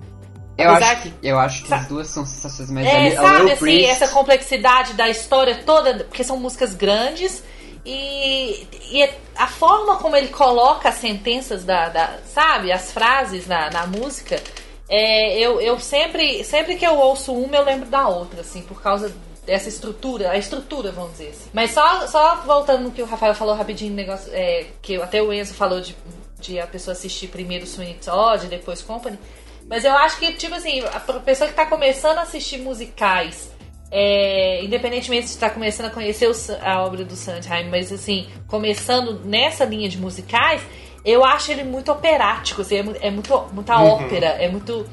Eu 0.59 0.71
acho, 0.71 1.03
que, 1.03 1.13
eu 1.23 1.39
acho 1.39 1.65
que 1.65 1.73
as 1.75 1.87
duas 1.87 2.09
são 2.09 2.27
sensações, 2.27 2.71
mas 2.71 2.87
É, 2.87 3.11
sabe 3.13 3.53
assim, 3.53 3.61
Priest, 3.61 3.91
essa 3.91 4.09
complexidade 4.09 4.93
da 4.95 5.09
história 5.09 5.63
toda, 5.65 6.05
porque 6.05 6.25
são 6.25 6.37
músicas 6.37 6.75
grandes 6.75 7.43
e, 7.87 8.67
e 8.91 9.09
a 9.37 9.47
forma 9.47 9.97
como 9.97 10.17
ele 10.17 10.29
coloca 10.29 10.89
as 10.89 10.97
sentenças 10.97 11.65
da, 11.65 11.89
da- 11.89 12.19
sabe, 12.27 12.73
as 12.73 12.93
frases 12.93 13.47
na, 13.47 13.71
na 13.71 13.87
música, 13.87 14.43
é, 14.89 15.39
eu, 15.39 15.61
eu 15.61 15.79
sempre, 15.79 16.43
sempre 16.45 16.75
que 16.77 16.87
eu 16.87 16.97
ouço 16.97 17.33
uma 17.33 17.57
eu 17.57 17.65
lembro 17.65 17.89
da 17.89 18.09
outra, 18.09 18.41
assim, 18.41 18.63
por 18.63 18.83
causa 18.83 19.15
dessa 19.47 19.69
estrutura, 19.69 20.31
a 20.31 20.37
estrutura, 20.37 20.93
vamos 20.93 21.13
dizer 21.13 21.29
assim. 21.29 21.51
Mas 21.53 21.71
só, 21.71 22.07
só 22.07 22.37
voltando 22.45 22.83
no 22.85 22.91
que 22.91 23.01
o 23.03 23.07
Rafael 23.07 23.35
falou 23.35 23.55
rapidinho, 23.55 23.95
negócio, 23.95 24.31
é, 24.35 24.67
que 24.83 24.97
até 25.01 25.23
o 25.23 25.33
Enzo 25.33 25.55
falou 25.55 25.81
de, 25.81 25.97
de 26.41 26.61
a 26.61 26.67
pessoa 26.67 26.93
assistir 26.93 27.29
primeiro 27.29 27.67
Sweeney 27.67 27.99
Todd 28.05 28.47
depois 28.49 28.83
Company. 28.83 29.19
Mas 29.69 29.85
eu 29.85 29.95
acho 29.97 30.19
que, 30.19 30.33
tipo 30.33 30.55
assim, 30.55 30.81
a 30.81 31.01
pessoa 31.21 31.49
que 31.49 31.55
tá 31.55 31.67
começando 31.67 32.19
a 32.19 32.23
assistir 32.23 32.59
musicais, 32.59 33.51
é, 33.91 34.63
independentemente 34.65 35.27
de 35.27 35.33
estar 35.33 35.51
começando 35.51 35.87
a 35.87 35.91
conhecer 35.91 36.29
o 36.29 36.33
a 36.63 36.83
obra 36.85 37.05
do 37.05 37.15
Sondheim, 37.15 37.69
mas 37.69 37.93
assim, 37.93 38.27
começando 38.47 39.21
nessa 39.25 39.65
linha 39.65 39.89
de 39.89 39.99
musicais, 39.99 40.63
eu 41.05 41.25
acho 41.25 41.51
ele 41.53 41.65
muito 41.65 41.93
operático, 41.93 42.63
assim, 42.63 42.77
é, 42.77 43.09
é 43.09 43.11
muito, 43.11 43.47
muita 43.53 43.79
ópera, 43.81 44.27
é 44.27 44.49
muito. 44.49 44.87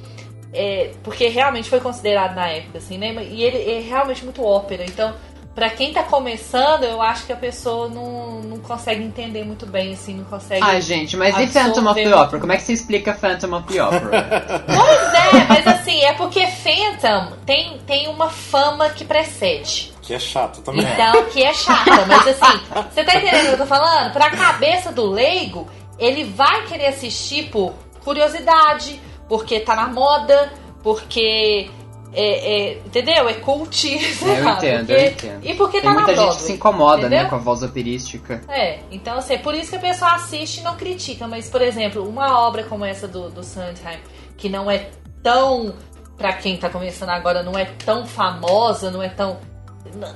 é, 0.54 0.92
porque 1.04 1.28
realmente 1.28 1.70
foi 1.70 1.80
considerado 1.80 2.36
na 2.36 2.48
época, 2.48 2.78
assim, 2.78 2.98
né? 2.98 3.14
E 3.30 3.44
ele 3.44 3.72
é 3.72 3.80
realmente 3.80 4.24
muito 4.24 4.44
ópera. 4.44 4.84
Então, 4.86 5.14
pra 5.56 5.70
quem 5.70 5.94
tá 5.94 6.04
começando, 6.04 6.84
eu 6.84 7.02
acho 7.02 7.26
que 7.26 7.32
a 7.32 7.36
pessoa 7.38 7.88
não, 7.88 8.42
não 8.42 8.60
consegue 8.60 9.02
entender 9.02 9.46
muito 9.46 9.66
bem, 9.66 9.94
assim, 9.94 10.16
não 10.16 10.26
consegue. 10.26 10.62
Ai, 10.62 10.82
gente, 10.82 11.16
mas 11.16 11.36
e 11.40 11.48
Phantom 11.48 11.90
of 11.90 12.04
the 12.04 12.14
Opera? 12.16 12.40
Como 12.42 12.52
é 12.52 12.58
que 12.58 12.64
você 12.64 12.74
explica 12.74 13.14
Phantom 13.14 13.56
of 13.56 13.74
the 13.74 13.82
Opera? 13.82 14.64
Pois 14.68 15.14
é, 15.14 15.46
mas 15.48 15.68
assim, 15.68 16.02
é 16.02 16.14
porque 16.14 16.46
Phantom 16.48 17.34
tem, 17.46 17.80
tem 17.88 18.10
uma 18.10 18.30
fama 18.30 18.90
que 18.90 19.06
precede. 19.06 19.94
Que 20.02 20.14
é 20.14 20.20
chato 20.20 20.62
também. 20.62 20.86
Então, 20.86 21.24
que 21.26 21.42
é 21.42 21.54
chata, 21.54 22.06
mas 22.06 22.28
assim, 22.28 22.60
você 22.94 23.04
tá 23.04 23.16
entendendo 23.16 23.44
o 23.44 23.48
que 23.48 23.54
eu 23.54 23.58
tô 23.58 23.66
falando? 23.66 24.12
Pra 24.12 24.30
cabeça 24.30 24.92
do 24.92 25.10
leigo, 25.10 25.68
ele 25.98 26.26
vai 26.26 26.66
querer 26.66 26.88
assistir 26.88 27.50
por 27.50 27.74
curiosidade, 28.04 29.02
porque 29.30 29.60
tá 29.62 29.76
na 29.76 29.88
moda, 29.88 30.52
porque. 30.84 31.70
É, 32.14 32.72
é, 32.72 32.78
entendeu? 32.78 33.28
É 33.28 33.34
cult. 33.36 33.76
sei 34.16 34.40
eu 34.40 34.50
entendo, 34.50 34.86
porque- 34.88 34.94
eu 34.94 35.08
entendo. 35.08 35.40
E 35.46 35.54
porque 35.56 35.82
Tem 35.82 35.90
tá 35.90 35.94
muita 35.94 36.08
na 36.08 36.14
gente 36.14 36.18
Broadway, 36.18 36.38
que 36.38 36.44
se 36.44 36.54
incomoda, 36.54 37.02
né, 37.02 37.08
entendeu? 37.08 37.30
com 37.30 37.36
a 37.36 37.40
voz 37.40 37.62
operística. 37.64 38.42
É, 38.48 38.80
então 38.92 39.18
assim, 39.18 39.34
é 39.34 39.38
por 39.38 39.54
isso 39.54 39.70
que 39.72 39.76
a 39.76 39.80
pessoa 39.80 40.12
assiste 40.14 40.60
e 40.60 40.64
não 40.64 40.76
critica. 40.76 41.28
Mas, 41.28 41.50
por 41.50 41.62
exemplo, 41.62 42.08
uma 42.08 42.40
obra 42.40 42.64
como 42.64 42.86
essa 42.86 43.08
do, 43.08 43.30
do 43.30 43.44
Sondheim, 43.44 44.00
que 44.38 44.48
não 44.50 44.70
é 44.72 44.90
tão. 45.22 45.74
Pra 46.18 46.32
quem 46.32 46.56
tá 46.56 46.70
começando 46.70 47.10
agora, 47.10 47.44
não 47.44 47.58
é 47.60 47.66
tão 47.66 48.06
famosa, 48.06 48.90
não 48.90 49.04
é 49.04 49.10
tão. 49.10 49.38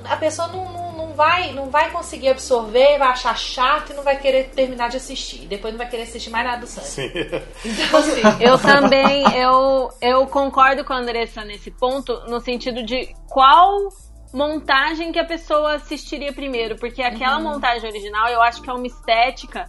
A 0.08 0.16
pessoa 0.16 0.48
não, 0.48 0.72
não, 0.72 0.89
não 1.10 1.16
vai, 1.16 1.52
não 1.52 1.70
vai 1.70 1.90
conseguir 1.90 2.28
absorver, 2.28 2.98
vai 2.98 3.08
achar 3.08 3.36
chato 3.36 3.90
e 3.92 3.94
não 3.94 4.02
vai 4.02 4.16
querer 4.18 4.50
terminar 4.50 4.88
de 4.88 4.96
assistir. 4.96 5.46
Depois 5.46 5.72
não 5.72 5.78
vai 5.78 5.88
querer 5.88 6.04
assistir 6.04 6.30
mais 6.30 6.44
nada 6.46 6.60
do 6.60 6.66
Sondheim. 6.66 7.12
Sim. 7.12 7.40
Então, 7.80 7.98
assim. 8.00 8.22
Eu 8.40 8.58
também, 8.58 9.24
eu, 9.36 9.90
eu 10.00 10.26
concordo 10.26 10.84
com 10.84 10.92
a 10.92 10.98
Andressa 10.98 11.44
nesse 11.44 11.70
ponto, 11.70 12.12
no 12.28 12.40
sentido 12.40 12.82
de 12.84 13.14
qual 13.28 13.88
montagem 14.32 15.10
que 15.12 15.18
a 15.18 15.24
pessoa 15.24 15.74
assistiria 15.74 16.32
primeiro, 16.32 16.76
porque 16.76 17.02
aquela 17.02 17.38
Uhum. 17.38 17.44
montagem 17.44 17.88
original 17.90 18.28
eu 18.28 18.40
acho 18.40 18.62
que 18.62 18.70
é 18.70 18.72
uma 18.72 18.86
estética 18.86 19.68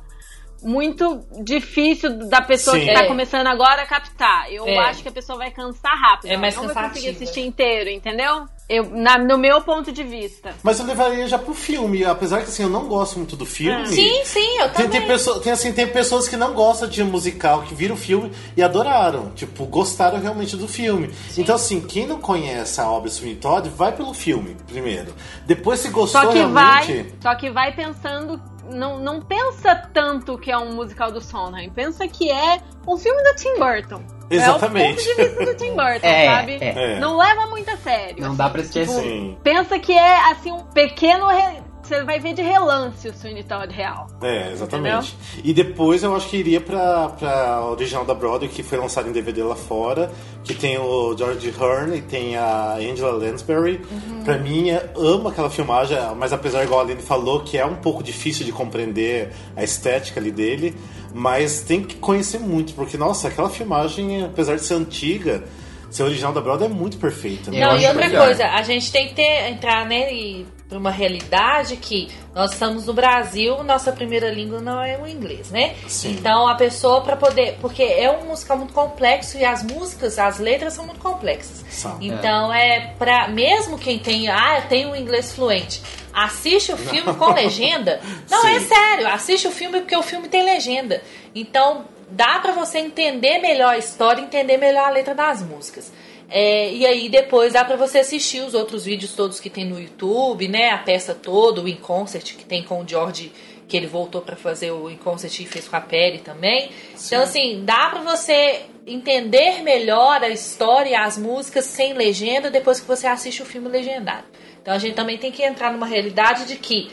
muito 0.64 1.26
difícil 1.44 2.28
da 2.30 2.42
pessoa 2.42 2.78
Sim. 2.78 2.86
que 2.86 2.94
tá 2.94 3.04
É. 3.04 3.08
começando 3.08 3.48
agora 3.48 3.82
a 3.82 3.86
captar. 3.86 4.52
Eu 4.52 4.66
É. 4.68 4.78
acho 4.90 5.02
que 5.02 5.10
a 5.10 5.12
pessoa 5.12 5.38
vai 5.38 5.52
cansar 5.52 5.94
rápido. 6.00 6.32
É 6.32 6.38
mais 6.38 6.56
não 6.56 6.68
vai 6.68 6.90
conseguir 6.90 7.10
assistir 7.10 7.42
inteiro, 7.42 7.90
entendeu? 7.90 8.46
Eu, 8.70 8.90
na- 8.90 9.18
no 9.18 9.38
meu 9.38 9.60
ponto 9.62 9.92
de 9.92 10.02
vista. 10.04 10.54
Mas 10.64 10.80
eu 10.80 10.86
levaria 10.86 11.28
já 11.28 11.38
pro 11.38 11.54
filme, 11.54 12.06
apesar 12.06 12.38
que 12.38 12.44
assim, 12.46 12.64
eu 12.64 12.70
não 12.70 12.88
gosto 12.88 13.18
muito 13.18 13.36
do 13.36 13.46
filme. 13.46 13.86
Sim, 13.88 14.24
sim, 14.24 14.58
eu 14.60 14.70
Tem, 14.70 14.86
também. 14.86 14.90
tem, 14.92 15.08
pessoa- 15.08 15.40
tem, 15.42 15.52
assim, 15.52 15.74
tem 15.74 15.88
pessoas 15.88 16.28
que 16.30 16.38
não 16.38 16.54
gostam 16.54 16.88
de 16.88 17.04
musical, 17.04 17.64
que 17.64 17.76
viram 17.76 17.96
o 17.96 17.98
filme 17.98 18.32
e 18.56 18.64
adoraram. 18.64 19.32
Tipo, 19.32 19.66
gostaram 19.66 20.20
realmente 20.22 20.56
do 20.56 20.68
filme. 20.70 21.12
Então, 21.38 21.56
assim, 21.56 21.82
quem 21.82 22.08
não 22.08 22.20
conhece 22.22 22.80
a 22.80 22.90
obra 22.90 23.10
Sweeney 23.10 23.36
Todd, 23.38 23.68
vai 23.70 23.92
pelo 23.92 24.14
filme 24.14 24.56
primeiro. 24.68 25.14
Depois, 25.46 25.82
se 25.82 25.90
gostou 25.90 26.22
Só 26.22 26.28
que 26.30 26.38
realmente... 26.38 26.94
vai, 26.94 27.06
só 27.22 27.36
que 27.36 27.50
vai 27.50 27.76
pensando, 27.76 28.42
não, 28.70 29.00
não 29.00 29.22
pensa 29.22 29.76
tanto 29.94 30.38
que 30.38 30.52
é 30.52 30.58
um 30.58 30.74
musical 30.74 31.12
do 31.12 31.22
Sondheim, 31.22 31.70
pensa 31.70 32.08
que 32.08 32.30
é 32.32 32.60
um 32.88 32.98
filme 32.98 33.22
do 33.24 33.36
Tim 33.36 33.56
Burton. 33.58 34.02
Exatamente. 34.30 34.88
É 34.88 34.92
o 34.92 34.96
ponto 34.96 35.04
de 35.04 35.14
vista 35.30 35.46
do 35.46 35.56
Tim 35.58 35.72
Burton, 35.76 36.00
É, 36.08 36.26
sabe? 36.26 36.58
é. 36.62 36.94
É. 36.96 37.00
Não 37.00 37.18
leva 37.18 37.48
muito 37.48 37.70
a 37.70 37.78
sério. 37.78 38.24
Não 38.26 38.36
dá 38.36 38.50
pra 38.50 38.62
esquecer. 38.62 39.02
Sim. 39.02 39.38
Pensa 39.44 39.78
que 39.78 39.92
é 39.94 40.32
assim 40.32 40.52
um 40.52 40.60
pequeno 40.66 41.28
re- 41.28 41.62
você 41.91 42.03
vai 42.05 42.19
ver 42.19 42.34
de 42.34 42.41
relance 42.41 43.05
o 43.07 43.13
Sweeney 43.13 43.43
Todd 43.43 43.73
real. 43.73 44.07
É, 44.22 44.51
exatamente. 44.51 45.15
E 45.43 45.53
depois 45.53 46.03
eu 46.03 46.15
acho 46.15 46.30
que 46.30 46.38
iria 46.38 46.61
pra, 46.61 47.09
pra 47.09 47.65
original 47.65 48.05
da 48.05 48.13
Broadway, 48.13 48.49
que 48.49 48.63
foi 48.63 48.77
lançada 48.77 49.09
em 49.09 49.11
DVD 49.11 49.43
lá 49.43 49.55
fora, 49.55 50.09
que 50.43 50.53
tem 50.53 50.77
o 50.77 51.15
George 51.18 51.53
Hearn 51.59 51.97
e 51.97 52.01
tem 52.01 52.38
a 52.38 52.76
Angela 52.76 53.11
Lansbury. 53.11 53.81
Pra 54.23 54.38
mim, 54.38 54.69
eu 54.69 55.07
amo 55.07 55.27
aquela 55.27 55.49
filmagem, 55.49 55.97
mas 56.18 56.31
apesar, 56.31 56.63
igual 56.63 56.80
a 56.80 56.84
Aline 56.84 57.01
falou, 57.01 57.41
que 57.41 57.57
é 57.57 57.65
um 57.65 57.76
pouco 57.76 58.01
difícil 58.01 58.45
de 58.45 58.51
compreender 58.53 59.34
a 59.55 59.63
estética 59.63 60.19
ali 60.19 60.31
dele, 60.31 60.76
mas 61.13 61.61
tem 61.61 61.84
que 61.84 61.95
conhecer 61.95 62.39
muito, 62.39 62.73
porque, 62.73 62.97
nossa, 62.97 63.27
aquela 63.27 63.49
filmagem, 63.49 64.23
apesar 64.23 64.55
de 64.55 64.63
ser 64.63 64.76
antiga, 64.76 65.43
ser 65.89 66.03
original 66.03 66.31
da 66.31 66.39
Broadway 66.39 66.69
é 66.69 66.73
muito 66.73 66.97
perfeita. 66.97 67.51
né? 67.51 67.59
Não, 67.59 67.77
e 67.77 67.85
outra 67.85 68.07
melhor. 68.07 68.26
coisa, 68.27 68.45
a 68.45 68.61
gente 68.61 68.89
tem 68.91 69.09
que 69.09 69.15
ter, 69.15 69.49
entrar 69.49 69.85
né, 69.85 70.13
e 70.13 70.45
pra 70.72 70.80
uma 70.80 70.89
realidade 70.89 71.76
que 71.76 72.07
nós 72.34 72.53
estamos 72.53 72.85
no 72.85 72.93
Brasil, 72.93 73.61
nossa 73.61 73.91
primeira 73.91 74.31
língua 74.31 74.61
não 74.61 74.81
é 74.81 74.98
o 74.98 75.06
inglês, 75.06 75.52
né? 75.52 75.76
Sim. 75.85 76.11
Então 76.14 76.48
a 76.48 76.56
pessoa 76.56 77.02
para 77.02 77.18
poder, 77.18 77.57
porque 77.60 77.84
é 77.84 78.10
um 78.10 78.27
musical 78.27 78.57
muito 78.57 78.72
complexo 78.72 79.38
e 79.38 79.43
as 79.43 79.64
músicas, 79.64 80.18
as 80.18 80.39
letras 80.39 80.72
são 80.72 80.85
muito 80.85 81.02
complexas. 81.02 81.65
São. 81.69 81.98
Então 81.99 82.53
é 82.53 82.93
para 82.98 83.27
mesmo 83.27 83.77
quem 83.77 83.99
tem, 83.99 84.30
ah, 84.30 84.61
eu 84.64 84.69
tenho 84.69 84.91
um 84.91 84.95
inglês 84.95 85.34
fluente, 85.34 85.84
assiste 86.14 86.72
o 86.72 86.77
filme 86.77 87.14
com 87.15 87.34
legenda. 87.34 87.99
Não 88.31 88.48
é 88.48 88.61
Sim. 88.61 88.68
sério, 88.68 89.07
assiste 89.10 89.49
o 89.49 89.52
filme 89.52 89.81
porque 89.81 89.98
o 89.98 90.03
filme 90.03 90.30
tem 90.30 90.45
legenda. 90.45 91.02
Então 91.35 91.84
dá 92.10 92.39
pra 92.39 92.53
você 92.53 92.80
entender 92.80 93.39
melhor 93.39 93.73
a 93.73 93.77
história, 93.77 94.22
entender 94.22 94.56
melhor 94.56 94.88
a 94.88 94.89
letra 94.89 95.14
das 95.14 95.43
músicas. 95.43 95.91
É, 96.34 96.72
e 96.72 96.86
aí 96.86 97.10
depois 97.10 97.52
dá 97.52 97.66
pra 97.66 97.76
você 97.76 97.99
assistir 97.99 98.41
os 98.41 98.53
outros 98.53 98.86
vídeos 98.86 99.12
todos 99.12 99.41
que 99.41 99.49
tem 99.49 99.66
no 99.66 99.78
YouTube, 99.78 100.48
né? 100.48 100.70
A 100.70 100.78
peça 100.78 101.14
toda, 101.14 101.62
o 101.62 101.68
In 101.68 101.76
Concert 101.76 102.38
que 102.38 102.45
tem 102.45 102.64
com 102.64 102.82
o 102.82 102.88
George, 102.88 103.34
que 103.68 103.76
ele 103.76 103.86
voltou 103.86 104.22
pra 104.22 104.38
fazer 104.38 104.72
o 104.72 104.90
In 104.90 104.95
Concert 104.95 105.38
e 105.41 105.45
fez 105.45 105.68
com 105.68 105.76
a 105.76 105.82
Perry 105.82 106.20
também. 106.20 106.72
Então 107.06 107.22
assim, 107.22 107.66
dá 107.66 107.90
pra 107.90 107.99
você 108.02 108.62
entender 108.88 109.62
melhor 109.62 110.24
a 110.24 110.30
história 110.30 110.91
e 110.91 110.95
as 110.95 111.18
músicas 111.18 111.66
sem 111.66 111.91
legenda 111.91 112.49
depois 112.49 112.80
que 112.80 112.88
você 112.88 113.08
assiste 113.08 113.41
o 113.41 113.45
filme 113.45 113.68
legendado. 113.68 114.24
Então 114.62 114.74
a 114.74 114.78
gente 114.78 114.95
também 114.95 115.18
tem 115.18 115.34
que 115.34 115.44
entrar 115.44 115.74
numa 115.74 115.86
realidade 115.86 116.45
de 116.45 116.56
que 116.56 116.90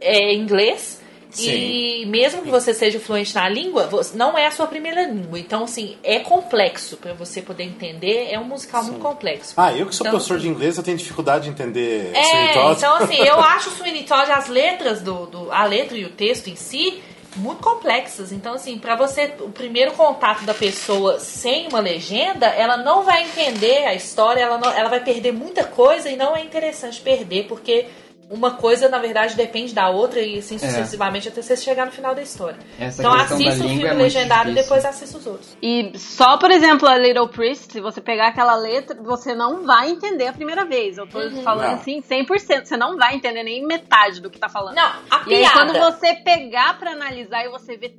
é 0.00 0.32
inglês 0.32 1.02
E 1.36 2.06
mesmo 2.06 2.42
que 2.42 2.50
você 2.50 2.72
seja 2.72 2.98
fluente 2.98 3.34
na 3.34 3.48
língua, 3.48 3.88
não 4.14 4.36
é 4.38 4.46
a 4.46 4.50
sua 4.50 4.66
primeira 4.66 5.02
língua. 5.04 5.38
Então, 5.38 5.64
assim, 5.64 5.96
é 6.02 6.20
complexo 6.20 6.96
pra 6.96 7.12
você 7.12 7.42
poder 7.42 7.64
entender. 7.64 8.28
É 8.30 8.38
um 8.38 8.44
musical 8.44 8.82
muito 8.84 9.00
complexo. 9.00 9.52
Ah, 9.56 9.72
eu 9.72 9.86
que 9.86 9.94
sou 9.94 10.04
Então, 10.06 10.12
professor 10.12 10.34
assim, 10.38 10.46
de 10.46 10.48
inglês, 10.54 10.76
eu 10.78 10.82
tenho 10.82 10.96
dificuldade 10.96 11.44
de 11.44 11.50
entender 11.50 12.10
É, 12.14 12.22
Sweeney 12.22 12.52
Todd. 12.54 12.76
então 12.78 12.94
assim, 12.96 13.16
eu 13.16 13.38
acho 13.40 13.68
o 13.68 13.72
Sweeney 13.72 14.04
Todd, 14.04 14.30
as 14.30 14.48
letras 14.48 15.02
do, 15.02 15.26
do- 15.26 15.52
a 15.52 15.64
letra 15.64 15.96
e 15.98 16.04
o 16.04 16.10
texto 16.10 16.48
em 16.48 16.56
si, 16.56 17.02
muito 17.36 17.62
complexas. 17.62 18.32
Então 18.32 18.54
assim, 18.54 18.78
pra 18.78 18.96
você, 18.96 19.32
o 19.40 19.50
primeiro 19.50 19.92
contato 19.92 20.44
da 20.44 20.54
pessoa 20.54 21.20
sem 21.20 21.68
uma 21.68 21.78
legenda, 21.78 22.46
ela 22.46 22.78
não 22.78 23.02
vai 23.04 23.24
entender 23.24 23.84
a 23.86 23.94
história, 23.94 24.40
ela, 24.40 24.56
não- 24.58 24.70
ela 24.72 24.88
vai 24.88 25.00
perder 25.00 25.32
muita 25.32 25.62
coisa 25.64 26.08
e 26.08 26.16
não 26.16 26.34
é 26.34 26.40
interessante 26.42 27.00
perder, 27.00 27.44
porque 27.46 27.86
uma 28.30 28.52
coisa, 28.56 28.88
na 28.88 28.98
verdade, 28.98 29.34
depende 29.34 29.74
da 29.74 29.88
outra 29.88 30.20
e 30.20 30.38
assim 30.38 30.58
sucessivamente 30.58 31.28
até 31.28 31.40
você 31.40 31.56
chegar 31.56 31.86
no 31.86 31.92
final 31.92 32.14
da 32.14 32.20
história. 32.22 32.58
Essa 32.78 33.00
então 33.00 33.12
assista 33.14 33.64
o 33.64 33.68
língua 33.68 33.68
filme 33.68 33.86
é 33.86 33.92
legendado 33.94 34.50
e 34.50 34.54
depois 34.54 34.84
assista 34.84 35.16
os 35.18 35.26
outros. 35.26 35.56
E 35.62 35.92
só, 35.98 36.36
por 36.36 36.50
exemplo, 36.50 36.86
a 36.86 36.98
Little 36.98 37.28
Priest, 37.28 37.72
se 37.72 37.80
você 37.80 38.00
pegar 38.00 38.28
aquela 38.28 38.54
letra, 38.56 38.94
você 39.02 39.34
não 39.34 39.64
vai 39.64 39.90
entender 39.90 40.26
a 40.26 40.32
primeira 40.32 40.64
vez. 40.64 40.98
Eu 40.98 41.06
tô 41.06 41.18
falando 41.42 41.68
Não. 41.68 41.74
assim 41.74 42.02
100%. 42.02 42.64
Você 42.66 42.76
não 42.76 42.96
vai 42.96 43.14
entender 43.14 43.42
nem 43.42 43.64
metade 43.66 44.20
do 44.20 44.28
que 44.30 44.38
tá 44.38 44.48
falando. 44.48 44.74
Não, 44.76 44.82
a 45.10 45.24
E 45.26 45.34
aí, 45.34 45.40
piada. 45.40 45.54
quando 45.54 45.78
você 45.78 46.14
pegar 46.16 46.78
pra 46.78 46.92
analisar 46.92 47.44
e 47.44 47.48
você 47.48 47.76
ver 47.76 47.98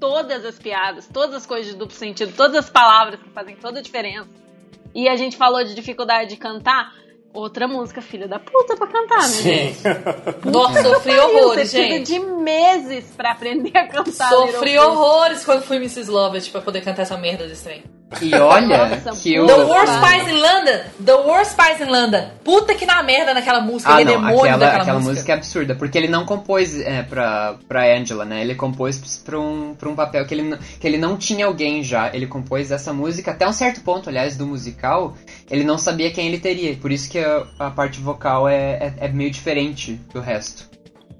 todas 0.00 0.44
as 0.44 0.58
piadas, 0.58 1.06
todas 1.12 1.36
as 1.36 1.46
coisas 1.46 1.72
de 1.72 1.78
duplo 1.78 1.94
sentido, 1.94 2.32
todas 2.36 2.56
as 2.56 2.70
palavras 2.70 3.20
que 3.20 3.28
fazem 3.30 3.56
toda 3.56 3.78
a 3.80 3.82
diferença, 3.82 4.28
e 4.94 5.08
a 5.08 5.16
gente 5.16 5.36
falou 5.36 5.62
de 5.64 5.74
dificuldade 5.74 6.30
de 6.30 6.36
cantar, 6.36 6.92
outra 7.40 7.66
música, 7.68 8.00
filha 8.02 8.26
da 8.28 8.38
puta, 8.38 8.76
pra 8.76 8.86
cantar, 8.86 9.22
né, 9.28 9.28
gente? 9.28 9.74
Sim. 9.78 9.88
Nossa, 10.50 10.82
sofri 10.82 11.18
horrores, 11.18 11.70
você 11.70 11.76
gente. 11.82 12.12
de 12.12 12.18
meses 12.18 13.04
pra 13.16 13.32
aprender 13.32 13.76
a 13.76 13.88
cantar. 13.88 14.28
Sofri 14.28 14.78
horrores 14.78 15.44
quando 15.44 15.62
fui 15.62 15.76
Mrs. 15.76 16.10
Lovett 16.10 16.50
pra 16.50 16.60
poder 16.60 16.80
cantar 16.82 17.02
essa 17.02 17.16
merda 17.16 17.46
desse 17.46 17.64
trem. 17.64 17.82
E 18.22 18.34
olha 18.34 18.88
Nossa, 18.88 19.20
que 19.22 19.38
o. 19.38 19.46
The. 19.46 19.52
Worst 19.54 19.92
Spies 19.92 20.28
in 20.28 20.40
London. 20.40 20.80
The 21.04 21.14
Worst 21.14 21.50
Spies 21.52 21.80
in 21.80 21.90
London. 21.90 22.28
Puta 22.42 22.74
que 22.74 22.86
na 22.86 23.02
merda 23.02 23.34
naquela 23.34 23.60
música. 23.60 23.94
Ah, 23.94 24.00
ele 24.00 24.10
é 24.12 24.14
não, 24.14 24.20
demônio 24.22 24.40
aquela, 24.40 24.58
daquela 24.58 24.82
aquela 24.82 24.98
música. 24.98 25.12
música 25.14 25.32
é 25.32 25.34
absurda, 25.36 25.74
porque 25.74 25.98
ele 25.98 26.08
não 26.08 26.24
compôs 26.24 26.80
é, 26.80 27.02
pra, 27.02 27.56
pra 27.68 27.84
Angela, 27.94 28.24
né? 28.24 28.40
Ele 28.40 28.54
compôs 28.54 28.98
pra 29.24 29.38
um, 29.38 29.74
pra 29.74 29.88
um 29.90 29.94
papel 29.94 30.24
que 30.26 30.32
ele, 30.32 30.42
não- 30.42 30.58
que 30.58 30.86
ele 30.86 30.96
não 30.96 31.18
tinha 31.18 31.44
alguém 31.44 31.82
já. 31.82 32.10
Ele 32.14 32.26
compôs 32.26 32.70
essa 32.70 32.92
música 32.94 33.32
até 33.32 33.46
um 33.46 33.52
certo 33.52 33.82
ponto, 33.82 34.08
aliás, 34.08 34.36
do 34.38 34.46
musical, 34.46 35.14
ele 35.50 35.62
não 35.64 35.76
sabia 35.76 36.10
quem 36.10 36.26
ele 36.28 36.38
teria. 36.38 36.74
Por 36.76 36.90
isso 36.90 37.10
que 37.10 37.18
a, 37.18 37.44
a 37.58 37.70
parte 37.70 38.00
vocal 38.00 38.48
é, 38.48 38.54
é, 38.56 38.94
é 39.00 39.08
meio 39.08 39.30
diferente 39.30 40.00
do 40.14 40.20
resto. 40.20 40.66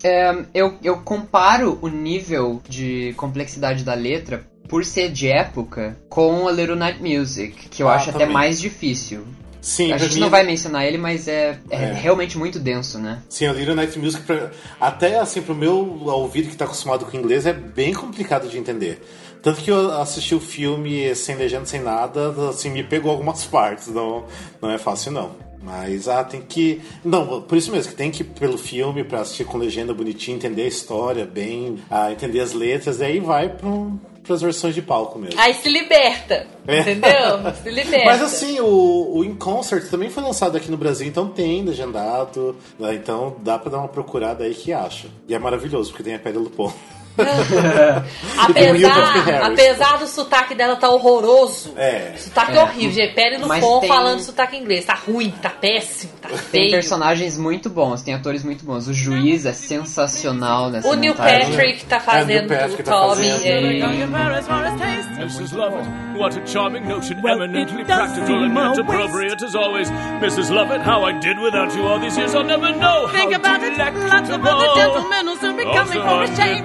É, 0.02 0.32
eu, 0.54 0.78
eu 0.82 1.02
comparo 1.02 1.78
o 1.82 1.88
nível 1.88 2.62
de 2.68 3.12
complexidade 3.16 3.82
da 3.84 3.94
letra 3.94 4.46
por 4.68 4.84
ser 4.84 5.10
de 5.10 5.28
época 5.28 5.96
com 6.08 6.46
a 6.46 6.52
Little 6.52 6.76
Night 6.76 7.00
Music, 7.02 7.68
que 7.68 7.82
eu 7.82 7.88
Ah, 7.88 7.94
acho 7.94 8.10
até 8.10 8.20
também. 8.20 8.34
mais 8.34 8.60
difícil. 8.60 9.24
Sim, 9.60 9.86
A 9.92 9.96
pra 9.96 10.04
gente 10.04 10.14
mim- 10.14 10.20
não 10.20 10.30
vai 10.30 10.44
mencionar 10.44 10.86
ele, 10.86 10.96
mas 10.98 11.26
é, 11.26 11.58
é, 11.68 11.76
É. 11.84 11.92
realmente 11.92 12.38
muito 12.38 12.58
denso, 12.60 12.98
né? 12.98 13.18
Sim, 13.28 13.46
a 13.46 13.52
Little 13.52 13.74
Night 13.74 13.98
Music, 13.98 14.22
pra- 14.22 14.50
até 14.80 15.18
assim, 15.18 15.42
pro 15.42 15.54
meu 15.54 15.74
ouvido 16.06 16.48
que 16.48 16.56
tá 16.56 16.64
acostumado 16.64 17.04
com 17.04 17.16
inglês, 17.16 17.44
é 17.44 17.52
bem 17.52 17.92
complicado 17.92 18.48
de 18.48 18.56
entender. 18.56 19.02
Tanto 19.42 19.60
que 19.60 19.70
eu 19.70 19.92
assisti 20.00 20.34
o 20.34 20.40
filme 20.40 21.14
sem 21.14 21.34
legenda, 21.36 21.66
sem 21.66 21.80
nada, 21.80 22.30
assim, 22.50 22.70
me 22.70 22.82
pegou 22.84 23.10
algumas 23.10 23.44
partes, 23.46 23.88
não, 23.88 24.24
não 24.62 24.70
é 24.70 24.78
fácil 24.78 25.10
não. 25.12 25.32
Mas, 25.60 26.06
ah, 26.08 26.22
tem 26.22 26.40
que... 26.40 26.80
Não, 27.04 27.42
por 27.42 27.58
isso 27.58 27.72
mesmo, 27.72 27.90
que 27.90 27.96
tem 27.98 28.12
que 28.12 28.22
ir 28.22 28.26
pelo 28.26 28.56
filme 28.56 29.02
pra 29.02 29.20
assistir 29.20 29.44
com 29.44 29.58
legenda 29.58 29.92
bonitinha, 29.92 30.36
entender 30.36 30.62
a 30.62 30.68
história 30.68 31.26
bem, 31.26 31.78
ah, 31.90 32.12
entender 32.12 32.40
as 32.40 32.52
letras, 32.52 33.00
e 33.00 33.04
aí 33.04 33.18
vai 33.20 33.48
pro, 33.48 33.98
pras 34.28 34.40
versões 34.42 34.74
de 34.74 34.82
palco 34.82 35.18
mesmo. 35.18 35.40
Aí 35.40 35.54
se 35.54 35.68
liberta. 35.68 36.46
É. 36.66 36.80
Entendeu? 36.80 37.52
Se 37.62 37.70
liberta. 37.70 38.04
Mas 38.04 38.22
assim, 38.22 38.60
o, 38.60 39.16
o 39.16 39.24
In 39.24 39.34
Concert 39.34 39.88
também 39.90 40.10
foi 40.10 40.22
lançado 40.22 40.56
aqui 40.56 40.70
no 40.70 40.76
Brasil, 40.76 41.08
então 41.08 41.26
tem 41.28 41.64
legendado. 41.64 42.54
né? 42.78 42.94
Então 42.94 43.34
dá 43.40 43.58
pra 43.58 43.70
dar 43.70 43.78
uma 43.78 43.88
procurada 43.88 44.44
aí 44.44 44.54
que 44.54 44.72
acha. 44.72 45.08
E 45.26 45.34
é 45.34 45.38
maravilhoso, 45.38 45.90
porque 45.90 46.04
tem 46.04 46.14
a 46.14 46.18
Pele 46.18 46.38
Lupon. 46.38 46.70
E 46.70 46.97
tem 47.24 48.72
o 48.72 48.80
Patrick 48.90 49.30
Apesar, 49.30 49.46
apesar 49.46 49.98
do 49.98 50.06
sotaque 50.06 50.54
dela 50.54 50.76
tá 50.76 50.88
horroroso. 50.88 51.74
É. 51.76 52.12
Sotaque 52.16 52.56
É. 52.56 52.62
horrível, 52.62 52.92
gente. 52.92 53.14
Pele 53.14 53.38
no 53.38 53.48
pão 53.48 53.80
tem- 53.80 53.88
falando 53.88 54.20
sotaque 54.20 54.56
inglês. 54.56 54.84
Tá 54.84 54.94
ruim, 54.94 55.30
tá 55.30 55.50
péssimo, 55.50 56.12
tá 56.20 56.28
Tem 56.28 56.38
feio. 56.38 56.70
personagens 56.72 57.36
muito 57.38 57.68
bons, 57.68 58.02
tem 58.02 58.14
atores 58.14 58.44
muito 58.44 58.64
bons. 58.64 58.86
O 58.88 58.94
juiz 58.94 59.44
é 59.46 59.52
sensacional 59.52 60.70
nessa 60.70 60.88
O 60.88 60.94
Neil 60.94 61.12
montagem. 61.14 61.50
Patrick 61.50 61.84
tá 61.86 61.96
É, 61.96 62.00
fazendo 62.00 62.46
o 62.46 62.48
Neil 62.48 62.60
Patrick 62.60 62.82
o 62.82 62.84
tá 62.84 62.92
Tommy. 62.92 63.30
fazendo. 63.30 63.66
é. 63.66 65.22
Mrs. 65.22 65.54
Lovett, 65.56 65.88
what 66.18 66.36
a 66.38 66.46
charming 66.46 66.86
notion, 66.86 67.20
Well, 67.22 67.42
eminently 67.42 67.82
it 67.82 67.88
does 67.88 67.96
practical 67.96 68.26
seem 68.26 68.44
and 68.44 68.54
yet 68.54 68.78
a 68.78 68.82
appropriate 68.82 69.44
as 69.44 69.54
always. 69.54 69.90
Mrs. 70.20 70.50
Lovett, 70.50 70.80
how 70.82 71.04
I 71.04 71.12
did 71.18 71.38
without 71.38 71.74
you 71.74 71.86
all 71.86 71.98
these 72.00 72.16
years, 72.16 72.34
I'll 72.34 72.44
never 72.44 72.70
know. 72.72 73.08
Think 73.08 73.32
how 73.32 73.38
about 73.40 73.62
it, 73.62 73.76
lots 73.78 74.30
of 74.30 74.44
other 74.46 74.74
gentlemen 74.74 75.26
will 75.26 75.36
soon 75.36 75.56
be 75.56 75.64
coming 75.64 76.00
for 76.00 76.22
a 76.22 76.36
shave. 76.36 76.64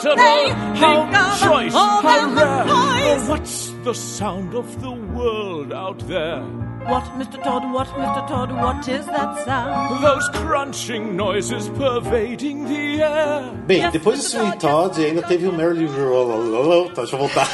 Won't 0.00 1.14
how 1.14 1.36
choice, 1.36 1.72
how 1.74 2.34
rare. 2.34 2.64
Oh, 2.66 3.26
what's 3.28 3.70
the 3.84 3.92
sound 3.92 4.54
of 4.54 4.80
the 4.80 4.90
world 4.90 5.72
out 5.72 5.98
there? 6.08 6.40
What, 6.40 7.04
Mr. 7.18 7.42
Todd, 7.42 7.70
what, 7.72 7.86
Mr. 7.88 8.26
Todd, 8.26 8.50
what 8.52 8.88
is 8.88 9.06
that 9.06 9.44
sound? 9.44 10.02
Those 10.02 10.28
crunching 10.30 11.14
noises 11.14 11.68
pervading 11.68 12.64
the 12.64 13.02
air. 13.02 13.52
Bem, 13.66 13.90
depois 13.90 14.16
do 14.16 14.22
Sweeney 14.22 14.58
Todd 14.58 14.98
ainda 14.98 15.22
teve 15.22 15.46
o 15.46 15.52
Merrily 15.52 15.86
Roll. 15.86 16.88
Tá, 16.90 17.02
deixa 17.02 17.14
eu 17.14 17.20
voltar. 17.20 17.48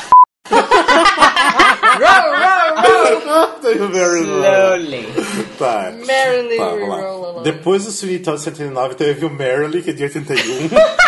teve 3.60 3.80
o 3.80 3.88
Merrily 3.88 4.26
Slowly. 4.26 5.06
Tá. 5.58 5.92
Merrily 6.06 6.56
Tá, 6.56 6.70
vamos. 6.70 6.88
Roll 6.88 7.42
Depois 7.42 7.84
do 7.84 7.90
Sweeney 7.90 8.20
Todd 8.20 8.40
109 8.40 8.94
teve 8.94 9.26
o 9.26 9.30
Merrily, 9.30 9.82
que 9.82 9.90
é 9.90 9.92
de 9.92 10.04
81. 10.04 10.68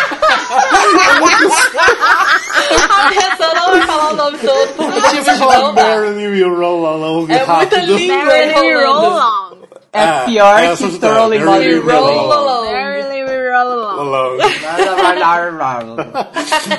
A 2.99 3.09
pessoa 3.09 3.53
não 3.53 3.71
vai 3.71 3.81
falar 3.87 4.11
o 4.11 4.15
nome 4.15 4.37
todo 4.39 4.67
por 4.75 4.91
de 4.91 4.99
não 4.99 6.57
Roll 6.57 6.87
Along 6.87 7.31
É 7.31 7.45
muita 7.45 7.45
rápido. 7.53 7.95
língua 7.95 8.25
Merrily 8.25 8.73
roll 8.85 9.05
along. 9.05 9.61
É 9.93 9.99
Ah, 10.03 10.23
pior 10.25 10.59
é, 10.63 10.75
que. 10.75 10.99
Thoroughly 10.99 11.39
Molly 11.39 11.79
Roll 11.79 12.31
Along. 12.31 12.71
Merrily 12.71 13.23
we 13.23 13.49
roll 13.51 13.89
along. 13.99 14.37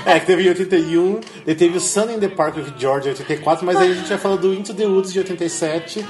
É, 0.06 0.18
que 0.20 0.26
teve 0.26 0.44
em 0.44 0.48
81, 0.48 1.20
daí 1.46 1.54
teve 1.54 1.76
o 1.76 1.80
Sun 1.80 2.10
in 2.10 2.18
the 2.20 2.28
Park 2.28 2.56
with 2.56 2.72
George 2.78 3.08
em 3.08 3.12
84, 3.12 3.66
mas 3.66 3.76
aí 3.76 3.90
a 3.92 3.94
gente 3.94 4.08
vai 4.08 4.18
falar 4.18 4.36
do 4.36 4.52
Into 4.54 4.72
the 4.74 4.86
Woods 4.86 5.12
de 5.12 5.18
87, 5.20 6.06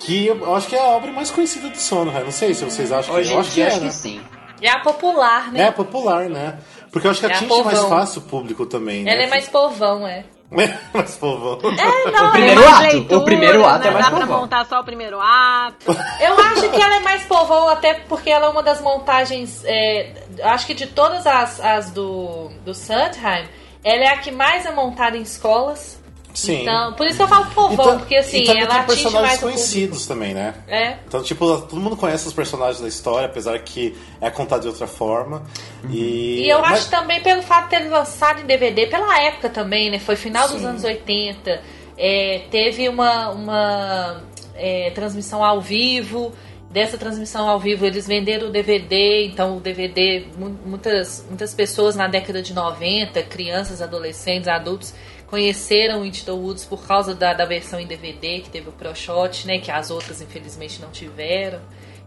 que 0.00 0.26
eu 0.28 0.54
acho 0.54 0.66
que 0.68 0.74
é 0.76 0.80
a 0.80 0.84
obra 0.84 1.12
mais 1.12 1.30
conhecida 1.30 1.68
do 1.68 1.76
Sondheim. 1.78 2.24
Não 2.24 2.30
sei 2.32 2.54
se 2.54 2.64
vocês 2.64 2.90
acham 2.90 3.14
Hoje 3.14 3.28
que 3.28 3.34
eu 3.34 3.36
em 3.36 3.40
acho 3.40 3.48
que 3.50 3.54
dia 3.56 3.64
é, 3.64 3.68
acho 3.68 3.80
né? 3.80 3.88
que 3.88 3.94
sim. 3.94 4.20
É 4.62 4.70
a 4.70 4.78
popular, 4.80 5.52
né? 5.52 5.62
É 5.64 5.70
popular, 5.70 6.24
né? 6.30 6.54
Porque 6.96 7.06
eu 7.08 7.10
acho 7.10 7.20
que 7.20 7.26
É 7.26 7.28
a 7.28 7.36
atinge 7.36 7.62
mais 7.62 7.78
povão. 7.78 7.90
fácil 7.90 8.22
o 8.22 8.24
público 8.24 8.64
também, 8.64 9.02
né? 9.04 9.12
Ela 9.12 9.24
é 9.24 9.26
mais 9.26 9.46
povão, 9.50 10.08
é. 10.08 10.24
mais 10.94 11.14
povão. 11.16 11.58
É, 11.62 12.10
não, 12.10 12.28
O 12.28 12.32
primeiro 12.32 12.62
ela 12.62 12.68
é 12.68 12.70
mais 12.70 12.84
ato, 12.86 12.96
leitura, 12.96 13.18
o 13.20 13.24
primeiro 13.26 13.66
ato 13.66 13.78
né? 13.84 13.88
é 13.88 13.90
mais 13.90 14.04
Dá 14.06 14.10
pra 14.12 14.20
povão. 14.20 14.40
montar 14.40 14.64
só 14.64 14.80
o 14.80 14.84
primeiro 14.84 15.20
ato. 15.20 15.92
Eu 16.20 16.40
acho 16.40 16.70
que 16.70 16.80
ela 16.80 16.96
é 16.96 17.00
mais 17.00 17.22
povão, 17.24 17.68
até 17.68 17.92
porque 18.08 18.30
ela 18.30 18.46
é 18.46 18.48
uma 18.48 18.62
das 18.62 18.80
montagens. 18.80 19.62
é, 19.66 20.10
acho 20.44 20.66
que 20.66 20.72
de 20.72 20.86
todas 20.86 21.26
as, 21.26 21.60
as 21.60 21.90
do, 21.90 22.48
do 22.64 22.72
Sondheim, 22.72 23.44
ela 23.84 24.04
é 24.04 24.08
a 24.08 24.16
que 24.16 24.30
mais 24.30 24.64
é 24.64 24.70
montada 24.72 25.18
em 25.18 25.22
escolas. 25.22 25.95
Sim. 26.36 26.62
Então, 26.62 26.92
por 26.92 27.06
isso 27.06 27.16
que 27.16 27.22
eu 27.22 27.28
falo 27.28 27.46
povão, 27.46 27.72
Então- 27.72 27.98
porque 27.98 28.14
assim, 28.16 28.42
e 28.42 28.44
também 28.44 28.60
ela 28.62 28.70
tem 28.70 28.80
atinge 28.82 29.02
personagens 29.02 29.40
conhecidos 29.40 30.06
também, 30.06 30.34
né? 30.34 30.54
É. 30.68 30.96
Então, 31.08 31.22
tipo, 31.22 31.46
todo 31.62 31.80
mundo 31.80 31.96
conhece 31.96 32.28
os 32.28 32.34
personagens 32.34 32.78
da 32.80 32.86
história, 32.88 33.24
apesar 33.26 33.58
que 33.60 33.96
é 34.20 34.28
contado 34.28 34.60
de 34.62 34.68
outra 34.68 34.86
forma. 34.86 35.42
E, 35.88 36.42
E 36.44 36.48
eu 36.50 36.60
mas- 36.60 36.80
acho 36.80 36.90
também 36.90 37.22
pelo 37.22 37.42
fato 37.42 37.70
de 37.70 37.70
ter 37.78 37.88
lançado 37.88 38.40
em 38.42 38.44
DVD, 38.44 38.86
pela 38.86 39.18
época 39.22 39.48
também, 39.48 39.90
né? 39.90 39.98
Foi 39.98 40.14
final 40.14 40.46
dos 40.48 40.60
Sim. 40.60 40.66
anos 40.66 40.84
80. 40.84 41.60
é, 41.98 42.42
teve 42.50 42.90
uma, 42.90 43.30
uma 43.30 44.20
é, 44.54 44.90
transmissão 44.90 45.42
ao 45.42 45.62
vivo. 45.62 46.34
Dessa 46.70 46.98
transmissão 46.98 47.48
ao 47.48 47.58
vivo, 47.58 47.86
eles 47.86 48.06
venderam 48.06 48.48
o 48.48 48.50
DVD. 48.50 49.24
Então, 49.24 49.56
o 49.56 49.60
DVD, 49.60 50.26
mu- 50.36 50.58
muitas, 50.66 51.24
muitas 51.26 51.54
pessoas 51.54 51.96
na 51.96 52.06
década 52.06 52.42
de 52.42 52.52
90, 52.52 53.22
crianças, 53.22 53.80
adolescentes, 53.80 54.46
adultos, 54.46 54.92
conheceram 55.26 56.04
Into 56.04 56.24
the 56.24 56.32
Woods 56.32 56.64
por 56.64 56.86
causa 56.86 57.14
da, 57.14 57.32
da 57.32 57.44
versão 57.44 57.78
em 57.80 57.86
DVD, 57.86 58.40
que 58.40 58.50
teve 58.50 58.68
o 58.68 58.72
Pro 58.72 58.94
Shot, 58.94 59.46
né? 59.46 59.58
Que 59.58 59.70
as 59.70 59.90
outras, 59.90 60.20
infelizmente, 60.20 60.80
não 60.80 60.90
tiveram. 60.90 61.60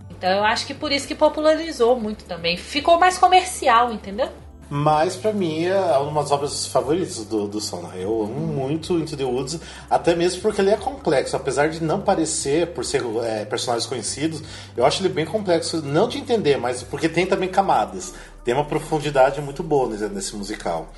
Então 0.09 0.29
eu 0.29 0.43
acho 0.43 0.65
que 0.65 0.73
por 0.73 0.91
isso 0.91 1.07
que 1.07 1.15
popularizou 1.15 1.99
muito 1.99 2.25
também. 2.25 2.57
Ficou 2.57 2.99
mais 2.99 3.17
comercial, 3.17 3.91
entendeu? 3.93 4.29
Mas 4.69 5.15
pra 5.15 5.33
mim 5.33 5.65
é 5.65 5.97
uma 5.97 6.21
das 6.21 6.31
obras 6.31 6.67
favoritas 6.67 7.25
do, 7.25 7.47
do 7.47 7.59
Sondheim. 7.59 8.01
Eu 8.01 8.21
amo 8.21 8.39
muito 8.39 8.99
Into 8.99 9.17
the 9.17 9.23
Woods, 9.23 9.59
até 9.89 10.13
mesmo 10.15 10.43
porque 10.43 10.61
ele 10.61 10.69
é 10.69 10.77
complexo. 10.77 11.35
Apesar 11.35 11.69
de 11.69 11.81
não 11.81 12.01
parecer, 12.01 12.67
por 12.67 12.85
ser 12.85 13.01
é, 13.23 13.45
personagens 13.45 13.87
conhecidos, 13.87 14.43
eu 14.77 14.85
acho 14.85 15.01
ele 15.01 15.09
bem 15.09 15.25
complexo, 15.25 15.81
não 15.81 16.07
de 16.07 16.19
entender, 16.19 16.57
mas 16.57 16.83
porque 16.83 17.09
tem 17.09 17.25
também 17.25 17.49
camadas. 17.49 18.13
Tem 18.43 18.53
uma 18.53 18.65
profundidade 18.65 19.41
muito 19.41 19.63
boa 19.63 19.89
nesse, 19.89 20.07
nesse 20.09 20.35
musical. 20.35 20.89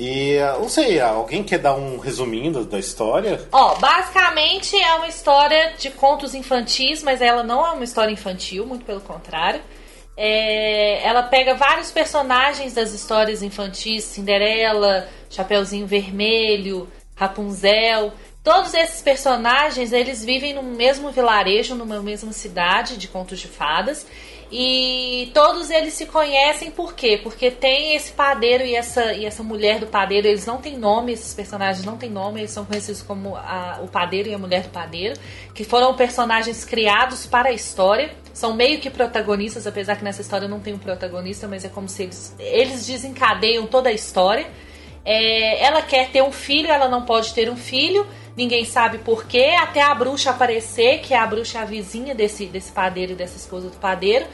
E 0.00 0.36
uh, 0.38 0.60
não 0.60 0.68
sei, 0.68 1.00
alguém 1.00 1.42
quer 1.42 1.58
dar 1.58 1.74
um 1.74 1.98
resuminho 1.98 2.52
da- 2.52 2.62
da 2.62 2.78
história? 2.78 3.48
Ó, 3.50 3.74
basicamente 3.74 4.76
é 4.80 4.94
uma 4.94 5.08
história 5.08 5.72
de 5.76 5.90
contos 5.90 6.36
infantis, 6.36 7.02
mas 7.02 7.20
ela 7.20 7.42
não 7.42 7.66
é 7.66 7.72
uma 7.72 7.82
história 7.82 8.12
infantil, 8.12 8.64
muito 8.64 8.84
pelo 8.84 9.00
contrário. 9.00 9.60
É, 10.16 11.04
ela 11.04 11.24
pega 11.24 11.54
vários 11.54 11.90
personagens 11.90 12.74
das 12.74 12.92
histórias 12.92 13.42
infantis, 13.42 14.04
Cinderela, 14.04 15.08
Chapeuzinho 15.30 15.86
Vermelho, 15.86 16.88
Rapunzel. 17.16 18.12
Todos 18.44 18.74
esses 18.74 19.02
personagens, 19.02 19.92
eles 19.92 20.24
vivem 20.24 20.54
no 20.54 20.62
mesmo 20.62 21.10
vilarejo, 21.10 21.74
numa 21.74 22.00
mesma 22.00 22.32
cidade 22.32 22.96
de 22.96 23.08
contos 23.08 23.40
de 23.40 23.48
fadas. 23.48 24.06
E 24.50 25.30
todos 25.34 25.68
eles 25.70 25.92
se 25.92 26.06
conhecem 26.06 26.70
por 26.70 26.94
quê? 26.94 27.20
Porque 27.22 27.50
tem 27.50 27.94
esse 27.94 28.12
padeiro 28.12 28.64
e 28.64 28.74
essa, 28.74 29.12
e 29.12 29.26
essa 29.26 29.42
mulher 29.42 29.78
do 29.78 29.86
padeiro, 29.86 30.26
eles 30.26 30.46
não 30.46 30.56
têm 30.56 30.78
nome, 30.78 31.12
esses 31.12 31.34
personagens 31.34 31.84
não 31.84 31.98
têm 31.98 32.08
nome, 32.08 32.40
eles 32.40 32.50
são 32.50 32.64
conhecidos 32.64 33.02
como 33.02 33.36
a- 33.36 33.78
o 33.82 33.88
padeiro 33.88 34.28
e 34.30 34.34
a 34.34 34.38
mulher 34.38 34.62
do 34.62 34.70
padeiro, 34.70 35.20
que 35.54 35.64
foram 35.64 35.94
personagens 35.94 36.64
criados 36.64 37.26
para 37.26 37.50
a 37.50 37.52
história, 37.52 38.10
são 38.32 38.54
meio 38.54 38.78
que 38.80 38.88
protagonistas, 38.88 39.66
apesar 39.66 39.96
que 39.96 40.04
nessa 40.04 40.22
história 40.22 40.48
não 40.48 40.60
tem 40.60 40.72
um 40.72 40.78
protagonista, 40.78 41.46
mas 41.46 41.64
é 41.66 41.68
como 41.68 41.86
se 41.86 42.04
eles, 42.04 42.34
eles 42.38 42.86
desencadeiam 42.86 43.66
toda 43.66 43.90
a 43.90 43.92
história. 43.92 44.46
É, 45.04 45.62
ela 45.62 45.82
quer 45.82 46.08
ter 46.10 46.22
um 46.22 46.32
filho, 46.32 46.68
ela 46.70 46.88
não 46.88 47.02
pode 47.04 47.34
ter 47.34 47.50
um 47.50 47.56
filho, 47.56 48.06
ninguém 48.38 48.64
sabe 48.64 48.98
porquê, 48.98 49.56
até 49.60 49.82
a 49.82 49.92
bruxa 49.94 50.30
aparecer, 50.30 51.00
que 51.00 51.12
a 51.12 51.26
bruxa 51.26 51.58
é 51.58 51.62
a 51.62 51.64
vizinha 51.64 52.14
desse, 52.14 52.46
desse 52.46 52.70
padeiro 52.72 53.12
e 53.12 53.14
dessa 53.16 53.36
esposa 53.36 53.68
do 53.68 53.76
padeiro. 53.76 54.24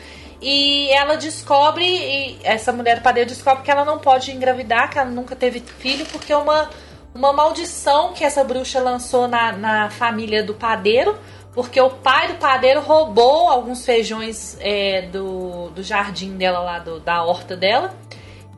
E 0.42 0.90
ela 0.90 1.16
descobre, 1.16 1.84
e 1.86 2.38
essa 2.44 2.70
mulher 2.70 3.02
padeiro 3.02 3.30
descobre 3.30 3.64
que 3.64 3.70
ela 3.70 3.84
não 3.84 3.98
pode 3.98 4.30
engravidar, 4.30 4.90
que 4.90 4.98
ela 4.98 5.08
nunca 5.10 5.34
teve 5.34 5.60
filho, 5.78 6.04
porque 6.12 6.32
é 6.32 6.36
uma, 6.36 6.68
uma 7.14 7.32
maldição 7.32 8.12
que 8.12 8.22
essa 8.22 8.44
bruxa 8.44 8.78
lançou 8.78 9.26
na, 9.26 9.52
na 9.52 9.88
família 9.90 10.42
do 10.44 10.52
padeiro, 10.52 11.18
porque 11.54 11.80
o 11.80 11.88
pai 11.88 12.28
do 12.28 12.34
padeiro 12.34 12.80
roubou 12.82 13.48
alguns 13.48 13.86
feijões 13.86 14.58
é, 14.60 15.02
do, 15.10 15.70
do 15.70 15.82
jardim 15.82 16.36
dela 16.36 16.58
lá, 16.58 16.78
do- 16.78 17.00
da 17.00 17.22
horta 17.24 17.56
dela. 17.56 17.94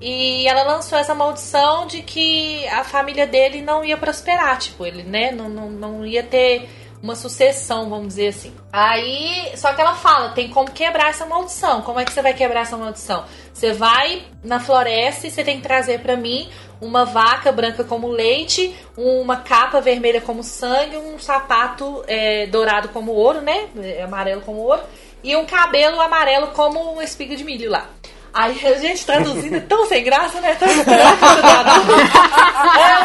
E 0.01 0.47
ela 0.47 0.63
lançou 0.63 0.99
essa 0.99 1.15
maldição 1.15 1.87
de 1.87 2.03
que 2.03 2.67
a 2.69 2.85
família 2.85 3.27
dele 3.27 3.63
não 3.63 3.85
ia 3.85 3.97
prosperar, 3.97 4.59
tipo, 4.59 4.85
ele, 4.85 5.03
né, 5.03 5.31
não, 5.31 5.49
não, 5.49 5.71
não 5.71 6.07
ia 6.07 6.23
ter 6.23 6.69
uma 7.03 7.15
sucessão, 7.15 7.89
vamos 7.89 8.09
dizer 8.09 8.29
assim. 8.29 8.55
Aí, 8.73 9.53
só 9.57 9.73
que 9.73 9.81
ela 9.81 9.95
fala, 9.95 10.31
tem 10.31 10.49
como 10.49 10.71
quebrar 10.71 11.11
essa 11.11 11.25
maldição. 11.27 11.83
Como 11.83 12.01
é 12.01 12.05
que 12.05 12.13
você 12.13 12.23
vai 12.23 12.35
quebrar 12.35 12.63
essa 12.63 12.77
maldição? 12.77 13.25
Você 13.53 13.73
vai 13.73 14.25
na 14.43 14.59
floresta 14.59 15.27
e 15.27 15.31
você 15.31 15.45
tem 15.45 15.57
que 15.57 15.63
trazer 15.63 16.01
pra 16.01 16.17
mim 16.17 16.49
uma 16.81 17.05
vaca 17.05 17.53
branca 17.53 17.85
como 17.85 18.09
leite, 18.09 18.75
uma 18.97 19.39
capa 19.39 19.81
vermelha 19.81 20.21
como 20.21 20.43
sangue, 20.43 20.97
um 20.97 21.19
sapato 21.19 22.05
é, 22.07 22.47
dourado 22.47 22.89
como 22.89 23.13
ouro, 23.13 23.41
né, 23.41 23.69
é, 23.83 24.03
amarelo 24.03 24.43
como 24.43 24.61
ouro, 24.61 24.83
e 25.23 25.35
um 25.37 25.47
cabelo 25.47 26.01
amarelo 26.01 26.49
como 26.49 26.81
uma 26.81 27.05
espiga 27.05 27.35
de 27.35 27.45
milho 27.45 27.71
lá. 27.71 27.89
Aí 28.37 28.61
a 28.67 28.75
gente 28.75 29.07
traduzindo 29.07 29.57
é 29.57 29.61
tão 29.61 29.87
sem 29.87 30.05
graça, 30.05 30.43
né? 30.43 30.55
Tão 30.57 30.69
É 30.69 30.75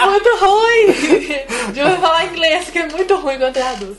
muito 0.05 0.35
ruim! 0.35 0.87
Devia 1.71 1.97
falar 1.99 2.25
inglês, 2.25 2.69
que 2.69 2.77
é 2.77 2.89
muito 2.89 3.15
ruim 3.15 3.37
quando 3.37 3.53
traduz. 3.53 3.97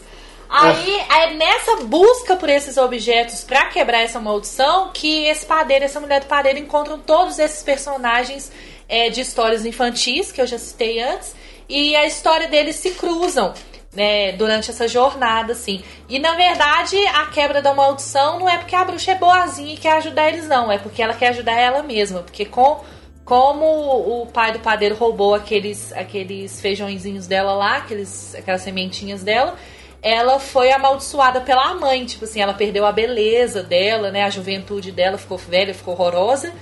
Aí 0.51 1.01
é 1.09 1.33
nessa 1.33 1.77
busca 1.77 2.37
por 2.37 2.51
esses 2.51 2.77
objetos 2.77 3.45
pra 3.45 3.65
quebrar 3.65 4.03
essa 4.03 4.21
maldição 4.21 4.91
que 4.93 5.25
esse 5.25 5.47
padeiro, 5.47 5.87
essa 5.87 6.01
mulher 6.01 6.21
do 6.21 6.27
padeiro 6.27 6.59
encontram 6.59 6.99
todos 6.99 7.39
esses 7.39 7.63
personagens 7.63 8.53
é, 8.87 9.09
de 9.09 9.23
histórias 9.23 9.65
infantis 9.65 10.31
que 10.31 10.43
eu 10.43 10.47
já 10.47 10.59
citei 10.59 11.01
antes 11.01 11.35
e 11.67 11.97
a 11.97 12.05
história 12.05 12.47
deles 12.47 12.77
se 12.77 12.91
cruzam 12.91 13.55
né, 13.93 14.33
durante 14.33 14.71
essa 14.71 14.89
jornada, 14.89 15.53
assim. 15.53 15.83
E 16.09 16.19
na 16.19 16.35
verdade, 16.35 16.97
a 17.09 17.27
quebra 17.27 17.61
da 17.61 17.75
maldição 17.75 18.39
não 18.39 18.49
é 18.49 18.57
porque 18.57 18.75
a 18.75 18.85
bruxa 18.85 19.13
é 19.13 19.15
boazinha 19.15 19.75
e 19.75 19.77
quer 19.77 19.93
ajudar 19.99 20.29
eles, 20.29 20.49
não. 20.49 20.73
É 20.73 20.79
porque 20.79 21.03
ela 21.03 21.15
quer 21.15 21.29
ajudar 21.29 21.59
ela 21.59 21.83
mesma. 21.83 22.21
Porque 22.21 22.45
com, 22.47 22.83
como 23.25 24.23
o 24.23 24.27
pai 24.27 24.53
do 24.53 24.61
padeiro 24.61 24.95
roubou 24.95 25.35
aqueles, 25.35 25.93
aqueles 25.93 26.61
feijõezinhos 26.61 27.27
dela 27.27 27.53
lá, 27.53 27.77
aqueles, 27.77 28.35
aquelas 28.35 28.63
sementinhas 28.63 29.23
dela, 29.23 29.57
ela 30.03 30.41
foi 30.41 30.73
amaldiçoada 30.73 31.43
pela 31.43 31.75
mãe. 31.75 32.07
Tipo 32.07 32.25
assim, 32.25 32.41
ela 32.41 32.55
perdeu 32.55 32.87
a 32.87 32.93
beleza 32.93 33.63
dela, 33.63 34.11
né? 34.11 34.25
A 34.25 34.31
juventude 34.31 34.91
dela 34.91 35.19
ficou 35.19 35.37
velha, 35.37 35.75
ficou 35.75 35.93
horrorosa. 35.93 36.53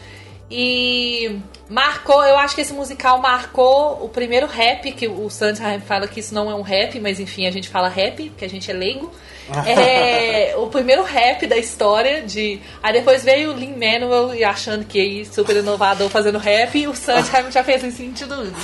E 0.50 1.38
marcou, 1.68 2.24
eu 2.24 2.36
acho 2.36 2.56
que 2.56 2.60
esse 2.60 2.72
musical 2.72 3.20
marcou 3.20 4.04
o 4.04 4.08
primeiro 4.08 4.48
rap, 4.48 4.90
que 4.90 5.06
o 5.06 5.30
Sondheim 5.30 5.78
fala 5.78 6.08
que 6.08 6.18
isso 6.18 6.34
não 6.34 6.50
é 6.50 6.54
um 6.54 6.62
rap, 6.62 6.98
mas 6.98 7.20
enfim, 7.20 7.46
a 7.46 7.52
gente 7.52 7.68
fala 7.68 7.88
rap, 7.88 8.28
porque 8.30 8.44
a 8.44 8.48
gente 8.48 8.68
é 8.68 8.74
leigo. 8.74 9.10
É 9.66 10.54
o 10.56 10.68
primeiro 10.68 11.02
rap 11.02 11.44
da 11.44 11.56
história 11.56 12.22
de. 12.22 12.60
Aí 12.80 12.92
depois 12.92 13.24
veio 13.24 13.50
o 13.50 13.56
Lin 13.56 13.74
Manuel 13.74 14.32
e 14.32 14.44
achando 14.44 14.84
que 14.84 15.00
aí 15.00 15.24
super 15.24 15.56
inovador 15.56 16.08
fazendo 16.08 16.38
rap, 16.38 16.78
e 16.78 16.86
o 16.86 16.94
Sondheim 16.94 17.50
já 17.50 17.64
fez 17.64 17.82
em 17.82 17.90
sentido. 17.90 18.36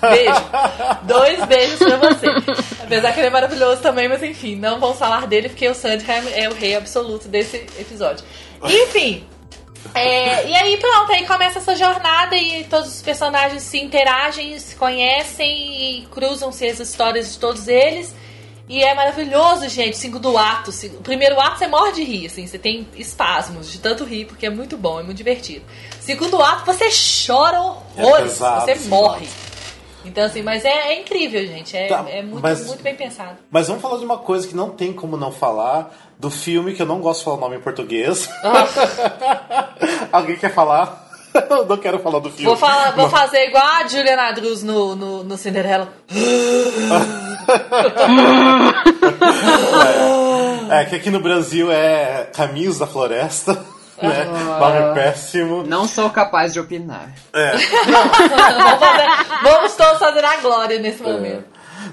Beijo. 0.00 0.44
Dois 1.02 1.44
beijos 1.44 1.78
pra 1.78 1.96
você. 1.96 2.26
Apesar 2.82 3.12
que 3.12 3.20
ele 3.20 3.28
é 3.28 3.30
maravilhoso 3.30 3.80
também, 3.80 4.08
mas 4.08 4.20
enfim, 4.20 4.56
não 4.56 4.80
vamos 4.80 4.98
falar 4.98 5.28
dele 5.28 5.48
porque 5.48 5.68
o 5.68 5.74
Sondheim 5.74 6.24
é 6.34 6.48
o 6.48 6.54
rei 6.54 6.74
absoluto 6.74 7.28
desse 7.28 7.58
episódio. 7.78 8.24
Enfim, 8.64 9.24
é, 9.94 10.48
e 10.48 10.54
aí 10.54 10.76
pronto, 10.76 11.12
aí 11.12 11.26
começa 11.26 11.58
essa 11.58 11.74
jornada 11.76 12.36
e 12.36 12.64
todos 12.64 12.88
os 12.96 13.02
personagens 13.02 13.62
se 13.62 13.78
interagem, 13.78 14.58
se 14.58 14.74
conhecem 14.76 16.00
e 16.00 16.06
cruzam-se 16.06 16.66
as 16.66 16.80
histórias 16.80 17.32
de 17.32 17.38
todos 17.38 17.68
eles. 17.68 18.14
E 18.68 18.82
é 18.82 18.94
maravilhoso, 18.94 19.68
gente, 19.68 19.96
segundo 19.96 20.36
ato. 20.36 20.72
se- 20.72 20.88
O 20.88 21.00
primeiro 21.00 21.38
ato 21.40 21.58
você 21.58 21.68
morre 21.68 21.92
de 21.92 22.02
rir, 22.02 22.26
assim, 22.26 22.46
você 22.48 22.58
tem 22.58 22.86
espasmos 22.96 23.70
de 23.70 23.78
tanto 23.78 24.02
rir, 24.04 24.24
porque 24.24 24.44
é 24.46 24.50
muito 24.50 24.76
bom, 24.76 24.98
é 24.98 25.04
muito 25.04 25.16
divertido. 25.16 25.64
Segundo 26.00 26.42
ato, 26.42 26.64
você 26.66 26.88
chora 27.26 27.60
horrores, 27.62 28.32
pesado, 28.32 28.64
você 28.64 28.74
morre. 28.88 29.28
Então, 30.04 30.24
assim, 30.24 30.42
mas 30.42 30.64
é, 30.64 30.68
é 30.94 31.00
incrível, 31.00 31.44
gente. 31.46 31.76
É, 31.76 31.86
Tá, 31.88 32.04
é 32.08 32.22
muito, 32.22 32.42
mas- 32.42 32.66
muito 32.66 32.82
bem 32.82 32.94
pensado. 32.94 33.38
Mas 33.50 33.66
vamos 33.68 33.82
falar 33.82 33.98
de 33.98 34.04
uma 34.04 34.18
coisa 34.18 34.46
que 34.46 34.54
não 34.54 34.70
tem 34.70 34.92
como 34.92 35.16
não 35.16 35.30
falar 35.32 36.05
do 36.18 36.30
filme, 36.30 36.72
que 36.74 36.82
eu 36.82 36.86
não 36.86 37.00
gosto 37.00 37.18
de 37.20 37.24
falar 37.26 37.36
o 37.36 37.40
nome 37.40 37.56
em 37.56 37.60
português. 37.60 38.28
Alguém 40.12 40.36
quer 40.36 40.52
falar? 40.54 41.04
Eu 41.50 41.66
não 41.66 41.76
quero 41.76 41.98
falar 41.98 42.18
do 42.18 42.30
filme. 42.30 42.46
Vou, 42.46 42.56
falar, 42.56 42.92
vou 42.92 43.10
fazer 43.10 43.46
igual 43.48 43.62
a 43.64 43.86
Juliana 43.86 44.30
Andrews 44.30 44.62
no, 44.62 44.96
no, 44.96 45.22
no 45.24 45.36
Cinderela. 45.36 45.88
É, 50.70 50.84
que 50.84 50.96
aqui 50.96 51.10
no 51.10 51.20
Brasil 51.20 51.70
é 51.70 52.28
Caminhos 52.34 52.78
da 52.78 52.86
Floresta, 52.88 53.52
né? 54.02 54.24
Nome 54.24 54.94
péssimo. 54.94 55.62
Não 55.62 55.86
sou 55.86 56.10
capaz 56.10 56.52
de 56.52 56.60
opinar. 56.60 57.10
É. 57.32 57.52
vamos, 57.86 58.78
fazer- 58.78 59.42
vamos 59.42 59.74
todos 59.74 59.98
fazer 59.98 60.24
a 60.24 60.36
glória 60.38 60.78
nesse 60.80 61.02
momento. 61.02 61.44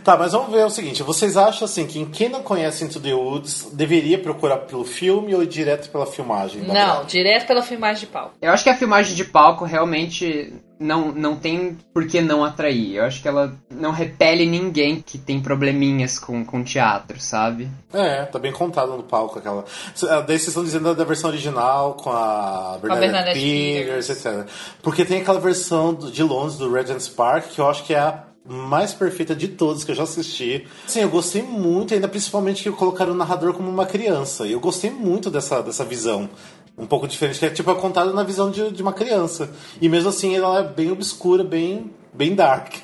Tá, 0.03 0.17
mas 0.17 0.31
vamos 0.33 0.51
ver 0.51 0.65
o 0.65 0.69
seguinte. 0.69 1.03
Vocês 1.03 1.35
acham 1.37 1.65
assim 1.65 1.85
que 1.85 2.05
quem 2.05 2.29
não 2.29 2.41
conhece 2.43 2.83
Into 2.83 2.99
the 2.99 3.13
Woods 3.13 3.67
deveria 3.73 4.17
procurar 4.17 4.57
pelo 4.59 4.83
filme 4.85 5.33
ou 5.35 5.43
ir 5.43 5.47
direto 5.47 5.89
pela 5.89 6.05
filmagem? 6.05 6.61
Não, 6.61 6.73
Broadway? 6.73 7.05
direto 7.07 7.47
pela 7.47 7.61
filmagem 7.61 8.01
de 8.01 8.07
pau. 8.07 8.33
Eu 8.41 8.51
acho 8.51 8.63
que 8.63 8.69
a 8.69 8.75
filmagem 8.77 9.15
de 9.15 9.25
palco 9.25 9.65
realmente 9.65 10.53
não, 10.79 11.11
não 11.11 11.35
tem 11.37 11.77
por 11.93 12.05
que 12.07 12.19
não 12.21 12.43
atrair. 12.43 12.95
Eu 12.95 13.05
acho 13.05 13.21
que 13.21 13.27
ela 13.27 13.53
não 13.69 13.91
repele 13.91 14.45
ninguém 14.45 15.01
que 15.05 15.17
tem 15.17 15.39
probleminhas 15.41 16.19
com, 16.19 16.43
com 16.43 16.63
teatro, 16.63 17.19
sabe? 17.19 17.69
É, 17.93 18.23
tá 18.25 18.37
bem 18.39 18.51
contado 18.51 18.95
no 18.97 19.03
palco 19.03 19.39
aquela. 19.39 19.63
Ah, 20.09 20.21
Daí 20.21 20.37
vocês 20.37 20.47
estão 20.49 20.63
dizendo 20.63 20.93
da 20.93 21.03
versão 21.03 21.29
original 21.29 21.93
com 21.93 22.09
a 22.09 22.77
Bernadette 22.81 23.11
Bernadette 23.11 23.39
Peters, 23.39 24.09
etc. 24.09 24.45
Porque 24.81 25.05
tem 25.05 25.21
aquela 25.21 25.39
versão 25.39 25.93
do- 25.93 26.11
de 26.11 26.23
Londres 26.23 26.57
do 26.57 26.71
Regent's 26.71 27.07
Park 27.07 27.45
que 27.53 27.59
eu 27.61 27.69
acho 27.69 27.83
que 27.85 27.93
é 27.93 27.99
a 27.99 28.23
mais 28.45 28.93
perfeita 28.93 29.35
de 29.35 29.47
todas 29.47 29.83
que 29.83 29.91
eu 29.91 29.95
já 29.95 30.03
assisti. 30.03 30.67
Sim, 30.87 31.01
eu 31.01 31.09
gostei 31.09 31.41
muito, 31.41 31.93
ainda 31.93 32.07
principalmente 32.07 32.63
que 32.63 32.71
colocaram 32.71 33.13
o 33.13 33.15
narrador 33.15 33.53
como 33.53 33.69
uma 33.69 33.85
criança. 33.85 34.45
E 34.45 34.51
eu 34.51 34.59
gostei 34.59 34.89
muito 34.89 35.29
dessa, 35.29 35.61
dessa 35.61 35.85
visão. 35.85 36.29
Um 36.77 36.85
pouco 36.85 37.07
diferente, 37.07 37.39
que 37.39 37.45
é 37.45 37.49
tipo 37.49 37.69
é 37.69 37.75
contada 37.75 38.11
na 38.11 38.23
visão 38.23 38.49
de, 38.51 38.71
de 38.71 38.81
uma 38.81 38.93
criança. 38.93 39.51
E 39.79 39.87
mesmo 39.87 40.09
assim 40.09 40.35
ela 40.35 40.59
é 40.59 40.63
bem 40.63 40.91
obscura, 40.91 41.43
bem, 41.43 41.91
bem 42.13 42.35
dark. 42.35 42.75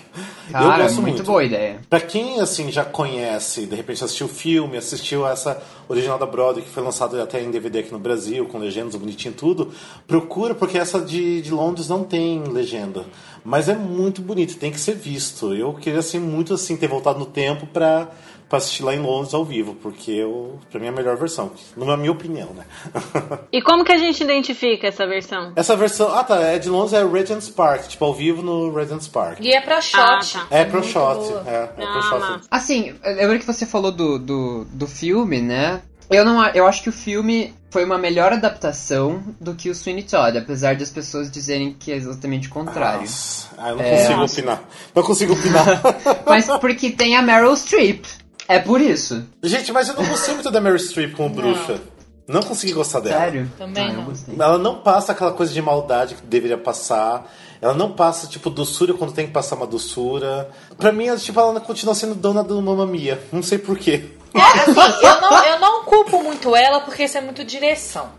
Cara, 0.51 0.65
eu 0.65 0.83
gosto 0.83 1.01
muito 1.01 1.23
boa 1.23 1.43
ideia. 1.43 1.79
Pra 1.89 2.01
quem, 2.01 2.41
assim, 2.41 2.71
já 2.71 2.83
conhece, 2.83 3.67
de 3.67 3.75
repente 3.75 4.03
assistiu 4.03 4.25
o 4.25 4.29
filme, 4.29 4.77
assistiu 4.77 5.27
essa 5.27 5.61
original 5.87 6.17
da 6.17 6.25
Broadway, 6.25 6.65
que 6.65 6.71
foi 6.71 6.81
lançada 6.81 7.21
até 7.21 7.41
em 7.41 7.51
DVD 7.51 7.79
aqui 7.79 7.91
no 7.91 7.99
Brasil, 7.99 8.45
com 8.47 8.57
legendas, 8.57 8.95
bonitinho 8.95 9.31
e 9.31 9.35
tudo, 9.35 9.71
procura, 10.07 10.55
porque 10.55 10.77
essa 10.77 10.99
de, 10.99 11.41
de 11.41 11.51
Londres 11.51 11.87
não 11.87 12.03
tem 12.03 12.43
legenda. 12.43 13.05
Mas 13.43 13.69
é 13.69 13.75
muito 13.75 14.21
bonito, 14.21 14.57
tem 14.57 14.71
que 14.71 14.79
ser 14.79 14.95
visto. 14.95 15.53
Eu 15.53 15.73
queria, 15.73 15.99
assim, 15.99 16.19
muito, 16.19 16.55
assim, 16.55 16.75
ter 16.75 16.87
voltado 16.87 17.19
no 17.19 17.25
tempo 17.25 17.67
pra, 17.67 18.09
pra 18.49 18.57
assistir 18.57 18.83
lá 18.83 18.95
em 18.95 18.99
Londres 18.99 19.33
ao 19.33 19.45
vivo, 19.45 19.75
porque 19.75 20.11
eu, 20.11 20.59
pra 20.71 20.79
mim 20.79 20.87
é 20.87 20.89
a 20.89 20.93
melhor 20.93 21.15
versão, 21.15 21.51
na 21.77 21.95
minha 21.95 22.11
opinião, 22.11 22.49
né? 22.53 22.65
E 23.51 23.61
como 23.61 23.85
que 23.85 23.91
a 23.91 23.97
gente 23.97 24.23
identifica 24.23 24.87
essa 24.87 25.05
versão? 25.07 25.53
essa 25.55 25.75
versão, 25.75 26.11
ah 26.13 26.23
tá, 26.23 26.39
é 26.41 26.57
de 26.59 26.69
Londres 26.69 26.93
é 26.93 27.05
Regent's 27.05 27.49
Park, 27.49 27.87
tipo, 27.87 28.03
ao 28.05 28.13
vivo 28.13 28.41
no 28.41 28.73
Regent's 28.73 29.07
Park. 29.07 29.39
E 29.41 29.51
é 29.55 29.61
pro 29.61 29.81
shot. 29.81 29.97
Ah, 29.99 30.19
tá. 30.19 30.47
É 30.49 30.65
pro 30.65 30.79
muito 30.79 30.91
shot, 30.91 31.15
boa. 31.19 31.43
é, 31.47 31.55
é 31.63 31.67
pro 31.67 31.85
Ah, 31.85 32.01
shot. 32.01 32.19
massa. 32.19 32.47
Assim, 32.49 32.95
lembra 33.03 33.37
que 33.39 33.45
você 33.45 33.65
falou 33.65 33.91
do, 33.91 34.17
do, 34.19 34.65
do 34.65 34.87
filme, 34.87 35.39
né? 35.41 35.81
Eu 36.09 36.25
não 36.25 36.43
eu 36.55 36.65
acho 36.65 36.81
que 36.81 36.89
o 36.89 36.91
filme 36.91 37.53
foi 37.69 37.85
uma 37.85 37.97
melhor 37.99 38.33
adaptação 38.33 39.21
do 39.39 39.53
que 39.53 39.69
o 39.69 39.75
Sweeney 39.75 40.01
Todd, 40.03 40.39
apesar 40.39 40.75
das 40.75 40.89
pessoas 40.89 41.29
dizerem 41.29 41.71
que 41.77 41.91
é 41.91 41.95
exatamente 41.95 42.47
o 42.47 42.51
contrário. 42.51 43.01
Nossa, 43.01 43.47
ah, 43.59 43.69
eu 43.69 43.75
não 43.75 43.83
É. 43.83 43.95
consigo 43.95 44.23
opinar. 44.23 44.63
Não 44.95 45.03
consigo 45.03 45.33
opinar. 45.33 45.65
Mas 46.25 46.47
porque 46.59 46.89
tem 46.89 47.15
a 47.15 47.21
Meryl 47.21 47.55
Streep. 47.55 48.05
É 48.49 48.57
por 48.59 48.81
isso. 48.81 49.23
Gente, 49.43 49.71
mas 49.71 49.87
eu 49.89 49.95
não 49.95 50.05
gostei 50.05 50.33
muito 50.33 50.49
da 50.49 50.59
Mary 50.59 50.79
Streep 50.79 51.15
como 51.15 51.29
bruxa. 51.29 51.79
Não 52.27 52.41
consegui 52.41 52.73
gostar 52.73 52.99
dela. 52.99 53.19
Sério? 53.21 53.51
Também 53.57 53.89
Ah, 53.89 53.93
não. 53.93 54.03
gostei. 54.05 54.35
Ela 54.37 54.57
não 54.57 54.75
passa 54.81 55.11
aquela 55.11 55.31
coisa 55.31 55.53
de 55.53 55.61
maldade 55.61 56.15
que 56.15 56.21
deveria 56.23 56.57
passar. 56.57 57.31
Ela 57.61 57.73
não 57.73 57.91
passa, 57.91 58.27
tipo, 58.27 58.49
doçura 58.49 58.93
quando 58.93 59.13
tem 59.13 59.27
que 59.27 59.33
passar 59.33 59.55
uma 59.55 59.65
doçura. 59.67 60.49
Pra 60.77 60.91
mim, 60.91 61.07
ela, 61.07 61.17
tipo, 61.17 61.39
ela 61.39 61.59
continua 61.59 61.93
sendo 61.93 62.15
dona 62.15 62.43
do 62.43 62.59
Mamma 62.61 62.85
Mia. 62.87 63.21
Não 63.31 63.41
sei 63.43 63.57
porquê. 63.57 64.03
É, 64.33 64.39
assim, 64.39 65.05
eu 65.05 65.21
não, 65.21 65.43
eu 65.45 65.59
não 65.59 65.83
culpo 65.85 66.21
muito 66.23 66.55
ela 66.55 66.81
porque 66.81 67.03
isso 67.03 67.17
é 67.17 67.21
muito 67.21 67.43
direção. 67.43 68.09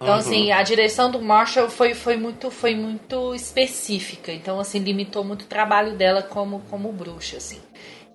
Então, 0.00 0.14
assim, 0.14 0.52
a 0.52 0.62
direção 0.62 1.10
do 1.10 1.20
Marshall 1.20 1.68
foi, 1.68 1.92
foi, 1.92 2.16
muito, 2.16 2.52
foi 2.52 2.74
muito 2.76 3.34
específica. 3.34 4.32
Então, 4.32 4.60
assim, 4.60 4.78
limitou 4.78 5.24
muito 5.24 5.42
o 5.42 5.46
trabalho 5.46 5.96
dela 5.96 6.22
como, 6.22 6.62
como 6.70 6.92
bruxa, 6.92 7.36
assim. 7.38 7.58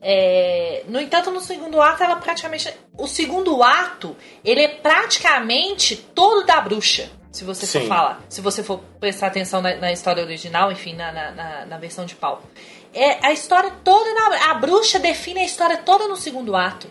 É, 0.06 0.84
no 0.90 1.00
entanto, 1.00 1.32
no 1.32 1.40
segundo 1.40 1.82
ato, 1.82 2.04
ela 2.04 2.18
praticamente. 2.18 2.72
O 2.98 3.08
segundo 3.08 3.64
ato, 3.64 4.18
ele 4.44 4.62
é 4.62 4.68
praticamente 4.68 5.96
todo 5.96 6.46
da 6.46 6.60
bruxa. 6.60 7.10
Se 7.32 7.44
você 7.46 7.66
for 7.66 7.82
Sim. 7.82 7.88
falar. 7.88 8.22
Se 8.30 8.42
você 8.42 8.62
for 8.62 8.80
prestar 9.00 9.28
atenção 9.28 9.62
na, 9.62 9.76
na 9.78 9.92
história 9.92 10.22
original, 10.22 10.72
enfim, 10.72 10.94
na, 10.94 11.12
na, 11.12 11.66
na- 11.66 11.78
versão 11.78 12.06
de 12.06 12.16
palco. 12.16 12.44
É 12.94 13.26
a 13.26 13.32
história 13.32 13.72
toda. 13.84 14.14
Na, 14.14 14.52
a 14.52 14.54
bruxa 14.56 15.00
define 15.00 15.40
a 15.40 15.46
história 15.46 15.78
toda 15.78 16.08
no 16.08 16.16
segundo 16.18 16.56
ato. 16.56 16.88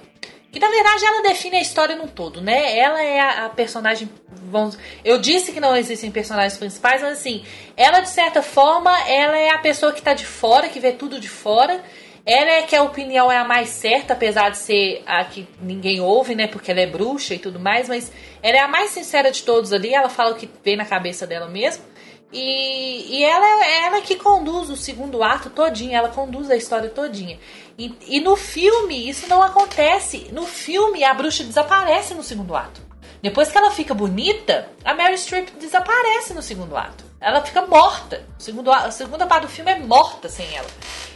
Que 0.50 0.58
na 0.58 0.68
verdade 0.68 1.04
ela 1.04 1.22
define 1.22 1.56
a 1.56 1.62
história 1.62 1.96
num 1.96 2.08
todo, 2.08 2.40
né? 2.40 2.76
Ela 2.76 3.02
é 3.02 3.20
a, 3.20 3.46
a 3.46 3.48
personagem. 3.50 4.10
Vamos, 4.28 4.76
eu 5.04 5.18
disse 5.18 5.52
que 5.52 5.60
não 5.60 5.74
existem 5.76 6.10
personagens 6.10 6.58
principais, 6.58 7.00
mas 7.00 7.12
assim, 7.18 7.42
ela 7.74 8.00
de 8.00 8.10
certa 8.10 8.42
forma, 8.42 8.90
ela 9.08 9.38
é 9.38 9.50
a 9.50 9.58
pessoa 9.58 9.92
que 9.92 10.02
tá 10.02 10.12
de 10.12 10.26
fora, 10.26 10.68
que 10.68 10.78
vê 10.80 10.92
tudo 10.92 11.18
de 11.20 11.28
fora. 11.28 11.82
Ela 12.24 12.50
é 12.50 12.62
que 12.62 12.76
a 12.76 12.82
opinião 12.82 13.30
é 13.30 13.36
a 13.36 13.44
mais 13.44 13.70
certa, 13.70 14.12
apesar 14.12 14.50
de 14.50 14.58
ser 14.58 15.02
a 15.06 15.24
que 15.24 15.48
ninguém 15.60 16.00
ouve, 16.00 16.34
né? 16.36 16.46
Porque 16.46 16.70
ela 16.70 16.80
é 16.80 16.86
bruxa 16.86 17.34
e 17.34 17.38
tudo 17.38 17.58
mais, 17.58 17.88
mas 17.88 18.12
ela 18.42 18.56
é 18.56 18.60
a 18.60 18.68
mais 18.68 18.90
sincera 18.90 19.32
de 19.32 19.42
todos 19.42 19.72
ali. 19.72 19.92
Ela 19.92 20.08
fala 20.08 20.32
o 20.32 20.36
que 20.36 20.48
vem 20.64 20.76
na 20.76 20.84
cabeça 20.84 21.26
dela 21.26 21.48
mesmo. 21.48 21.84
E, 22.32 23.18
e 23.18 23.24
ela 23.24 23.64
é 23.64 23.84
ela 23.84 24.00
que 24.00 24.16
conduz 24.16 24.70
o 24.70 24.76
segundo 24.76 25.22
ato 25.22 25.50
todinho, 25.50 25.94
ela 25.94 26.08
conduz 26.08 26.50
a 26.50 26.56
história 26.56 26.88
todinha. 26.88 27.38
E, 27.76 27.94
e 28.08 28.20
no 28.20 28.36
filme 28.36 29.08
isso 29.08 29.28
não 29.28 29.42
acontece. 29.42 30.28
No 30.32 30.46
filme 30.46 31.04
a 31.04 31.12
bruxa 31.12 31.44
desaparece 31.44 32.14
no 32.14 32.22
segundo 32.22 32.54
ato. 32.56 32.80
Depois 33.20 33.50
que 33.50 33.58
ela 33.58 33.70
fica 33.70 33.94
bonita, 33.94 34.68
a 34.84 34.94
Mary 34.94 35.16
Streep 35.18 35.50
desaparece 35.58 36.34
no 36.34 36.42
segundo 36.42 36.76
ato. 36.76 37.04
Ela 37.20 37.40
fica 37.42 37.62
morta. 37.66 38.24
O 38.38 38.42
segundo, 38.42 38.72
a 38.72 38.90
segunda 38.90 39.26
parte 39.26 39.42
do 39.42 39.48
filme 39.48 39.70
é 39.70 39.78
morta 39.78 40.28
sem 40.28 40.46
ela. 40.56 40.66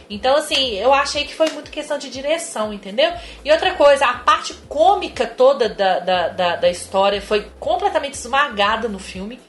Então, 0.09 0.37
assim, 0.37 0.75
eu 0.75 0.93
achei 0.93 1.25
que 1.25 1.35
foi 1.35 1.49
muito 1.49 1.69
questão 1.69 1.97
de 1.97 2.09
direção, 2.09 2.73
entendeu? 2.73 3.11
E 3.43 3.51
outra 3.51 3.75
coisa, 3.75 4.05
a 4.05 4.13
parte 4.13 4.53
cômica 4.69 5.25
toda 5.25 5.67
da, 5.67 5.99
da, 5.99 6.27
da, 6.29 6.55
da 6.55 6.69
história 6.69 7.21
foi 7.21 7.47
completamente 7.59 8.13
esmagada 8.13 8.87
no 8.87 8.99
filme. 8.99 9.39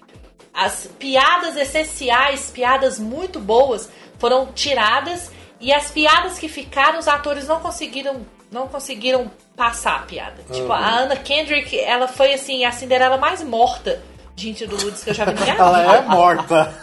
As 0.52 0.90
piadas 0.98 1.56
essenciais, 1.56 2.50
piadas 2.50 2.98
muito 2.98 3.38
boas, 3.38 3.88
foram 4.18 4.46
tiradas. 4.52 5.30
E 5.60 5.72
as 5.72 5.90
piadas 5.90 6.38
que 6.38 6.48
ficaram, 6.48 6.98
os 6.98 7.06
atores 7.06 7.46
não 7.46 7.60
conseguiram, 7.60 8.26
não 8.50 8.66
conseguiram 8.66 9.30
passar 9.56 9.96
a 9.96 10.02
piada. 10.02 10.42
Tipo, 10.50 10.72
a 10.72 11.00
Anna 11.00 11.16
Kendrick, 11.16 11.78
ela 11.78 12.08
foi 12.08 12.34
assim, 12.34 12.64
a 12.64 12.72
Cinderela 12.72 13.16
mais 13.16 13.42
morta 13.42 14.02
de 14.38 14.50
Into 14.50 14.68
the 14.68 14.84
Woods 14.84 15.02
que 15.02 15.10
eu 15.10 15.14
já 15.14 15.24
vi 15.24 15.34
na 15.38 15.40
minha 15.40 15.54
Ela 15.56 15.80
vida. 15.80 15.92
é 15.96 16.02
morta. 16.02 16.74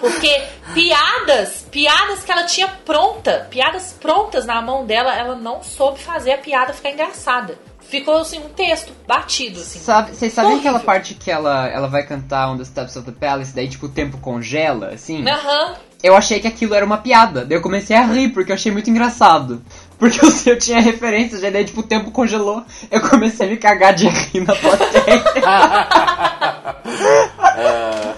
Porque 0.00 0.42
piadas, 0.74 1.64
piadas 1.70 2.24
que 2.24 2.32
ela 2.32 2.44
tinha 2.44 2.68
pronta, 2.84 3.46
piadas 3.50 3.94
prontas 4.00 4.44
na 4.44 4.60
mão 4.60 4.84
dela, 4.84 5.14
ela 5.14 5.36
não 5.36 5.62
soube 5.62 6.00
fazer 6.00 6.32
a 6.32 6.38
piada 6.38 6.72
ficar 6.72 6.90
engraçada. 6.90 7.58
Ficou 7.80 8.18
assim 8.18 8.38
um 8.38 8.48
texto 8.50 8.92
batido 9.06 9.58
assim. 9.60 9.78
Sabe, 9.80 10.14
vocês 10.14 10.32
sabem 10.32 10.52
Horrível. 10.52 10.70
aquela 10.70 10.84
parte 10.84 11.14
que 11.14 11.30
ela, 11.30 11.66
ela 11.68 11.88
vai 11.88 12.04
cantar 12.04 12.48
On 12.50 12.56
the 12.56 12.64
Steps 12.64 12.94
of 12.96 13.10
the 13.10 13.12
Palace, 13.18 13.52
daí 13.54 13.68
tipo 13.68 13.86
o 13.86 13.88
tempo 13.88 14.18
congela, 14.18 14.88
assim? 14.94 15.28
Aham. 15.28 15.74
Eu 16.02 16.16
achei 16.16 16.40
que 16.40 16.46
aquilo 16.48 16.74
era 16.74 16.84
uma 16.86 16.98
piada, 16.98 17.44
daí 17.44 17.58
eu 17.58 17.62
comecei 17.62 17.94
a 17.96 18.02
rir, 18.06 18.30
porque 18.30 18.50
eu 18.52 18.54
achei 18.54 18.70
muito 18.72 18.88
engraçado. 18.88 19.62
Porque 20.00 20.18
eu, 20.24 20.52
eu 20.54 20.58
tinha 20.58 20.80
referências, 20.80 21.42
já 21.42 21.50
daí 21.50 21.64
tipo 21.64 21.80
o 21.80 21.86
tempo 21.86 22.10
congelou, 22.10 22.64
eu 22.90 23.00
comecei 23.02 23.46
a 23.46 23.50
me 23.50 23.58
cagar 23.58 23.92
de 23.94 24.08
rir 24.08 24.40
na 24.40 24.56
plateia. 24.56 25.22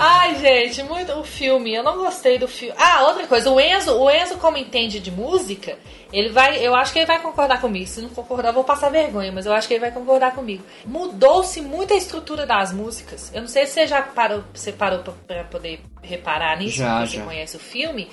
Ai, 0.00 0.36
gente, 0.36 0.80
muito 0.84 1.12
o 1.14 1.24
filme. 1.24 1.74
Eu 1.74 1.82
não 1.82 1.98
gostei 1.98 2.38
do 2.38 2.46
filme. 2.46 2.72
Ah, 2.78 3.02
outra 3.08 3.26
coisa, 3.26 3.50
o 3.50 3.60
Enzo, 3.60 3.98
o 3.98 4.08
Enzo 4.08 4.36
como 4.36 4.56
entende 4.56 5.00
de 5.00 5.10
música, 5.10 5.76
ele 6.12 6.28
vai, 6.28 6.64
eu 6.64 6.72
acho 6.72 6.92
que 6.92 7.00
ele 7.00 7.06
vai 7.06 7.20
concordar 7.20 7.60
comigo. 7.60 7.84
Se 7.88 8.00
não 8.00 8.08
concordar, 8.10 8.50
eu 8.50 8.54
vou 8.54 8.62
passar 8.62 8.90
vergonha, 8.90 9.32
mas 9.32 9.44
eu 9.44 9.52
acho 9.52 9.66
que 9.66 9.74
ele 9.74 9.80
vai 9.80 9.90
concordar 9.90 10.36
comigo. 10.36 10.62
Mudou-se 10.86 11.60
muito 11.60 11.92
a 11.92 11.96
estrutura 11.96 12.46
das 12.46 12.72
músicas. 12.72 13.32
Eu 13.34 13.40
não 13.40 13.48
sei 13.48 13.66
se 13.66 13.72
você 13.72 13.86
já 13.88 14.00
parou, 14.00 14.44
você 14.54 14.70
parou 14.70 15.00
pra, 15.00 15.12
pra 15.26 15.42
poder 15.42 15.80
reparar 16.00 16.56
nisso, 16.58 16.76
Já, 16.76 16.98
porque 16.98 17.08
você 17.10 17.16
já. 17.16 17.24
conhece 17.24 17.56
o 17.56 17.60
filme. 17.60 18.08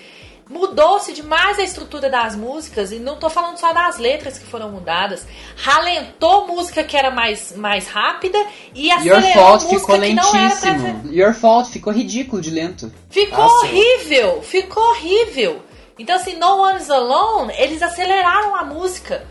Mudou-se 0.47 1.11
demais 1.11 1.57
a 1.57 1.63
estrutura 1.63 2.07
das 2.07 2.35
músicas, 2.35 2.91
e 2.91 2.99
não 2.99 3.17
tô 3.17 3.29
falando 3.31 3.57
só 3.57 3.73
das 3.73 3.97
letras 3.97 4.37
que 4.37 4.45
foram 4.45 4.69
mudadas. 4.71 5.25
Ralentou 5.57 6.47
música 6.47 6.83
que 6.83 6.95
era 6.95 7.09
mais, 7.09 7.55
mais 7.55 7.87
rápida 7.87 8.37
e 8.73 8.89
Your 8.89 9.17
acelerou 9.17 9.33
Fault 9.33 9.63
música 9.63 9.79
ficou 9.79 9.99
que 9.99 10.13
não 10.13 10.35
era 10.35 10.55
pra 10.55 10.71
lentíssimo. 10.71 11.13
Your 11.13 11.33
Fault 11.33 11.71
ficou 11.71 11.91
ridículo 11.91 12.41
de 12.41 12.51
lento. 12.51 12.93
Ficou 13.09 13.49
sim. 13.49 13.55
horrível, 13.55 14.41
ficou 14.43 14.83
horrível. 14.91 15.63
Então, 15.97 16.15
assim, 16.15 16.35
No 16.35 16.61
One's 16.61 16.91
Alone, 16.91 17.53
eles 17.57 17.81
aceleraram 17.81 18.55
a 18.55 18.63
música. 18.63 19.25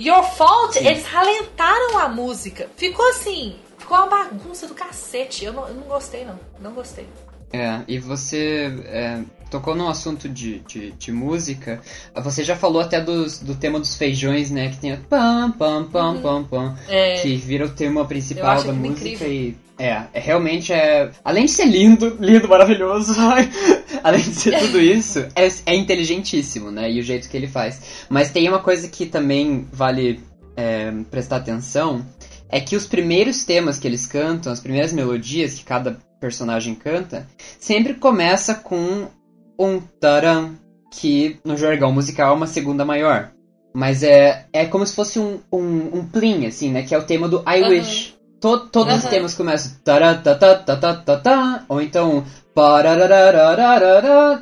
Your 0.00 0.22
Fault, 0.22 0.78
eles 0.78 1.04
ralentaram 1.04 1.98
a 1.98 2.08
música. 2.08 2.68
Ficou 2.76 3.06
assim, 3.10 3.56
ficou 3.76 3.98
uma 3.98 4.06
bagunça 4.06 4.66
do 4.66 4.74
cacete. 4.74 5.44
Eu 5.44 5.52
não, 5.52 5.68
eu 5.68 5.74
não 5.74 5.82
gostei, 5.82 6.24
não. 6.24 6.38
Não 6.58 6.72
gostei. 6.72 7.06
É, 7.52 7.82
e 7.86 7.98
você 7.98 8.72
é, 8.86 9.20
tocou 9.54 9.76
num 9.76 9.88
assunto 9.88 10.28
de, 10.28 10.58
de, 10.60 10.90
de 10.90 11.12
música. 11.12 11.80
Você 12.16 12.42
já 12.42 12.56
falou 12.56 12.82
até 12.82 13.00
dos, 13.00 13.38
do 13.38 13.54
tema 13.54 13.78
dos 13.78 13.94
feijões, 13.94 14.50
né? 14.50 14.68
Que 14.68 14.78
tem 14.78 14.92
a 14.92 14.96
pam, 14.96 15.52
pam, 15.52 15.84
pam, 15.84 16.20
pam, 16.20 16.44
pam. 16.44 16.76
É. 16.88 17.20
Que 17.22 17.36
vira 17.36 17.64
o 17.64 17.68
tema 17.68 18.04
principal 18.04 18.64
da 18.64 18.72
muito 18.72 18.98
música 18.98 19.24
incrível. 19.24 19.32
e. 19.32 19.64
É, 19.78 20.02
é, 20.12 20.20
realmente 20.20 20.72
é. 20.72 21.10
Além 21.24 21.46
de 21.46 21.52
ser 21.52 21.66
lindo, 21.66 22.16
lindo, 22.20 22.48
maravilhoso, 22.48 23.14
além 24.02 24.20
de 24.20 24.34
ser 24.34 24.58
tudo 24.58 24.80
isso, 24.80 25.20
é, 25.34 25.48
é 25.66 25.74
inteligentíssimo, 25.74 26.70
né? 26.70 26.90
E 26.90 26.98
o 26.98 27.02
jeito 27.02 27.28
que 27.28 27.36
ele 27.36 27.48
faz. 27.48 28.06
Mas 28.08 28.30
tem 28.30 28.48
uma 28.48 28.60
coisa 28.60 28.88
que 28.88 29.06
também 29.06 29.68
vale 29.72 30.20
é, 30.56 30.92
prestar 31.10 31.36
atenção: 31.36 32.04
é 32.48 32.60
que 32.60 32.76
os 32.76 32.86
primeiros 32.86 33.44
temas 33.44 33.78
que 33.78 33.86
eles 33.86 34.06
cantam, 34.06 34.52
as 34.52 34.60
primeiras 34.60 34.92
melodias 34.92 35.54
que 35.54 35.64
cada 35.64 35.98
personagem 36.20 36.74
canta, 36.74 37.28
sempre 37.58 37.94
começa 37.94 38.54
com 38.54 39.08
um 39.58 39.80
taran, 40.00 40.50
que 40.90 41.38
no 41.44 41.56
jargão 41.56 41.92
musical 41.92 42.32
é 42.32 42.36
uma 42.36 42.46
segunda 42.46 42.84
maior. 42.84 43.30
Mas 43.74 44.02
é, 44.04 44.46
é 44.52 44.64
como 44.66 44.86
se 44.86 44.94
fosse 44.94 45.18
um, 45.18 45.40
um, 45.52 45.98
um 45.98 46.06
plim, 46.06 46.46
assim, 46.46 46.70
né? 46.70 46.82
Que 46.82 46.94
é 46.94 46.98
o 46.98 47.02
tema 47.02 47.28
do 47.28 47.38
I 47.40 47.60
Aham. 47.62 47.68
Wish. 47.70 48.14
To- 48.40 48.68
todos 48.68 48.94
os 48.94 49.02
Aham. 49.02 49.10
temas 49.10 49.34
começam 49.34 49.72
taratatatatata, 49.82 51.64
ou 51.68 51.80
então 51.80 52.24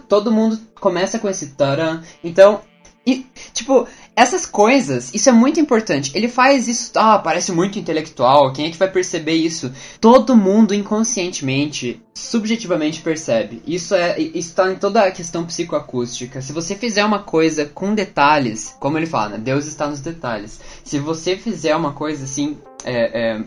todo 0.09 0.33
mundo 0.33 0.59
começa 0.81 1.19
com 1.19 1.29
esse 1.29 1.55
taran. 1.55 2.03
Então, 2.23 2.61
e, 3.07 3.27
tipo, 3.53 3.87
Essas 4.15 4.45
coisas, 4.45 5.13
isso 5.15 5.29
é 5.31 5.33
muito 5.33 5.59
importante. 5.59 6.13
Ele 6.15 6.29
faz 6.29 6.69
isso, 6.69 6.93
ah, 6.97 7.19
parece 7.19 7.51
muito 7.51 7.79
intelectual. 7.79 8.53
Quem 8.53 8.67
é 8.67 8.71
que 8.71 8.77
vai 8.77 8.91
perceber 8.91 9.35
isso? 9.35 9.73
Todo 10.01 10.37
mundo 10.37 10.75
inconscientemente, 10.75 12.03
subjetivamente 12.13 13.01
percebe. 13.01 13.63
Isso 13.67 13.95
é, 13.95 14.19
isso 14.19 14.55
tá 14.55 14.71
em 14.71 14.77
toda 14.77 15.03
a 15.05 15.11
questão 15.11 15.47
psicoacústica. 15.47 16.43
Se 16.43 16.53
você 16.53 16.75
fizer 16.75 17.05
uma 17.05 17.21
coisa 17.21 17.65
com 17.65 17.95
detalhes, 17.95 18.77
como 18.79 18.99
ele 18.99 19.07
fala, 19.07 19.31
né? 19.31 19.39
Deus 19.39 19.67
está 19.67 19.89
nos 19.89 20.01
detalhes. 20.01 20.61
Se 20.85 20.99
você 20.99 21.37
fizer 21.37 21.75
uma 21.75 21.93
coisa 21.93 22.25
assim, 22.25 22.59
é, 22.85 23.37
é, 23.39 23.45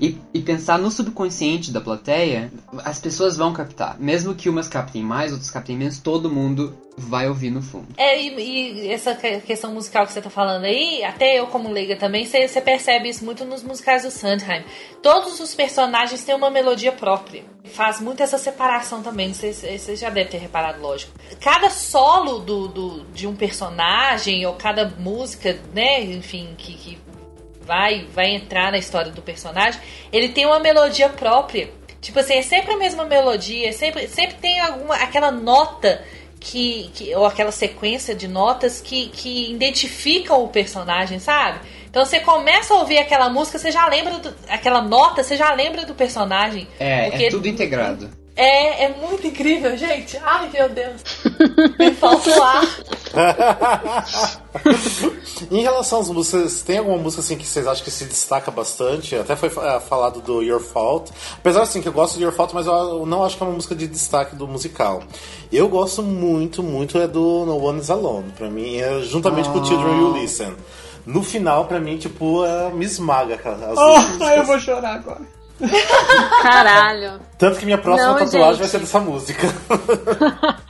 e, 0.00 0.18
e 0.32 0.40
pensar 0.40 0.78
no 0.78 0.90
subconsciente 0.90 1.70
da 1.72 1.80
plateia, 1.80 2.52
as 2.84 2.98
pessoas 2.98 3.36
vão 3.36 3.52
captar. 3.52 3.96
Mesmo 3.98 4.34
que 4.34 4.48
umas 4.48 4.68
captem 4.68 5.02
mais, 5.02 5.32
outras 5.32 5.50
captem 5.50 5.76
menos, 5.76 5.98
todo 5.98 6.30
mundo 6.30 6.76
vai 6.96 7.28
ouvir 7.28 7.50
no 7.50 7.60
fundo. 7.60 7.88
É, 7.96 8.20
e, 8.22 8.84
e 8.84 8.88
essa 8.92 9.14
que- 9.16 9.40
questão 9.40 9.74
musical 9.74 10.06
que 10.06 10.12
você 10.12 10.22
tá 10.22 10.30
falando 10.30 10.64
aí, 10.64 11.02
até 11.02 11.38
eu 11.40 11.48
como 11.48 11.68
leiga 11.68 11.96
também, 11.96 12.24
você, 12.24 12.46
percebe 12.60 13.08
isso 13.08 13.24
muito 13.24 13.44
nos 13.44 13.64
musicais 13.64 14.04
do 14.04 14.10
Sondheim. 14.12 14.62
Todos 15.02 15.40
os 15.40 15.54
personagens 15.54 16.22
têm 16.22 16.34
uma 16.36 16.50
melodia 16.50 16.92
própria. 16.92 17.42
Faz 17.64 18.00
muito 18.00 18.22
essa 18.22 18.38
separação 18.38 19.02
também, 19.02 19.32
você, 19.34 19.52
você 19.52 19.96
já 19.96 20.08
deve 20.10 20.30
ter 20.30 20.36
reparado, 20.38 20.80
lógico. 20.80 21.12
Cada 21.40 21.68
solo 21.70 22.38
do, 22.38 22.68
do- 22.68 23.04
de 23.12 23.26
um 23.26 23.34
personagem, 23.34 24.46
ou 24.46 24.54
cada 24.54 24.88
música, 24.98 25.58
né, 25.74 26.00
enfim, 26.04 26.54
que, 26.56 26.74
que 26.74 26.98
vai, 27.66 28.06
vai 28.12 28.34
entrar 28.34 28.70
na 28.70 28.78
história 28.78 29.10
do 29.10 29.22
personagem, 29.22 29.80
ele 30.12 30.28
tem 30.28 30.46
uma 30.46 30.60
melodia 30.60 31.08
própria. 31.08 31.70
Tipo 32.00 32.20
assim, 32.20 32.34
é 32.34 32.42
sempre 32.42 32.74
a 32.74 32.76
mesma 32.76 33.04
melodia, 33.04 33.72
sempre, 33.72 34.06
sempre 34.08 34.36
tem 34.36 34.60
alguma 34.60 34.96
aquela 34.96 35.30
nota 35.30 36.02
que, 36.38 36.90
que 36.94 37.14
ou 37.14 37.24
aquela 37.24 37.50
sequência 37.50 38.14
de 38.14 38.28
notas 38.28 38.80
que, 38.80 39.08
que 39.08 39.50
identificam 39.50 40.44
o 40.44 40.48
personagem, 40.48 41.18
sabe? 41.18 41.60
Então 41.88 42.04
você 42.04 42.20
começa 42.20 42.74
a 42.74 42.78
ouvir 42.78 42.98
aquela 42.98 43.30
música, 43.30 43.58
você 43.58 43.70
já 43.70 43.86
lembra 43.86 44.18
do, 44.18 44.34
aquela 44.48 44.82
nota, 44.82 45.22
você 45.22 45.36
já 45.36 45.54
lembra 45.54 45.86
do 45.86 45.94
personagem. 45.94 46.68
É, 46.78 47.24
é 47.26 47.30
tudo 47.30 47.48
integrado. 47.48 48.10
É, 48.36 48.84
é 48.84 48.88
muito 48.88 49.26
incrível, 49.26 49.76
gente. 49.76 50.16
Ai, 50.18 50.50
meu 50.52 50.68
Deus. 50.68 51.02
Me 51.78 51.92
falta 51.92 52.30
o 52.30 52.42
ar. 52.42 52.64
em 55.50 55.62
relação 55.62 56.00
às 56.00 56.10
músicas, 56.10 56.62
tem 56.62 56.78
alguma 56.78 56.98
música 56.98 57.22
assim 57.22 57.36
que 57.36 57.46
vocês 57.46 57.64
acham 57.64 57.84
que 57.84 57.92
se 57.92 58.04
destaca 58.06 58.50
bastante? 58.50 59.14
Até 59.14 59.36
foi 59.36 59.48
eh, 59.48 59.80
falado 59.80 60.20
do 60.20 60.42
Your 60.42 60.60
Fault. 60.60 61.12
Apesar 61.34 61.62
assim 61.62 61.80
que 61.80 61.86
eu 61.86 61.92
gosto 61.92 62.16
de 62.16 62.24
Your 62.24 62.32
Fault, 62.32 62.52
mas 62.54 62.66
eu 62.66 63.06
não 63.06 63.22
acho 63.24 63.36
que 63.36 63.42
é 63.44 63.46
uma 63.46 63.54
música 63.54 63.74
de 63.74 63.86
destaque 63.86 64.34
do 64.34 64.48
musical. 64.48 65.04
Eu 65.52 65.68
gosto 65.68 66.02
muito, 66.02 66.60
muito 66.60 66.98
é 66.98 67.06
do 67.06 67.46
No 67.46 67.64
One 67.64 67.80
Is 67.80 67.88
Alone. 67.88 68.32
Pra 68.32 68.50
mim, 68.50 68.78
é 68.78 69.00
juntamente 69.02 69.48
com 69.48 69.64
Children 69.64 69.96
You 69.96 70.12
Listen. 70.12 70.54
No 71.06 71.22
final, 71.22 71.66
pra 71.66 71.78
mim, 71.78 71.98
tipo, 71.98 72.44
é, 72.44 72.72
me 72.72 72.84
esmaga 72.84 73.36
cara, 73.36 73.68
as 73.68 73.74
duas 73.74 74.08
músicas. 74.18 74.62
chorar 74.62 74.94
agora. 74.94 75.43
Caralho. 76.42 77.20
Tanto 77.38 77.58
que 77.58 77.64
minha 77.64 77.78
próxima 77.78 78.08
Não, 78.12 78.18
tatuagem 78.18 78.48
gente. 78.50 78.58
vai 78.58 78.68
ser 78.68 78.78
dessa 78.80 79.00
música. 79.00 79.46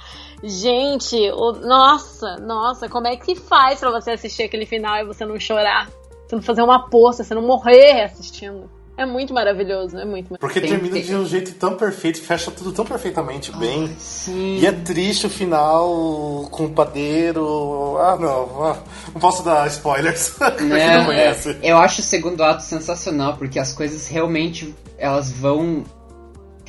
Gente, 0.46 1.16
o- 1.30 1.52
nossa, 1.52 2.36
nossa, 2.36 2.86
como 2.86 3.06
é 3.06 3.16
que 3.16 3.34
faz 3.34 3.80
pra 3.80 3.90
você 3.90 4.10
assistir 4.10 4.42
aquele 4.42 4.66
final 4.66 4.98
e 4.98 5.04
você 5.06 5.24
não 5.24 5.40
chorar? 5.40 5.88
Você 6.28 6.36
não 6.36 6.42
fazer 6.42 6.60
uma 6.62 6.86
poça, 6.90 7.24
você 7.24 7.34
não 7.34 7.40
morrer 7.42 8.02
assistindo. 8.02 8.70
É 8.96 9.04
muito 9.04 9.34
maravilhoso, 9.34 9.98
é 9.98 10.04
muito 10.04 10.30
maravilhoso. 10.30 10.38
Porque 10.38 10.60
Tem- 10.60 10.70
termina 10.70 10.94
tem- 10.94 11.02
de 11.02 11.14
um 11.16 11.26
jeito 11.26 11.52
tão 11.54 11.74
perfeito, 11.76 12.22
fecha 12.22 12.50
tudo 12.52 12.70
tão 12.72 12.84
perfeitamente 12.84 13.50
bem. 13.56 13.92
Sim. 13.98 14.58
E 14.60 14.66
é 14.66 14.70
triste 14.72 15.26
o 15.26 15.30
final 15.30 16.46
com 16.50 16.66
o 16.66 16.70
padeiro. 16.70 17.96
Ah, 17.98 18.16
não. 18.20 18.64
ah, 18.64 18.78
não 19.12 19.20
posso 19.20 19.42
dar 19.42 19.66
spoilers. 19.66 20.30
pra 20.38 20.52
quem 20.52 20.68
não 20.68 21.06
conhece. 21.06 21.56
é, 21.60 21.72
eu 21.72 21.78
acho 21.78 22.00
o 22.00 22.04
segundo 22.04 22.42
ato 22.44 22.62
sensacional, 22.62 23.36
porque 23.36 23.58
as 23.58 23.72
coisas 23.72 24.06
realmente 24.06 24.72
elas 24.96 25.30
vão. 25.32 25.82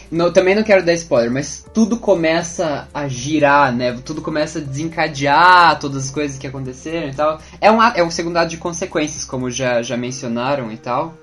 Não, 0.10 0.32
também 0.32 0.56
não 0.56 0.64
quero 0.64 0.84
dar 0.86 0.94
spoiler, 0.94 1.32
mas 1.32 1.66
tudo 1.74 1.98
começa 1.98 2.88
a 2.94 3.08
girar, 3.08 3.76
né? 3.76 4.00
Tudo 4.06 4.22
começa 4.22 4.60
a 4.60 4.62
desencadear 4.62 5.78
todas 5.80 6.06
as 6.06 6.12
coisas 6.12 6.38
que 6.38 6.48
aconteceram 6.48 7.10
e 7.10 7.14
tal. 7.14 7.40
É 7.60 7.72
um, 7.72 7.82
é 7.84 8.04
um 8.04 8.12
segundo 8.12 8.38
ato 8.38 8.50
de 8.50 8.58
consequências, 8.58 9.24
como 9.26 9.50
já, 9.52 9.82
já 9.82 9.98
mencionaram 9.98 10.72
e 10.72 10.78
tal. 10.78 11.14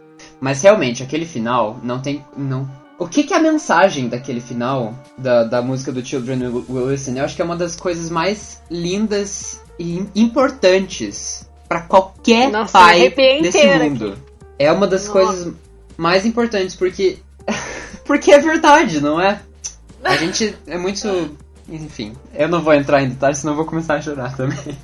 Mas 0.43 0.61
realmente, 0.61 1.05
aquele 1.05 1.25
final 1.25 1.79
não 1.85 2.01
tem. 2.03 2.23
Não... 2.37 2.69
O 2.99 3.07
que, 3.07 3.23
que 3.23 3.33
é 3.33 3.37
a 3.37 3.41
mensagem 3.41 4.09
daquele 4.09 4.41
final 4.41 4.93
da, 5.17 5.45
da 5.45 5.63
música 5.63 5.93
do 5.93 6.05
Children 6.05 6.49
Will 6.69 6.91
Listen? 6.91 7.17
Eu 7.17 7.25
acho 7.25 7.37
que 7.37 7.41
é 7.43 7.45
uma 7.45 7.57
das 7.57 7.77
coisas 7.77 8.11
mais 8.11 8.61
lindas 8.69 9.61
e 9.79 9.99
im- 9.99 10.11
importantes 10.15 11.49
pra 11.69 11.83
qualquer 11.83 12.51
Nossa, 12.51 12.73
pai 12.73 13.11
desse 13.11 13.67
mundo. 13.79 14.19
É 14.59 14.71
uma 14.71 14.87
das 14.87 15.07
Nossa. 15.07 15.13
coisas 15.13 15.55
mais 15.97 16.27
importantes 16.27 16.75
porque 16.75 17.19
porque 18.05 18.33
é 18.33 18.39
verdade, 18.41 19.01
não 19.01 19.21
é? 19.21 19.41
A 20.05 20.17
gente 20.17 20.57
é 20.67 20.77
muito, 20.77 21.37
enfim, 21.69 22.17
eu 22.35 22.49
não 22.49 22.61
vou 22.61 22.75
entrar 22.75 23.03
em 23.03 23.09
detalhes, 23.09 23.39
senão 23.39 23.53
eu 23.53 23.57
vou 23.57 23.67
começar 23.67 23.95
a 23.95 24.03
chorar 24.03 24.37
também. 24.37 24.59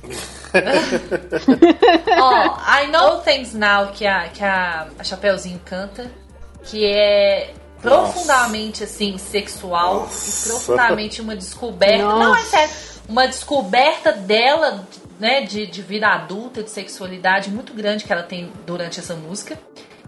Ó, 2.19 2.57
I 2.81 2.87
Know 2.87 3.19
Things 3.21 3.53
Now, 3.53 3.87
que 3.87 4.07
a, 4.07 4.29
que 4.29 4.43
a, 4.43 4.87
a 4.97 5.03
Chapeuzinho 5.03 5.59
canta, 5.65 6.09
que 6.63 6.85
é 6.85 7.53
profundamente, 7.81 8.83
assim, 8.83 9.17
sexual 9.17 10.01
Nossa. 10.01 10.47
e 10.47 10.49
profundamente 10.49 11.21
uma 11.21 11.35
descoberta. 11.35 12.03
Nossa. 12.03 12.19
Não, 12.19 12.35
é 12.35 12.43
sério. 12.43 12.75
Uma 13.07 13.27
descoberta 13.27 14.11
dela, 14.11 14.87
né, 15.19 15.41
de, 15.41 15.65
de 15.65 15.81
vida 15.81 16.07
adulta, 16.07 16.61
de 16.61 16.69
sexualidade 16.69 17.49
muito 17.49 17.73
grande 17.73 18.05
que 18.05 18.13
ela 18.13 18.23
tem 18.23 18.51
durante 18.65 18.99
essa 18.99 19.15
música. 19.15 19.57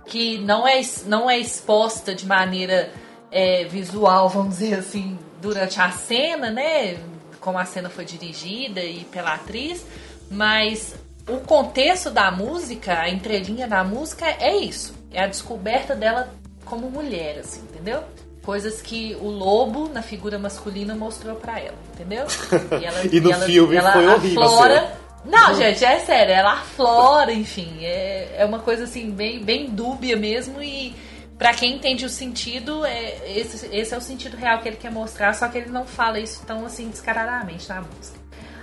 Que 0.05 0.37
não 0.39 0.67
é, 0.67 0.81
não 1.05 1.29
é 1.29 1.39
exposta 1.39 2.13
de 2.13 2.25
maneira 2.25 2.91
é, 3.31 3.63
visual, 3.65 4.27
vamos 4.29 4.57
dizer 4.57 4.75
assim, 4.75 5.17
durante 5.41 5.79
a 5.81 5.91
cena, 5.91 6.49
né? 6.51 6.97
Como 7.39 7.57
a 7.57 7.65
cena 7.65 7.89
foi 7.89 8.05
dirigida 8.05 8.81
e 8.81 9.03
pela 9.05 9.33
atriz. 9.33 9.83
Mas 10.29 10.95
o 11.27 11.37
contexto 11.39 12.09
da 12.09 12.31
música, 12.31 12.99
a 12.99 13.09
entrelinha 13.09 13.67
da 13.67 13.83
música 13.83 14.25
é 14.39 14.55
isso. 14.55 14.93
É 15.11 15.23
a 15.23 15.27
descoberta 15.27 15.95
dela 15.95 16.33
como 16.65 16.89
mulher, 16.89 17.39
assim, 17.39 17.61
entendeu? 17.61 18.01
Coisas 18.43 18.81
que 18.81 19.15
o 19.21 19.27
lobo, 19.29 19.89
na 19.89 20.01
figura 20.01 20.39
masculina, 20.39 20.95
mostrou 20.95 21.35
pra 21.35 21.59
ela, 21.59 21.77
entendeu? 21.93 22.25
E, 22.81 22.85
ela- 22.85 23.05
E 23.11 23.19
no 23.19 23.31
ela- 23.31 23.45
filme 23.45 23.75
ela 23.75 23.91
foi 23.91 24.07
horrível, 24.07 24.43
aflora- 24.43 24.79
assim. 24.79 25.01
Não, 25.23 25.53
gente, 25.53 25.85
é 25.85 25.99
sério, 25.99 26.33
ela 26.33 26.53
aflora, 26.53 27.31
enfim. 27.31 27.77
É, 27.83 28.37
é 28.39 28.45
uma 28.45 28.57
coisa 28.59 28.85
assim, 28.85 29.11
bem, 29.11 29.43
bem 29.43 29.67
dúbia 29.69 30.15
mesmo. 30.17 30.63
E 30.63 30.95
pra 31.41 31.55
quem 31.55 31.73
entende 31.77 32.05
o 32.05 32.09
sentido, 32.09 32.85
é, 32.85 33.17
esse, 33.35 33.65
esse 33.75 33.95
é 33.95 33.97
o 33.97 34.01
sentido 34.01 34.37
real 34.37 34.59
que 34.59 34.67
ele 34.67 34.77
quer 34.77 34.91
mostrar, 34.91 35.33
só 35.33 35.47
que 35.47 35.57
ele 35.57 35.71
não 35.71 35.87
fala 35.87 36.19
isso 36.19 36.43
tão 36.45 36.63
assim 36.67 36.87
descaradamente 36.87 37.67
na 37.67 37.81
música. 37.81 38.19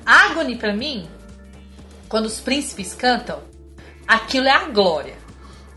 Agony, 0.06 0.54
pra 0.54 0.72
mim, 0.72 1.10
quando 2.08 2.26
os 2.26 2.38
príncipes 2.38 2.94
cantam, 2.94 3.40
aquilo 4.06 4.46
é 4.46 4.52
a 4.52 4.66
glória. 4.68 5.16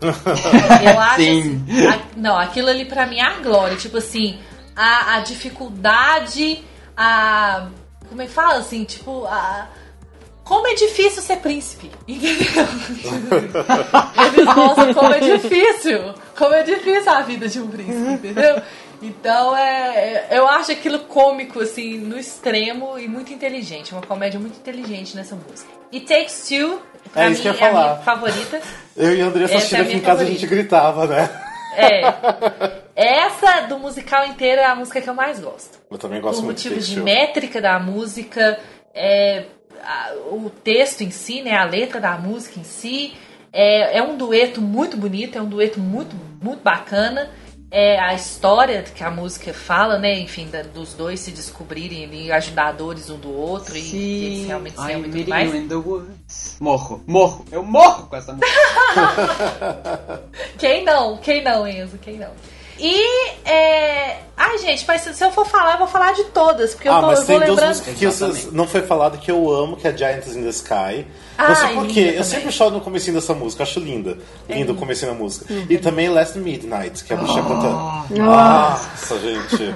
Eu 0.00 1.00
acho 1.00 1.16
Sim. 1.16 1.64
assim, 1.68 1.86
a- 1.88 2.00
não, 2.16 2.38
aquilo 2.38 2.68
ali 2.68 2.84
pra 2.84 3.04
mim 3.04 3.18
é 3.18 3.24
a 3.26 3.40
glória. 3.40 3.76
Tipo 3.76 3.96
assim, 3.98 4.38
a, 4.76 5.16
a 5.16 5.20
dificuldade, 5.22 6.62
a. 6.96 7.66
Como 8.08 8.22
é 8.22 8.26
que 8.26 8.32
fala 8.32 8.58
assim? 8.58 8.84
Tipo, 8.84 9.26
a. 9.26 9.66
Como 10.52 10.66
é 10.66 10.74
difícil 10.74 11.22
ser 11.22 11.36
príncipe, 11.36 11.90
entendeu? 12.06 12.66
Eles 14.34 14.54
mostram 14.54 14.92
como 14.92 15.14
é 15.14 15.18
difícil. 15.18 16.12
Como 16.36 16.54
é 16.54 16.62
difícil 16.62 17.10
a 17.10 17.22
vida 17.22 17.48
de 17.48 17.58
um 17.58 17.68
príncipe, 17.68 18.28
entendeu? 18.28 18.60
Então 19.00 19.56
é, 19.56 20.26
é- 20.30 20.38
eu 20.38 20.46
acho 20.46 20.70
aquilo 20.70 20.98
cômico, 21.00 21.58
assim, 21.60 21.96
no 21.96 22.18
extremo 22.18 22.98
e 22.98 23.08
muito 23.08 23.32
inteligente. 23.32 23.92
Uma 23.94 24.02
comédia 24.02 24.38
muito 24.38 24.58
inteligente 24.58 25.16
nessa 25.16 25.34
música. 25.34 25.70
E 25.90 26.00
Takes 26.00 26.46
Two, 26.46 26.82
pra 27.14 27.22
É 27.22 27.26
mim, 27.28 27.32
isso 27.32 27.40
que 27.40 27.48
eu 27.48 27.54
ia 27.54 27.60
é 27.60 27.68
a 27.68 27.72
minha 27.72 27.96
favorita. 27.96 28.60
Eu 28.94 29.16
e 29.16 29.22
a 29.22 29.24
Andressa 29.24 29.54
Essa 29.54 29.54
é 29.54 29.56
assistindo 29.56 29.80
a 29.80 29.82
aqui 29.84 29.96
em 29.96 30.00
casa, 30.00 30.22
a 30.22 30.26
gente 30.26 30.46
gritava, 30.46 31.06
né? 31.06 31.30
É. 31.74 32.02
Essa 32.94 33.62
do 33.62 33.78
musical 33.78 34.26
inteiro 34.26 34.60
é 34.60 34.66
a 34.66 34.74
música 34.74 35.00
que 35.00 35.08
eu 35.08 35.14
mais 35.14 35.40
gosto. 35.40 35.78
Eu 35.90 35.96
também 35.96 36.20
gosto 36.20 36.40
Por 36.40 36.44
muito 36.44 36.58
motivos 36.58 36.84
Take 36.86 36.94
de 36.94 37.00
métrica 37.00 37.58
da 37.58 37.78
música, 37.80 38.60
é, 38.94 39.44
a- 39.82 40.12
o 40.30 40.50
texto 40.62 41.02
em 41.02 41.10
si, 41.10 41.42
né, 41.42 41.54
a 41.56 41.64
letra 41.64 42.00
da 42.00 42.16
música 42.18 42.60
em 42.60 42.64
si. 42.64 43.14
É, 43.52 43.98
é 43.98 44.02
um 44.02 44.16
dueto 44.16 44.60
muito 44.62 44.96
bonito, 44.96 45.36
é 45.36 45.42
um 45.42 45.48
dueto 45.48 45.78
muito, 45.78 46.16
muito 46.42 46.62
bacana. 46.62 47.28
É 47.74 47.98
a 47.98 48.12
história 48.12 48.82
que 48.82 49.02
a 49.02 49.10
música 49.10 49.54
fala, 49.54 49.98
né? 49.98 50.20
Enfim, 50.20 50.46
da- 50.50 50.60
dos 50.62 50.92
dois 50.92 51.20
se 51.20 51.30
descobrirem 51.30 52.04
ali, 52.04 52.30
ajudadores 52.30 53.08
um 53.08 53.16
do 53.18 53.32
outro 53.34 53.74
e, 53.74 53.80
e 53.80 54.24
eles 54.26 54.46
realmente 54.46 54.74
se 54.76 54.92
amam 54.92 55.06
e 55.06 55.10
tudo 55.10 55.28
mais. 55.30 55.50
you 55.50 55.56
in 55.58 55.68
the 55.68 55.74
woods. 55.76 56.58
Morro, 56.60 57.02
morro, 57.06 57.46
eu 57.50 57.62
morro 57.62 58.08
com 58.08 58.16
essa 58.16 58.34
música. 58.34 58.52
Quem 60.58 60.84
não? 60.84 61.16
Quem 61.16 61.42
não, 61.42 61.66
Enzo? 61.66 61.96
Quem 61.98 62.18
não? 62.18 62.30
E, 62.78 63.28
é... 63.44 64.18
Ai, 64.36 64.58
gente, 64.58 64.84
mas 64.88 65.02
se 65.02 65.24
eu 65.24 65.30
for 65.30 65.46
falar, 65.46 65.74
eu 65.74 65.78
vou 65.78 65.86
falar 65.86 66.12
de 66.12 66.24
todas, 66.24 66.74
porque 66.74 66.88
eu, 66.88 66.92
ah, 66.92 67.00
tô, 67.00 67.06
mas 67.06 67.20
eu 67.20 67.26
vou 67.26 67.38
tem 67.40 67.48
lembrando. 67.50 67.82
que 67.94 68.06
vocês- 68.06 68.52
não 68.52 68.66
foi 68.66 68.82
falado 68.82 69.18
que 69.18 69.30
eu 69.30 69.50
amo, 69.52 69.76
que 69.76 69.86
é 69.86 69.96
Giants 69.96 70.34
in 70.34 70.42
the 70.42 70.48
Sky. 70.48 71.06
Não 71.38 71.46
Ah, 71.46 71.54
sei 71.54 71.74
porquê, 71.74 72.00
eu 72.00 72.06
também. 72.08 72.24
sempre 72.24 72.52
choro 72.52 72.74
no 72.74 72.80
comecinho 72.80 73.14
dessa 73.16 73.34
música, 73.34 73.62
acho 73.62 73.80
linda. 73.80 74.18
É 74.48 74.54
Lindo 74.54 74.72
o 74.72 74.76
comecinho 74.76 75.12
da 75.12 75.18
música. 75.18 75.52
Uhum. 75.52 75.66
E 75.68 75.78
também 75.78 76.08
Last 76.08 76.38
Midnight, 76.38 77.04
que 77.04 77.12
é 77.12 77.16
a 77.16 77.18
bruxa 77.18 77.42
cantando. 77.42 77.72
Nossa. 78.10 78.20
Nossa, 78.20 79.18
gente. 79.18 79.74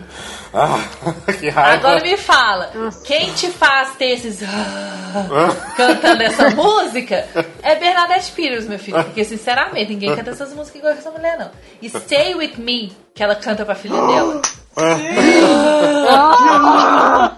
Ah, 0.54 0.78
que 1.38 1.48
raiva. 1.48 1.88
Agora 1.88 2.02
me 2.02 2.16
fala, 2.16 2.70
quem 3.04 3.32
te 3.32 3.48
faz 3.48 3.94
ter 3.96 4.10
esses 4.12 4.42
ah, 4.42 5.48
cantando 5.76 6.22
essa 6.22 6.50
música 6.54 7.26
é 7.62 7.74
Bernadette 7.74 8.30
Peters, 8.32 8.66
meu 8.66 8.78
filho. 8.78 9.02
Porque, 9.02 9.24
sinceramente, 9.24 9.92
ninguém 9.92 10.14
canta 10.14 10.30
essas 10.30 10.52
músicas 10.52 10.76
igual 10.78 10.92
essa 10.92 11.10
mulher, 11.10 11.38
não. 11.38 11.50
E 11.82 11.88
Stay 11.88 12.34
With 12.34 12.54
Me, 12.58 12.92
que 13.14 13.22
ela 13.22 13.34
canta 13.34 13.64
pra 13.64 13.74
filha 13.74 13.94
dela. 13.96 14.42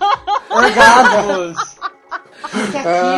Orgasmos. 0.50 1.56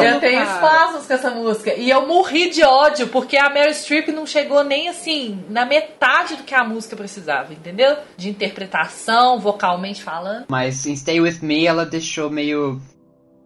Eu 0.04 0.20
tenho 0.20 0.42
espasmos 0.42 1.06
com 1.06 1.12
essa 1.14 1.30
música. 1.30 1.74
E 1.74 1.88
eu 1.90 2.06
morri 2.06 2.50
de 2.50 2.62
ódio, 2.62 3.08
porque 3.08 3.36
a 3.36 3.48
Meryl 3.50 3.72
Streep 3.74 4.08
não 4.08 4.26
chegou 4.26 4.62
nem 4.64 4.88
assim, 4.88 5.44
na 5.48 5.64
metade 5.64 6.36
do 6.36 6.42
que 6.42 6.54
a 6.54 6.64
música 6.64 6.96
precisava, 6.96 7.52
entendeu? 7.52 7.96
De 8.16 8.28
interpretação, 8.30 9.38
vocalmente 9.38 10.02
falando. 10.02 10.46
Mas 10.48 10.86
em 10.86 10.94
Stay 10.96 11.20
With 11.20 11.38
Me 11.42 11.66
ela 11.66 11.84
deixou 11.86 12.30
meio. 12.30 12.80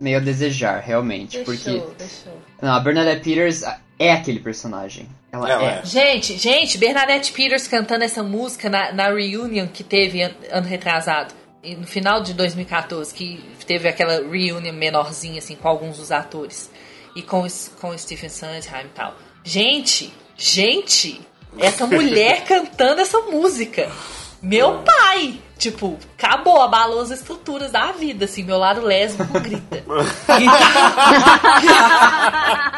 meio 0.00 0.18
a 0.18 0.20
desejar, 0.20 0.80
realmente. 0.80 1.38
Deixou, 1.42 1.54
porque. 1.54 1.94
deixou. 1.98 2.32
Não, 2.60 2.72
a 2.74 2.80
Bernadette 2.80 3.22
Peters 3.22 3.62
é 3.98 4.12
aquele 4.12 4.40
personagem. 4.40 5.08
Ela, 5.30 5.62
é. 5.64 5.84
Gente, 5.84 6.36
gente, 6.38 6.78
Bernadette 6.78 7.32
Peters 7.32 7.66
cantando 7.66 8.04
essa 8.04 8.22
música 8.22 8.68
na, 8.70 8.92
na 8.92 9.08
reunion 9.08 9.66
que 9.66 9.82
teve 9.82 10.22
an- 10.22 10.32
ano 10.50 10.66
retrasado. 10.66 11.34
E 11.64 11.74
No 11.74 11.86
final 11.86 12.22
de 12.22 12.34
2014, 12.34 13.14
que 13.14 13.42
teve 13.66 13.88
aquela 13.88 14.16
reunion 14.16 14.72
menorzinha, 14.72 15.38
assim, 15.38 15.56
com 15.56 15.66
alguns 15.66 15.96
dos 15.96 16.12
atores. 16.12 16.70
E 17.16 17.22
com, 17.22 17.46
com 17.80 17.90
o 17.90 17.98
Stephen 17.98 18.28
Sondheim 18.28 18.84
e 18.84 18.88
tal. 18.94 19.14
Gente, 19.42 20.12
gente, 20.36 21.20
essa 21.58 21.86
mulher 21.86 22.44
cantando 22.44 23.00
essa 23.00 23.20
música. 23.20 23.90
Meu 24.42 24.82
pai! 24.82 25.40
Tipo, 25.56 25.98
acabou, 26.18 26.60
abalou 26.60 27.00
as 27.00 27.10
estruturas 27.10 27.72
da 27.72 27.92
vida, 27.92 28.26
assim, 28.26 28.42
meu 28.42 28.58
lado 28.58 28.82
lésbico 28.82 29.40
grita. 29.40 29.82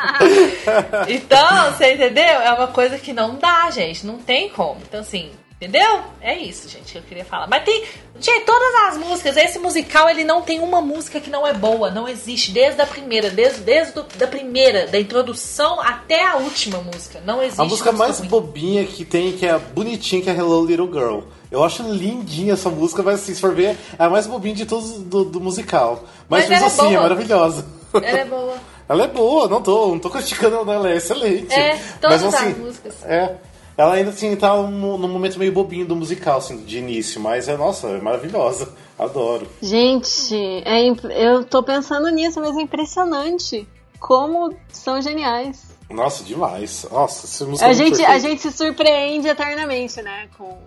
Então, 1.09 1.73
você 1.73 1.95
entendeu? 1.95 2.25
É 2.25 2.53
uma 2.53 2.69
coisa 2.69 2.99
que 2.99 3.13
não 3.13 3.37
dá, 3.37 3.71
gente. 3.71 4.07
Não 4.07 4.19
tem 4.19 4.49
como. 4.49 4.81
Então, 4.83 5.01
assim, 5.01 5.31
entendeu? 5.57 6.01
É 6.20 6.37
isso, 6.37 6.69
gente, 6.69 6.93
que 6.93 6.99
eu 6.99 7.03
queria 7.03 7.24
falar. 7.24 7.47
Mas 7.47 7.65
tem. 7.65 7.85
Gente, 8.19 8.45
todas 8.45 8.74
as 8.89 8.97
músicas, 8.99 9.37
esse 9.37 9.59
musical, 9.59 10.09
ele 10.09 10.24
não 10.24 10.43
tem 10.43 10.61
uma 10.61 10.81
música 10.81 11.20
que 11.20 11.28
não 11.31 11.47
é 11.47 11.53
boa. 11.53 11.91
Não 11.91 12.09
existe. 12.09 12.51
Desde 12.53 12.81
a 12.81 12.87
primeira, 12.87 13.31
desde, 13.31 13.61
desde 13.61 13.93
do- 13.93 14.07
da 14.16 14.27
primeira, 14.27 14.87
da 14.87 14.99
introdução 14.99 15.81
até 15.81 16.24
a 16.27 16.37
última 16.37 16.78
música. 16.78 17.20
Não 17.24 17.43
existe. 17.43 17.61
A 17.61 17.65
música 17.65 17.93
mais 17.93 18.19
ruim. 18.19 18.28
bobinha 18.28 18.85
que 18.87 19.05
tem, 19.05 19.33
que 19.33 19.47
é 19.47 19.59
bonitinha, 19.59 20.23
que 20.23 20.31
é 20.31 20.35
Hello 20.35 20.65
Little 20.65 20.91
Girl. 20.93 21.20
Eu 21.51 21.62
acho 21.62 21.83
lindinha 21.83 22.55
essa 22.55 22.69
música, 22.70 23.03
mas 23.03 23.16
assim, 23.23 23.35
se 23.35 23.41
for 23.41 23.55
ver, 23.55 23.77
é 23.99 24.05
a 24.05 24.11
mais 24.11 24.27
bobinha 24.27 24.55
de 24.55 24.66
todos 24.66 24.93
do, 25.05 25.24
do 25.24 25.41
musical. 25.41 26.05
Mas, 26.28 26.49
Mas 26.49 26.62
é 26.62 26.65
assim, 26.66 26.81
é 26.87 26.89
boa. 26.91 27.03
maravilhosa. 27.03 27.65
Ela 27.95 28.19
é 28.19 28.24
boa. 28.24 28.55
Ela 28.89 29.03
é 29.03 29.09
boa, 29.09 29.49
não 29.49 29.61
tô, 29.61 29.89
não 29.89 29.99
tô 29.99 30.09
criticando 30.09 30.55
ela, 30.59 30.74
ela 30.74 30.91
é 30.93 30.97
excelente. 30.97 31.53
É, 31.53 31.77
todas 32.01 32.23
mas, 32.23 32.35
assim, 32.35 32.51
as 32.53 32.57
músicas. 32.57 32.95
É. 33.05 33.35
Ela 33.77 33.94
ainda 33.94 34.11
assim 34.11 34.35
tá 34.36 34.57
num, 34.57 34.97
num 34.97 35.09
momento 35.09 35.39
meio 35.39 35.53
bobinho 35.53 35.86
do 35.86 35.94
musical, 35.94 36.39
assim, 36.39 36.65
de 36.65 36.78
início, 36.78 37.20
mas 37.20 37.47
é, 37.48 37.57
nossa, 37.57 37.89
é 37.89 38.01
maravilhosa. 38.01 38.73
Adoro. 38.98 39.47
Gente, 39.61 40.35
é 40.65 40.82
imp- 40.86 41.05
eu 41.11 41.44
tô 41.44 41.62
pensando 41.62 42.09
nisso, 42.09 42.40
mas 42.40 42.57
é 42.57 42.62
impressionante 42.62 43.69
como 44.01 44.55
são 44.70 45.03
geniais. 45.03 45.77
Nossa, 45.90 46.24
demais. 46.24 46.86
Nossa, 46.90 47.27
essa 47.27 47.44
música 47.44 47.66
A 47.66 47.70
é 47.70 47.74
gente, 47.74 48.05
a 48.05 48.19
gente 48.19 48.40
se 48.40 48.51
surpreende 48.51 49.28
eternamente, 49.28 50.01
né? 50.01 50.28
Com, 50.39 50.59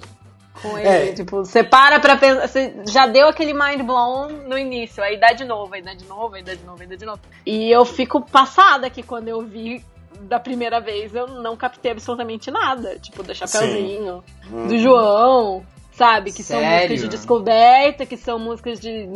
com 0.61 0.77
ele. 0.77 0.87
É. 0.87 1.13
Tipo, 1.13 1.37
você 1.43 1.63
para 1.63 1.99
pra 1.99 2.15
pensar. 2.17 2.47
Você 2.47 2.73
já 2.87 3.07
deu 3.07 3.27
aquele 3.27 3.53
mind 3.53 3.81
blown 3.81 4.29
no 4.47 4.57
início, 4.57 5.03
aí 5.03 5.19
dá 5.19 5.33
de 5.33 5.43
novo, 5.43 5.73
aí 5.73 5.81
dá 5.81 5.93
de 5.95 6.05
novo, 6.05 6.35
aí 6.35 6.43
dá 6.43 6.53
de 6.53 6.63
novo, 6.63 6.81
aí 6.81 6.87
dá 6.87 6.95
de 6.95 7.05
novo. 7.05 7.19
E 7.45 7.69
eu 7.71 7.83
fico 7.83 8.21
passada 8.21 8.89
que 8.91 9.01
quando 9.01 9.27
eu 9.27 9.41
vi 9.41 9.83
da 10.21 10.39
primeira 10.39 10.79
vez 10.79 11.13
eu 11.15 11.27
não 11.27 11.55
captei 11.55 11.91
absolutamente 11.91 12.49
nada. 12.51 12.97
Tipo, 12.99 13.23
do 13.23 13.33
Chapeuzinho, 13.33 14.23
Hum. 14.51 14.67
do 14.67 14.77
João. 14.77 15.65
Sabe, 15.91 16.31
que 16.31 16.41
são 16.43 16.61
Sério? 16.61 16.75
músicas 16.77 17.01
de 17.01 17.07
descoberta, 17.09 18.05
que 18.05 18.15
são 18.15 18.39
músicas 18.39 18.79
de. 18.79 19.09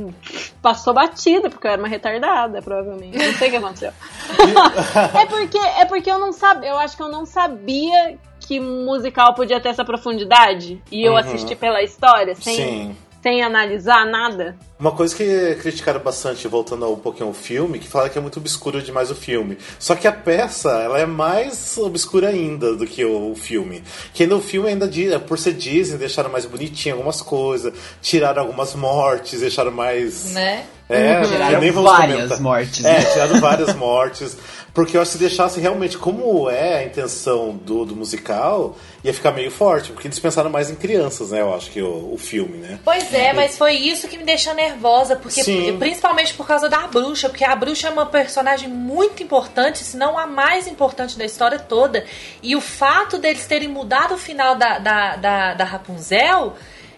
Passou 0.61 0.93
batida, 0.93 1.49
porque 1.49 1.65
eu 1.65 1.71
era 1.71 1.81
uma 1.81 1.87
retardada, 1.87 2.61
provavelmente. 2.61 3.17
Não 3.17 3.33
sei 3.35 3.47
o 3.47 3.51
que 3.51 3.55
aconteceu. 3.57 3.91
é, 5.17 5.25
porque, 5.25 5.57
é 5.57 5.85
porque 5.85 6.11
eu 6.11 6.19
não 6.19 6.33
sabia. 6.33 6.69
Eu 6.71 6.77
acho 6.77 6.97
que 6.97 7.03
eu 7.03 7.07
não 7.07 7.25
sabia 7.25 8.17
que 8.41 8.59
musical 8.59 9.33
podia 9.33 9.61
ter 9.61 9.69
essa 9.69 9.85
profundidade. 9.85 10.81
E 10.91 11.01
eu 11.07 11.13
Uhum. 11.13 11.19
assisti 11.19 11.55
pela 11.55 11.81
história, 11.81 12.35
sem, 12.35 12.55
Sim. 12.55 12.97
Sem 13.23 13.41
analisar 13.41 14.05
nada. 14.05 14.55
Uma 14.77 14.91
coisa 14.91 15.15
que 15.15 15.55
criticaram 15.61 16.01
bastante, 16.01 16.45
voltando 16.47 16.91
um 16.91 16.97
pouquinho 16.97 17.27
ao 17.27 17.33
filme, 17.33 17.79
que 17.79 17.87
falaram 17.87 18.11
que 18.11 18.17
é 18.17 18.21
muito 18.21 18.37
obscuro 18.37 18.81
demais 18.81 19.09
o 19.09 19.15
filme. 19.15 19.57
Só 19.79 19.95
que 19.95 20.05
a 20.07 20.11
peça, 20.11 20.69
ela 20.69 20.99
é 20.99 21.05
mais 21.05 21.77
obscura 21.77 22.27
ainda 22.27 22.75
do 22.75 22.85
que 22.85 23.05
o 23.05 23.33
filme. 23.33 23.81
Que 24.13 24.27
no 24.27 24.41
filme 24.41 24.67
ainda, 24.69 24.87
di- 24.87 25.17
por 25.25 25.39
ser 25.39 25.53
Disney, 25.53 25.97
deixaram 25.97 26.29
mais 26.29 26.45
bonitinho 26.45 26.95
algumas 26.95 27.21
coisas, 27.21 27.73
tiraram 28.01 28.41
algumas 28.41 28.75
mortes, 28.75 29.39
deixaram 29.39 29.71
mais... 29.71 30.33
Né? 30.33 30.65
É, 30.89 31.17
Uhum. 31.19 31.23
Tiraram 31.31 31.59
nem 31.61 31.71
vamos 31.71 31.91
várias 31.91 32.15
comentar. 32.17 32.41
mortes, 32.41 32.85
É, 32.85 33.01
tiraram 33.05 33.39
várias 33.39 33.73
mortes. 33.75 34.37
Porque 34.73 34.97
eu 34.97 35.01
acho 35.03 35.11
que 35.11 35.17
se 35.17 35.23
deixasse 35.23 35.59
realmente 35.59 35.99
como 35.99 36.49
é 36.49 36.79
a 36.79 36.83
intenção 36.83 37.55
do, 37.55 37.85
do 37.85 37.95
musical, 37.95 38.75
ia 39.03 39.13
ficar 39.13 39.31
meio 39.31 39.51
forte. 39.51 39.91
Porque 39.91 40.07
eles 40.07 40.17
pensaram 40.17 40.49
mais 40.49 40.71
em 40.71 40.75
crianças, 40.75 41.29
né? 41.29 41.41
Eu 41.41 41.53
acho 41.53 41.69
que 41.69 41.79
o, 41.79 42.11
o 42.11 42.17
filme, 42.17 42.57
né? 42.57 42.79
Pois 42.83 43.13
é, 43.13 43.33
mas 43.33 43.55
foi 43.55 43.73
isso 43.75 44.07
que 44.07 44.17
me 44.17 44.23
deixou 44.23 44.55
nervosa, 44.55 45.15
porque 45.15 45.43
Sim. 45.43 45.77
principalmente 45.77 46.33
por 46.33 46.47
causa 46.47 46.67
da 46.67 46.87
bruxa, 46.87 47.29
porque 47.29 47.45
a 47.45 47.55
bruxa 47.55 47.87
é 47.87 47.91
uma 47.91 48.07
personagem 48.07 48.67
muito 48.67 49.21
importante, 49.21 49.77
se 49.83 49.95
não 49.95 50.17
a 50.17 50.25
mais 50.25 50.67
importante 50.67 51.19
da 51.19 51.23
história 51.25 51.59
toda. 51.59 52.03
E 52.41 52.55
o 52.55 52.61
fato 52.61 53.19
deles 53.19 53.45
terem 53.45 53.67
mudado 53.67 54.15
o 54.15 54.17
final 54.17 54.55
da, 54.55 54.79
da, 54.79 55.15
da, 55.17 55.53
da 55.53 55.63
Rapunzel 55.65 56.53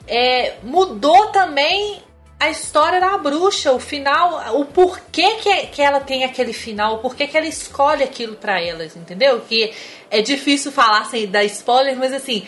é, 0.07 0.53
mudou 0.63 1.27
também 1.27 2.04
a 2.39 2.49
história 2.49 2.99
da 2.99 3.17
bruxa, 3.17 3.71
o 3.71 3.79
final, 3.79 4.59
o 4.59 4.65
porquê 4.65 5.35
que, 5.35 5.67
que 5.67 5.81
ela 5.81 5.99
tem 5.99 6.23
aquele 6.23 6.53
final, 6.53 6.95
o 6.95 6.97
porquê 6.99 7.27
que 7.27 7.37
ela 7.37 7.47
escolhe 7.47 8.03
aquilo 8.03 8.35
pra 8.35 8.61
elas, 8.61 8.95
entendeu? 8.95 9.41
Que 9.41 9.73
é 10.11 10.21
difícil 10.21 10.71
falar 10.71 11.05
sem 11.05 11.27
dar 11.27 11.43
spoiler, 11.45 11.95
mas 11.95 12.13
assim, 12.13 12.45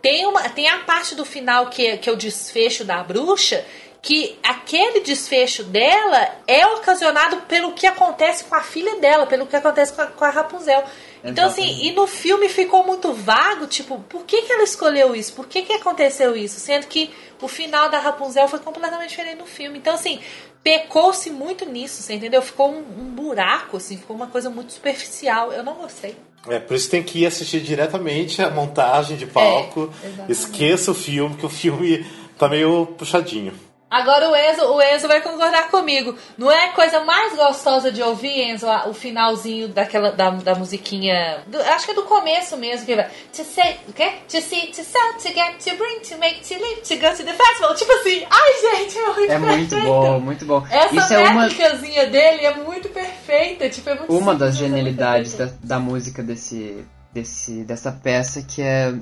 tem, 0.00 0.24
uma, 0.26 0.48
tem 0.48 0.68
a 0.68 0.78
parte 0.78 1.14
do 1.14 1.24
final 1.24 1.66
que 1.66 1.86
é, 1.86 1.96
que 1.96 2.08
é 2.08 2.12
o 2.12 2.16
desfecho 2.16 2.84
da 2.84 3.02
bruxa, 3.02 3.64
que 4.00 4.38
aquele 4.42 5.00
desfecho 5.00 5.64
dela 5.64 6.28
é 6.46 6.66
ocasionado 6.66 7.38
pelo 7.42 7.72
que 7.72 7.86
acontece 7.86 8.44
com 8.44 8.54
a 8.54 8.60
filha 8.60 9.00
dela, 9.00 9.26
pelo 9.26 9.46
que 9.46 9.56
acontece 9.56 9.92
com 9.94 10.02
a, 10.02 10.06
com 10.06 10.24
a 10.24 10.30
Rapunzel. 10.30 10.84
Então, 11.24 11.46
assim, 11.46 11.86
e 11.86 11.92
no 11.92 12.06
filme 12.06 12.48
ficou 12.50 12.84
muito 12.84 13.12
vago, 13.12 13.66
tipo, 13.66 13.98
por 14.00 14.24
que, 14.24 14.42
que 14.42 14.52
ela 14.52 14.62
escolheu 14.62 15.16
isso? 15.16 15.32
Por 15.32 15.46
que, 15.46 15.62
que 15.62 15.72
aconteceu 15.72 16.36
isso? 16.36 16.60
Sendo 16.60 16.86
que 16.86 17.10
o 17.40 17.48
final 17.48 17.88
da 17.88 17.98
Rapunzel 17.98 18.46
foi 18.46 18.58
completamente 18.58 19.10
diferente 19.10 19.38
no 19.38 19.46
filme. 19.46 19.78
Então, 19.78 19.94
assim, 19.94 20.20
pecou-se 20.62 21.30
muito 21.30 21.64
nisso, 21.64 22.02
você 22.02 22.14
entendeu? 22.14 22.42
Ficou 22.42 22.70
um, 22.70 22.78
um 22.78 23.10
buraco, 23.14 23.78
assim, 23.78 23.96
ficou 23.96 24.14
uma 24.14 24.26
coisa 24.26 24.50
muito 24.50 24.72
superficial. 24.74 25.50
Eu 25.50 25.64
não 25.64 25.74
gostei. 25.74 26.14
É, 26.46 26.58
por 26.58 26.74
isso 26.74 26.90
tem 26.90 27.02
que 27.02 27.20
ir 27.20 27.26
assistir 27.26 27.60
diretamente 27.60 28.42
a 28.42 28.50
montagem 28.50 29.16
de 29.16 29.26
palco. 29.26 29.90
É. 30.28 30.30
Esqueça 30.30 30.90
o 30.90 30.94
filme, 30.94 31.36
que 31.36 31.46
o 31.46 31.50
filme 31.50 32.04
tá 32.36 32.48
meio 32.48 32.86
puxadinho. 32.98 33.54
Agora 33.96 34.28
o 34.28 34.34
Enzo, 34.36 34.64
o 34.72 34.82
Enzo 34.82 35.06
vai 35.06 35.20
concordar 35.20 35.68
comigo. 35.70 36.16
Não 36.36 36.50
é 36.50 36.66
a 36.66 36.72
coisa 36.72 37.00
mais 37.04 37.34
gostosa 37.36 37.92
de 37.92 38.02
ouvir, 38.02 38.40
Enzo, 38.50 38.66
o 38.88 38.92
finalzinho 38.92 39.68
daquela 39.68 40.10
da, 40.10 40.30
da 40.30 40.54
musiquinha. 40.56 41.42
do- 41.46 41.60
acho 41.60 41.84
que 41.86 41.92
é 41.92 41.94
do 41.94 42.02
começo 42.02 42.56
mesmo, 42.56 42.84
que 42.86 42.96
vai. 42.96 43.04
To 43.32 43.44
say, 43.44 43.76
o 43.88 43.92
quê? 43.92 44.12
To 44.28 44.40
see, 44.40 44.66
to 44.68 44.82
sell, 44.82 45.12
to 45.14 45.28
get, 45.28 45.56
to 45.64 45.76
bring, 45.76 46.00
to 46.00 46.18
make, 46.18 46.40
to 46.40 46.54
live, 46.60 46.80
to 46.82 46.96
go 46.96 47.16
to 47.16 47.22
the 47.24 47.32
festival. 47.34 47.74
Tipo 47.76 47.92
assim, 47.92 48.24
ai 48.28 48.60
gente, 48.60 48.98
é 48.98 49.06
muito 49.06 49.32
É 49.32 49.38
muito 49.38 49.68
perfeito. 49.70 49.86
bom, 49.86 50.20
muito 50.20 50.44
bom. 50.44 50.66
Essa 50.70 50.96
Isso 50.96 51.14
é 51.14 51.18
uma, 51.30 51.42
métricazinha 51.42 52.06
dele 52.08 52.46
é 52.46 52.54
muito 52.54 52.88
perfeita. 52.88 53.68
Tipo, 53.70 53.90
é 53.90 53.94
muito 53.94 54.10
uma 54.12 54.32
simples, 54.32 54.38
das 54.40 54.54
é 54.56 54.58
genialidades 54.58 55.34
perfeita. 55.34 55.58
da, 55.62 55.76
da 55.76 55.80
música 55.80 56.22
desse, 56.22 56.84
desse, 57.14 57.62
dessa 57.62 57.92
peça 57.92 58.42
que 58.42 58.60
é. 58.60 58.94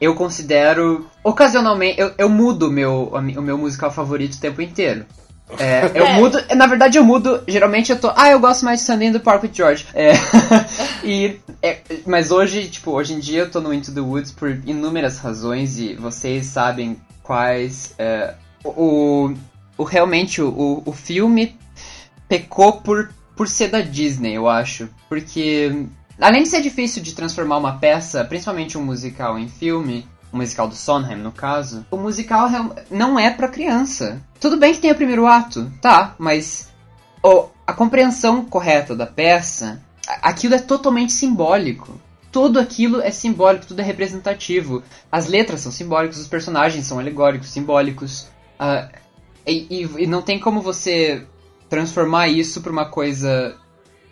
Eu 0.00 0.14
considero. 0.14 1.06
Ocasionalmente, 1.22 2.00
eu, 2.00 2.12
eu 2.18 2.28
mudo 2.28 2.70
meu, 2.70 3.12
o 3.12 3.42
meu 3.42 3.56
musical 3.56 3.90
favorito 3.90 4.34
o 4.34 4.40
tempo 4.40 4.60
inteiro. 4.60 5.06
É, 5.58 5.90
eu 5.94 6.06
É. 6.06 6.14
mudo, 6.14 6.38
na 6.54 6.66
verdade 6.66 6.98
eu 6.98 7.04
mudo, 7.04 7.42
geralmente 7.46 7.92
eu 7.92 7.98
tô, 7.98 8.10
ah, 8.16 8.30
eu 8.30 8.40
gosto 8.40 8.64
mais 8.64 8.80
de 8.80 8.86
Sunday 8.86 9.12
the 9.12 9.18
Park 9.18 9.44
with 9.44 9.50
George. 9.52 9.86
É, 9.94 10.12
e, 11.04 11.40
é, 11.62 11.78
mas 12.06 12.30
hoje, 12.30 12.68
tipo, 12.68 12.90
hoje 12.90 13.14
em 13.14 13.20
dia 13.20 13.40
eu 13.40 13.50
tô 13.50 13.60
no 13.60 13.72
Into 13.72 13.92
the 13.92 14.00
Woods 14.00 14.32
por 14.32 14.50
inúmeras 14.66 15.18
razões 15.18 15.78
e 15.78 15.94
vocês 15.94 16.46
sabem 16.46 16.96
quais, 17.22 17.94
é, 17.98 18.34
o, 18.64 19.32
o 19.76 19.84
realmente 19.84 20.42
o, 20.42 20.82
o 20.84 20.92
filme 20.92 21.56
pecou 22.28 22.72
por, 22.80 23.10
por 23.36 23.46
ser 23.46 23.68
da 23.68 23.80
Disney, 23.80 24.34
eu 24.34 24.48
acho. 24.48 24.88
Porque, 25.08 25.86
além 26.20 26.42
de 26.42 26.48
ser 26.48 26.60
difícil 26.60 27.02
de 27.02 27.14
transformar 27.14 27.56
uma 27.58 27.78
peça, 27.78 28.24
principalmente 28.24 28.76
um 28.78 28.84
musical, 28.84 29.38
em 29.38 29.48
filme, 29.48 30.06
o 30.32 30.36
musical 30.36 30.66
do 30.68 30.74
Sondheim, 30.74 31.16
no 31.16 31.32
caso, 31.32 31.84
o 31.90 31.96
musical 31.96 32.48
não 32.90 33.18
é 33.18 33.30
pra 33.30 33.48
criança. 33.48 34.20
Tudo 34.40 34.56
bem 34.56 34.72
que 34.72 34.80
tem 34.80 34.90
o 34.90 34.96
primeiro 34.96 35.26
ato, 35.26 35.70
tá, 35.80 36.14
mas 36.18 36.68
o- 37.22 37.46
a 37.66 37.72
compreensão 37.72 38.44
correta 38.44 38.96
da 38.96 39.06
peça, 39.06 39.82
aquilo 40.22 40.54
é 40.54 40.58
totalmente 40.58 41.12
simbólico. 41.12 42.00
Tudo 42.30 42.58
aquilo 42.58 43.00
é 43.02 43.10
simbólico, 43.10 43.66
tudo 43.66 43.80
é 43.80 43.84
representativo. 43.84 44.82
As 45.10 45.26
letras 45.26 45.60
são 45.60 45.70
simbólicas, 45.70 46.18
os 46.18 46.26
personagens 46.28 46.86
são 46.86 46.98
alegóricos, 46.98 47.50
simbólicos. 47.50 48.26
Ah, 48.58 48.88
e, 49.46 49.66
e- 49.84 50.02
e 50.04 50.06
não 50.06 50.22
tem 50.22 50.40
como 50.40 50.62
você 50.62 51.26
transformar 51.68 52.28
isso 52.28 52.62
pra 52.62 52.72
uma 52.72 52.86
coisa 52.86 53.56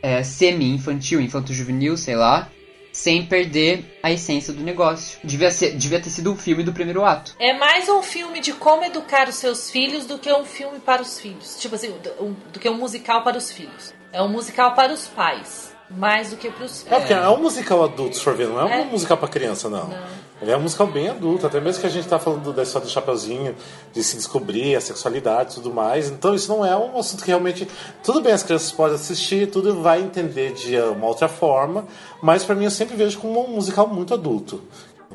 é, 0.03 0.23
semi-infantil, 0.23 1.21
infanto-juvenil, 1.21 1.97
sei 1.97 2.17
lá, 2.17 2.49
sem 2.93 3.25
perder 3.25 3.99
a 4.03 4.11
essência 4.11 4.53
do 4.53 4.63
negócio. 4.63 5.19
Devia, 5.23 5.51
ser, 5.51 5.77
devia 5.77 6.01
ter 6.01 6.11
sido 6.11 6.33
um 6.33 6.37
filme 6.37 6.63
do 6.65 6.73
primeiro 6.73 7.05
ato. 7.05 7.35
É 7.39 7.53
mais 7.53 7.89
um 7.89 8.03
filme 8.03 8.41
de 8.41 8.53
como 8.53 8.85
educar 8.85 9.29
os 9.29 9.37
seus 9.37 9.71
filhos 9.71 10.07
do 10.07 10.19
que 10.19 10.33
um 10.33 10.45
filme 10.45 10.81
para 10.81 11.01
os 11.03 11.19
filhos. 11.21 11.57
Tipo 11.61 11.77
assim, 11.77 11.93
do, 12.03 12.25
um- 12.25 12.37
do 12.53 12.59
que 12.59 12.69
um 12.69 12.75
musical 12.77 13.23
para 13.23 13.39
os 13.39 13.51
filhos. 13.51 13.95
É 14.13 14.21
um 14.23 14.29
musical 14.29 14.75
para 14.75 14.93
os 14.93 15.07
pais. 15.07 15.71
Mais 15.89 16.31
do 16.31 16.37
que 16.37 16.49
para 16.51 16.65
os 16.65 16.87
É, 16.87 16.91
porque 16.91 17.07
filhos. 17.09 17.25
é 17.25 17.29
um 17.29 17.43
musical 17.43 17.83
adulto, 17.85 18.17
se 18.17 18.23
for 18.23 18.37
ver, 18.37 18.47
não 18.49 18.69
é, 18.69 18.79
É. 18.81 18.83
um 18.83 18.87
musical 18.87 19.17
pra 19.17 19.29
criança, 19.29 19.69
não. 19.69 19.93
Ele 20.41 20.51
é 20.51 20.57
um 20.57 20.61
musical 20.61 20.87
bem 20.87 21.09
adulto, 21.09 21.47
até 21.47 21.61
mesmo 21.61 21.81
que 21.81 21.87
a 21.87 21.91
gente 21.91 22.09
tá 22.09 22.19
falando 22.19 22.53
da 22.53 22.63
história 22.63 22.87
do 22.87 22.91
Chapeuzinho, 22.91 23.55
de 23.93 24.03
se 24.03 24.17
descobrir, 24.17 24.75
a 24.75 24.81
sexualidade 24.81 25.53
e 25.53 25.55
tudo 25.57 25.73
mais. 25.73 26.09
Então 26.09 26.35
isso 26.35 26.49
não 26.49 26.65
é 26.65 26.75
um 26.77 26.99
assunto 26.99 27.23
que 27.23 27.29
realmente. 27.29 27.69
Tudo 28.03 28.23
bem, 28.23 28.33
as 28.33 28.43
crianças 28.43 28.73
podem 28.73 28.95
assistir, 28.95 29.51
tudo 29.51 29.83
vai 29.83 30.01
entender 30.01 30.53
de 30.53 30.79
uma 30.79 31.07
outra 31.07 31.29
forma, 31.29 31.87
mas 32.23 32.43
pra 32.45 32.55
mim 32.55 32.65
eu 32.65 32.71
sempre 32.71 32.97
vejo 32.97 33.19
como 33.19 33.45
um 33.45 33.49
musical 33.49 33.87
muito 33.87 34.15
adulto. 34.15 34.63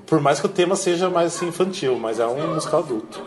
Por 0.06 0.20
mais 0.20 0.40
que 0.40 0.46
o 0.46 0.50
tema 0.50 0.76
seja 0.76 1.10
mais 1.10 1.36
assim, 1.36 1.48
infantil, 1.48 1.98
mas 1.98 2.20
é 2.20 2.28
um 2.28 2.54
musical 2.54 2.82
adulto. 2.82 3.24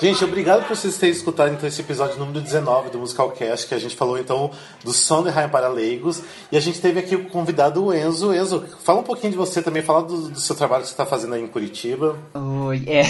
Gente, 0.00 0.24
obrigado 0.24 0.66
por 0.66 0.74
vocês 0.74 0.96
terem 0.96 1.14
escutado 1.14 1.52
então 1.52 1.68
esse 1.68 1.82
episódio 1.82 2.18
número 2.18 2.40
19 2.40 2.88
do 2.88 2.98
Musical 2.98 3.30
Cast, 3.32 3.66
que 3.66 3.74
a 3.74 3.78
gente 3.78 3.94
falou 3.94 4.18
então 4.18 4.50
do 4.82 4.94
Sondheim 4.94 5.48
para 5.50 5.68
leigos. 5.68 6.22
E 6.50 6.56
a 6.56 6.60
gente 6.60 6.80
teve 6.80 6.98
aqui 7.00 7.14
o 7.14 7.28
convidado 7.28 7.94
Enzo. 7.94 8.32
Enzo, 8.34 8.64
fala 8.82 9.00
um 9.00 9.04
pouquinho 9.04 9.32
de 9.32 9.36
você 9.36 9.60
também, 9.60 9.82
fala 9.82 10.02
do, 10.02 10.30
do 10.30 10.40
seu 10.40 10.56
trabalho 10.56 10.82
que 10.82 10.88
você 10.88 10.94
está 10.94 11.04
fazendo 11.04 11.34
aí 11.34 11.42
em 11.42 11.46
Curitiba. 11.46 12.18
Oi, 12.32 12.82
é. 12.88 13.02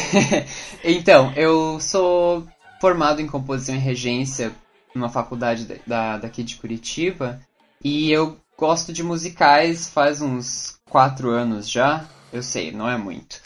então, 0.82 1.32
eu 1.36 1.78
sou 1.80 2.44
formado 2.80 3.20
em 3.20 3.26
composição 3.28 3.76
e 3.76 3.78
regência 3.78 4.50
numa 4.92 5.08
faculdade 5.08 5.66
da- 5.66 5.76
da, 5.86 6.18
daqui 6.18 6.42
de 6.42 6.56
Curitiba 6.56 7.40
e 7.84 8.10
eu 8.10 8.36
gosto 8.58 8.92
de 8.92 9.04
musicais 9.04 9.88
faz 9.88 10.20
uns 10.20 10.76
quatro 10.90 11.30
anos 11.30 11.70
já. 11.70 12.04
Eu 12.32 12.42
sei, 12.42 12.72
não 12.72 12.88
é 12.88 12.96
muito. 12.98 13.40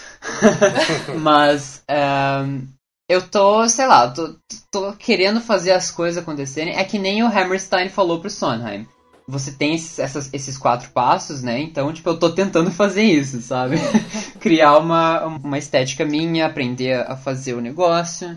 Mas 1.21 1.83
ahn, 1.89 2.63
eu 3.09 3.23
tô, 3.29 3.69
sei 3.69 3.87
lá, 3.87 4.11
tô, 4.11 4.35
tô 4.71 4.93
querendo 4.95 5.41
fazer 5.41 5.73
as 5.73 5.91
coisas 5.91 6.23
acontecerem. 6.23 6.77
É 6.77 6.85
que 6.85 6.99
nem 6.99 7.23
o 7.23 7.27
Hammerstein 7.27 7.89
falou 7.89 8.21
pro 8.21 8.31
Sondheim. 8.31 8.87
Você 9.27 9.53
tem 9.53 9.75
esses, 9.75 9.99
essas- 9.99 10.29
esses 10.35 10.59
quatro 10.59 10.91
passos, 10.91 11.43
né? 11.43 11.59
Então, 11.59 11.91
tipo, 11.93 12.11
eu 12.11 12.19
tô 12.19 12.31
tentando 12.31 12.71
fazer 12.71 13.03
isso, 13.05 13.41
sabe? 13.41 13.77
Criar 14.39 14.77
uma, 14.79 15.25
uma 15.25 15.57
estética 15.57 16.05
minha, 16.05 16.45
aprender 16.47 16.93
a 17.11 17.17
fazer 17.17 17.55
o 17.55 17.61
negócio. 17.61 18.37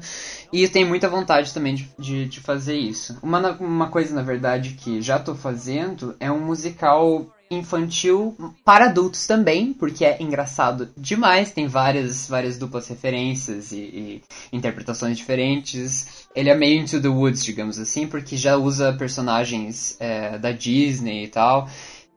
E 0.52 0.64
eu 0.64 0.70
tenho 0.72 0.88
muita 0.88 1.10
vontade 1.10 1.54
também 1.54 1.76
de, 1.76 1.90
de, 2.00 2.26
de 2.28 2.40
fazer 2.40 2.78
isso. 2.78 3.18
Uma, 3.22 3.52
uma 3.60 3.90
coisa, 3.90 4.16
na 4.16 4.22
verdade, 4.22 4.72
que 4.82 5.02
já 5.02 5.20
tô 5.20 5.36
fazendo 5.36 6.16
é 6.22 6.32
um 6.32 6.40
musical 6.40 7.26
infantil 7.50 8.36
para 8.64 8.86
adultos 8.86 9.26
também, 9.26 9.74
porque 9.74 10.06
é 10.06 10.22
engraçado 10.22 10.90
demais, 10.98 11.52
tem 11.52 11.68
várias, 11.68 12.28
várias 12.28 12.58
duplas 12.58 12.88
referências 12.88 13.72
e, 13.72 13.78
e 13.78 14.24
interpretações 14.52 15.18
diferentes. 15.18 16.28
Ele 16.36 16.50
é 16.50 16.56
meio 16.56 16.82
into 16.82 17.02
the 17.02 17.08
woods, 17.08 17.44
digamos 17.44 17.80
assim, 17.80 18.08
porque 18.08 18.36
já 18.36 18.58
usa 18.58 18.94
personagens 18.94 19.96
é, 20.00 20.38
da 20.38 20.52
Disney 20.52 21.26
e 21.26 21.28
tal. 21.28 21.70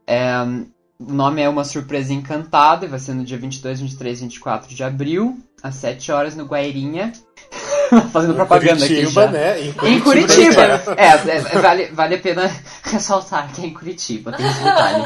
É, 0.06 0.32
o 0.98 1.14
nome 1.14 1.40
é 1.40 1.48
Uma 1.48 1.64
Surpresa 1.64 2.12
Encantada, 2.12 2.84
e 2.84 2.88
vai 2.88 2.98
ser 2.98 3.14
no 3.14 3.24
dia 3.24 3.38
22, 3.38 3.80
23 3.80 4.18
e 4.18 4.22
24 4.24 4.74
de 4.74 4.84
abril, 4.84 5.38
às 5.62 5.76
7 5.76 6.12
horas 6.12 6.36
no 6.36 6.44
Guairinha. 6.44 7.12
Fazendo 8.12 8.34
propaganda 8.34 8.84
aqui 8.84 8.94
Curitiba, 8.94 9.22
já. 9.22 9.30
né? 9.30 9.60
Em 9.60 10.00
Curitiba. 10.00 10.80
É, 10.96 11.06
é, 11.06 11.40
vale, 11.60 11.86
vale 11.86 12.14
a 12.14 12.18
pena 12.18 12.50
ressaltar 12.84 13.52
que 13.52 13.62
é 13.62 13.66
em 13.66 13.72
Curitiba, 13.72 14.32
tem 14.32 14.46
esse 14.46 14.58
detalhe. 14.58 15.04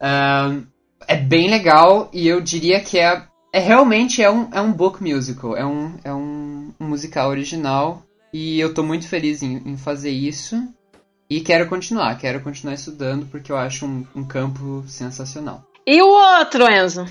Ahn, 0.00 0.62
é 1.06 1.16
bem 1.16 1.50
legal 1.50 2.08
e 2.12 2.26
eu 2.26 2.40
diria 2.40 2.80
que 2.80 2.98
é, 2.98 3.22
é 3.52 3.60
realmente 3.60 4.22
é 4.22 4.30
um, 4.30 4.48
é 4.52 4.60
um 4.60 4.72
book 4.72 5.02
musical, 5.02 5.56
é 5.56 5.64
um, 5.64 5.94
é 6.04 6.12
um, 6.12 6.72
um 6.80 6.86
musical 6.86 7.28
original 7.28 8.02
e 8.32 8.58
eu 8.58 8.72
tô 8.72 8.82
muito 8.82 9.06
feliz 9.06 9.42
em, 9.42 9.62
em 9.64 9.76
fazer 9.76 10.10
isso 10.10 10.62
e 11.28 11.40
quero 11.40 11.68
continuar, 11.68 12.16
quero 12.18 12.40
continuar 12.40 12.74
estudando 12.74 13.26
porque 13.26 13.50
eu 13.50 13.56
acho 13.56 13.86
um, 13.86 14.06
um 14.14 14.24
campo 14.24 14.84
sensacional. 14.86 15.64
E 15.86 16.00
o 16.00 16.06
outro, 16.06 16.70
Enzo? 16.70 17.06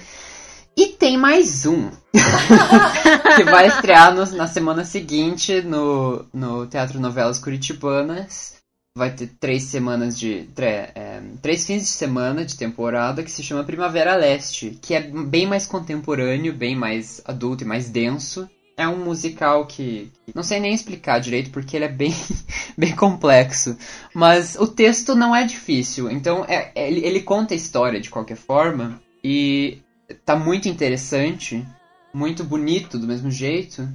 E 0.75 0.87
tem 0.87 1.17
mais 1.17 1.65
um. 1.65 1.89
que 3.35 3.43
vai 3.43 3.67
estrear 3.67 4.13
no- 4.13 4.25
na 4.37 4.47
semana 4.47 4.83
seguinte 4.85 5.61
no, 5.61 6.25
no 6.33 6.65
Teatro 6.67 6.99
Novelas 6.99 7.39
Curitibanas. 7.39 8.55
Vai 8.97 9.11
ter 9.11 9.27
três 9.39 9.63
semanas 9.63 10.19
de. 10.19 10.43
tre- 10.53 10.91
é, 10.95 11.21
três 11.41 11.65
fins 11.65 11.83
de 11.83 11.87
semana 11.89 12.43
de 12.43 12.57
temporada 12.57 13.23
que 13.23 13.31
se 13.31 13.41
chama 13.43 13.63
Primavera 13.63 14.15
Leste, 14.15 14.77
que 14.81 14.93
é 14.93 15.01
bem 15.01 15.47
mais 15.47 15.65
contemporâneo, 15.65 16.53
bem 16.53 16.75
mais 16.75 17.21
adulto 17.25 17.63
e 17.63 17.67
mais 17.67 17.89
denso. 17.89 18.49
É 18.75 18.87
um 18.87 18.97
musical 18.97 19.65
que. 19.65 20.11
Não 20.35 20.43
sei 20.43 20.59
nem 20.59 20.73
explicar 20.73 21.19
direito 21.19 21.51
porque 21.51 21.75
ele 21.77 21.85
é 21.85 21.89
bem, 21.89 22.13
bem 22.77 22.93
complexo. 22.95 23.77
Mas 24.13 24.55
o 24.59 24.67
texto 24.67 25.15
não 25.15 25.33
é 25.35 25.45
difícil. 25.45 26.09
Então 26.11 26.43
é- 26.45 26.71
ele, 26.75 27.05
ele 27.05 27.21
conta 27.21 27.53
a 27.53 27.57
história 27.57 27.99
de 28.01 28.09
qualquer 28.09 28.37
forma. 28.37 28.99
E 29.23 29.77
tá 30.25 30.35
muito 30.35 30.67
interessante, 30.67 31.65
muito 32.13 32.43
bonito 32.43 32.97
do 32.97 33.07
mesmo 33.07 33.31
jeito. 33.31 33.87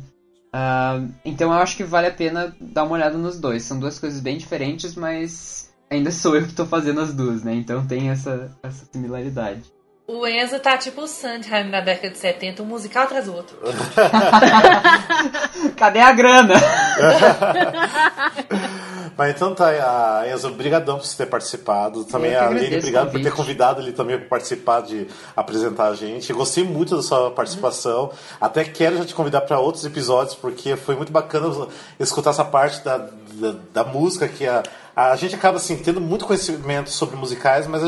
Ah, 0.52 1.00
então 1.24 1.52
eu 1.52 1.58
acho 1.58 1.76
que 1.76 1.84
vale 1.84 2.06
a 2.06 2.12
pena 2.12 2.54
dar 2.60 2.84
uma 2.84 2.94
olhada 2.94 3.18
nos 3.18 3.38
dois. 3.38 3.62
São 3.62 3.78
duas 3.78 3.98
coisas 3.98 4.20
bem 4.20 4.38
diferentes, 4.38 4.94
mas 4.94 5.74
ainda 5.90 6.10
sou 6.10 6.36
eu 6.36 6.46
que 6.46 6.54
tô 6.54 6.66
fazendo 6.66 7.00
as 7.00 7.12
duas, 7.12 7.42
né? 7.42 7.54
Então 7.54 7.86
tem 7.86 8.10
essa, 8.10 8.50
essa 8.62 8.86
similaridade. 8.90 9.62
O 10.08 10.26
Enzo 10.26 10.60
tá 10.60 10.78
tipo 10.78 11.02
o 11.02 11.08
Sondheim 11.08 11.68
na 11.68 11.80
década 11.80 12.10
de 12.10 12.18
70, 12.18 12.62
um 12.62 12.66
musical 12.66 13.04
atrás 13.04 13.26
do 13.26 13.34
outro. 13.34 13.58
Cadê 15.76 15.98
a 15.98 16.12
grana? 16.12 16.54
Mas 19.16 19.34
então 19.34 19.54
tá, 19.54 19.68
a 19.68 20.28
Enzo, 20.30 20.50
brigadão 20.50 20.98
por 20.98 21.06
você 21.06 21.16
ter 21.16 21.26
participado. 21.26 22.04
Também 22.04 22.34
a 22.34 22.46
Aline, 22.46 22.76
obrigado 22.76 23.10
por 23.10 23.20
ter 23.20 23.32
convidado 23.32 23.80
ele 23.80 23.92
também 23.92 24.18
para 24.18 24.28
participar 24.28 24.82
de 24.82 25.06
apresentar 25.34 25.88
a 25.88 25.94
gente. 25.94 26.28
Eu 26.28 26.36
gostei 26.36 26.62
muito 26.62 26.94
da 26.94 27.02
sua 27.02 27.30
participação. 27.30 28.10
Até 28.40 28.64
quero 28.64 28.98
já 28.98 29.04
te 29.06 29.14
convidar 29.14 29.40
para 29.42 29.58
outros 29.58 29.84
episódios, 29.84 30.34
porque 30.34 30.76
foi 30.76 30.96
muito 30.96 31.10
bacana 31.10 31.66
escutar 31.98 32.30
essa 32.30 32.44
parte 32.44 32.84
da, 32.84 32.98
da, 33.32 33.54
da 33.72 33.84
música 33.84 34.28
que 34.28 34.46
a, 34.46 34.62
a 34.94 35.16
gente 35.16 35.34
acaba 35.34 35.56
assim, 35.56 35.76
tendo 35.76 36.00
muito 36.00 36.26
conhecimento 36.26 36.90
sobre 36.90 37.16
musicais, 37.16 37.66
mas 37.66 37.82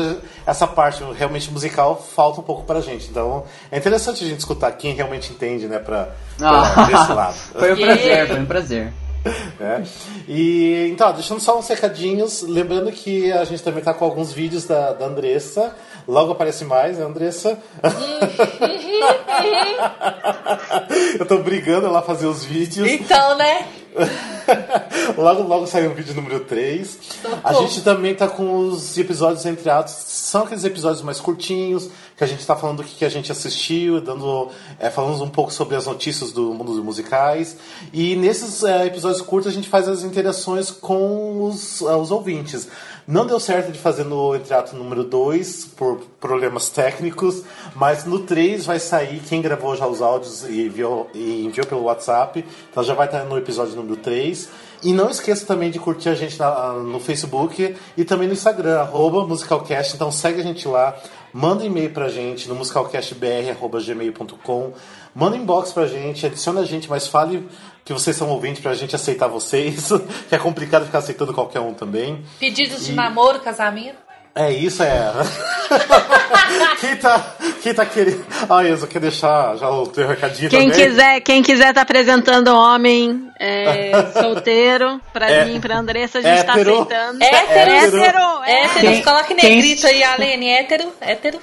essa 0.47 0.65
parte 0.65 1.03
realmente 1.15 1.51
musical 1.51 1.95
falta 2.15 2.39
um 2.41 2.43
pouco 2.43 2.63
pra 2.63 2.81
gente. 2.81 3.07
Então 3.07 3.45
é 3.71 3.77
interessante 3.77 4.23
a 4.23 4.27
gente 4.27 4.39
escutar 4.39 4.71
quem 4.71 4.93
realmente 4.93 5.31
entende, 5.31 5.67
né, 5.67 5.77
pra, 5.77 6.09
pra 6.37 6.85
desse 6.85 7.13
lado. 7.13 7.35
foi 7.53 7.73
um 7.73 7.77
prazer, 7.77 8.27
foi 8.27 8.39
um 8.39 8.45
prazer. 8.45 8.93
É. 9.59 9.83
E 10.25 10.87
então, 10.89 11.11
deixando 11.11 11.41
só 11.41 11.59
uns 11.59 11.67
recadinhos, 11.67 12.43
lembrando 12.43 12.89
que 12.93 13.29
a 13.29 13.43
gente 13.43 13.61
também 13.61 13.83
tá 13.83 13.93
com 13.93 14.05
alguns 14.05 14.31
vídeos 14.31 14.63
da, 14.63 14.93
da 14.93 15.05
Andressa. 15.05 15.75
Logo 16.07 16.31
aparece 16.31 16.63
mais, 16.63 16.97
né, 16.97 17.03
Andressa? 17.03 17.59
Eu 21.19 21.25
tô 21.25 21.39
brigando 21.39 21.91
lá 21.91 22.01
fazer 22.01 22.25
os 22.25 22.45
vídeos. 22.45 22.89
Então, 22.89 23.35
né? 23.35 23.67
logo, 25.17 25.43
logo 25.43 25.67
sai 25.67 25.87
o 25.87 25.93
vídeo 25.93 26.13
número 26.13 26.41
3. 26.41 26.99
A 27.43 27.53
gente 27.53 27.81
também 27.81 28.15
tá 28.15 28.27
com 28.27 28.59
os 28.59 28.97
episódios 28.97 29.45
entre 29.45 29.69
atos. 29.69 29.93
São 29.93 30.43
aqueles 30.43 30.63
episódios 30.63 31.01
mais 31.01 31.19
curtinhos, 31.19 31.89
que 32.19 32.23
a 32.25 32.27
gente 32.27 32.45
tá 32.45 32.53
falando 32.53 32.77
do 32.77 32.83
que 32.83 33.05
a 33.05 33.09
gente 33.09 33.31
assistiu, 33.31 34.01
dando, 34.01 34.49
é, 34.77 34.89
falando 34.89 35.23
um 35.23 35.29
pouco 35.29 35.53
sobre 35.53 35.77
as 35.77 35.85
notícias 35.85 36.33
do 36.33 36.53
mundo 36.53 36.73
dos 36.73 36.83
musicais. 36.83 37.55
E 37.93 38.13
nesses 38.17 38.61
é, 38.61 38.85
episódios 38.87 39.21
curtos 39.21 39.49
a 39.49 39.55
gente 39.55 39.69
faz 39.69 39.87
as 39.87 40.03
interações 40.03 40.69
com 40.69 41.45
os, 41.45 41.81
ah, 41.81 41.95
os 41.97 42.11
ouvintes. 42.11 42.67
Não 43.07 43.25
deu 43.25 43.39
certo 43.39 43.71
de 43.71 43.79
fazer 43.79 44.03
no 44.03 44.35
Entreato 44.35 44.75
número 44.75 45.05
2 45.05 45.65
por 45.77 46.01
problemas 46.19 46.67
técnicos, 46.67 47.41
mas 47.73 48.03
no 48.03 48.19
3 48.19 48.65
vai 48.65 48.79
sair 48.79 49.21
quem 49.21 49.41
gravou 49.41 49.73
já 49.77 49.87
os 49.87 50.01
áudios 50.01 50.43
e 50.43 50.65
enviou, 50.65 51.09
e 51.13 51.45
enviou 51.45 51.65
pelo 51.65 51.83
WhatsApp. 51.83 52.45
Então 52.69 52.83
já 52.83 52.93
vai 52.93 53.05
estar 53.05 53.23
no 53.23 53.37
episódio 53.37 53.75
número 53.77 53.95
3. 53.95 54.49
E 54.81 54.93
não 54.93 55.09
esqueça 55.09 55.45
também 55.45 55.69
de 55.69 55.77
curtir 55.77 56.07
a 56.07 56.15
gente 56.15 56.39
na- 56.39 56.73
no 56.73 56.99
Facebook 57.01 57.75
e 57.97 58.05
também 58.05 58.27
no 58.27 58.33
Instagram, 58.33 58.87
musicalcast. 59.27 59.95
Então 59.95 60.09
segue 60.09 60.39
a 60.39 60.43
gente 60.43 60.67
lá, 60.67 60.97
manda 61.33 61.63
um 61.63 61.67
e-mail 61.67 61.91
pra 61.91 62.09
gente 62.09 62.49
no 62.49 62.55
musicalcastbr.gmail.com. 62.55 64.73
Manda 65.15 65.37
inbox 65.37 65.71
pra 65.71 65.87
gente, 65.87 66.25
adiciona 66.25 66.59
a 66.61 66.65
gente, 66.65 66.89
mas 66.89 67.07
fale 67.07 67.47
que 67.83 67.93
vocês 67.93 68.15
são 68.15 68.29
ouvintes 68.29 68.61
pra 68.61 68.73
gente 68.73 68.95
aceitar 68.95 69.27
vocês. 69.27 69.89
que 70.29 70.35
é 70.35 70.37
complicado 70.37 70.85
ficar 70.85 70.99
aceitando 70.99 71.33
qualquer 71.33 71.59
um 71.59 71.73
também. 71.73 72.23
Pedidos 72.39 72.85
de 72.85 72.93
namoro, 72.93 73.39
casamento. 73.39 74.08
É 74.35 74.51
isso, 74.51 74.83
é. 74.83 75.11
quem, 76.79 76.95
tá, 76.97 77.35
quem 77.61 77.73
tá 77.73 77.85
querendo. 77.85 78.25
Ah, 78.49 78.63
Enzo, 78.67 78.87
quer 78.87 78.99
deixar 78.99 79.55
já 79.57 79.69
o 79.69 79.87
teu 79.87 80.07
recadinho 80.07 80.49
Quem 80.49 80.69
também? 80.69 80.85
quiser, 80.87 81.19
quem 81.21 81.41
quiser 81.43 81.73
tá 81.73 81.81
apresentando 81.81 82.47
homem 82.55 83.29
é, 83.39 83.91
solteiro, 84.13 85.01
pra 85.11 85.29
É. 85.29 85.45
mim, 85.45 85.59
pra 85.59 85.77
Andressa, 85.77 86.19
a 86.19 86.21
gente 86.21 86.43
tá 86.43 86.53
Hétero. 86.53 86.73
aceitando. 86.81 87.23
Hétero. 87.23 87.71
Hétero, 87.71 88.43
é. 88.45 88.63
Héteros, 88.65 88.81
Quem- 88.91 89.03
coloque 89.03 89.35
quem- 89.35 89.55
negrito 89.55 89.87
aí, 89.87 90.03
Alene. 90.03 90.47
Hétero, 90.49 90.93
hétero. 91.01 91.39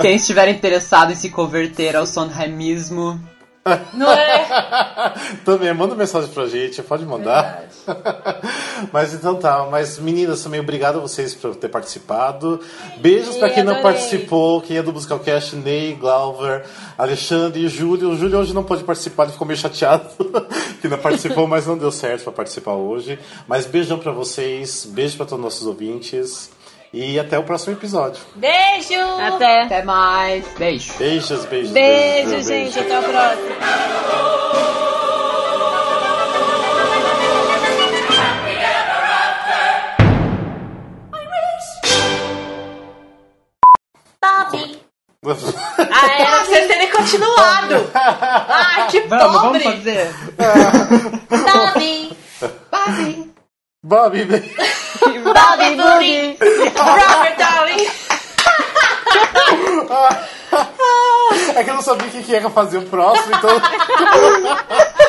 Quem 0.00 0.14
estiver 0.16 0.48
interessado 0.48 1.12
em 1.12 1.16
se 1.16 1.28
converter 1.28 1.96
ao 1.96 2.06
Sondheimismo, 2.06 3.20
Não 3.92 4.10
é? 4.12 4.46
também, 5.44 5.72
manda 5.74 5.94
mensagem 5.94 6.30
pra 6.30 6.46
gente, 6.46 6.82
pode 6.82 7.04
mandar. 7.04 7.64
mas 8.92 9.12
então 9.14 9.34
tá, 9.36 9.66
mas 9.70 9.98
meninas, 9.98 10.42
também 10.42 10.60
obrigado 10.60 10.98
a 10.98 11.00
vocês 11.00 11.34
por 11.34 11.54
ter 11.56 11.68
participado. 11.68 12.60
Beijos 12.98 13.36
pra 13.36 13.50
quem 13.50 13.64
não 13.64 13.74
adorei. 13.74 13.92
participou, 13.92 14.60
quem 14.60 14.76
é 14.76 14.82
do 14.82 14.92
Musicalcast, 14.92 15.56
Ney, 15.56 15.94
Glauber, 15.94 16.64
Alexandre 16.96 17.64
e 17.64 17.68
Júlio. 17.68 18.10
O 18.10 18.16
Júlio 18.16 18.38
hoje 18.38 18.54
não 18.54 18.64
pode 18.64 18.84
participar, 18.84 19.24
ele 19.24 19.32
ficou 19.32 19.46
meio 19.46 19.58
chateado 19.58 20.08
que 20.80 20.88
não 20.88 20.98
participou, 20.98 21.46
mas 21.46 21.66
não 21.66 21.76
deu 21.76 21.90
certo 21.90 22.24
pra 22.24 22.32
participar 22.32 22.74
hoje. 22.74 23.18
Mas 23.48 23.66
beijão 23.66 23.98
pra 23.98 24.12
vocês, 24.12 24.86
beijo 24.86 25.16
pra 25.16 25.26
todos 25.26 25.44
os 25.44 25.44
nossos 25.44 25.66
ouvintes 25.66 26.55
e 26.96 27.20
até 27.20 27.38
o 27.38 27.42
próximo 27.42 27.74
episódio. 27.74 28.22
Beijo! 28.34 28.94
Até. 29.20 29.64
até 29.64 29.82
mais. 29.82 30.46
Beijo. 30.56 30.94
Beijos, 30.96 31.44
beijos. 31.44 31.70
Beijo, 31.70 32.30
beijos, 32.30 32.46
gente. 32.46 32.78
Até 32.78 32.98
o 32.98 33.02
próximo. 33.02 33.56
Ah, 45.22 46.12
era 46.18 46.30
pra 46.30 46.44
vocês 46.44 46.66
terem 46.66 46.90
continuado. 46.90 47.90
Ai, 47.94 48.88
que 48.88 49.00
Vamos, 49.02 49.42
vamos 49.42 49.62
pobre. 49.62 49.64
fazer. 49.64 50.14
Bobby. 51.44 52.16
Bobby, 53.82 54.24
beijo. 54.24 54.50
Bobby 55.00 55.18
Booty. 55.96 56.38
Robert 56.76 57.36
Darling. 57.36 57.86
É 61.54 61.64
que 61.64 61.70
eu 61.70 61.74
não 61.74 61.82
sabia 61.82 62.06
o 62.06 62.10
que 62.10 62.22
que 62.22 62.32
ia 62.32 62.50
fazer 62.50 62.78
o 62.78 62.86
próximo, 62.86 63.34
então. 63.34 63.50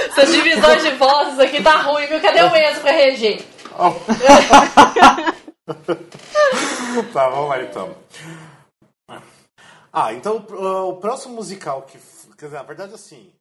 Essas 0.09 0.31
divisões 0.31 0.83
de 0.83 0.91
vozes 0.91 1.39
aqui 1.39 1.61
tá 1.61 1.81
ruim, 1.81 2.07
viu? 2.07 2.21
Cadê 2.21 2.41
o 2.41 2.55
Enzo 2.55 2.81
pra 2.81 2.91
reger? 2.91 3.45
tá, 7.13 7.29
vamos 7.29 7.49
lá 7.49 7.61
então. 7.61 7.95
Ah, 9.93 10.13
então 10.13 10.43
o, 10.49 10.89
o 10.89 10.95
próximo 10.97 11.35
musical 11.35 11.83
que. 11.83 11.97
Quer 12.37 12.45
dizer, 12.45 12.57
na 12.57 12.63
verdade, 12.63 12.93
assim. 12.93 13.31